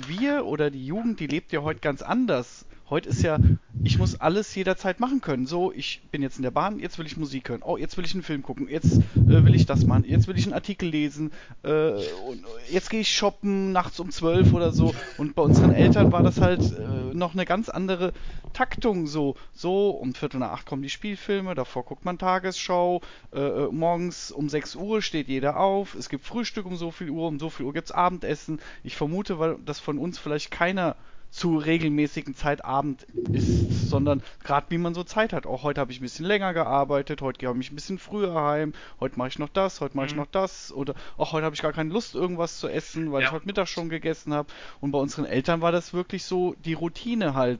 wir 0.07 0.45
oder 0.45 0.69
die 0.69 0.85
Jugend, 0.85 1.19
die 1.19 1.27
lebt 1.27 1.51
ja 1.53 1.61
heute 1.61 1.79
ganz 1.79 2.01
anders. 2.01 2.65
Heute 2.87 3.09
ist 3.09 3.23
ja, 3.23 3.39
ich 3.83 3.97
muss 3.97 4.21
alles 4.21 4.53
jederzeit 4.53 4.99
machen 4.99 5.19
können. 5.19 5.47
So, 5.47 5.71
ich 5.71 6.01
bin 6.11 6.21
jetzt 6.21 6.37
in 6.37 6.43
der 6.43 6.51
Bahn, 6.51 6.77
jetzt 6.77 6.99
will 6.99 7.07
ich 7.07 7.17
Musik 7.17 7.49
hören. 7.49 7.63
Oh, 7.63 7.77
jetzt 7.77 7.97
will 7.97 8.05
ich 8.05 8.13
einen 8.13 8.21
Film 8.21 8.43
gucken. 8.43 8.67
Jetzt 8.69 8.97
äh, 9.15 9.43
will 9.43 9.55
ich 9.55 9.65
das 9.65 9.85
machen. 9.87 10.05
Jetzt 10.07 10.27
will 10.27 10.37
ich 10.37 10.45
einen 10.45 10.53
Artikel 10.53 10.89
lesen. 10.89 11.31
Äh, 11.63 11.93
und 11.93 12.43
jetzt 12.71 12.91
gehe 12.91 12.99
ich 12.99 13.11
shoppen 13.11 13.71
nachts 13.71 13.99
um 13.99 14.11
zwölf 14.11 14.53
oder 14.53 14.71
so. 14.71 14.93
Und 15.17 15.33
bei 15.33 15.41
unseren 15.41 15.73
Eltern 15.73 16.11
war 16.11 16.21
das 16.21 16.39
halt 16.39 16.61
äh, 16.61 17.15
noch 17.15 17.33
eine 17.33 17.45
ganz 17.45 17.69
andere 17.69 18.13
Taktung. 18.53 19.07
So, 19.07 19.35
so 19.51 19.89
um 19.89 20.13
Viertel 20.13 20.39
nach 20.39 20.51
acht 20.51 20.67
kommen 20.67 20.83
die 20.83 20.89
Spielfilme. 20.89 21.55
Davor 21.55 21.85
guckt 21.85 22.05
man 22.05 22.19
Tagesschau. 22.19 23.01
Äh, 23.33 23.39
äh, 23.39 23.71
morgens 23.71 24.29
um 24.31 24.47
sechs 24.47 24.75
Uhr 24.75 25.01
steht 25.01 25.27
jeder 25.27 25.57
auf. 25.57 25.95
Es 25.95 26.07
gibt 26.07 26.23
Frühstück 26.23 26.67
um 26.67 26.75
so 26.75 26.91
viel 26.91 27.09
Uhr. 27.09 27.27
Um 27.27 27.39
so 27.39 27.49
viel 27.49 27.65
Uhr 27.65 27.73
gibt's 27.73 27.91
Abendessen. 27.91 28.59
Ich 28.83 28.95
vermute, 28.95 29.39
weil 29.39 29.57
das 29.65 29.79
von 29.79 29.97
uns 29.97 30.19
vielleicht 30.19 30.51
keiner 30.51 30.95
zu 31.35 31.57
regelmäßigen 31.57 32.33
Zeit 32.33 32.63
Abend 32.63 33.03
ist, 33.33 33.89
sondern 33.89 34.23
gerade 34.41 34.67
wie 34.69 34.77
man 34.77 34.93
so 34.93 35.03
Zeit 35.03 35.33
hat. 35.33 35.45
Auch 35.45 35.63
heute 35.63 35.81
habe 35.81 35.91
ich 35.91 35.99
ein 35.99 36.03
bisschen 36.03 36.25
länger 36.25 36.53
gearbeitet, 36.53 37.21
heute 37.21 37.39
gehe 37.39 37.53
ich 37.59 37.71
ein 37.71 37.75
bisschen 37.75 37.99
früher 37.99 38.33
heim, 38.33 38.73
heute 39.01 39.17
mache 39.17 39.27
ich 39.27 39.39
noch 39.39 39.49
das, 39.49 39.81
heute 39.81 39.97
mache 39.97 40.05
ich 40.05 40.11
mhm. 40.13 40.19
noch 40.19 40.27
das 40.27 40.71
oder 40.71 40.95
auch 41.17 41.33
heute 41.33 41.43
habe 41.43 41.53
ich 41.53 41.61
gar 41.61 41.73
keine 41.73 41.91
Lust 41.91 42.15
irgendwas 42.15 42.59
zu 42.59 42.69
essen, 42.69 43.11
weil 43.11 43.21
ja. 43.21 43.27
ich 43.27 43.33
heute 43.33 43.47
Mittag 43.47 43.67
schon 43.67 43.89
gegessen 43.89 44.33
habe. 44.33 44.47
Und 44.79 44.91
bei 44.91 44.97
unseren 44.97 45.25
Eltern 45.25 45.59
war 45.59 45.73
das 45.73 45.93
wirklich 45.93 46.23
so 46.23 46.55
die 46.63 46.73
Routine 46.73 47.33
halt 47.33 47.59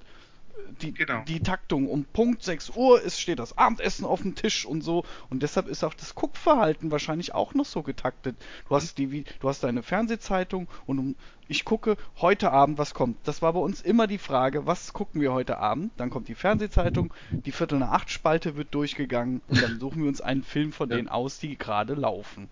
die, 0.82 0.93
genau. 0.93 1.24
die 1.28 1.39
Taktung. 1.39 1.88
Um 1.88 2.06
Punkt 2.06 2.43
6 2.43 2.72
Uhr 2.72 3.01
ist, 3.01 3.20
steht 3.20 3.39
das 3.39 3.58
Abendessen 3.58 4.06
auf 4.06 4.22
dem 4.22 4.36
Tisch 4.36 4.66
und 4.66 4.82
so. 4.82 5.06
Und 5.30 5.43
deshalb 5.43 5.68
ist 5.68 5.84
auch 5.84 5.93
das 5.93 6.16
Guckverhalten 6.16 6.91
wahrscheinlich 6.91 7.34
auch 7.34 7.53
noch 7.53 7.66
so 7.66 7.84
getaktet. 7.84 8.36
Du 8.68 8.76
hast, 8.76 8.97
die, 8.97 9.26
du 9.39 9.49
hast 9.49 9.64
deine 9.64 9.84
Fernsehzeitung 9.84 10.68
und 10.86 10.99
um, 10.99 11.16
ich 11.47 11.66
gucke 11.66 11.97
heute 12.18 12.51
Abend, 12.51 12.78
was 12.78 12.93
kommt. 12.93 13.18
Das 13.28 13.41
war 13.41 13.53
bei 13.53 13.60
uns 13.60 13.82
immer 13.82 14.08
die 14.08 14.18
Frage, 14.18 14.66
was 14.66 14.93
gucken 14.93 15.22
wir 15.22 15.32
heute 15.32 15.58
Abend? 15.58 15.91
Dann 15.97 16.10
kommt 16.10 16.28
die 16.28 16.36
Fernsehzeitung, 16.36 17.14
die 17.30 17.51
Viertel 17.51 17.80
nach 17.80 17.91
acht 17.91 18.10
Spalte 18.10 18.56
wird 18.56 18.74
durchgegangen 18.74 19.41
und 19.47 19.62
dann 19.62 19.80
suchen 19.80 20.01
wir 20.01 20.10
uns 20.10 20.22
einen 20.22 20.43
Film 20.43 20.72
von 20.72 20.89
ja. 20.89 20.95
denen 20.95 21.10
aus, 21.10 21.39
die 21.39 21.58
gerade 21.58 21.93
laufen. 21.93 22.49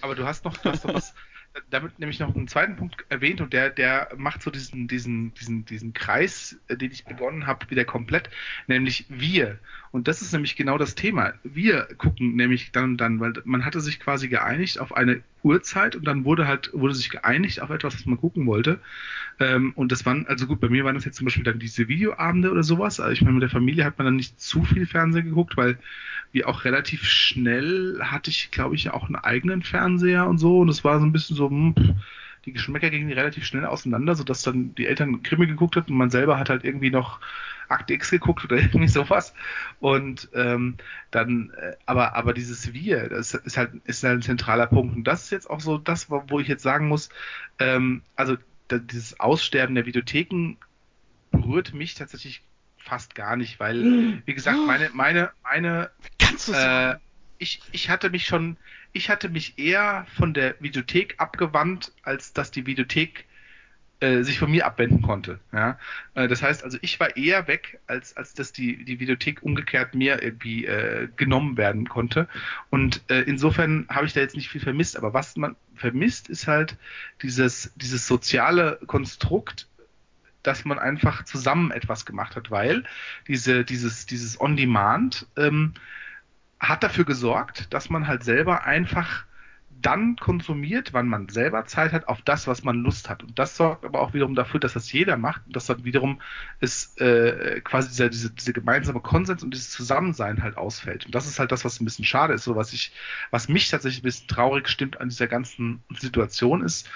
Aber 0.00 0.14
du 0.14 0.26
hast 0.26 0.44
noch, 0.44 0.56
du 0.56 0.70
hast 0.70 0.84
noch 0.84 0.94
was 0.94 1.14
damit 1.70 1.98
nämlich 1.98 2.18
noch 2.18 2.34
einen 2.34 2.48
zweiten 2.48 2.76
Punkt 2.76 3.04
erwähnt 3.08 3.40
und 3.40 3.52
der, 3.52 3.70
der 3.70 4.08
macht 4.16 4.42
so 4.42 4.50
diesen, 4.50 4.88
diesen, 4.88 5.34
diesen, 5.34 5.64
diesen 5.64 5.92
Kreis, 5.92 6.58
äh, 6.68 6.76
den 6.76 6.90
ich 6.90 7.04
begonnen 7.04 7.46
habe, 7.46 7.70
wieder 7.70 7.84
komplett, 7.84 8.30
nämlich 8.66 9.06
wir. 9.08 9.58
Und 9.92 10.08
das 10.08 10.22
ist 10.22 10.32
nämlich 10.32 10.56
genau 10.56 10.78
das 10.78 10.94
Thema. 10.94 11.34
Wir 11.44 11.84
gucken 11.98 12.34
nämlich 12.36 12.72
dann 12.72 12.84
und 12.84 12.96
dann, 12.98 13.20
weil 13.20 13.34
man 13.44 13.64
hatte 13.64 13.80
sich 13.80 14.00
quasi 14.00 14.28
geeinigt 14.28 14.78
auf 14.78 14.96
eine 14.96 15.22
Uhrzeit 15.44 15.96
und 15.96 16.04
dann 16.06 16.24
wurde 16.24 16.46
halt, 16.48 16.70
wurde 16.72 16.94
sich 16.94 17.10
geeinigt 17.10 17.60
auf 17.62 17.70
etwas, 17.70 17.94
was 17.94 18.06
man 18.06 18.18
gucken 18.18 18.46
wollte. 18.46 18.80
Ähm, 19.40 19.72
und 19.74 19.92
das 19.92 20.06
waren, 20.06 20.26
also 20.26 20.46
gut, 20.46 20.60
bei 20.60 20.68
mir 20.68 20.84
waren 20.84 20.94
das 20.94 21.04
jetzt 21.04 21.16
zum 21.16 21.26
Beispiel 21.26 21.44
dann 21.44 21.58
diese 21.58 21.88
Videoabende 21.88 22.50
oder 22.50 22.62
sowas. 22.62 23.00
Also 23.00 23.12
ich 23.12 23.22
meine, 23.22 23.34
mit 23.34 23.42
der 23.42 23.50
Familie 23.50 23.84
hat 23.84 23.98
man 23.98 24.06
dann 24.06 24.16
nicht 24.16 24.40
zu 24.40 24.64
viel 24.64 24.86
Fernsehen 24.86 25.26
geguckt, 25.26 25.56
weil 25.56 25.78
wir 26.32 26.48
auch 26.48 26.64
relativ 26.64 27.04
schnell 27.04 27.98
hatte 28.02 28.30
ich, 28.30 28.50
glaube 28.50 28.74
ich, 28.74 28.90
auch 28.90 29.06
einen 29.06 29.16
eigenen 29.16 29.62
Fernseher 29.62 30.26
und 30.26 30.38
so. 30.38 30.60
Und 30.60 30.68
es 30.68 30.84
war 30.84 31.00
so 31.00 31.06
ein 31.06 31.12
bisschen 31.12 31.36
so, 31.36 31.50
hm, 31.50 31.74
die 32.44 32.52
Geschmäcker 32.52 32.90
gingen 32.90 33.12
relativ 33.12 33.44
schnell 33.44 33.64
auseinander, 33.64 34.14
sodass 34.14 34.42
dann 34.42 34.74
die 34.74 34.86
Eltern 34.86 35.22
Krimi 35.22 35.46
geguckt 35.46 35.76
hatten 35.76 35.92
und 35.92 35.98
man 35.98 36.10
selber 36.10 36.38
hat 36.38 36.50
halt 36.50 36.64
irgendwie 36.64 36.90
noch 36.90 37.20
Akt 37.68 37.90
X 37.90 38.10
geguckt 38.10 38.44
oder 38.44 38.56
irgendwie 38.58 38.88
sowas. 38.88 39.34
Und 39.80 40.28
ähm, 40.34 40.76
dann, 41.10 41.52
äh, 41.56 41.72
aber, 41.86 42.14
aber 42.14 42.34
dieses 42.34 42.72
Wir, 42.72 43.08
das 43.08 43.34
ist 43.34 43.56
halt, 43.56 43.72
ist 43.84 44.02
halt 44.02 44.18
ein 44.18 44.22
zentraler 44.22 44.66
Punkt. 44.66 44.96
Und 44.96 45.04
das 45.04 45.24
ist 45.24 45.30
jetzt 45.30 45.50
auch 45.50 45.60
so 45.60 45.78
das, 45.78 46.10
wo 46.10 46.40
ich 46.40 46.48
jetzt 46.48 46.62
sagen 46.62 46.88
muss, 46.88 47.08
ähm, 47.58 48.02
also 48.16 48.36
da, 48.68 48.78
dieses 48.78 49.20
Aussterben 49.20 49.74
der 49.74 49.86
Videotheken 49.86 50.56
berührt 51.30 51.74
mich 51.74 51.94
tatsächlich 51.94 52.42
fast 52.78 53.14
gar 53.14 53.36
nicht, 53.36 53.58
weil, 53.60 54.22
wie 54.26 54.34
gesagt, 54.34 54.58
meine, 54.66 54.90
meine, 54.92 55.30
meine, 55.42 55.90
äh, 56.52 56.94
ich, 57.38 57.62
ich 57.72 57.88
hatte 57.88 58.10
mich 58.10 58.26
schon, 58.26 58.56
ich 58.94 59.10
hatte 59.10 59.28
mich 59.28 59.58
eher 59.58 60.06
von 60.16 60.32
der 60.32 60.54
Videothek 60.60 61.16
abgewandt, 61.18 61.92
als 62.02 62.32
dass 62.32 62.50
die 62.50 62.64
Videothek 62.64 63.26
äh, 64.00 64.22
sich 64.22 64.38
von 64.38 64.50
mir 64.50 64.66
abwenden 64.66 65.02
konnte. 65.02 65.40
Ja? 65.52 65.78
Äh, 66.14 66.28
das 66.28 66.42
heißt 66.42 66.62
also, 66.62 66.78
ich 66.80 66.98
war 67.00 67.16
eher 67.16 67.48
weg, 67.48 67.80
als, 67.88 68.16
als 68.16 68.34
dass 68.34 68.52
die, 68.52 68.84
die 68.84 69.00
Videothek 69.00 69.42
umgekehrt 69.42 69.94
mir 69.94 70.22
irgendwie 70.22 70.64
äh, 70.64 71.08
genommen 71.16 71.56
werden 71.56 71.88
konnte. 71.88 72.28
Und 72.70 73.02
äh, 73.08 73.22
insofern 73.22 73.86
habe 73.88 74.06
ich 74.06 74.12
da 74.12 74.20
jetzt 74.20 74.36
nicht 74.36 74.48
viel 74.48 74.60
vermisst. 74.60 74.96
Aber 74.96 75.12
was 75.12 75.36
man 75.36 75.56
vermisst, 75.74 76.28
ist 76.28 76.46
halt 76.46 76.76
dieses, 77.22 77.72
dieses 77.74 78.06
soziale 78.06 78.78
Konstrukt, 78.86 79.68
dass 80.44 80.64
man 80.64 80.78
einfach 80.78 81.24
zusammen 81.24 81.72
etwas 81.72 82.06
gemacht 82.06 82.36
hat, 82.36 82.50
weil 82.50 82.84
diese, 83.26 83.64
dieses, 83.64 84.06
dieses 84.06 84.40
On-Demand 84.40 85.26
ähm, 85.36 85.74
hat 86.68 86.82
dafür 86.82 87.04
gesorgt, 87.04 87.72
dass 87.72 87.90
man 87.90 88.06
halt 88.06 88.24
selber 88.24 88.64
einfach 88.64 89.24
dann 89.84 90.16
konsumiert, 90.16 90.94
wann 90.94 91.08
man 91.08 91.28
selber 91.28 91.66
Zeit 91.66 91.92
hat, 91.92 92.08
auf 92.08 92.22
das, 92.22 92.46
was 92.46 92.64
man 92.64 92.76
Lust 92.82 93.10
hat. 93.10 93.22
Und 93.22 93.38
das 93.38 93.56
sorgt 93.56 93.84
aber 93.84 94.00
auch 94.00 94.14
wiederum 94.14 94.34
dafür, 94.34 94.58
dass 94.58 94.72
das 94.72 94.90
jeder 94.90 95.18
macht 95.18 95.42
und 95.46 95.54
dass 95.54 95.66
dann 95.66 95.84
wiederum 95.84 96.22
ist 96.60 96.98
äh, 97.02 97.60
quasi 97.62 97.90
dieser, 97.90 98.08
diese, 98.08 98.30
diese 98.30 98.54
gemeinsame 98.54 99.00
Konsens 99.00 99.42
und 99.42 99.52
dieses 99.52 99.70
Zusammensein 99.70 100.42
halt 100.42 100.56
ausfällt. 100.56 101.04
Und 101.04 101.14
das 101.14 101.26
ist 101.26 101.38
halt 101.38 101.52
das, 101.52 101.66
was 101.66 101.80
ein 101.80 101.84
bisschen 101.84 102.06
schade 102.06 102.32
ist, 102.32 102.44
so 102.44 102.56
was 102.56 102.72
ich, 102.72 102.92
was 103.30 103.48
mich 103.48 103.68
tatsächlich 103.68 104.00
ein 104.00 104.04
bisschen 104.04 104.28
traurig 104.28 104.68
stimmt 104.68 105.00
an 105.00 105.10
dieser 105.10 105.26
ganzen 105.26 105.82
Situation 105.98 106.62
ist, 106.62 106.88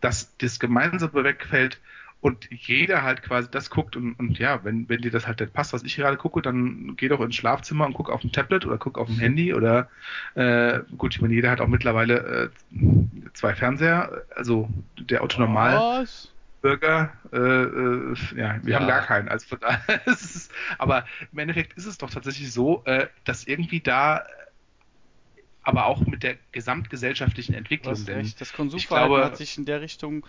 dass 0.00 0.34
das 0.38 0.58
Gemeinsame 0.58 1.24
wegfällt 1.24 1.78
und 2.20 2.48
jeder 2.50 3.02
halt 3.02 3.22
quasi 3.22 3.48
das 3.50 3.70
guckt 3.70 3.96
und, 3.96 4.14
und 4.14 4.38
ja, 4.38 4.62
wenn, 4.64 4.88
wenn 4.88 5.00
dir 5.00 5.10
das 5.10 5.26
halt 5.26 5.40
nicht 5.40 5.52
passt, 5.52 5.72
was 5.72 5.82
ich 5.84 5.96
gerade 5.96 6.16
gucke, 6.16 6.42
dann 6.42 6.94
geh 6.96 7.08
doch 7.08 7.20
ins 7.20 7.36
Schlafzimmer 7.36 7.86
und 7.86 7.94
guck 7.94 8.10
auf 8.10 8.20
dem 8.20 8.32
Tablet 8.32 8.66
oder 8.66 8.76
guck 8.76 8.98
auf 8.98 9.08
dem 9.08 9.18
Handy 9.18 9.54
oder 9.54 9.88
äh, 10.34 10.80
gut, 10.98 11.14
ich 11.14 11.22
meine, 11.22 11.34
jeder 11.34 11.50
hat 11.50 11.60
auch 11.60 11.68
mittlerweile 11.68 12.50
äh, 12.72 12.78
zwei 13.32 13.54
Fernseher, 13.54 14.22
also 14.34 14.68
der 14.98 15.22
Autonormal. 15.22 16.06
Bürger, 16.62 17.14
äh, 17.32 17.38
äh, 17.38 18.14
ja, 18.36 18.58
wir 18.62 18.72
ja. 18.72 18.80
haben 18.80 18.86
gar 18.86 19.00
keinen. 19.06 19.28
Also 19.30 19.46
von 19.48 19.60
daher 19.60 20.06
ist 20.06 20.52
aber 20.76 21.06
im 21.32 21.38
Endeffekt 21.38 21.72
ist 21.78 21.86
es 21.86 21.96
doch 21.96 22.10
tatsächlich 22.10 22.52
so, 22.52 22.82
äh, 22.84 23.06
dass 23.24 23.46
irgendwie 23.46 23.80
da 23.80 24.24
aber 25.62 25.86
auch 25.86 26.00
mit 26.06 26.22
der 26.22 26.36
gesamtgesellschaftlichen 26.52 27.54
Entwicklung. 27.54 27.94
Du 27.94 28.04
denn 28.04 28.30
das 28.38 28.52
Konsumverhalten 28.52 29.08
glaube, 29.08 29.24
hat 29.24 29.36
sich 29.36 29.56
in 29.56 29.64
der 29.64 29.80
Richtung 29.80 30.26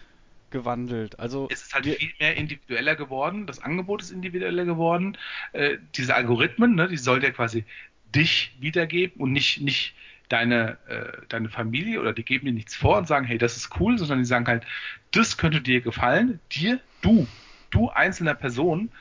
gewandelt. 0.51 1.19
Also 1.19 1.47
es 1.51 1.63
ist 1.63 1.73
halt 1.73 1.85
wir, 1.85 1.95
viel 1.95 2.11
mehr 2.19 2.35
individueller 2.35 2.95
geworden, 2.95 3.47
das 3.47 3.61
Angebot 3.61 4.01
ist 4.01 4.11
individueller 4.11 4.65
geworden. 4.65 5.17
Äh, 5.53 5.77
diese 5.95 6.15
Algorithmen, 6.15 6.75
ne, 6.75 6.87
die 6.87 6.97
sollen 6.97 7.21
ja 7.21 7.31
quasi 7.31 7.65
dich 8.13 8.55
wiedergeben 8.59 9.21
und 9.21 9.31
nicht, 9.31 9.61
nicht 9.61 9.95
deine, 10.29 10.77
äh, 10.87 11.25
deine 11.29 11.49
Familie 11.49 11.99
oder 11.99 12.13
die 12.13 12.23
geben 12.23 12.45
dir 12.45 12.53
nichts 12.53 12.75
vor 12.75 12.97
und 12.97 13.07
sagen, 13.07 13.25
hey, 13.25 13.37
das 13.37 13.57
ist 13.57 13.79
cool, 13.79 13.97
sondern 13.97 14.19
die 14.19 14.25
sagen 14.25 14.47
halt, 14.47 14.65
das 15.11 15.37
könnte 15.37 15.61
dir 15.61 15.81
gefallen, 15.81 16.39
dir, 16.51 16.79
du, 17.01 17.27
du 17.69 17.89
einzelner 17.89 18.35
Person, 18.35 18.91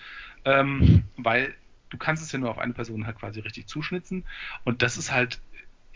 ähm, 0.45 1.05
weil 1.17 1.55
du 1.91 1.99
kannst 1.99 2.23
es 2.23 2.33
ja 2.33 2.39
nur 2.39 2.51
auf 2.51 2.59
eine 2.59 2.73
Person 2.73 3.07
halt 3.07 3.19
quasi 3.19 3.41
richtig 3.41 3.67
zuschnitzen 3.67 4.25
und 4.65 4.83
das 4.83 4.97
ist 4.97 5.13
halt 5.13 5.41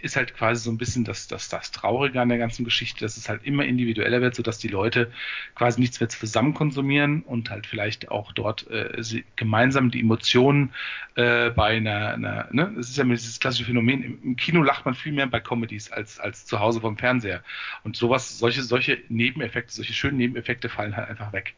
ist 0.05 0.17
halt 0.17 0.35
quasi 0.35 0.63
so 0.63 0.71
ein 0.71 0.79
bisschen 0.79 1.05
das, 1.05 1.27
das, 1.27 1.49
das 1.49 1.71
Traurige 1.71 2.21
an 2.21 2.29
der 2.29 2.39
ganzen 2.39 2.65
Geschichte, 2.65 3.01
dass 3.05 3.17
es 3.17 3.29
halt 3.29 3.45
immer 3.45 3.65
individueller 3.65 4.21
wird, 4.21 4.35
sodass 4.35 4.59
die 4.59 4.69
Leute 4.69 5.11
quasi 5.55 5.81
nichts 5.81 5.99
mehr 5.99 6.09
zusammen 6.09 6.55
konsumieren 6.55 7.23
und 7.23 7.51
halt 7.51 7.67
vielleicht 7.67 8.11
auch 8.11 8.33
dort 8.33 8.71
äh, 8.71 9.03
gemeinsam 9.37 9.91
die 9.91 10.01
Emotionen 10.01 10.73
äh, 11.15 11.51
bei 11.51 11.77
einer, 11.77 12.15
einer 12.15 12.49
ne, 12.53 12.75
es 12.79 12.91
ist 12.91 12.99
ja 12.99 13.05
dieses 13.05 13.41
klassische 13.41 13.65
Phänomen, 13.65 14.03
im, 14.03 14.23
im, 14.23 14.37
Kino 14.37 14.63
lacht 14.63 14.85
man 14.85 14.95
viel 14.95 15.13
mehr 15.13 15.27
bei 15.27 15.41
Comedies 15.41 15.91
als, 15.91 16.21
als 16.21 16.45
zu 16.47 16.61
Hause 16.61 16.81
vom 16.81 16.99
Fernseher. 16.99 17.43
Und 17.83 17.97
sowas, 17.97 18.39
solche, 18.39 18.63
solche 18.63 18.99
Nebeneffekte, 19.09 19.73
solche 19.73 19.95
schönen 19.95 20.19
Nebeneffekte 20.19 20.69
fallen 20.69 20.97
halt 20.97 21.09
einfach 21.09 21.33
weg. 21.33 21.55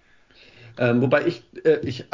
Ähm, 0.79 1.01
wobei 1.01 1.27
ich, 1.27 1.43
äh, 1.65 1.79
ich 1.85 2.05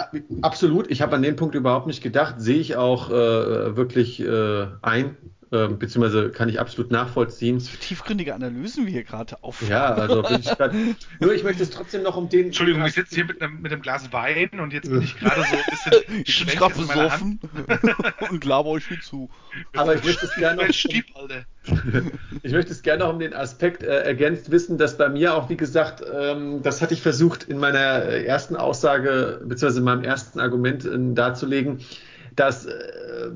absolut, 0.40 0.90
ich 0.90 1.02
habe 1.02 1.16
an 1.16 1.22
den 1.22 1.36
Punkt 1.36 1.54
überhaupt 1.54 1.88
nicht 1.88 2.02
gedacht, 2.02 2.36
sehe 2.38 2.59
ich 2.59 2.76
auch 2.76 3.10
äh, 3.10 3.76
wirklich 3.76 4.20
äh, 4.20 4.66
ein, 4.82 5.16
ähm, 5.53 5.79
beziehungsweise 5.79 6.31
kann 6.31 6.49
ich 6.49 6.59
absolut 6.59 6.91
nachvollziehen. 6.91 7.57
Was 7.57 7.69
für 7.69 7.79
tiefgründige 7.79 8.35
Analysen 8.35 8.87
wir 8.87 8.93
hier 8.93 9.05
gerade 9.05 9.37
auffahren. 9.43 9.70
Ja, 9.70 9.95
also 9.95 10.23
bin 10.23 10.41
ich 10.41 10.47
grad, 10.47 10.73
nur 11.20 11.35
ich 11.35 11.45
möchte 11.45 11.62
es 11.62 11.70
trotzdem 11.70 12.03
noch 12.03 12.16
um 12.16 12.31
den. 12.31 12.47
Entschuldigung, 12.47 12.85
ich 12.87 12.95
sitze 12.95 13.15
hier 13.15 13.27
mit 13.27 13.43
einem, 13.43 13.61
mit 13.61 13.70
einem 13.70 13.83
Glas 13.83 14.12
Wein 14.12 14.49
und 14.59 14.73
jetzt 14.73 14.89
bin 14.89 15.03
ich 15.03 15.15
gerade 15.19 15.43
so 15.43 15.57
ein 15.57 15.62
bisschen 15.70 16.23
ich 16.24 16.47
bin 16.47 16.57
gerade 16.57 16.74
besoffen 16.74 17.41
und 18.31 18.45
laber 18.45 18.70
euch 18.70 18.85
viel 18.85 19.01
zu. 19.01 19.29
Aber 19.77 19.95
ich 19.95 20.03
möchte 20.03 20.24
es 20.24 20.35
gerne 20.37 20.62
noch. 20.62 20.69
Um, 21.69 22.11
ich 22.43 22.53
möchte 22.53 22.73
es 22.73 22.83
gerne 22.83 23.05
noch 23.05 23.12
um 23.12 23.20
den 23.20 23.35
Aspekt 23.35 23.83
äh, 23.83 24.03
ergänzt 24.03 24.51
wissen, 24.51 24.79
dass 24.79 24.97
bei 24.97 25.09
mir 25.09 25.35
auch, 25.35 25.49
wie 25.49 25.57
gesagt, 25.57 26.03
ähm, 26.12 26.62
das 26.62 26.81
hatte 26.81 26.95
ich 26.95 27.03
versucht 27.03 27.45
in 27.45 27.59
meiner 27.59 27.79
ersten 27.79 28.57
Aussage, 28.57 29.43
beziehungsweise 29.45 29.79
in 29.79 29.85
meinem 29.85 30.03
ersten 30.03 30.41
Argument 30.41 30.85
äh, 30.85 30.99
darzulegen, 31.15 31.81
dass 32.35 32.65
äh, 32.66 33.31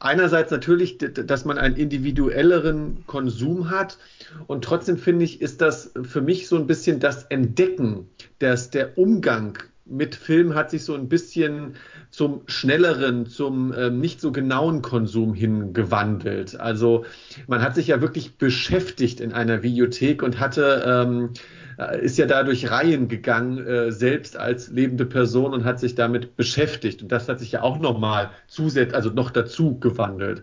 einerseits 0.00 0.50
natürlich, 0.50 0.98
dass 0.98 1.44
man 1.44 1.58
einen 1.58 1.76
individuelleren 1.76 3.04
Konsum 3.06 3.70
hat 3.70 3.98
und 4.46 4.64
trotzdem 4.64 4.98
finde 4.98 5.24
ich, 5.24 5.40
ist 5.40 5.60
das 5.60 5.92
für 6.02 6.22
mich 6.22 6.48
so 6.48 6.56
ein 6.56 6.66
bisschen 6.66 6.98
das 6.98 7.24
Entdecken, 7.24 8.08
dass 8.38 8.70
der 8.70 8.98
Umgang 8.98 9.58
mit 9.90 10.14
Film 10.14 10.54
hat 10.54 10.70
sich 10.70 10.84
so 10.84 10.94
ein 10.94 11.08
bisschen 11.08 11.74
zum 12.10 12.42
schnelleren, 12.46 13.26
zum 13.26 13.74
ähm, 13.76 13.98
nicht 13.98 14.20
so 14.20 14.30
genauen 14.30 14.82
Konsum 14.82 15.34
hingewandelt. 15.34 16.58
Also 16.58 17.04
man 17.48 17.60
hat 17.60 17.74
sich 17.74 17.88
ja 17.88 18.00
wirklich 18.00 18.38
beschäftigt 18.38 19.20
in 19.20 19.32
einer 19.32 19.62
Videothek 19.62 20.22
und 20.22 20.38
hatte 20.38 20.84
ähm, 20.86 21.30
äh, 21.30 21.59
ist 21.84 22.18
ja 22.18 22.26
da 22.26 22.42
durch 22.42 22.70
Reihen 22.70 23.08
gegangen, 23.08 23.66
äh, 23.66 23.92
selbst 23.92 24.36
als 24.36 24.70
lebende 24.70 25.06
Person 25.06 25.52
und 25.52 25.64
hat 25.64 25.80
sich 25.80 25.94
damit 25.94 26.36
beschäftigt. 26.36 27.02
Und 27.02 27.12
das 27.12 27.28
hat 27.28 27.40
sich 27.40 27.52
ja 27.52 27.62
auch 27.62 27.78
nochmal 27.78 28.30
zusätzlich, 28.46 28.94
also 28.94 29.10
noch 29.10 29.30
dazu 29.30 29.78
gewandelt. 29.78 30.42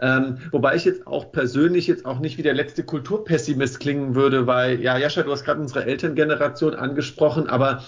Ähm, 0.00 0.38
wobei 0.52 0.76
ich 0.76 0.84
jetzt 0.84 1.06
auch 1.06 1.32
persönlich 1.32 1.86
jetzt 1.86 2.04
auch 2.06 2.20
nicht 2.20 2.38
wie 2.38 2.42
der 2.42 2.54
letzte 2.54 2.84
Kulturpessimist 2.84 3.80
klingen 3.80 4.14
würde, 4.14 4.46
weil, 4.46 4.80
ja, 4.80 4.96
Jascha, 4.96 5.22
du 5.22 5.32
hast 5.32 5.44
gerade 5.44 5.60
unsere 5.60 5.84
Elterngeneration 5.86 6.74
angesprochen, 6.74 7.48
aber 7.48 7.82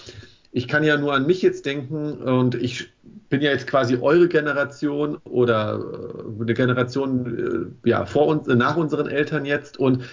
ich 0.51 0.67
kann 0.67 0.83
ja 0.83 0.97
nur 0.97 1.13
an 1.13 1.25
mich 1.25 1.41
jetzt 1.41 1.65
denken 1.65 2.13
und 2.13 2.55
ich 2.55 2.91
bin 3.29 3.41
ja 3.41 3.51
jetzt 3.51 3.67
quasi 3.67 3.97
eure 4.01 4.27
Generation 4.27 5.17
oder 5.23 5.79
äh, 5.79 6.41
eine 6.41 6.53
Generation 6.53 7.73
äh, 7.85 7.89
ja 7.89 8.05
vor 8.05 8.27
uns 8.27 8.47
nach 8.47 8.75
unseren 8.75 9.07
Eltern 9.07 9.45
jetzt 9.45 9.79
und 9.79 10.03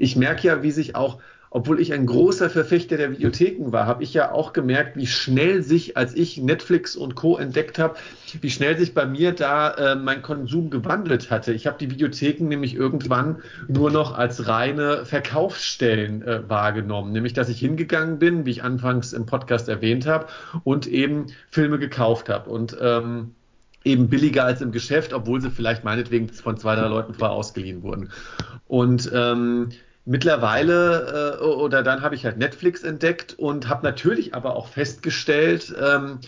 ich 0.00 0.16
merke 0.16 0.48
ja, 0.48 0.62
wie 0.64 0.72
sich 0.72 0.96
auch 0.96 1.20
obwohl 1.54 1.78
ich 1.78 1.92
ein 1.92 2.04
großer 2.04 2.50
Verfechter 2.50 2.96
der 2.96 3.12
Videotheken 3.12 3.70
war, 3.70 3.86
habe 3.86 4.02
ich 4.02 4.12
ja 4.12 4.32
auch 4.32 4.52
gemerkt, 4.52 4.96
wie 4.96 5.06
schnell 5.06 5.62
sich, 5.62 5.96
als 5.96 6.12
ich 6.16 6.36
Netflix 6.36 6.96
und 6.96 7.14
Co. 7.14 7.38
entdeckt 7.38 7.78
habe, 7.78 7.94
wie 8.40 8.50
schnell 8.50 8.76
sich 8.76 8.92
bei 8.92 9.06
mir 9.06 9.30
da 9.30 9.70
äh, 9.70 9.94
mein 9.94 10.20
Konsum 10.20 10.68
gewandelt 10.68 11.30
hatte. 11.30 11.52
Ich 11.52 11.68
habe 11.68 11.78
die 11.78 11.92
Videotheken 11.92 12.48
nämlich 12.48 12.74
irgendwann 12.74 13.36
nur 13.68 13.92
noch 13.92 14.18
als 14.18 14.48
reine 14.48 15.06
Verkaufsstellen 15.06 16.22
äh, 16.22 16.40
wahrgenommen, 16.48 17.12
nämlich 17.12 17.34
dass 17.34 17.48
ich 17.48 17.60
hingegangen 17.60 18.18
bin, 18.18 18.44
wie 18.46 18.50
ich 18.50 18.64
anfangs 18.64 19.12
im 19.12 19.24
Podcast 19.24 19.68
erwähnt 19.68 20.06
habe, 20.06 20.26
und 20.64 20.88
eben 20.88 21.26
Filme 21.50 21.78
gekauft 21.78 22.30
habe. 22.30 22.50
Und 22.50 22.76
ähm, 22.80 23.30
eben 23.84 24.08
billiger 24.08 24.44
als 24.44 24.60
im 24.60 24.72
Geschäft, 24.72 25.12
obwohl 25.12 25.40
sie 25.40 25.52
vielleicht 25.52 25.84
meinetwegen 25.84 26.28
von 26.30 26.56
zwei, 26.56 26.74
drei 26.74 26.88
Leuten 26.88 27.14
vorher 27.14 27.36
ausgeliehen 27.36 27.84
wurden. 27.84 28.10
Und 28.66 29.08
ähm, 29.14 29.68
Mittlerweile 30.06 31.38
äh, 31.40 31.44
oder 31.44 31.82
dann 31.82 32.02
habe 32.02 32.14
ich 32.14 32.24
halt 32.24 32.36
Netflix 32.36 32.82
entdeckt 32.82 33.34
und 33.38 33.68
habe 33.68 33.86
natürlich 33.86 34.34
aber 34.34 34.54
auch 34.54 34.68
festgestellt, 34.68 35.74
ähm, 35.80 36.18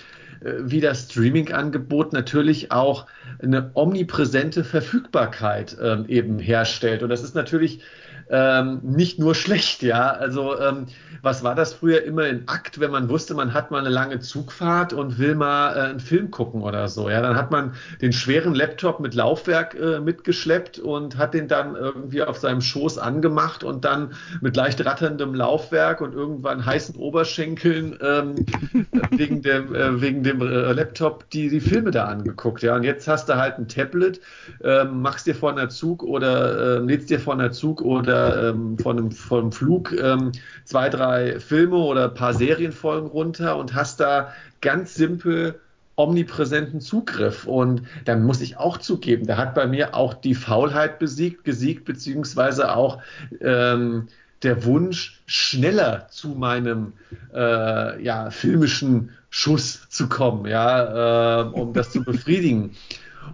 äh, 0.40 0.53
wie 0.61 0.81
das 0.81 1.11
Streaming-Angebot 1.11 2.12
natürlich 2.15 2.73
auch 2.73 3.07
eine 3.43 3.70
omnipräsente 3.74 4.65
Verfügbarkeit 4.65 5.77
ähm, 5.81 6.07
eben 6.09 6.39
herstellt. 6.39 7.03
Und 7.03 7.11
das 7.11 7.23
ist 7.23 7.35
natürlich 7.35 7.81
ähm, 8.28 8.81
nicht 8.82 9.19
nur 9.19 9.35
schlecht, 9.35 9.82
ja. 9.82 10.11
Also 10.11 10.59
ähm, 10.59 10.86
was 11.23 11.44
war 11.44 11.55
das 11.55 11.74
früher 11.74 12.03
immer 12.05 12.27
in 12.27 12.48
Akt, 12.48 12.81
wenn 12.81 12.90
man 12.90 13.09
wusste, 13.09 13.35
man 13.35 13.55
hat 13.55 13.70
mal 13.70 13.78
eine 13.78 13.89
lange 13.89 14.20
Zugfahrt 14.20 14.93
und 14.93 15.19
will 15.19 15.35
mal 15.35 15.77
äh, 15.77 15.81
einen 15.90 16.01
Film 16.01 16.31
gucken 16.31 16.62
oder 16.62 16.89
so, 16.89 17.09
ja. 17.09 17.20
Dann 17.20 17.36
hat 17.36 17.51
man 17.51 17.74
den 18.01 18.12
schweren 18.12 18.55
Laptop 18.55 19.01
mit 19.01 19.15
Laufwerk 19.15 19.74
äh, 19.74 20.01
mitgeschleppt 20.01 20.78
und 20.78 21.16
hat 21.19 21.35
den 21.35 21.47
dann 21.47 21.77
irgendwie 21.77 22.23
auf 22.23 22.39
seinem 22.39 22.61
Schoß 22.61 22.98
angemacht 22.98 23.62
und 23.62 23.85
dann 23.85 24.12
mit 24.40 24.57
leicht 24.57 24.85
ratterndem 24.85 25.35
Laufwerk 25.35 26.01
und 26.01 26.12
irgendwann 26.12 26.66
heißen 26.66 26.97
Oberschenkeln 26.97 27.97
ähm, 28.03 28.35
wegen 29.11 29.43
dem, 29.43 29.74
äh, 29.74 30.01
wegen 30.01 30.24
dem 30.24 30.40
äh, 30.43 30.73
Laptop 30.73 31.31
die, 31.31 31.48
die 31.48 31.61
Filme 31.61 31.93
da 31.93 32.07
angeguckt, 32.07 32.62
ja. 32.62 32.74
Und 32.74 32.82
jetzt 32.82 33.07
hast 33.07 33.28
du 33.28 33.36
halt 33.36 33.59
ein 33.59 33.69
Tablet, 33.69 34.20
ähm, 34.65 35.01
machst 35.01 35.28
dir 35.28 35.35
vor 35.35 35.53
einer 35.53 35.69
Zug 35.69 36.03
oder 36.03 36.77
äh, 36.77 36.78
lädst 36.78 37.09
dir 37.11 37.20
vor 37.20 37.35
einer 37.35 37.53
Zug 37.53 37.82
oder 37.82 38.15
oder 38.16 38.48
ähm, 38.48 38.78
von, 38.78 38.98
einem, 38.98 39.52
Flug 39.52 39.93
ähm, 39.93 40.32
zwei, 40.64 40.88
drei 40.88 41.40
Filme 41.40 41.76
oder 41.76 42.05
ein 42.05 42.14
paar 42.14 42.34
Serienfolgen 42.34 43.09
runter 43.09 43.56
und 43.56 43.74
hast 43.74 44.01
da 44.01 44.32
ganz 44.60 44.94
simpel 44.94 45.60
omnipräsenten 45.97 46.80
Zugriff. 46.80 47.47
Und 47.47 47.82
da 48.05 48.16
muss 48.16 48.40
ich 48.40 48.59
auch 48.59 48.78
zugeben, 48.78 49.26
da 49.26 49.36
hat 49.36 49.55
bei 49.55 49.66
mir 49.66 49.94
auch 49.94 50.14
die 50.14 50.34
Faulheit 50.34 50.98
besiegt, 50.98 51.44
gesiegt, 51.44 51.84
beziehungsweise 51.84 52.74
auch 52.74 53.02
ähm, 53.40 54.09
der 54.43 54.64
Wunsch, 54.64 55.22
schneller 55.26 56.09
zu 56.10 56.28
meinem 56.28 56.93
äh, 57.34 58.02
ja, 58.02 58.30
filmischen 58.30 59.10
Schuss 59.30 59.88
zu 59.88 60.09
kommen, 60.09 60.47
ja, 60.47 61.40
äh, 61.40 61.48
um 61.48 61.72
das 61.72 61.90
zu 61.90 62.05
befriedigen. 62.05 62.72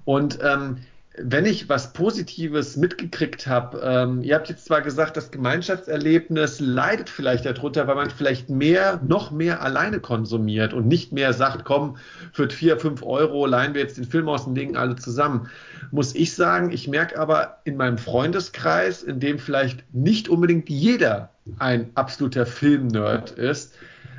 Und 0.04 0.38
ähm, 0.42 0.78
wenn 1.24 1.46
ich 1.46 1.68
was 1.68 1.92
Positives 1.92 2.76
mitgekriegt 2.76 3.46
habe, 3.46 3.80
ähm, 3.82 4.22
ihr 4.22 4.34
habt 4.34 4.48
jetzt 4.48 4.64
zwar 4.64 4.82
gesagt, 4.82 5.16
das 5.16 5.30
Gemeinschaftserlebnis 5.30 6.58
leidet 6.58 7.08
vielleicht 7.08 7.46
darunter, 7.46 7.86
weil 7.86 7.94
man 7.94 8.10
vielleicht 8.10 8.50
mehr, 8.50 9.00
noch 9.06 9.30
mehr 9.30 9.62
alleine 9.62 10.00
konsumiert 10.00 10.74
und 10.74 10.88
nicht 10.88 11.12
mehr 11.12 11.32
sagt, 11.32 11.64
komm, 11.64 11.96
für 12.32 12.50
vier, 12.50 12.78
fünf 12.78 13.02
Euro 13.02 13.46
leihen 13.46 13.74
wir 13.74 13.82
jetzt 13.82 13.98
den 13.98 14.04
Film 14.04 14.28
aus 14.28 14.44
dem 14.44 14.54
Ding 14.54 14.76
alle 14.76 14.96
zusammen. 14.96 15.48
Muss 15.90 16.14
ich 16.14 16.34
sagen, 16.34 16.72
ich 16.72 16.88
merke 16.88 17.18
aber 17.18 17.58
in 17.64 17.76
meinem 17.76 17.98
Freundeskreis, 17.98 19.02
in 19.02 19.20
dem 19.20 19.38
vielleicht 19.38 19.84
nicht 19.94 20.28
unbedingt 20.28 20.68
jeder 20.68 21.30
ein 21.58 21.90
absoluter 21.94 22.46
Filmnerd 22.46 23.32
ist, 23.32 23.74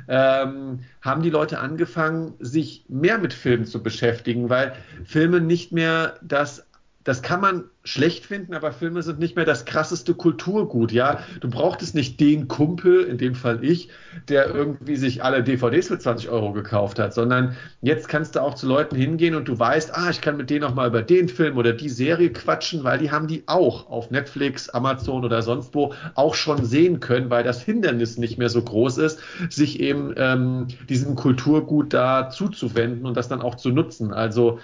ähm, 0.08 0.80
haben 1.00 1.22
die 1.22 1.30
Leute 1.30 1.58
angefangen, 1.58 2.34
sich 2.38 2.84
mehr 2.88 3.18
mit 3.18 3.32
Filmen 3.32 3.64
zu 3.64 3.82
beschäftigen, 3.82 4.50
weil 4.50 4.74
Filme 5.04 5.40
nicht 5.40 5.72
mehr 5.72 6.18
das 6.22 6.63
das 7.04 7.20
kann 7.20 7.40
man 7.40 7.64
schlecht 7.84 8.24
finden, 8.24 8.54
aber 8.54 8.72
Filme 8.72 9.02
sind 9.02 9.18
nicht 9.18 9.36
mehr 9.36 9.44
das 9.44 9.66
krasseste 9.66 10.14
Kulturgut, 10.14 10.90
ja. 10.90 11.20
Du 11.40 11.50
brauchtest 11.50 11.94
nicht 11.94 12.18
den 12.18 12.48
Kumpel, 12.48 13.02
in 13.02 13.18
dem 13.18 13.34
Fall 13.34 13.62
ich, 13.62 13.90
der 14.28 14.54
irgendwie 14.54 14.96
sich 14.96 15.22
alle 15.22 15.44
DVDs 15.44 15.88
für 15.88 15.98
20 15.98 16.30
Euro 16.30 16.52
gekauft 16.52 16.98
hat, 16.98 17.12
sondern 17.12 17.56
jetzt 17.82 18.08
kannst 18.08 18.36
du 18.36 18.40
auch 18.40 18.54
zu 18.54 18.66
Leuten 18.66 18.96
hingehen 18.96 19.34
und 19.34 19.46
du 19.48 19.58
weißt, 19.58 19.94
ah, 19.94 20.08
ich 20.08 20.22
kann 20.22 20.38
mit 20.38 20.48
denen 20.48 20.64
auch 20.64 20.74
mal 20.74 20.88
über 20.88 21.02
den 21.02 21.28
Film 21.28 21.58
oder 21.58 21.74
die 21.74 21.90
Serie 21.90 22.32
quatschen, 22.32 22.84
weil 22.84 22.98
die 22.98 23.10
haben 23.10 23.28
die 23.28 23.42
auch 23.46 23.90
auf 23.90 24.10
Netflix, 24.10 24.70
Amazon 24.70 25.22
oder 25.22 25.42
sonst 25.42 25.74
wo 25.74 25.92
auch 26.14 26.34
schon 26.34 26.64
sehen 26.64 27.00
können, 27.00 27.28
weil 27.28 27.44
das 27.44 27.62
Hindernis 27.62 28.16
nicht 28.16 28.38
mehr 28.38 28.48
so 28.48 28.62
groß 28.62 28.96
ist, 28.96 29.20
sich 29.50 29.78
eben 29.80 30.14
ähm, 30.16 30.68
diesem 30.88 31.16
Kulturgut 31.16 31.92
da 31.92 32.30
zuzuwenden 32.30 33.04
und 33.04 33.14
das 33.14 33.28
dann 33.28 33.42
auch 33.42 33.56
zu 33.56 33.68
nutzen. 33.68 34.14
Also 34.14 34.58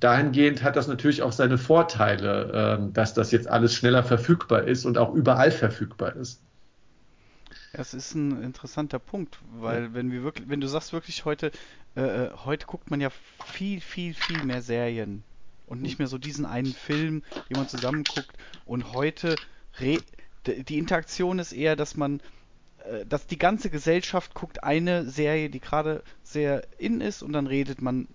dahingehend 0.00 0.62
hat 0.62 0.76
das 0.76 0.88
natürlich 0.88 1.22
auch 1.22 1.32
seine 1.32 1.58
Vorteile, 1.58 2.78
äh, 2.88 2.92
dass 2.92 3.14
das 3.14 3.30
jetzt 3.30 3.48
alles 3.48 3.74
schneller 3.74 4.02
verfügbar 4.02 4.64
ist 4.64 4.84
und 4.84 4.98
auch 4.98 5.14
überall 5.14 5.50
verfügbar 5.50 6.16
ist. 6.16 6.40
Das 7.72 7.94
ist 7.94 8.14
ein 8.14 8.42
interessanter 8.42 8.98
Punkt, 8.98 9.38
weil 9.58 9.84
ja. 9.84 9.94
wenn 9.94 10.12
wir 10.12 10.22
wirklich, 10.22 10.48
wenn 10.48 10.60
du 10.60 10.66
sagst 10.66 10.92
wirklich 10.92 11.24
heute, 11.24 11.50
äh, 11.96 12.02
äh 12.02 12.30
heute 12.44 12.66
guckt 12.66 12.90
man 12.90 13.00
ja 13.00 13.08
viel, 13.46 13.80
viel, 13.80 14.14
viel 14.14 14.44
mehr 14.44 14.60
Serien 14.60 15.22
und 15.66 15.80
nicht 15.80 15.98
mehr 15.98 16.08
so 16.08 16.18
diesen 16.18 16.44
einen 16.44 16.74
Film, 16.74 17.22
den 17.48 17.56
man 17.56 17.68
zusammen 17.68 18.04
guckt. 18.04 18.36
Und 18.66 18.92
heute 18.92 19.36
die 20.46 20.78
Interaktion 20.78 21.38
ist 21.38 21.52
eher, 21.52 21.76
dass 21.76 21.96
man, 21.96 22.20
äh, 22.84 23.06
dass 23.06 23.26
die 23.26 23.38
ganze 23.38 23.70
Gesellschaft 23.70 24.34
guckt 24.34 24.64
eine 24.64 25.08
Serie, 25.08 25.50
die 25.50 25.60
gerade 25.60 26.02
sehr 26.22 26.62
in 26.78 27.00
ist, 27.00 27.22
und 27.22 27.32
dann 27.32 27.46
redet 27.46 27.80
man 27.80 28.08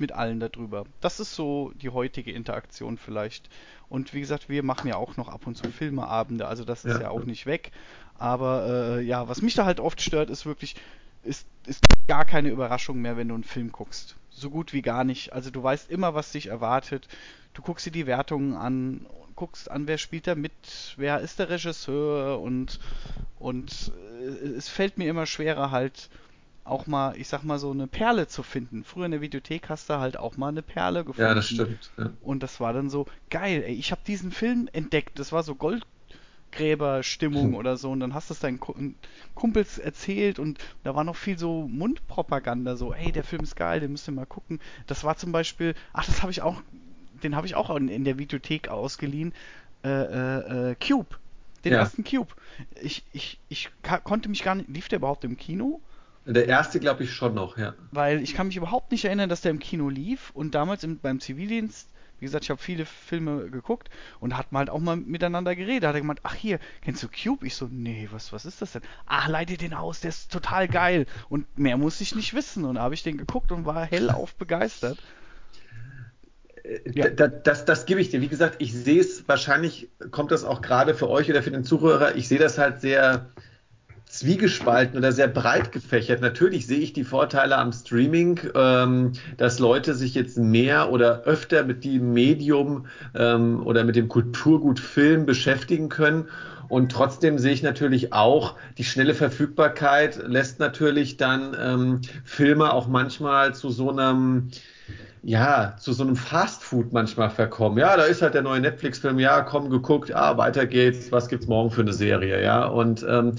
mit 0.00 0.12
allen 0.12 0.40
darüber. 0.40 0.84
Das 1.00 1.20
ist 1.20 1.34
so 1.34 1.72
die 1.74 1.90
heutige 1.90 2.32
Interaktion 2.32 2.98
vielleicht. 2.98 3.48
Und 3.88 4.14
wie 4.14 4.20
gesagt, 4.20 4.48
wir 4.48 4.62
machen 4.62 4.88
ja 4.88 4.96
auch 4.96 5.16
noch 5.16 5.28
ab 5.28 5.46
und 5.46 5.56
zu 5.56 5.70
Filmeabende, 5.70 6.46
also 6.46 6.64
das 6.64 6.84
ist 6.84 6.96
ja, 6.96 7.02
ja 7.02 7.10
auch 7.10 7.24
nicht 7.24 7.46
weg. 7.46 7.72
Aber 8.18 8.66
äh, 8.98 9.02
ja, 9.02 9.28
was 9.28 9.42
mich 9.42 9.54
da 9.54 9.64
halt 9.64 9.80
oft 9.80 10.00
stört, 10.00 10.30
ist 10.30 10.46
wirklich, 10.46 10.76
ist, 11.22 11.46
ist 11.66 11.84
gar 12.08 12.24
keine 12.24 12.48
Überraschung 12.48 13.00
mehr, 13.00 13.16
wenn 13.16 13.28
du 13.28 13.34
einen 13.34 13.44
Film 13.44 13.72
guckst. 13.72 14.16
So 14.30 14.50
gut 14.50 14.72
wie 14.72 14.82
gar 14.82 15.04
nicht. 15.04 15.32
Also 15.32 15.50
du 15.50 15.62
weißt 15.62 15.90
immer, 15.90 16.14
was 16.14 16.32
dich 16.32 16.46
erwartet. 16.46 17.08
Du 17.54 17.62
guckst 17.62 17.86
dir 17.86 17.90
die 17.90 18.06
Wertungen 18.06 18.54
an, 18.54 19.06
guckst 19.34 19.70
an, 19.70 19.86
wer 19.86 19.98
spielt 19.98 20.26
da 20.26 20.34
mit, 20.34 20.52
wer 20.96 21.20
ist 21.20 21.38
der 21.38 21.50
Regisseur 21.50 22.40
und, 22.40 22.80
und 23.38 23.92
äh, 24.20 24.48
es 24.48 24.68
fällt 24.68 24.98
mir 24.98 25.08
immer 25.08 25.26
schwerer 25.26 25.70
halt 25.70 26.10
auch 26.66 26.86
mal, 26.86 27.16
ich 27.16 27.28
sag 27.28 27.44
mal, 27.44 27.58
so 27.58 27.70
eine 27.70 27.86
Perle 27.86 28.26
zu 28.26 28.42
finden. 28.42 28.84
Früher 28.84 29.06
in 29.06 29.12
der 29.12 29.20
Videothek 29.20 29.68
hast 29.68 29.88
du 29.88 29.98
halt 29.98 30.16
auch 30.16 30.36
mal 30.36 30.48
eine 30.48 30.62
Perle 30.62 31.04
gefunden. 31.04 31.28
Ja, 31.28 31.34
das 31.34 31.48
stimmt. 31.48 31.90
Ja. 31.96 32.10
Und 32.20 32.42
das 32.42 32.60
war 32.60 32.72
dann 32.72 32.90
so 32.90 33.06
geil, 33.30 33.62
ey, 33.66 33.74
ich 33.74 33.92
habe 33.92 34.00
diesen 34.06 34.32
Film 34.32 34.68
entdeckt. 34.72 35.18
Das 35.18 35.32
war 35.32 35.42
so 35.42 35.54
Goldgräberstimmung 35.54 37.54
oder 37.54 37.76
so. 37.76 37.90
Und 37.90 38.00
dann 38.00 38.14
hast 38.14 38.30
du 38.30 38.34
es 38.34 38.40
deinen 38.40 38.60
Kumpels 39.34 39.78
erzählt 39.78 40.38
und 40.38 40.58
da 40.84 40.94
war 40.94 41.04
noch 41.04 41.16
viel 41.16 41.38
so 41.38 41.68
Mundpropaganda, 41.68 42.76
so, 42.76 42.92
ey, 42.92 43.12
der 43.12 43.24
Film 43.24 43.42
ist 43.42 43.56
geil, 43.56 43.80
den 43.80 43.92
müsst 43.92 44.08
ihr 44.08 44.12
mal 44.12 44.26
gucken. 44.26 44.60
Das 44.86 45.04
war 45.04 45.16
zum 45.16 45.32
Beispiel, 45.32 45.74
ach, 45.92 46.06
das 46.06 46.22
habe 46.22 46.32
ich 46.32 46.42
auch, 46.42 46.62
den 47.22 47.36
habe 47.36 47.46
ich 47.46 47.54
auch 47.54 47.74
in, 47.76 47.88
in, 47.88 48.04
der 48.04 48.18
Videothek 48.18 48.68
ausgeliehen. 48.68 49.32
Äh, 49.84 49.88
äh, 49.88 50.70
äh, 50.70 50.74
Cube. 50.74 51.16
Den 51.64 51.72
ja. 51.72 51.78
ersten 51.78 52.04
Cube. 52.04 52.32
Ich, 52.80 53.04
ich, 53.12 53.38
ich 53.48 53.70
konnte 54.04 54.28
mich 54.28 54.42
gar 54.42 54.54
nicht. 54.54 54.68
Lief 54.68 54.88
der 54.88 54.98
überhaupt 54.98 55.24
im 55.24 55.36
Kino? 55.36 55.80
Der 56.26 56.48
erste 56.48 56.80
glaube 56.80 57.04
ich 57.04 57.12
schon 57.12 57.34
noch, 57.34 57.56
ja. 57.56 57.74
Weil 57.92 58.20
ich 58.20 58.34
kann 58.34 58.48
mich 58.48 58.56
überhaupt 58.56 58.90
nicht 58.90 59.04
erinnern, 59.04 59.28
dass 59.28 59.42
der 59.42 59.52
im 59.52 59.60
Kino 59.60 59.88
lief 59.88 60.30
und 60.34 60.54
damals 60.56 60.82
im, 60.82 60.98
beim 60.98 61.20
Zivildienst, 61.20 61.88
wie 62.18 62.24
gesagt, 62.24 62.44
ich 62.44 62.50
habe 62.50 62.60
viele 62.60 62.84
Filme 62.84 63.48
geguckt 63.50 63.90
und 64.20 64.36
hat 64.36 64.50
mal 64.50 64.60
halt 64.60 64.70
auch 64.70 64.80
mal 64.80 64.96
miteinander 64.96 65.54
geredet. 65.54 65.84
Da 65.84 65.88
hat 65.88 65.94
er 65.94 66.00
gemeint, 66.00 66.20
ach 66.24 66.34
hier, 66.34 66.58
kennst 66.82 67.02
du 67.02 67.08
Cube? 67.08 67.46
Ich 67.46 67.54
so, 67.54 67.68
nee, 67.70 68.08
was, 68.10 68.32
was 68.32 68.44
ist 68.44 68.60
das 68.60 68.72
denn? 68.72 68.82
Ach, 69.04 69.28
leite 69.28 69.56
den 69.56 69.74
aus, 69.74 70.00
der 70.00 70.08
ist 70.08 70.32
total 70.32 70.66
geil. 70.66 71.06
Und 71.28 71.58
mehr 71.58 71.76
muss 71.76 72.00
ich 72.00 72.14
nicht 72.16 72.34
wissen. 72.34 72.64
Und 72.64 72.76
da 72.76 72.82
habe 72.82 72.94
ich 72.94 73.02
den 73.02 73.18
geguckt 73.18 73.52
und 73.52 73.66
war 73.66 73.84
hellauf 73.84 74.34
begeistert. 74.34 74.98
Ja. 76.86 77.10
Das, 77.10 77.30
das, 77.44 77.64
das, 77.64 77.86
gebe 77.86 78.00
ich 78.00 78.10
dir. 78.10 78.20
Wie 78.20 78.28
gesagt, 78.28 78.56
ich 78.58 78.72
sehe 78.72 79.00
es, 79.00 79.28
wahrscheinlich 79.28 79.90
kommt 80.10 80.32
das 80.32 80.42
auch 80.42 80.62
gerade 80.62 80.94
für 80.94 81.08
euch 81.08 81.30
oder 81.30 81.42
für 81.42 81.52
den 81.52 81.62
Zuhörer, 81.62 82.16
ich 82.16 82.26
sehe 82.26 82.38
das 82.40 82.58
halt 82.58 82.80
sehr 82.80 83.30
zwiegespalten 84.08 84.96
oder 84.96 85.12
sehr 85.12 85.28
breit 85.28 85.72
gefächert. 85.72 86.20
Natürlich 86.20 86.66
sehe 86.66 86.78
ich 86.78 86.92
die 86.92 87.04
Vorteile 87.04 87.58
am 87.58 87.72
Streaming, 87.72 88.40
ähm, 88.54 89.12
dass 89.36 89.58
Leute 89.58 89.94
sich 89.94 90.14
jetzt 90.14 90.38
mehr 90.38 90.90
oder 90.90 91.22
öfter 91.24 91.64
mit 91.64 91.84
dem 91.84 92.12
Medium 92.12 92.86
ähm, 93.14 93.64
oder 93.66 93.84
mit 93.84 93.96
dem 93.96 94.08
Kulturgut 94.08 94.80
Film 94.80 95.26
beschäftigen 95.26 95.88
können. 95.88 96.28
Und 96.68 96.90
trotzdem 96.90 97.38
sehe 97.38 97.52
ich 97.52 97.62
natürlich 97.62 98.12
auch, 98.12 98.56
die 98.78 98.84
schnelle 98.84 99.14
Verfügbarkeit 99.14 100.20
lässt 100.26 100.58
natürlich 100.58 101.16
dann 101.16 101.56
ähm, 101.60 102.00
Filme 102.24 102.72
auch 102.72 102.88
manchmal 102.88 103.54
zu 103.54 103.70
so 103.70 103.90
einem 103.90 104.50
ja, 105.26 105.74
zu 105.80 105.92
so 105.92 106.04
einem 106.04 106.14
Fastfood 106.14 106.92
manchmal 106.92 107.30
verkommen. 107.30 107.78
Ja, 107.78 107.96
da 107.96 108.04
ist 108.04 108.22
halt 108.22 108.34
der 108.34 108.42
neue 108.42 108.60
Netflix-Film, 108.60 109.18
ja, 109.18 109.40
komm, 109.40 109.70
geguckt, 109.70 110.14
ah, 110.14 110.38
weiter 110.38 110.66
geht's, 110.66 111.10
was 111.10 111.28
gibt's 111.28 111.48
morgen 111.48 111.72
für 111.72 111.80
eine 111.80 111.92
Serie, 111.92 112.40
ja. 112.40 112.64
Und 112.64 113.04
ähm, 113.08 113.32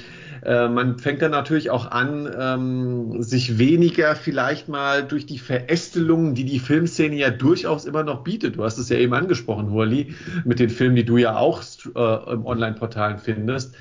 äh, 0.43 0.68
man 0.68 0.99
fängt 0.99 1.22
dann 1.22 1.31
natürlich 1.31 1.69
auch 1.69 1.89
an, 1.89 2.30
ähm, 2.38 3.23
sich 3.23 3.57
weniger 3.57 4.18
vielleicht 4.18 4.68
mal 4.68 5.01
durch 5.01 5.27
die 5.27 5.39
Verästelungen, 5.39 6.35
die 6.35 6.43
die 6.43 6.59
Filmszene 6.59 7.15
ja 7.15 7.30
durchaus 7.30 7.85
immer 7.85 8.03
noch 8.03 8.26
bietet. 8.26 8.57
Du 8.57 8.65
hast 8.65 8.77
es 8.77 8.89
ja 8.89 8.97
eben 8.97 9.14
angesprochen, 9.14 9.72
Hurli, 9.72 10.14
mit 10.43 10.59
den 10.59 10.69
Filmen, 10.69 10.97
die 10.97 11.05
du 11.05 11.15
ja 11.15 11.38
auch 11.38 11.64
äh, 11.95 12.34
im 12.34 12.45
Online-Portalen 12.45 13.19
findest. 13.19 13.76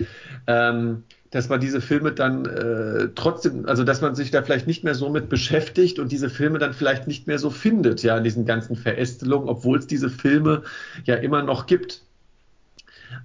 Ähm, 0.47 1.03
dass 1.31 1.49
man 1.49 1.61
diese 1.61 1.81
Filme 1.81 2.13
dann 2.13 2.47
äh, 2.47 3.09
trotzdem, 3.15 3.67
also 3.67 3.85
dass 3.85 4.01
man 4.01 4.15
sich 4.15 4.31
da 4.31 4.43
vielleicht 4.43 4.67
nicht 4.67 4.85
mehr 4.85 4.95
so 4.95 5.09
mit 5.11 5.29
beschäftigt 5.29 5.99
und 5.99 6.13
diese 6.13 6.31
Filme 6.31 6.59
dann 6.59 6.73
vielleicht 6.73 7.07
nicht 7.07 7.27
mehr 7.27 7.39
so 7.39 7.51
findet, 7.51 8.03
ja, 8.03 8.17
in 8.17 8.25
diesen 8.25 8.47
ganzen 8.47 8.77
Verästelungen, 8.77 9.49
obwohl 9.49 9.79
es 9.79 9.87
diese 9.87 10.11
Filme 10.11 10.63
ja 11.05 11.17
immer 11.17 11.43
noch 11.43 11.67
gibt. 11.67 12.03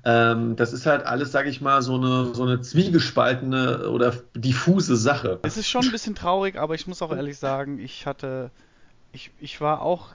Ähm, 0.04 0.56
das 0.56 0.74
ist 0.74 0.86
halt 0.86 1.06
alles, 1.06 1.32
sage 1.32 1.50
ich 1.50 1.62
mal, 1.62 1.82
so 1.82 1.96
eine, 1.96 2.34
so 2.34 2.44
eine 2.44 2.62
zwiegespaltene 2.62 3.90
oder 3.90 4.14
diffuse 4.36 4.96
Sache. 4.96 5.40
Es 5.44 5.58
ist 5.58 5.68
schon 5.68 5.86
ein 5.86 5.92
bisschen 5.92 6.16
traurig, 6.16 6.56
aber 6.58 6.76
ich 6.76 6.88
muss 6.88 7.02
auch 7.02 7.12
ehrlich 7.12 7.38
sagen, 7.38 7.80
ich 7.80 8.06
hatte, 8.06 8.52
ich, 9.12 9.32
ich 9.40 9.60
war 9.62 9.82
auch, 9.82 10.10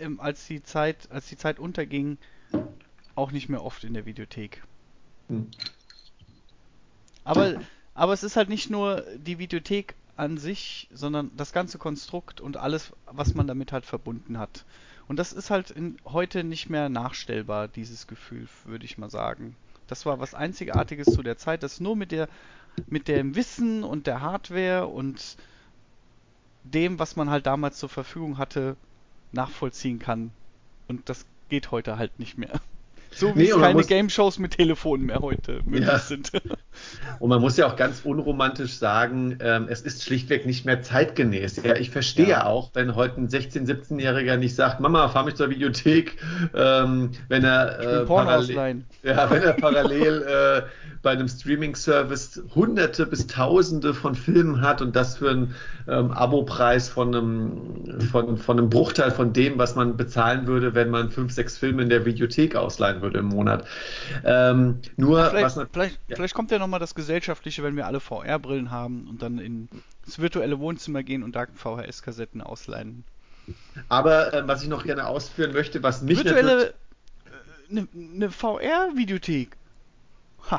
äh, 0.00 0.08
als 0.18 0.46
die 0.46 0.62
Zeit, 0.62 1.08
als 1.10 1.26
die 1.28 1.36
Zeit 1.36 1.58
unterging, 1.58 2.18
auch 3.14 3.32
nicht 3.32 3.48
mehr 3.48 3.64
oft 3.64 3.84
in 3.84 3.94
der 3.94 4.06
Videothek. 4.06 4.62
Hm. 5.28 5.46
Aber, 7.30 7.60
aber 7.94 8.12
es 8.12 8.22
ist 8.22 8.36
halt 8.36 8.48
nicht 8.48 8.70
nur 8.70 9.02
die 9.16 9.38
Videothek 9.38 9.94
an 10.16 10.36
sich, 10.36 10.88
sondern 10.92 11.30
das 11.36 11.52
ganze 11.52 11.78
Konstrukt 11.78 12.40
und 12.40 12.56
alles, 12.56 12.92
was 13.06 13.34
man 13.34 13.46
damit 13.46 13.72
halt 13.72 13.86
verbunden 13.86 14.38
hat. 14.38 14.64
Und 15.08 15.16
das 15.16 15.32
ist 15.32 15.50
halt 15.50 15.70
in, 15.70 15.96
heute 16.04 16.44
nicht 16.44 16.70
mehr 16.70 16.88
nachstellbar, 16.88 17.68
dieses 17.68 18.06
Gefühl, 18.06 18.48
würde 18.64 18.84
ich 18.84 18.98
mal 18.98 19.10
sagen. 19.10 19.56
Das 19.86 20.06
war 20.06 20.20
was 20.20 20.34
Einzigartiges 20.34 21.06
zu 21.06 21.22
der 21.22 21.36
Zeit, 21.36 21.62
das 21.62 21.80
nur 21.80 21.96
mit 21.96 22.12
der 22.12 22.28
mit 22.86 23.08
dem 23.08 23.34
Wissen 23.34 23.82
und 23.82 24.06
der 24.06 24.20
Hardware 24.20 24.86
und 24.86 25.36
dem, 26.64 26.98
was 26.98 27.16
man 27.16 27.30
halt 27.30 27.46
damals 27.46 27.78
zur 27.78 27.88
Verfügung 27.88 28.38
hatte, 28.38 28.76
nachvollziehen 29.32 29.98
kann. 29.98 30.30
Und 30.88 31.08
das 31.08 31.26
geht 31.48 31.70
heute 31.70 31.98
halt 31.98 32.18
nicht 32.18 32.38
mehr. 32.38 32.60
So 33.12 33.34
wie 33.34 33.40
nee, 33.40 33.50
es 33.50 33.56
keine 33.56 33.82
Game-Shows 33.82 34.38
mit 34.38 34.52
Telefonen 34.52 35.06
mehr 35.06 35.20
heute 35.20 35.60
möglich 35.64 35.86
ja. 35.86 35.98
sind. 35.98 36.30
Und 37.18 37.28
man 37.28 37.40
muss 37.40 37.56
ja 37.56 37.66
auch 37.66 37.76
ganz 37.76 38.02
unromantisch 38.04 38.74
sagen, 38.74 39.38
ähm, 39.40 39.66
es 39.68 39.82
ist 39.82 40.04
schlichtweg 40.04 40.46
nicht 40.46 40.64
mehr 40.64 40.82
zeitgemäß. 40.82 41.62
Ja, 41.62 41.76
ich 41.76 41.90
verstehe 41.90 42.28
ja. 42.28 42.46
auch, 42.46 42.70
wenn 42.74 42.94
heute 42.94 43.20
ein 43.20 43.28
16-, 43.28 43.66
17-Jähriger 43.66 44.36
nicht 44.36 44.54
sagt, 44.54 44.80
Mama, 44.80 45.08
fahr 45.08 45.24
mich 45.24 45.34
zur 45.34 45.50
Videothek, 45.50 46.16
ähm, 46.54 47.10
wenn 47.28 47.44
er 47.44 47.80
äh, 47.80 48.06
parallel, 48.06 48.84
ja, 49.02 49.30
wenn 49.30 49.42
er 49.42 49.52
parallel 49.54 50.22
äh, 50.22 50.62
bei 51.02 51.10
einem 51.10 51.28
Streaming-Service 51.28 52.42
hunderte 52.54 53.06
bis 53.06 53.26
tausende 53.26 53.94
von 53.94 54.14
Filmen 54.14 54.60
hat 54.60 54.82
und 54.82 54.94
das 54.94 55.16
für 55.16 55.30
einen 55.30 55.54
ähm, 55.88 56.10
Abopreis 56.10 56.88
von 56.88 57.14
einem, 57.14 58.00
von, 58.10 58.36
von 58.36 58.58
einem 58.58 58.68
Bruchteil 58.68 59.10
von 59.10 59.32
dem, 59.32 59.58
was 59.58 59.76
man 59.76 59.96
bezahlen 59.96 60.46
würde, 60.46 60.74
wenn 60.74 60.90
man 60.90 61.10
fünf, 61.10 61.32
sechs 61.32 61.56
Filme 61.56 61.82
in 61.82 61.88
der 61.88 62.04
Videothek 62.04 62.54
ausleihen 62.54 62.99
würde 63.00 63.18
im 63.18 63.26
Monat. 63.26 63.66
Ähm, 64.24 64.80
nur 64.96 65.24
vielleicht, 65.30 65.56
was, 65.56 65.68
vielleicht, 65.72 66.00
ja. 66.08 66.16
vielleicht 66.16 66.34
kommt 66.34 66.50
ja 66.50 66.58
nochmal 66.58 66.80
das 66.80 66.94
Gesellschaftliche, 66.94 67.62
wenn 67.62 67.76
wir 67.76 67.86
alle 67.86 68.00
VR-Brillen 68.00 68.70
haben 68.70 69.06
und 69.08 69.22
dann 69.22 69.38
ins 69.38 70.18
virtuelle 70.18 70.58
Wohnzimmer 70.58 71.02
gehen 71.02 71.22
und 71.22 71.36
da 71.36 71.46
VHS-Kassetten 71.54 72.40
ausleihen. 72.40 73.04
Aber 73.88 74.32
äh, 74.32 74.46
was 74.46 74.62
ich 74.62 74.68
noch 74.68 74.84
gerne 74.84 75.06
ausführen 75.06 75.52
möchte, 75.52 75.82
was 75.82 76.02
mich 76.02 76.24
virtuelle 76.24 76.74
eine 77.70 77.86
ne, 77.92 78.30
VR-Videothek. 78.30 79.56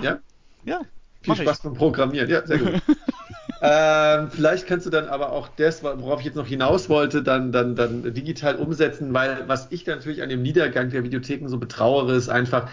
Ja? 0.01 0.19
Ja. 0.63 0.81
Viel 1.21 1.35
Spaß 1.35 1.57
ich. 1.57 1.63
beim 1.63 1.73
Programmieren. 1.73 2.29
Ja, 2.29 2.45
sehr 2.45 2.57
gut. 2.57 2.81
ähm, 3.61 4.29
vielleicht 4.31 4.65
kannst 4.65 4.87
du 4.87 4.89
dann 4.89 5.07
aber 5.07 5.31
auch 5.31 5.47
das, 5.49 5.83
worauf 5.83 6.19
ich 6.19 6.25
jetzt 6.25 6.35
noch 6.35 6.47
hinaus 6.47 6.89
wollte, 6.89 7.21
dann, 7.21 7.51
dann, 7.51 7.75
dann 7.75 8.13
digital 8.13 8.55
umsetzen, 8.55 9.13
weil 9.13 9.43
was 9.47 9.67
ich 9.69 9.85
natürlich 9.85 10.23
an 10.23 10.29
dem 10.29 10.41
Niedergang 10.41 10.89
der 10.89 11.03
Videotheken 11.03 11.47
so 11.47 11.59
betrauere, 11.59 12.15
ist 12.15 12.29
einfach, 12.29 12.69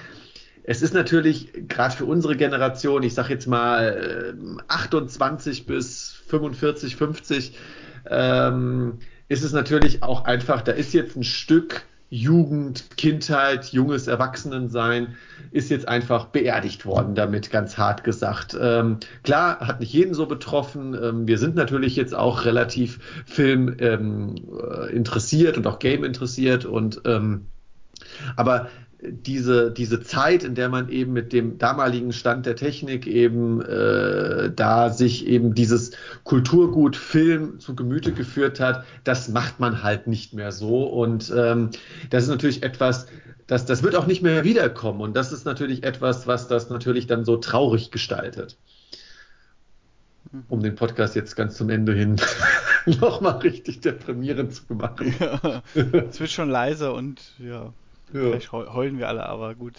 es 0.65 0.81
ist 0.81 0.95
natürlich 0.95 1.53
gerade 1.69 1.95
für 1.95 2.07
unsere 2.07 2.37
Generation, 2.37 3.03
ich 3.03 3.13
sage 3.13 3.35
jetzt 3.35 3.47
mal 3.47 4.35
28 4.69 5.67
bis 5.67 6.23
45, 6.29 6.97
50, 6.97 7.57
ähm, 8.09 8.99
ist 9.29 9.45
es 9.45 9.53
natürlich 9.53 10.03
auch 10.03 10.25
einfach, 10.25 10.63
da 10.63 10.73
ist 10.73 10.95
jetzt 10.95 11.17
ein 11.17 11.25
Stück 11.25 11.83
Jugend, 12.11 12.97
Kindheit, 12.97 13.67
junges 13.67 14.07
Erwachsenensein 14.07 15.17
ist 15.51 15.71
jetzt 15.71 15.87
einfach 15.87 16.27
beerdigt 16.27 16.87
worden, 16.87 17.15
damit 17.15 17.51
ganz 17.51 17.77
hart 17.77 18.03
gesagt. 18.03 18.57
Ähm, 18.59 18.99
klar, 19.25 19.61
hat 19.61 19.81
nicht 19.81 19.93
jeden 19.93 20.15
so 20.15 20.27
betroffen. 20.27 20.95
Ähm, 20.95 21.29
wir 21.29 21.37
sind 21.37 21.55
natürlich 21.55 21.97
jetzt 21.97 22.15
auch 22.15 22.47
relativ 22.47 22.99
Film 23.27 23.77
ähm, 23.79 24.37
äh, 24.59 24.91
interessiert 24.95 25.59
und 25.59 25.67
auch 25.67 25.79
Game 25.79 26.03
interessiert 26.03 26.65
und 26.65 27.03
ähm, 27.05 27.47
aber 28.37 28.69
diese, 29.01 29.71
diese 29.71 30.03
Zeit, 30.03 30.43
in 30.43 30.55
der 30.55 30.69
man 30.69 30.89
eben 30.89 31.13
mit 31.13 31.33
dem 31.33 31.59
damaligen 31.59 32.13
Stand 32.13 32.47
der 32.47 32.57
Technik 32.57 33.07
eben 33.07 33.61
äh, 33.63 34.51
da 34.55 34.91
sich 34.91 35.27
eben 35.27 35.55
dieses 35.55 35.93
Kulturgut 36.25 36.97
Film 36.97 37.61
zu 37.61 37.77
Gemüte 37.77 38.13
geführt 38.13 38.59
hat, 38.59 38.85
das 39.05 39.29
macht 39.29 39.61
man 39.61 39.83
halt 39.85 40.09
nicht 40.09 40.35
mehr 40.35 40.51
so. 40.51 40.85
Und 40.85 41.33
ähm, 41.37 41.71
das 42.11 42.25
ist 42.25 42.31
natürlich 42.31 42.65
etwas, 42.65 43.07
das, 43.47 43.67
das 43.67 43.85
wird 43.85 43.95
auch 43.95 44.07
nicht 44.07 44.23
mehr 44.23 44.43
wiederkommen. 44.43 45.01
Und 45.01 45.17
das 45.17 45.33
ist 45.33 45.45
natürlich 45.45 45.85
etwas, 45.85 46.27
was 46.27 46.49
das 46.49 46.69
natürlich 46.69 47.07
dann 47.07 47.25
so 47.25 47.37
traurig 47.37 47.93
gestaltet. 47.93 48.57
Um 50.49 50.61
den 50.61 50.75
Podcast 50.75 51.15
jetzt 51.15 51.37
ganz 51.37 51.57
zum 51.57 51.71
Ende 51.71 51.95
hin 51.95 52.17
nochmal 53.01 53.39
richtig 53.39 53.81
deprimierend 53.81 54.55
zu 54.55 54.75
machen. 54.75 55.15
Ja, 55.21 55.63
es 55.75 56.19
wird 56.19 56.31
schon 56.31 56.51
leiser 56.51 56.95
und 56.95 57.21
ja. 57.39 57.73
Ja. 58.13 58.21
Vielleicht 58.21 58.53
heulen 58.53 58.99
wir 58.99 59.09
alle, 59.09 59.27
aber 59.27 59.55
gut. 59.55 59.75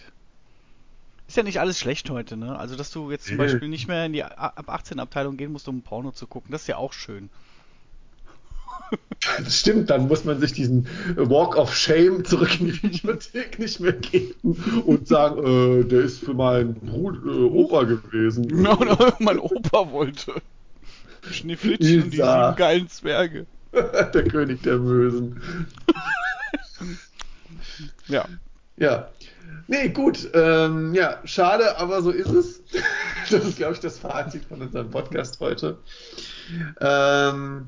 Ist 1.27 1.37
ja 1.37 1.43
nicht 1.43 1.59
alles 1.59 1.79
schlecht 1.79 2.09
heute, 2.09 2.37
ne? 2.37 2.57
Also, 2.57 2.75
dass 2.75 2.89
du 2.89 3.11
jetzt 3.11 3.25
zum 3.25 3.37
nee. 3.37 3.43
Beispiel 3.43 3.69
nicht 3.69 3.87
mehr 3.87 4.05
in 4.05 4.13
die 4.13 4.23
ab 4.23 4.63
18 4.67 4.99
Abteilung 4.99 5.37
gehen 5.37 5.51
musst, 5.51 5.67
um 5.67 5.83
Porno 5.83 6.11
zu 6.11 6.25
gucken, 6.25 6.51
das 6.51 6.61
ist 6.61 6.67
ja 6.67 6.77
auch 6.77 6.93
schön. 6.93 7.29
Das 9.43 9.59
stimmt, 9.59 9.89
dann 9.89 10.07
muss 10.07 10.23
man 10.23 10.39
sich 10.39 10.53
diesen 10.53 10.87
Walk 11.15 11.57
of 11.57 11.75
Shame 11.75 12.23
zurück 12.23 12.59
in 12.59 12.67
die 12.67 12.71
Bibliothek 12.87 13.59
nicht 13.59 13.79
mehr 13.79 13.93
geben 13.93 14.83
und 14.85 15.07
sagen, 15.07 15.81
äh, 15.81 15.83
der 15.83 16.01
ist 16.01 16.23
für 16.23 16.33
meinen 16.33 16.73
Bruder, 16.75 17.19
äh, 17.25 17.43
Opa 17.43 17.83
gewesen. 17.83 18.47
Genau, 18.47 18.75
no, 18.75 18.95
no, 18.95 19.11
mein 19.19 19.37
Opa 19.37 19.91
wollte. 19.91 20.33
Schneeflittchen 21.29 22.03
und 22.03 22.11
die 22.13 22.17
sieben 22.17 22.55
geilen 22.55 22.87
Zwerge. 22.89 23.45
der 23.73 24.23
König 24.23 24.63
der 24.63 24.77
Mösen. 24.79 25.39
Ja. 28.09 28.25
Ja. 28.77 29.09
Nee, 29.67 29.89
gut. 29.89 30.29
Ähm, 30.33 30.93
ja, 30.93 31.19
schade, 31.25 31.77
aber 31.77 32.01
so 32.01 32.11
ist 32.11 32.29
es. 32.29 32.61
Das 33.29 33.45
ist, 33.45 33.57
glaube 33.57 33.73
ich, 33.73 33.79
das 33.79 33.99
Fazit 33.99 34.45
von 34.45 34.59
unserem 34.61 34.89
Podcast 34.89 35.39
heute. 35.39 35.77
Ähm, 36.81 37.67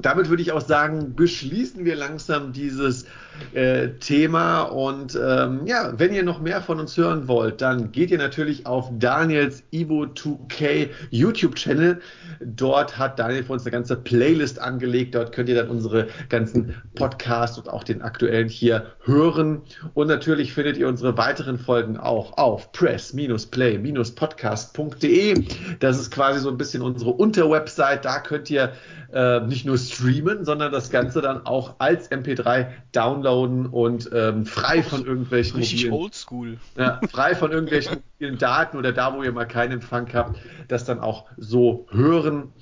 damit 0.00 0.30
würde 0.30 0.42
ich 0.42 0.52
auch 0.52 0.60
sagen, 0.60 1.14
beschließen 1.14 1.84
wir 1.84 1.96
langsam 1.96 2.52
dieses 2.52 3.04
äh, 3.52 3.88
Thema. 4.00 4.62
Und 4.62 5.18
ähm, 5.22 5.66
ja, 5.66 5.92
wenn 5.98 6.14
ihr 6.14 6.22
noch 6.22 6.40
mehr 6.40 6.62
von 6.62 6.80
uns 6.80 6.96
hören 6.96 7.28
wollt, 7.28 7.60
dann 7.60 7.92
geht 7.92 8.10
ihr 8.10 8.16
natürlich 8.18 8.64
auf 8.66 8.90
Daniels 8.98 9.62
Evo 9.70 10.04
2K 10.04 10.88
YouTube-Channel. 11.10 12.00
Dort 12.40 12.96
hat 12.98 13.18
Daniel 13.18 13.44
für 13.44 13.52
uns 13.52 13.64
eine 13.64 13.72
ganze 13.72 13.96
Playlist 13.96 14.58
angelegt. 14.58 15.14
Dort 15.14 15.32
könnt 15.32 15.50
ihr 15.50 15.56
dann 15.56 15.68
unsere 15.68 16.08
ganzen 16.28 16.74
Podcasts 16.94 17.58
und 17.58 17.68
auch 17.68 17.84
den 17.84 18.00
aktuellen 18.02 18.48
hier 18.48 18.86
hören. 19.04 19.60
Und 19.94 20.08
natürlich 20.08 20.54
findet 20.54 20.78
ihr 20.78 20.88
unsere 20.88 21.18
weiteren 21.18 21.58
Folgen 21.58 21.98
auch 21.98 22.38
auf 22.38 22.72
press-play-podcast.de. 22.72 25.44
Das 25.80 26.00
ist 26.00 26.10
quasi 26.10 26.40
so 26.40 26.48
ein 26.48 26.56
bisschen 26.56 26.80
unsere 26.82 27.10
Unterwebsite. 27.10 28.00
Da 28.02 28.20
könnt 28.20 28.48
ihr 28.50 28.72
äh, 29.12 29.40
nicht 29.40 29.66
nur 29.66 29.76
streamen, 29.92 30.44
sondern 30.44 30.72
das 30.72 30.90
Ganze 30.90 31.20
dann 31.20 31.46
auch 31.46 31.76
als 31.78 32.10
MP3 32.10 32.68
downloaden 32.92 33.66
und 33.66 34.10
ähm, 34.12 34.46
frei 34.46 34.82
von 34.82 35.04
irgendwelchen 35.04 35.58
Richtig 35.58 35.84
mobilen, 35.84 36.02
oldschool. 36.02 36.58
Ja, 36.76 37.00
frei 37.10 37.34
von 37.34 37.52
irgendwelchen 37.52 38.02
Daten 38.38 38.76
oder 38.76 38.92
da, 38.92 39.14
wo 39.14 39.22
ihr 39.22 39.32
mal 39.32 39.46
keinen 39.46 39.72
Empfang 39.72 40.12
habt, 40.12 40.38
das 40.68 40.84
dann 40.84 41.00
auch 41.00 41.26
so 41.36 41.86
hören. 41.90 42.52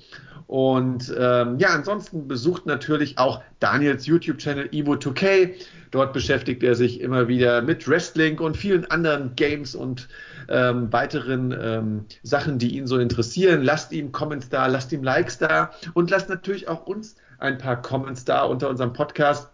Und 0.50 1.14
ähm, 1.16 1.60
ja, 1.60 1.68
ansonsten 1.68 2.26
besucht 2.26 2.66
natürlich 2.66 3.18
auch 3.18 3.40
Daniels 3.60 4.06
YouTube-Channel 4.06 4.66
Evo2K. 4.72 5.54
Dort 5.92 6.12
beschäftigt 6.12 6.64
er 6.64 6.74
sich 6.74 7.00
immer 7.00 7.28
wieder 7.28 7.62
mit 7.62 7.86
Wrestling 7.86 8.40
und 8.40 8.56
vielen 8.56 8.84
anderen 8.90 9.36
Games 9.36 9.76
und 9.76 10.08
ähm, 10.48 10.92
weiteren 10.92 11.52
ähm, 11.56 12.04
Sachen, 12.24 12.58
die 12.58 12.76
ihn 12.76 12.88
so 12.88 12.98
interessieren. 12.98 13.62
Lasst 13.62 13.92
ihm 13.92 14.10
Comments 14.10 14.48
da, 14.48 14.66
lasst 14.66 14.90
ihm 14.90 15.04
Likes 15.04 15.38
da 15.38 15.70
und 15.94 16.10
lasst 16.10 16.28
natürlich 16.28 16.66
auch 16.66 16.84
uns 16.84 17.14
ein 17.38 17.56
paar 17.56 17.80
Comments 17.80 18.24
da 18.24 18.42
unter 18.42 18.68
unserem 18.70 18.92
Podcast. 18.92 19.50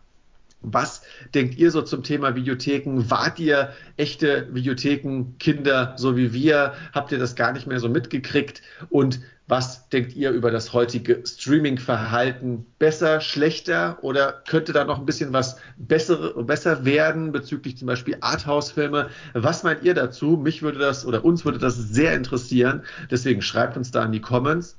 Was 0.68 1.02
denkt 1.32 1.56
ihr 1.56 1.70
so 1.70 1.80
zum 1.80 2.02
Thema 2.02 2.34
Videotheken? 2.34 3.08
Wart 3.08 3.38
ihr 3.38 3.72
echte 3.96 4.48
Videotheken-Kinder, 4.52 5.94
so 5.96 6.16
wie 6.16 6.32
wir? 6.32 6.74
Habt 6.92 7.12
ihr 7.12 7.18
das 7.18 7.36
gar 7.36 7.52
nicht 7.52 7.68
mehr 7.68 7.78
so 7.78 7.88
mitgekriegt? 7.88 8.62
Und 8.90 9.20
was 9.46 9.88
denkt 9.90 10.16
ihr 10.16 10.32
über 10.32 10.50
das 10.50 10.72
heutige 10.72 11.22
Streaming-Verhalten? 11.24 12.66
Besser, 12.80 13.20
schlechter 13.20 13.98
oder 14.02 14.42
könnte 14.48 14.72
da 14.72 14.84
noch 14.84 14.98
ein 14.98 15.06
bisschen 15.06 15.32
was 15.32 15.56
besser, 15.76 16.42
besser 16.42 16.84
werden 16.84 17.30
bezüglich 17.30 17.76
zum 17.76 17.86
Beispiel 17.86 18.16
Arthouse-Filme? 18.20 19.08
Was 19.34 19.62
meint 19.62 19.84
ihr 19.84 19.94
dazu? 19.94 20.36
Mich 20.36 20.62
würde 20.62 20.80
das 20.80 21.06
oder 21.06 21.24
uns 21.24 21.44
würde 21.44 21.58
das 21.58 21.76
sehr 21.76 22.14
interessieren. 22.14 22.82
Deswegen 23.08 23.40
schreibt 23.40 23.76
uns 23.76 23.92
da 23.92 24.04
in 24.04 24.10
die 24.10 24.20
Comments. 24.20 24.76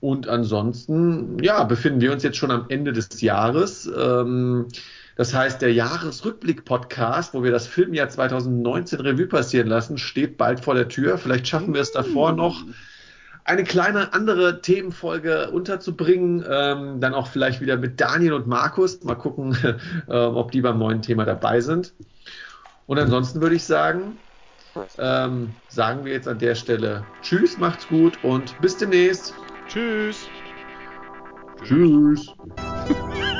Und 0.00 0.28
ansonsten, 0.28 1.42
ja, 1.42 1.64
befinden 1.64 2.00
wir 2.00 2.12
uns 2.12 2.22
jetzt 2.22 2.38
schon 2.38 2.50
am 2.50 2.66
Ende 2.68 2.92
des 2.92 3.20
Jahres. 3.20 3.90
Ähm, 3.94 4.68
das 5.16 5.34
heißt, 5.34 5.60
der 5.60 5.72
Jahresrückblick-Podcast, 5.72 7.34
wo 7.34 7.42
wir 7.42 7.50
das 7.50 7.66
Filmjahr 7.66 8.08
2019 8.08 9.00
Revue 9.00 9.26
passieren 9.26 9.66
lassen, 9.66 9.98
steht 9.98 10.36
bald 10.38 10.60
vor 10.60 10.74
der 10.74 10.88
Tür. 10.88 11.18
Vielleicht 11.18 11.48
schaffen 11.48 11.74
wir 11.74 11.80
es 11.80 11.92
davor 11.92 12.32
noch, 12.32 12.64
eine 13.44 13.64
kleine 13.64 14.12
andere 14.12 14.62
Themenfolge 14.62 15.50
unterzubringen. 15.50 16.44
Ähm, 16.48 17.00
dann 17.00 17.14
auch 17.14 17.26
vielleicht 17.26 17.60
wieder 17.60 17.76
mit 17.76 18.00
Daniel 18.00 18.34
und 18.34 18.46
Markus. 18.46 19.02
Mal 19.02 19.16
gucken, 19.16 19.56
äh, 20.08 20.16
ob 20.16 20.52
die 20.52 20.60
beim 20.60 20.78
neuen 20.78 21.02
Thema 21.02 21.24
dabei 21.24 21.60
sind. 21.60 21.92
Und 22.86 22.98
ansonsten 22.98 23.40
würde 23.40 23.56
ich 23.56 23.64
sagen, 23.64 24.16
ähm, 24.98 25.50
sagen 25.68 26.04
wir 26.04 26.12
jetzt 26.12 26.28
an 26.28 26.38
der 26.38 26.54
Stelle 26.54 27.04
Tschüss, 27.22 27.58
macht's 27.58 27.86
gut 27.88 28.18
und 28.22 28.58
bis 28.60 28.76
demnächst. 28.76 29.34
Tschüss. 29.68 30.28
Tschüss. 31.64 32.34